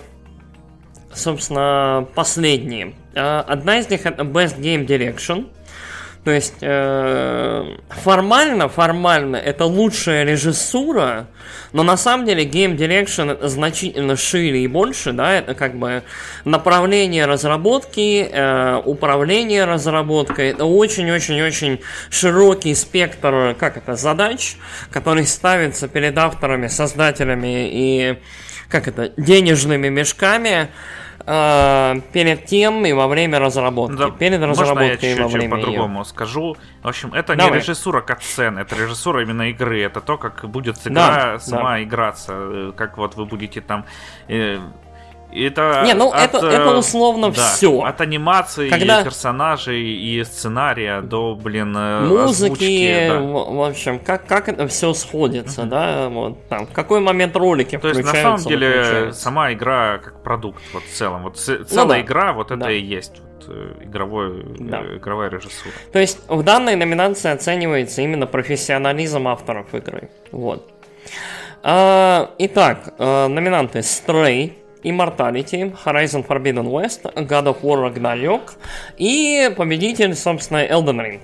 собственно, 1.13 2.07
последние. 2.15 2.95
А, 3.15 3.41
одна 3.41 3.79
из 3.79 3.89
них 3.89 4.05
это 4.05 4.23
Best 4.23 4.59
Game 4.59 4.85
Direction. 4.85 5.49
То 6.23 6.31
есть 6.31 6.55
э, 6.59 7.77
формально, 7.89 8.67
формально 8.67 9.37
это 9.37 9.65
лучшая 9.65 10.25
режиссура, 10.25 11.27
но 11.71 11.83
на 11.83 11.95
самом 11.95 12.25
деле 12.25 12.43
Game 12.43 12.75
Direction 12.75 13.47
значительно 13.47 14.17
шире 14.17 14.63
и 14.63 14.67
больше, 14.67 15.13
да, 15.13 15.35
это 15.35 15.53
как 15.53 15.75
бы 15.75 16.03
направление 16.43 17.25
разработки, 17.25 18.27
э, 18.29 18.81
управление 18.83 19.63
разработкой, 19.63 20.49
это 20.49 20.65
очень-очень-очень 20.65 21.79
широкий 22.09 22.75
спектр, 22.75 23.55
как 23.57 23.77
это, 23.77 23.95
задач, 23.95 24.57
который 24.91 25.25
ставится 25.25 25.87
перед 25.87 26.17
авторами, 26.17 26.67
создателями 26.67 27.69
и, 27.71 28.17
как 28.67 28.89
это, 28.89 29.13
денежными 29.15 29.87
мешками, 29.87 30.69
э, 31.29 32.01
перед 32.11 32.45
тем 32.45 32.85
и 32.85 32.93
во 32.93 33.07
время 33.07 33.39
разработки. 33.39 33.97
Да, 33.97 34.09
перед 34.09 34.41
разработкой 34.41 35.13
и 35.13 35.19
во 35.19 35.27
время 35.27 35.57
по-другому 35.57 36.05
скажу. 36.05 36.57
В 36.81 36.87
общем, 36.87 37.13
это 37.13 37.35
Давай. 37.35 37.53
не 37.53 37.59
режиссура 37.59 38.01
как 38.01 38.21
сцен, 38.21 38.57
это 38.57 38.75
режиссура 38.75 39.21
именно 39.21 39.49
игры. 39.49 39.81
Это 39.81 40.01
то, 40.01 40.17
как 40.17 40.49
будет 40.49 40.77
игра 40.87 41.33
да, 41.33 41.39
сама 41.39 41.71
да. 41.71 41.83
играться. 41.83 42.33
Э, 42.35 42.71
как 42.75 42.97
вот 42.97 43.15
вы 43.15 43.25
будете 43.25 43.61
там... 43.61 43.85
Э, 44.27 44.59
это 45.31 45.83
не, 45.85 45.93
ну 45.93 46.09
от, 46.11 46.33
это, 46.33 46.47
это 46.47 46.77
условно 46.77 47.31
да, 47.31 47.41
все. 47.41 47.81
От 47.81 48.01
анимации, 48.01 48.69
Когда... 48.69 49.01
и 49.01 49.03
персонажей, 49.03 49.81
и 49.81 50.23
сценария 50.23 51.01
до, 51.01 51.35
блин, 51.35 51.75
э, 51.77 52.01
музыки, 52.01 52.51
озвучки, 52.51 53.07
да. 53.09 53.19
в, 53.19 53.55
в 53.55 53.63
общем, 53.63 53.99
как, 53.99 54.25
как 54.25 54.49
это 54.49 54.67
все 54.67 54.93
сходится, 54.93 55.61
mm-hmm. 55.61 55.65
да, 55.65 56.09
вот 56.09 56.47
там, 56.47 56.65
в 56.65 56.73
какой 56.73 56.99
момент 56.99 57.35
ролики 57.35 57.77
То 57.77 57.89
есть, 57.89 58.03
на 58.03 58.13
самом 58.13 58.39
деле, 58.39 59.11
сама 59.13 59.53
игра 59.53 59.99
как 59.99 60.23
продукт, 60.23 60.61
вот 60.73 60.83
в 60.83 60.93
целом, 60.93 61.23
вот 61.23 61.37
целая 61.37 61.63
ну, 61.69 61.87
да. 61.87 62.01
игра, 62.01 62.33
вот 62.33 62.51
это 62.51 62.61
да. 62.61 62.71
и 62.71 62.81
есть 62.81 63.21
э, 63.47 63.73
игровой, 63.83 64.45
да. 64.57 64.81
э, 64.81 64.97
игровая 64.97 65.29
режиссура. 65.29 65.73
То 65.91 65.99
есть, 65.99 66.19
в 66.27 66.41
данной 66.43 66.75
номинации 66.75 67.29
оценивается 67.29 68.01
именно 68.01 68.25
профессионализм 68.25 69.27
авторов 69.27 69.73
игры, 69.75 70.09
вот. 70.31 70.67
А, 71.61 72.31
итак, 72.37 72.93
э, 72.97 73.27
номинанты 73.27 73.79
Stray, 73.79 74.53
Immortality, 74.83 75.75
Horizon 75.83 76.23
Forbidden 76.23 76.69
West, 76.69 77.03
God 77.03 77.47
of 77.47 77.61
War 77.61 77.81
Ragnarok 77.81 78.53
и 78.97 79.51
победитель, 79.55 80.15
собственно, 80.15 80.65
Elden 80.65 80.99
Ring. 80.99 81.21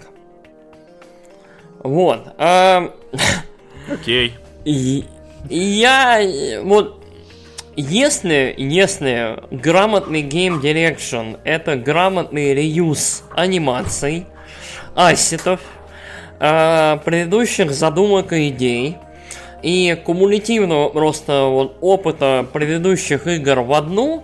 Вот. 1.84 2.34
Эм, 2.38 2.92
Окей. 3.92 4.34
Okay. 4.66 5.06
Я 5.50 6.22
вот 6.64 7.04
если, 7.76 8.56
если 8.58 9.44
грамотный 9.52 10.22
game 10.22 10.62
direction 10.62 11.36
это 11.44 11.76
грамотный 11.76 12.54
reuse 12.54 13.24
анимаций, 13.36 14.26
ассетов, 14.96 15.60
э, 16.40 16.98
предыдущих 17.04 17.72
задумок 17.72 18.34
и 18.34 18.50
идей, 18.50 18.98
и 19.66 19.96
кумулятивного 19.96 20.90
просто 20.90 21.46
вот 21.46 21.78
опыта 21.82 22.46
предыдущих 22.54 23.26
игр 23.26 23.62
в 23.62 23.74
одну, 23.74 24.24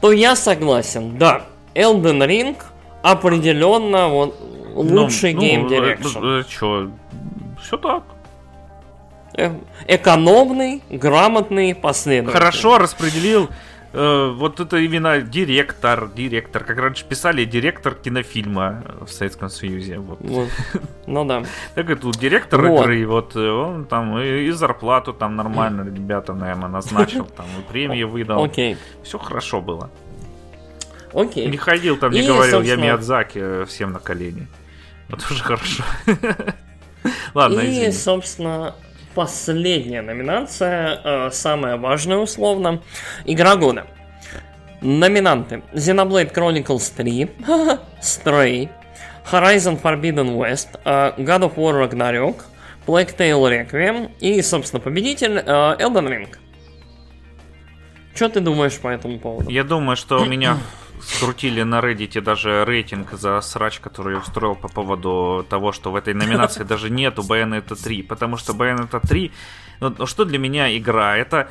то 0.00 0.12
я 0.12 0.34
согласен, 0.34 1.18
да, 1.18 1.42
Elden 1.74 2.26
Ring 2.26 2.56
определенно 3.02 4.08
вот 4.08 4.40
лучший 4.74 5.34
ну, 5.34 5.40
game 5.40 5.68
direction. 5.68 6.18
Ну, 6.20 6.42
что, 6.42 6.90
все 7.62 7.76
так. 7.76 8.02
Э, 9.34 9.50
экономный, 9.86 10.82
грамотный, 10.88 11.74
последовательный. 11.74 12.32
Хорошо 12.32 12.78
распределил 12.78 13.50
э, 13.92 14.30
вот 14.34 14.60
это 14.60 14.76
именно 14.78 15.20
директор, 15.20 16.08
директор, 16.14 16.64
как 16.64 16.78
раньше 16.78 17.04
писали, 17.04 17.44
директор 17.44 17.94
кинофильма 17.94 18.82
в 19.00 19.08
Советском 19.08 19.48
Союзе. 19.48 19.98
Вот. 19.98 20.18
Вот. 20.20 20.48
Ну 21.06 21.24
да. 21.24 21.42
Так 21.74 21.90
и 21.90 21.94
тут 21.94 22.16
директор 22.18 22.60
Вот. 22.66 22.82
игры, 22.82 23.06
вот 23.06 23.36
э, 23.36 23.48
он 23.50 23.84
там 23.86 24.18
и, 24.18 24.44
и 24.46 24.50
зарплату 24.50 25.12
там 25.12 25.36
нормально 25.36 25.82
ребята, 25.82 26.34
наверное, 26.34 26.68
назначил, 26.68 27.24
там 27.24 27.46
и 27.58 27.62
премии 27.72 28.02
выдал. 28.04 28.44
Окей. 28.44 28.76
Все 29.02 29.18
хорошо 29.18 29.60
было. 29.60 29.90
Окей. 31.14 31.46
Не 31.48 31.56
ходил 31.56 31.96
там, 31.96 32.12
не 32.12 32.20
И, 32.20 32.26
говорил, 32.26 32.60
я 32.60 32.74
собственно- 32.74 32.82
Миядзаки 32.82 33.38
э, 33.40 33.64
всем 33.66 33.92
на 33.92 33.98
колени. 33.98 34.46
Вот 35.08 35.24
уже 35.30 35.42
хорошо. 35.42 35.82
Ладно, 37.34 37.60
И, 37.60 37.64
извини. 37.70 37.92
собственно, 37.92 38.74
последняя 39.18 40.00
номинация, 40.00 41.00
э, 41.02 41.30
самая 41.32 41.76
важная 41.76 42.18
условно, 42.18 42.80
игра 43.24 43.56
года. 43.56 43.84
Номинанты. 44.80 45.62
Xenoblade 45.72 46.32
Chronicles 46.32 46.92
3, 46.96 47.28
Stray, 48.00 48.68
Horizon 49.32 49.82
Forbidden 49.82 50.36
West, 50.36 50.68
э, 50.84 51.14
God 51.18 51.40
of 51.40 51.56
War 51.56 51.74
Ragnarok, 51.82 52.44
Plague 52.86 53.16
Tale 53.16 53.48
Requiem 53.48 54.12
и, 54.20 54.40
собственно, 54.40 54.80
победитель 54.80 55.42
э, 55.44 55.76
Elden 55.80 56.08
Ring. 56.08 56.28
Что 58.14 58.28
ты 58.28 58.38
думаешь 58.38 58.78
по 58.78 58.86
этому 58.86 59.18
поводу? 59.18 59.50
Я 59.50 59.64
думаю, 59.64 59.96
что 59.96 60.22
у 60.22 60.26
меня 60.26 60.58
скрутили 61.02 61.62
на 61.62 61.80
Reddit 61.80 62.20
даже 62.20 62.64
рейтинг 62.64 63.12
за 63.12 63.40
срач, 63.40 63.80
который 63.80 64.14
я 64.14 64.20
устроил 64.20 64.54
по 64.54 64.68
поводу 64.68 65.46
того, 65.48 65.72
что 65.72 65.90
в 65.90 65.96
этой 65.96 66.14
номинации 66.14 66.64
даже 66.68 66.90
нету 66.90 67.22
Bayonetta 67.22 67.82
3. 67.82 68.02
Потому 68.02 68.36
что 68.36 68.52
Bayonetta 68.52 69.00
3, 69.06 69.32
ну, 69.80 69.94
ну, 69.98 70.06
что 70.06 70.24
для 70.24 70.38
меня 70.38 70.76
игра? 70.76 71.16
Это 71.16 71.48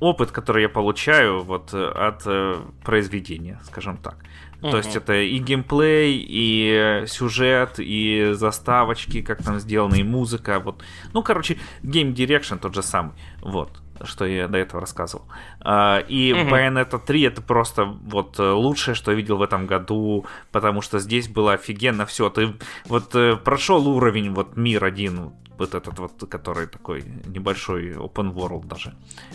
опыт, 0.00 0.30
который 0.30 0.62
я 0.62 0.68
получаю 0.68 1.42
вот 1.42 1.74
э, 1.74 1.84
от 1.84 2.22
э, 2.26 2.56
произведения, 2.84 3.60
скажем 3.64 3.96
так. 3.96 4.16
То 4.60 4.76
есть 4.76 4.96
это 4.96 5.14
и 5.14 5.38
геймплей, 5.38 6.16
и 6.16 7.02
э, 7.02 7.06
сюжет, 7.06 7.74
и 7.78 8.30
заставочки, 8.32 9.22
как 9.22 9.42
там 9.42 9.60
сделано, 9.60 9.94
и 9.94 10.02
музыка. 10.02 10.58
Вот. 10.58 10.82
Ну, 11.12 11.22
короче, 11.22 11.58
Game 11.82 12.12
Direction 12.12 12.58
тот 12.58 12.74
же 12.74 12.82
самый. 12.82 13.12
Вот 13.40 13.70
что 14.04 14.24
я 14.26 14.48
до 14.48 14.58
этого 14.58 14.80
рассказывал. 14.80 15.26
А, 15.60 15.98
И 16.08 16.32
Мгм. 16.32 16.52
Bayonetta 16.52 17.00
3 17.04 17.22
это 17.22 17.42
просто 17.42 17.84
вот 17.84 18.38
э, 18.38 18.50
лучшее, 18.50 18.94
что 18.94 19.10
я 19.10 19.16
видел 19.16 19.36
в 19.36 19.42
этом 19.42 19.66
году, 19.66 20.26
потому 20.52 20.80
что 20.82 20.98
здесь 20.98 21.28
было 21.28 21.54
офигенно 21.54 22.06
все. 22.06 22.30
Ты 22.30 22.54
вот 22.86 23.14
э, 23.14 23.36
прошел 23.36 23.88
уровень 23.88 24.32
вот 24.32 24.56
мир 24.56 24.84
один, 24.84 25.32
вот 25.58 25.74
этот 25.74 25.98
вот, 25.98 26.12
который 26.30 26.66
такой 26.68 27.02
небольшой 27.26 27.92
open 27.94 28.32
world 28.32 28.66
даже. 28.66 28.94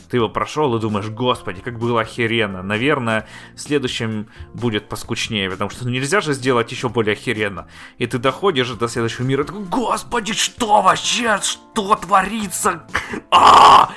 Ты 0.09 0.17
его 0.17 0.29
прошел 0.29 0.75
и 0.75 0.79
думаешь, 0.79 1.09
господи, 1.09 1.59
как 1.61 1.77
было 1.77 2.01
охеренно. 2.01 2.63
Наверное, 2.63 3.27
в 3.55 3.59
следующем 3.59 4.27
будет 4.53 4.87
поскучнее, 4.87 5.49
потому 5.49 5.69
что 5.69 5.83
ну, 5.83 5.91
нельзя 5.91 6.21
же 6.21 6.33
сделать 6.33 6.71
еще 6.71 6.87
более 6.87 7.13
охеренно. 7.13 7.67
И 7.97 8.07
ты 8.07 8.17
доходишь 8.19 8.69
до 8.69 8.87
следующего 8.87 9.25
мира 9.25 9.43
и 9.43 9.47
такой, 9.47 9.65
господи, 9.65 10.33
что 10.33 10.81
вообще, 10.81 11.39
что 11.41 11.95
творится? 11.95 12.87
А! 13.29 13.91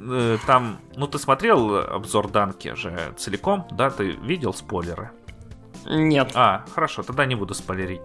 Э, 0.00 0.38
Там, 0.46 0.78
ну 0.96 1.06
ты 1.06 1.18
смотрел 1.18 1.76
обзор 1.76 2.28
Данки 2.30 2.74
же 2.74 3.14
целиком, 3.16 3.66
да, 3.70 3.90
ты 3.90 4.12
видел 4.12 4.54
спойлеры? 4.54 5.10
Нет, 5.86 6.32
А, 6.34 6.64
хорошо, 6.74 7.02
тогда 7.02 7.24
не 7.24 7.34
буду 7.34 7.54
спойлерить. 7.54 8.02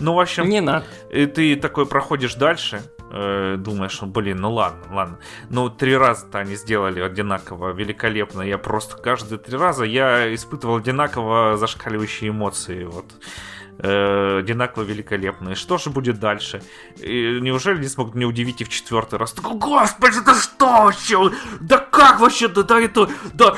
Ну, 0.00 0.14
в 0.14 0.20
общем, 0.20 0.48
не 0.48 0.60
надо. 0.60 0.86
и 1.10 1.26
ты 1.26 1.56
такой 1.56 1.84
проходишь 1.84 2.34
дальше, 2.34 2.80
э, 3.12 3.56
думаешь, 3.58 4.00
ну, 4.00 4.08
блин, 4.08 4.38
ну 4.38 4.50
ладно, 4.52 4.82
ладно. 4.94 5.18
Ну, 5.50 5.68
три 5.68 5.94
раза-то 5.96 6.38
они 6.38 6.56
сделали 6.56 7.00
одинаково 7.00 7.72
великолепно. 7.72 8.40
Я 8.40 8.56
просто 8.56 8.96
каждые 8.96 9.38
три 9.38 9.58
раза 9.58 9.84
я 9.84 10.34
испытывал 10.34 10.76
одинаково 10.76 11.58
зашкаливающие 11.58 12.30
эмоции. 12.30 12.84
Вот. 12.84 13.04
Э, 13.80 14.38
одинаково 14.38 14.82
великолепные. 14.82 15.54
Что 15.54 15.78
же 15.78 15.90
будет 15.90 16.18
дальше? 16.18 16.62
И 16.96 17.38
неужели 17.40 17.80
не 17.80 17.86
смогут 17.86 18.16
меня 18.16 18.26
удивить 18.26 18.60
и 18.60 18.64
в 18.64 18.68
четвертый 18.68 19.20
раз? 19.20 19.32
Такой, 19.32 19.56
Господи, 19.56 20.18
да 20.24 20.34
что 20.34 20.66
вообще? 20.66 21.30
Да 21.60 21.78
как 21.78 22.18
вообще? 22.18 22.48
Да, 22.48 22.62
да 22.64 22.80
это... 22.80 23.08
Да... 23.34 23.54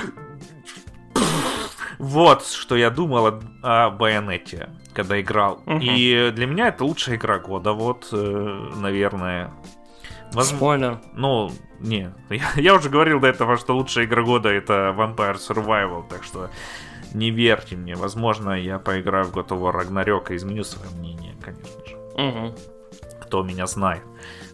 Вот 1.99 2.47
что 2.47 2.77
я 2.77 2.91
думал 2.91 3.27
о, 3.27 3.41
о 3.63 3.91
Байонете, 3.91 4.71
когда 4.95 5.21
играл. 5.21 5.63
Мгм. 5.67 5.81
И 5.83 6.31
для 6.35 6.47
меня 6.47 6.69
это 6.69 6.85
лучшая 6.85 7.17
игра 7.17 7.39
года, 7.39 7.73
вот, 7.73 8.09
э, 8.13 8.71
наверное. 8.77 9.53
Возм- 10.33 10.57
Спойлер. 10.57 11.01
Ну, 11.15 11.53
не, 11.79 12.13
я, 12.31 12.51
я 12.57 12.75
уже 12.75 12.89
говорил 12.89 13.21
до 13.21 13.29
этого, 13.29 13.57
что 13.57 13.75
лучшая 13.75 14.05
игра 14.05 14.23
года 14.23 14.49
это 14.49 14.95
Vampire 14.97 15.37
Survival, 15.37 16.09
так 16.09 16.25
что 16.25 16.51
не 17.15 17.31
верьте 17.31 17.77
мне. 17.77 17.95
Возможно, 17.95 18.53
я 18.53 18.79
поиграю 18.79 19.25
в 19.25 19.37
God 19.37 19.49
of 19.49 19.61
War 19.61 19.81
Ragnarok 19.81 20.33
и 20.33 20.37
изменю 20.37 20.65
свое 20.65 20.91
мнение, 20.97 21.35
конечно 21.41 21.87
же. 21.87 21.97
Мгм. 22.17 22.55
Кто 23.23 23.43
меня 23.43 23.67
знает. 23.67 24.03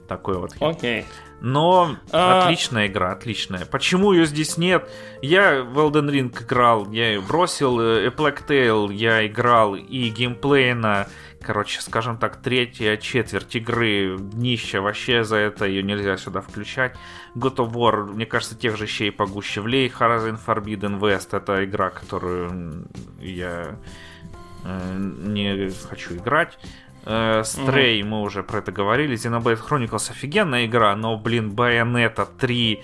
Такой 0.08 0.38
вот. 0.38 0.52
Окей. 0.60 1.04
Но 1.40 1.96
А- 2.12 2.44
отличная 2.44 2.86
игра, 2.86 3.12
отличная. 3.12 3.66
Почему 3.66 4.12
ее 4.12 4.26
здесь 4.26 4.56
нет? 4.56 4.88
Я 5.22 5.62
в 5.62 5.78
Elden 5.78 6.10
Ring 6.10 6.42
играл, 6.42 6.90
я 6.90 7.08
ее 7.10 7.20
бросил, 7.20 7.78
э, 7.80 8.06
A 8.06 8.10
Plague 8.10 8.46
Tale 8.46 8.92
я 8.92 9.26
играл 9.26 9.76
и 9.76 10.08
геймплейно, 10.08 11.08
короче, 11.42 11.80
скажем 11.82 12.16
так, 12.16 12.42
третья 12.42 12.96
четверть 12.96 13.54
игры 13.54 14.16
днище, 14.18 14.80
вообще 14.80 15.24
за 15.24 15.36
это 15.36 15.66
ее 15.66 15.82
нельзя 15.82 16.16
сюда 16.16 16.40
включать. 16.40 16.96
God 17.36 17.56
of 17.56 17.72
War, 17.72 18.06
мне 18.12 18.26
кажется, 18.26 18.56
тех 18.56 18.76
же 18.76 18.86
щей 18.86 19.12
погуще 19.12 19.60
влей. 19.60 19.88
Horizon 19.88 20.38
Forbidden 20.44 20.98
West 20.98 21.36
это 21.36 21.64
игра, 21.64 21.90
которую 21.90 22.88
я 23.20 23.76
э, 24.64 24.96
не 24.98 25.70
хочу 25.88 26.16
играть. 26.16 26.58
Э, 27.06 27.42
Stray, 27.42 28.02
мы 28.04 28.20
уже 28.22 28.42
про 28.42 28.58
это 28.58 28.72
говорили. 28.72 29.16
Xenoblade 29.16 29.60
Chronicles 29.66 30.10
офигенная 30.10 30.66
игра, 30.66 30.94
но, 30.96 31.16
блин, 31.16 31.52
Bayonetta 31.52 32.26
3... 32.38 32.82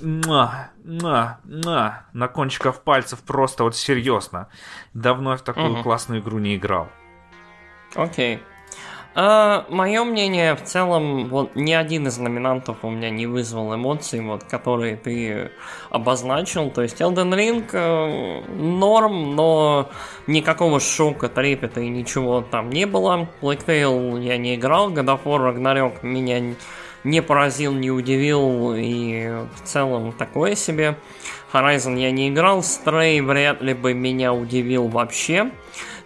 Муа, 0.00 0.68
муа, 0.84 1.38
муа. 1.44 2.04
На 2.12 2.28
кончиков 2.28 2.82
пальцев 2.82 3.18
просто 3.20 3.64
вот 3.64 3.74
серьезно. 3.74 4.46
Давно 4.94 5.32
я 5.32 5.36
в 5.36 5.42
такую 5.42 5.70
Мгм. 5.70 5.82
классную 5.82 6.20
игру 6.20 6.38
не 6.38 6.54
играл. 6.54 6.88
Окей. 7.96 8.40
Мое 9.14 10.04
мнение 10.04 10.54
в 10.54 10.62
целом, 10.62 11.28
вот 11.28 11.54
ни 11.54 11.72
один 11.72 12.06
из 12.06 12.16
номинантов 12.18 12.78
у 12.82 12.90
меня 12.90 13.10
не 13.10 13.26
вызвал 13.26 13.74
эмоций, 13.74 14.20
вот, 14.20 14.44
которые 14.44 14.96
ты 14.96 15.50
обозначил. 15.90 16.70
То 16.70 16.82
есть 16.82 17.00
Elden 17.00 17.34
Ring 17.34 17.68
э, 17.72 18.42
норм, 18.54 19.36
но 19.36 19.90
никакого 20.26 20.80
шока, 20.80 21.28
трепета 21.28 21.80
и 21.80 21.88
ничего 21.88 22.40
там 22.40 22.70
не 22.70 22.86
было. 22.86 23.28
Plague 23.42 23.66
Tale 23.66 24.22
я 24.22 24.38
не 24.38 24.54
играл, 24.54 24.90
God 24.90 25.06
of 25.06 25.20
War 25.24 25.54
Ragnarok 25.54 25.98
меня 26.02 26.54
не 27.04 27.20
поразил, 27.20 27.72
не 27.72 27.90
удивил 27.90 28.74
и 28.74 29.28
в 29.56 29.62
целом 29.64 30.12
такое 30.12 30.54
себе. 30.54 30.96
Horizon 31.52 31.98
я 31.98 32.10
не 32.10 32.30
играл, 32.30 32.60
Stray 32.60 33.22
вряд 33.22 33.60
ли 33.60 33.74
бы 33.74 33.92
меня 33.92 34.32
удивил 34.32 34.88
вообще. 34.88 35.50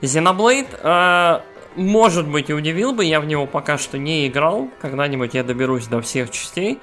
Xenoblade, 0.01 0.66
э, 0.83 1.41
может 1.77 2.27
быть, 2.28 2.51
и 2.51 2.55
удивил 2.55 2.93
бы, 2.93 3.05
я 3.05 3.20
в 3.20 3.27
него 3.27 3.47
пока 3.47 3.78
что 3.78 3.98
не 3.98 4.27
играл, 4.27 4.69
когда-нибудь 4.81 5.35
я 5.35 5.44
доберусь 5.44 5.86
до 5.86 6.01
всех 6.01 6.31
частей. 6.31 6.78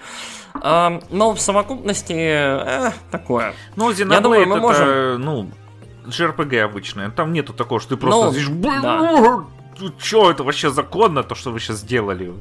Э, 0.63 0.99
но 1.09 1.33
в 1.33 1.39
совокупности 1.41 2.13
э, 2.15 2.91
такое. 3.11 3.53
Ну, 3.75 3.91
Xenoblade 3.91 4.21
думаю, 4.21 4.47
мы 4.47 4.55
это, 4.57 4.61
можем- 4.61 5.21
ну, 5.21 5.49
JRPG 6.05 6.59
обычное. 6.61 7.09
Там 7.09 7.33
нету 7.33 7.53
такого, 7.53 7.79
что 7.79 7.91
ты 7.95 7.97
просто 7.97 8.25
Ну, 8.25 8.31
сидишь, 8.33 8.47
да. 8.81 9.43
что 9.99 10.29
это 10.31 10.43
вообще 10.43 10.69
законно, 10.69 11.23
то, 11.23 11.33
что 11.35 11.51
вы 11.51 11.59
сейчас 11.59 11.77
сделали? 11.77 12.33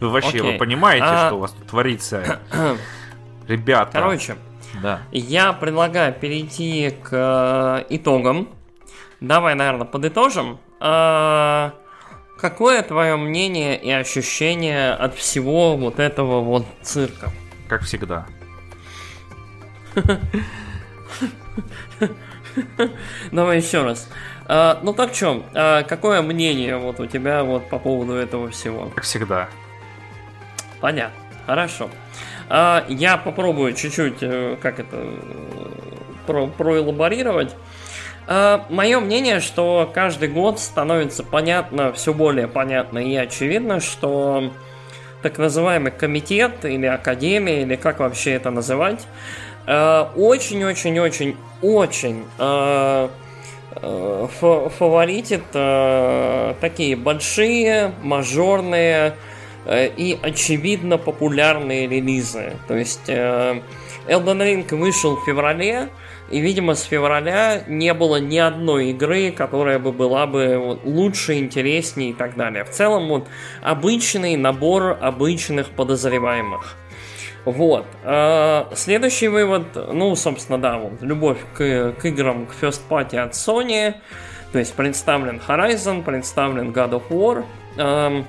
Вы 0.00 0.08
вообще, 0.08 0.42
вы 0.42 0.48
Окей. 0.48 0.58
понимаете, 0.58 1.04
А- 1.06 1.26
что 1.26 1.36
у 1.36 1.38
вас 1.40 1.52
тут 1.52 1.66
творится? 1.68 2.40
Ребята. 3.48 3.92
Короче, 3.92 4.36
Да. 4.82 5.00
я 5.12 5.52
предлагаю 5.52 6.12
перейти 6.14 6.90
к 7.02 7.08
э, 7.12 7.84
итогам. 7.90 8.48
Давай, 9.20 9.54
наверное, 9.54 9.84
подытожим. 9.86 10.58
Э, 10.80 11.70
какое 12.42 12.82
твое 12.82 13.16
мнение 13.16 13.80
и 13.80 13.90
ощущение 13.90 14.92
от 14.92 15.14
всего 15.14 15.76
вот 15.76 15.98
этого 15.98 16.40
вот 16.40 16.66
цирка? 16.82 17.30
Как 17.68 17.82
всегда. 17.82 18.26
Давай 23.32 23.58
еще 23.58 23.82
раз. 23.82 24.10
Э, 24.48 24.74
ну 24.82 24.92
так 24.92 25.14
что, 25.14 25.44
какое 25.88 26.20
мнение 26.20 26.76
вот 26.76 27.00
у 27.00 27.06
тебя 27.06 27.44
вот 27.44 27.70
по 27.70 27.78
поводу 27.78 28.12
этого 28.14 28.50
всего? 28.50 28.90
Как 28.94 29.04
всегда. 29.04 29.48
Понятно. 30.80 31.22
Хорошо. 31.46 31.88
А, 32.48 32.84
Я 32.88 33.16
попробую 33.16 33.72
чуть-чуть, 33.72 34.18
э, 34.22 34.56
как 34.60 34.78
это, 34.78 34.96
э, 34.96 35.16
про, 36.26 36.46
проэлаборировать. 36.46 37.54
Мое 38.26 39.00
мнение, 39.00 39.40
что 39.40 39.90
каждый 39.92 40.28
год 40.28 40.60
становится 40.60 41.24
понятно, 41.24 41.92
все 41.92 42.14
более 42.14 42.48
понятно 42.48 42.98
и 42.98 43.14
очевидно, 43.16 43.80
что 43.80 44.50
так 45.22 45.38
называемый 45.38 45.92
комитет 45.92 46.64
или 46.64 46.86
академия, 46.86 47.62
или 47.62 47.76
как 47.76 48.00
вообще 48.00 48.32
это 48.32 48.50
называть, 48.50 49.06
очень-очень-очень-очень 49.66 52.24
фаворитит 54.78 55.44
такие 56.60 56.96
большие, 56.96 57.92
мажорные 58.02 59.14
и 59.68 60.18
очевидно 60.20 60.98
популярные 60.98 61.86
релизы. 61.86 62.54
То 62.68 62.74
есть 62.74 63.08
Elden 63.08 63.62
Ring 64.08 64.74
вышел 64.74 65.16
в 65.16 65.24
феврале, 65.24 65.88
и, 66.30 66.40
видимо, 66.40 66.74
с 66.74 66.82
февраля 66.82 67.62
не 67.66 67.92
было 67.94 68.16
ни 68.16 68.38
одной 68.38 68.90
игры, 68.90 69.32
которая 69.32 69.78
бы 69.78 69.92
была 69.92 70.26
бы 70.26 70.78
лучше, 70.84 71.34
интереснее 71.34 72.10
и 72.10 72.14
так 72.14 72.36
далее. 72.36 72.64
В 72.64 72.70
целом, 72.70 73.08
вот, 73.08 73.28
обычный 73.62 74.36
набор 74.36 74.96
обычных 75.00 75.70
подозреваемых. 75.70 76.76
Вот. 77.44 77.86
А, 78.04 78.70
следующий 78.74 79.28
вывод, 79.28 79.66
ну, 79.92 80.14
собственно, 80.16 80.58
да, 80.58 80.78
вот, 80.78 81.02
любовь 81.02 81.38
к, 81.54 81.92
к 81.92 82.04
играм, 82.06 82.46
к 82.46 82.54
First 82.60 82.82
Party 82.88 83.16
от 83.16 83.32
Sony. 83.32 83.94
То 84.52 84.58
есть 84.58 84.74
представлен 84.74 85.40
Horizon, 85.46 86.02
представлен 86.02 86.72
God 86.72 87.02
of 87.02 87.08
War. 87.08 88.24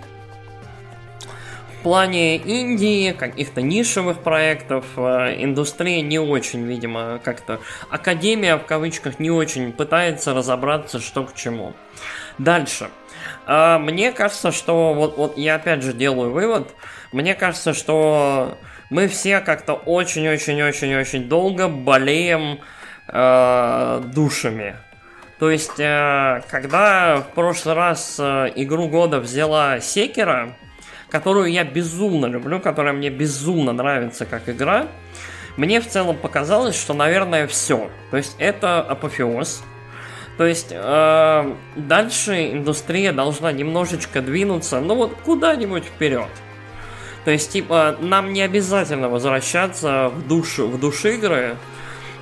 Плане 1.83 2.37
Индии, 2.37 3.11
каких-то 3.11 3.61
нишевых 3.61 4.19
проектов, 4.19 4.85
э, 4.95 5.43
индустрия 5.43 6.01
не 6.01 6.17
очень, 6.17 6.63
видимо, 6.63 7.19
как-то... 7.23 7.59
Академия, 7.89 8.55
в 8.55 8.65
кавычках, 8.65 9.19
не 9.19 9.29
очень 9.29 9.73
пытается 9.73 10.33
разобраться, 10.33 10.99
что 10.99 11.25
к 11.25 11.35
чему. 11.35 11.73
Дальше. 12.37 12.89
А, 13.45 13.79
мне 13.79 14.11
кажется, 14.11 14.51
что... 14.51 14.93
Вот, 14.93 15.17
вот 15.17 15.37
я 15.37 15.55
опять 15.55 15.83
же 15.83 15.93
делаю 15.93 16.31
вывод. 16.31 16.73
Мне 17.11 17.35
кажется, 17.35 17.73
что 17.73 18.57
мы 18.89 19.07
все 19.07 19.39
как-то 19.39 19.73
очень-очень-очень-очень 19.73 21.27
долго 21.27 21.67
болеем 21.67 22.59
э, 23.07 24.01
душами. 24.13 24.75
То 25.39 25.51
есть, 25.51 25.79
э, 25.79 26.41
когда 26.49 27.17
в 27.17 27.33
прошлый 27.33 27.75
раз 27.75 28.17
э, 28.19 28.51
игру 28.55 28.87
года 28.87 29.19
взяла 29.19 29.79
Секера, 29.79 30.55
которую 31.13 31.51
я 31.51 31.63
безумно 31.63 32.25
люблю, 32.25 32.59
которая 32.59 32.91
мне 32.91 33.11
безумно 33.11 33.71
нравится 33.71 34.25
как 34.25 34.49
игра, 34.49 34.87
мне 35.57 35.79
в 35.79 35.87
целом 35.87 36.17
показалось, 36.17 36.75
что, 36.75 36.95
наверное, 36.95 37.45
все. 37.45 37.91
То 38.09 38.17
есть 38.17 38.35
это 38.39 38.81
апофеоз. 38.81 39.63
То 40.39 40.45
есть 40.47 40.69
э, 40.71 41.55
дальше 41.75 42.53
индустрия 42.53 43.13
должна 43.13 43.51
немножечко 43.51 44.23
двинуться, 44.23 44.79
ну 44.79 44.95
вот 44.95 45.15
куда-нибудь 45.23 45.83
вперед. 45.83 46.29
То 47.25 47.29
есть, 47.29 47.51
типа, 47.51 47.95
нам 48.01 48.33
не 48.33 48.41
обязательно 48.41 49.07
возвращаться 49.07 50.09
в 50.09 50.27
душу, 50.27 50.67
в 50.67 50.79
душ 50.79 51.05
игры, 51.05 51.57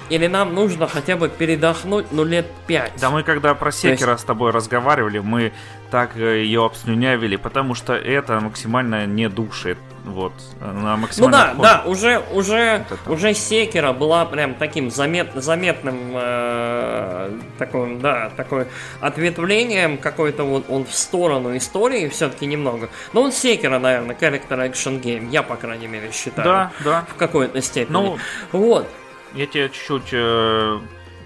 или 0.09 0.27
нам 0.27 0.53
нужно 0.53 0.87
хотя 0.87 1.15
бы 1.15 1.29
передохнуть, 1.29 2.07
ну, 2.11 2.25
лет 2.25 2.45
пять. 2.67 2.91
Да 2.99 3.09
мы 3.09 3.23
когда 3.23 3.55
про 3.55 3.71
Секера 3.71 4.11
есть... 4.11 4.23
с 4.23 4.25
тобой 4.25 4.51
разговаривали, 4.51 5.19
мы 5.19 5.53
так 5.91 6.15
ее 6.15 6.65
обслюнявили, 6.65 7.35
потому 7.35 7.75
что 7.75 7.93
это 7.93 8.39
максимально 8.39 9.05
не 9.05 9.27
душит. 9.29 9.77
Вот, 10.05 10.33
она 10.59 10.97
максимально. 10.97 11.53
Ну 11.55 11.61
да, 11.61 11.73
отходит. 11.73 11.83
да, 11.83 11.83
уже, 11.85 12.19
уже, 12.31 12.85
вот 12.89 13.13
уже 13.13 13.33
Секера 13.35 13.93
была 13.93 14.25
прям 14.25 14.55
таким 14.55 14.89
замет, 14.89 15.29
заметным 15.35 16.13
э, 16.15 17.37
таким, 17.59 17.99
да, 17.99 18.31
такой 18.35 18.65
ответвлением 18.99 19.99
какой-то 19.99 20.43
вот 20.43 20.65
он 20.69 20.85
в 20.85 20.95
сторону 20.95 21.55
истории 21.55 22.07
все-таки 22.07 22.47
немного. 22.47 22.89
Но 23.13 23.21
он 23.21 23.31
Секера, 23.31 23.77
наверное, 23.77 24.15
character 24.15 24.71
action 24.71 24.99
game, 24.99 25.29
я 25.29 25.43
по 25.43 25.55
крайней 25.55 25.87
мере 25.87 26.11
считаю. 26.11 26.47
Да, 26.47 26.71
да. 26.83 27.05
В 27.07 27.15
какой-то 27.15 27.61
степени. 27.61 27.93
Ну, 27.93 28.17
вот. 28.53 28.87
Я 29.35 29.45
тебе 29.45 29.69
чуть-чуть... 29.69 30.13
Э, 30.13 30.79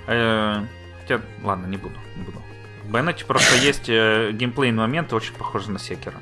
э, 0.07 0.61
хотя, 1.01 1.21
ладно, 1.43 1.67
не 1.67 1.77
буду. 1.77 1.95
В 2.87 2.91
Байонете 2.91 3.25
просто 3.25 3.55
есть 3.57 3.89
э, 3.89 4.31
геймплейные 4.33 4.81
моменты, 4.81 5.15
очень 5.15 5.33
похожи 5.33 5.71
на 5.71 5.79
Секера. 5.79 6.15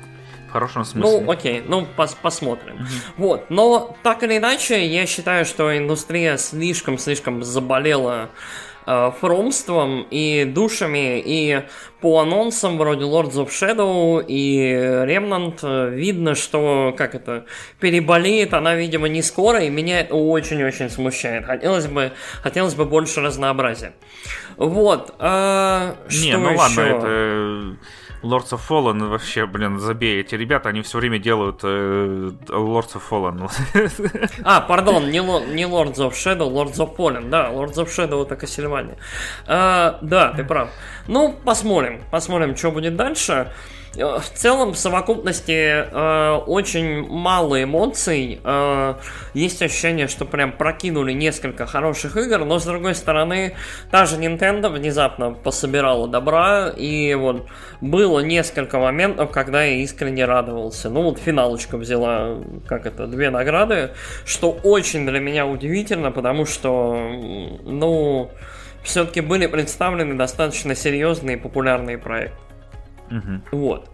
В 0.48 0.52
хорошем 0.52 0.84
смысле. 0.84 1.20
Ну, 1.20 1.30
окей, 1.30 1.62
ну 1.66 1.86
пос 1.96 2.14
посмотрим. 2.14 2.86
Вот, 3.16 3.50
но 3.50 3.96
так 4.02 4.22
или 4.22 4.38
иначе, 4.38 4.86
я 4.86 5.04
считаю, 5.06 5.44
что 5.44 5.76
индустрия 5.76 6.36
слишком-слишком 6.36 7.42
заболела 7.42 8.30
э, 8.30 8.73
фромством 8.86 10.06
и 10.10 10.44
душами, 10.44 11.22
и 11.24 11.62
по 12.00 12.20
анонсам 12.20 12.76
вроде 12.76 13.04
Lords 13.04 13.32
of 13.34 13.48
Shadow 13.48 14.22
и 14.26 14.62
Remnant 14.74 15.60
э, 15.62 15.88
видно, 15.94 16.34
что, 16.34 16.94
как 16.96 17.14
это, 17.14 17.46
переболеет 17.80 18.52
она, 18.52 18.74
видимо, 18.74 19.08
не 19.08 19.22
скоро, 19.22 19.60
и 19.60 19.70
меня 19.70 20.00
это 20.00 20.14
очень-очень 20.14 20.90
смущает. 20.90 21.46
Хотелось 21.46 21.86
бы, 21.86 22.12
хотелось 22.42 22.74
бы 22.74 22.84
больше 22.84 23.22
разнообразия. 23.22 23.94
Вот. 24.58 25.14
А, 25.18 25.96
не, 26.10 26.36
ну 26.36 26.50
еще? 26.50 26.58
ладно, 26.58 26.80
это 26.80 27.76
Lords 28.24 28.52
of 28.52 28.60
Fallen 28.66 29.08
вообще, 29.08 29.46
блин, 29.46 29.78
забей. 29.78 30.20
Эти 30.20 30.34
ребята, 30.34 30.70
они 30.70 30.80
все 30.82 30.98
время 30.98 31.18
делают 31.18 31.60
э, 31.62 32.30
Lords 32.48 32.94
of 32.94 33.02
Fallen. 33.08 33.50
А, 34.44 34.62
пардон, 34.62 35.10
не, 35.10 35.18
не 35.54 35.64
Lords 35.64 35.96
of 35.96 36.12
Shadow, 36.12 36.50
Lords 36.50 36.76
of 36.76 36.96
Fallen. 36.96 37.28
Да, 37.28 37.50
Lords 37.50 37.74
of 37.74 37.86
Shadow 37.86 38.22
это 38.24 38.34
Castlevania. 38.34 38.96
А, 39.46 39.98
да, 40.00 40.32
ты 40.32 40.42
прав. 40.42 40.70
Ну, 41.06 41.38
посмотрим. 41.44 42.02
Посмотрим, 42.10 42.56
что 42.56 42.70
будет 42.70 42.96
дальше. 42.96 43.52
Э, 43.96 44.18
в 44.18 44.30
целом, 44.30 44.72
в 44.72 44.78
совокупности 44.78 45.52
э, 45.52 46.36
очень 46.46 47.06
мало 47.08 47.62
эмоций. 47.62 48.40
Э, 48.44 48.94
есть 49.34 49.62
ощущение, 49.62 50.08
что 50.08 50.24
прям 50.24 50.52
прокинули 50.52 51.12
несколько 51.12 51.66
хороших 51.66 52.16
игр, 52.16 52.44
но 52.44 52.58
с 52.58 52.64
другой 52.64 52.94
стороны, 52.94 53.54
та 53.90 54.06
же 54.06 54.16
Nintendo 54.16 54.68
внезапно 54.70 55.32
пособирала 55.32 56.08
добра, 56.08 56.70
и 56.70 57.14
вот 57.14 57.46
было 57.80 58.20
несколько 58.20 58.78
моментов, 58.78 59.30
когда 59.30 59.64
я 59.64 59.76
искренне 59.76 60.24
радовался. 60.24 60.90
Ну 60.90 61.02
вот 61.02 61.18
финалочка 61.18 61.76
взяла, 61.76 62.38
как 62.66 62.86
это, 62.86 63.06
две 63.06 63.30
награды, 63.30 63.90
что 64.24 64.50
очень 64.50 65.06
для 65.06 65.20
меня 65.20 65.46
удивительно, 65.46 66.10
потому 66.10 66.46
что, 66.46 66.94
ну, 67.64 68.30
все-таки 68.82 69.20
были 69.20 69.46
представлены 69.46 70.14
достаточно 70.14 70.74
серьезные 70.74 71.36
и 71.36 71.40
популярные 71.40 71.98
проекты. 71.98 72.43
Угу. 73.10 73.58
Вот. 73.58 73.88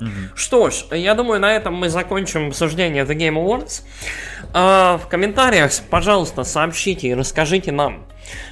Угу. 0.00 0.10
Что 0.34 0.70
ж, 0.70 0.84
я 0.90 1.14
думаю, 1.14 1.40
на 1.40 1.52
этом 1.52 1.74
мы 1.74 1.88
закончим 1.88 2.48
обсуждение 2.48 3.04
The 3.04 3.16
Game 3.16 3.34
Awards. 3.34 3.82
А, 4.52 4.98
в 4.98 5.08
комментариях, 5.08 5.72
пожалуйста, 5.90 6.44
сообщите 6.44 7.08
и 7.08 7.14
расскажите 7.14 7.72
нам, 7.72 8.06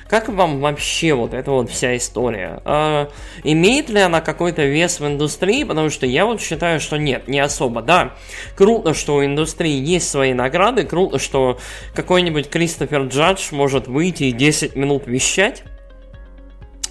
как 0.08 0.28
вам 0.28 0.60
вообще 0.60 1.14
вот 1.14 1.34
эта 1.34 1.50
вот 1.50 1.70
вся 1.70 1.96
история? 1.96 2.60
А, 2.64 3.10
имеет 3.42 3.88
ли 3.90 4.00
она 4.00 4.20
какой-то 4.20 4.64
вес 4.64 5.00
в 5.00 5.06
индустрии? 5.06 5.64
Потому 5.64 5.90
что 5.90 6.06
я 6.06 6.24
вот 6.24 6.40
считаю, 6.40 6.80
что 6.80 6.96
нет, 6.96 7.28
не 7.28 7.40
особо. 7.40 7.82
Да, 7.82 8.14
круто, 8.56 8.94
что 8.94 9.16
у 9.16 9.24
индустрии 9.24 9.82
есть 9.82 10.08
свои 10.08 10.32
награды, 10.32 10.84
круто, 10.84 11.18
что 11.18 11.58
какой-нибудь 11.94 12.48
Кристофер 12.48 13.02
Джадж 13.04 13.48
может 13.52 13.86
выйти 13.86 14.24
и 14.24 14.32
10 14.32 14.76
минут 14.76 15.06
вещать. 15.06 15.64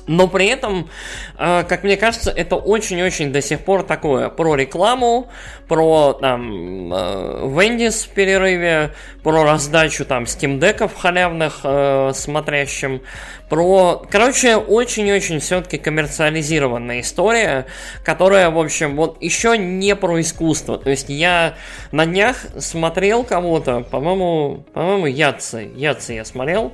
Но 0.07 0.27
при 0.27 0.47
этом, 0.47 0.89
э, 1.37 1.63
как 1.63 1.83
мне 1.83 1.97
кажется, 1.97 2.31
это 2.31 2.55
очень-очень 2.55 3.31
до 3.31 3.41
сих 3.41 3.61
пор 3.61 3.83
такое. 3.83 4.29
Про 4.29 4.55
рекламу, 4.55 5.29
про 5.67 6.13
там 6.13 6.93
э, 6.93 7.49
Вендис 7.49 8.03
в 8.03 8.09
перерыве, 8.09 8.93
про 9.23 9.43
раздачу 9.43 10.05
там 10.05 10.23
Steam 10.23 10.59
деков 10.59 10.93
халявных 10.95 11.61
э, 11.63 12.11
смотрящим, 12.13 13.01
про, 13.49 14.05
короче, 14.09 14.57
очень-очень 14.57 15.39
все-таки 15.39 15.77
коммерциализированная 15.77 16.99
история, 16.99 17.65
которая, 18.03 18.49
в 18.49 18.59
общем, 18.59 18.95
вот 18.95 19.21
еще 19.21 19.57
не 19.57 19.95
про 19.95 20.19
искусство. 20.19 20.77
То 20.77 20.89
есть 20.89 21.09
я 21.09 21.55
на 21.91 22.05
днях 22.05 22.37
смотрел 22.57 23.23
кого-то, 23.23 23.81
по-моему, 23.81 24.65
по-моему, 24.73 25.05
Яцы, 25.05 25.71
Яцы 25.75 26.13
я 26.13 26.25
смотрел, 26.25 26.73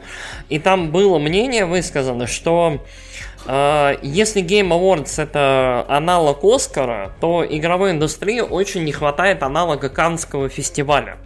и 0.49 0.57
там 0.57 0.91
было 0.91 1.19
мнение 1.19 1.65
высказано, 1.65 2.27
что 2.27 2.81
а, 3.45 3.97
если 4.01 4.43
Game 4.43 4.69
Awards 4.69 5.21
это 5.21 5.85
аналог 5.87 6.43
Оскара, 6.43 7.11
то 7.19 7.45
игровой 7.47 7.91
индустрии 7.91 8.39
очень 8.39 8.83
не 8.83 8.91
хватает 8.91 9.43
аналога 9.43 9.89
Канского 9.89 10.49
фестиваля. 10.49 11.17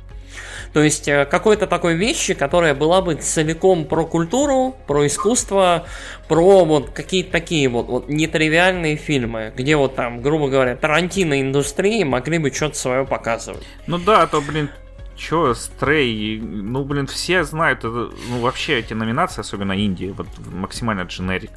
То 0.73 0.81
есть 0.81 1.07
э, 1.07 1.25
какой-то 1.25 1.67
такой 1.67 1.95
вещи, 1.95 2.33
которая 2.33 2.73
была 2.73 3.01
бы 3.01 3.15
целиком 3.15 3.85
про 3.85 4.05
культуру, 4.05 4.75
про 4.87 5.05
искусство, 5.05 5.85
про 6.27 6.65
вот 6.65 6.89
какие-то 6.89 7.31
такие 7.31 7.69
вот, 7.69 7.87
вот 7.87 8.09
нетривиальные 8.09 8.95
фильмы, 8.95 9.53
где 9.55 9.75
вот 9.75 9.95
там, 9.95 10.21
грубо 10.21 10.49
говоря, 10.49 10.75
Тарантино 10.75 11.39
индустрии 11.39 12.03
могли 12.03 12.39
бы 12.39 12.51
что-то 12.51 12.75
свое 12.75 13.05
показывать. 13.05 13.63
Ну 13.85 13.99
да, 13.99 14.23
а 14.23 14.27
то, 14.27 14.41
блин, 14.41 14.69
Чё, 15.15 15.53
Стрей, 15.53 16.39
ну, 16.41 16.83
блин, 16.83 17.05
все 17.05 17.43
знают, 17.43 17.79
это, 17.79 18.09
ну, 18.29 18.39
вообще 18.39 18.79
эти 18.79 18.95
номинации, 18.95 19.41
особенно 19.41 19.73
Индии, 19.73 20.13
вот 20.17 20.27
максимально 20.51 21.03
дженерик 21.03 21.51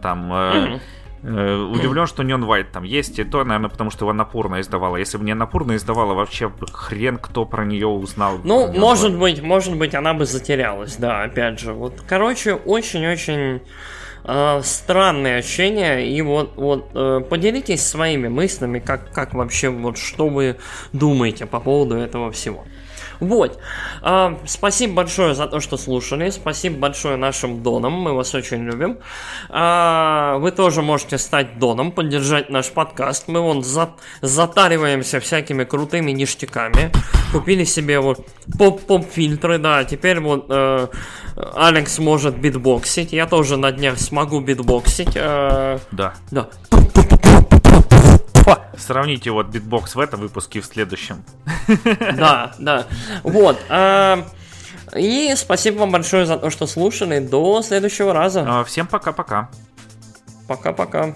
там... 0.00 0.32
Mm-hmm. 0.32 0.80
Э, 1.26 1.56
удивлен, 1.56 2.06
что 2.06 2.22
Neon 2.22 2.46
White 2.46 2.66
там 2.70 2.82
есть, 2.84 3.18
и 3.18 3.24
то, 3.24 3.44
наверное, 3.44 3.70
потому 3.70 3.90
что 3.90 4.04
его 4.04 4.12
Напурна 4.12 4.60
издавала. 4.60 4.96
Если 4.96 5.16
бы 5.16 5.24
не 5.24 5.34
Напурна 5.34 5.76
издавала, 5.76 6.12
вообще 6.12 6.52
хрен 6.72 7.16
кто 7.16 7.46
про 7.46 7.64
нее 7.64 7.86
узнал. 7.86 8.40
Ну, 8.44 8.70
может 8.72 9.14
White. 9.14 9.18
быть, 9.18 9.42
может 9.42 9.78
быть, 9.78 9.94
она 9.94 10.12
бы 10.12 10.26
затерялась, 10.26 10.96
да, 10.96 11.22
опять 11.22 11.60
же. 11.60 11.72
Вот, 11.72 12.02
короче, 12.06 12.52
очень-очень 12.52 13.62
э, 14.24 14.60
странные 14.62 15.38
ощущения, 15.38 16.06
и 16.06 16.20
вот, 16.20 16.56
вот 16.56 16.90
э, 16.94 17.20
поделитесь 17.26 17.86
своими 17.86 18.28
мыслями, 18.28 18.78
как, 18.78 19.10
как 19.12 19.32
вообще, 19.32 19.70
вот 19.70 19.96
что 19.96 20.28
вы 20.28 20.56
думаете 20.92 21.46
по 21.46 21.58
поводу 21.58 21.96
этого 21.96 22.30
всего. 22.32 22.64
Вот. 23.28 23.58
А, 24.02 24.38
спасибо 24.46 24.94
большое 24.94 25.34
за 25.34 25.46
то, 25.46 25.60
что 25.60 25.76
слушали. 25.76 26.30
Спасибо 26.30 26.78
большое 26.78 27.16
нашим 27.16 27.62
донам. 27.62 27.92
Мы 27.92 28.12
вас 28.12 28.34
очень 28.34 28.64
любим. 28.64 28.98
А, 29.48 30.38
вы 30.38 30.50
тоже 30.50 30.82
можете 30.82 31.18
стать 31.18 31.58
доном, 31.58 31.92
поддержать 31.92 32.50
наш 32.50 32.70
подкаст. 32.70 33.28
Мы 33.28 33.40
вон 33.40 33.62
за, 33.62 33.90
затариваемся 34.20 35.20
всякими 35.20 35.64
крутыми 35.64 36.10
ништяками. 36.10 36.90
Купили 37.32 37.64
себе 37.64 38.00
вот 38.00 38.26
поп-поп-фильтры, 38.58 39.58
да. 39.58 39.84
Теперь 39.84 40.20
вот 40.20 40.46
э, 40.48 40.86
Алекс 41.54 41.98
может 41.98 42.36
битбоксить. 42.36 43.12
Я 43.12 43.26
тоже 43.26 43.56
на 43.56 43.72
днях 43.72 43.98
смогу 43.98 44.40
битбоксить. 44.40 45.16
Э, 45.16 45.78
да. 45.90 46.14
Да. 46.30 46.48
Сравните 48.76 49.30
вот 49.30 49.46
битбокс 49.48 49.94
в 49.94 50.00
этом 50.00 50.20
выпуске 50.20 50.58
и 50.58 50.62
в 50.62 50.66
следующем. 50.66 51.24
Да, 52.16 52.54
да. 52.58 52.86
Вот. 53.22 53.58
А, 53.68 54.26
и 54.94 55.32
спасибо 55.36 55.78
вам 55.78 55.92
большое 55.92 56.26
за 56.26 56.36
то, 56.36 56.50
что 56.50 56.66
слушали. 56.66 57.18
До 57.18 57.62
следующего 57.62 58.12
раза. 58.12 58.44
А, 58.46 58.64
всем 58.64 58.86
пока-пока. 58.86 59.48
Пока-пока. 60.46 61.14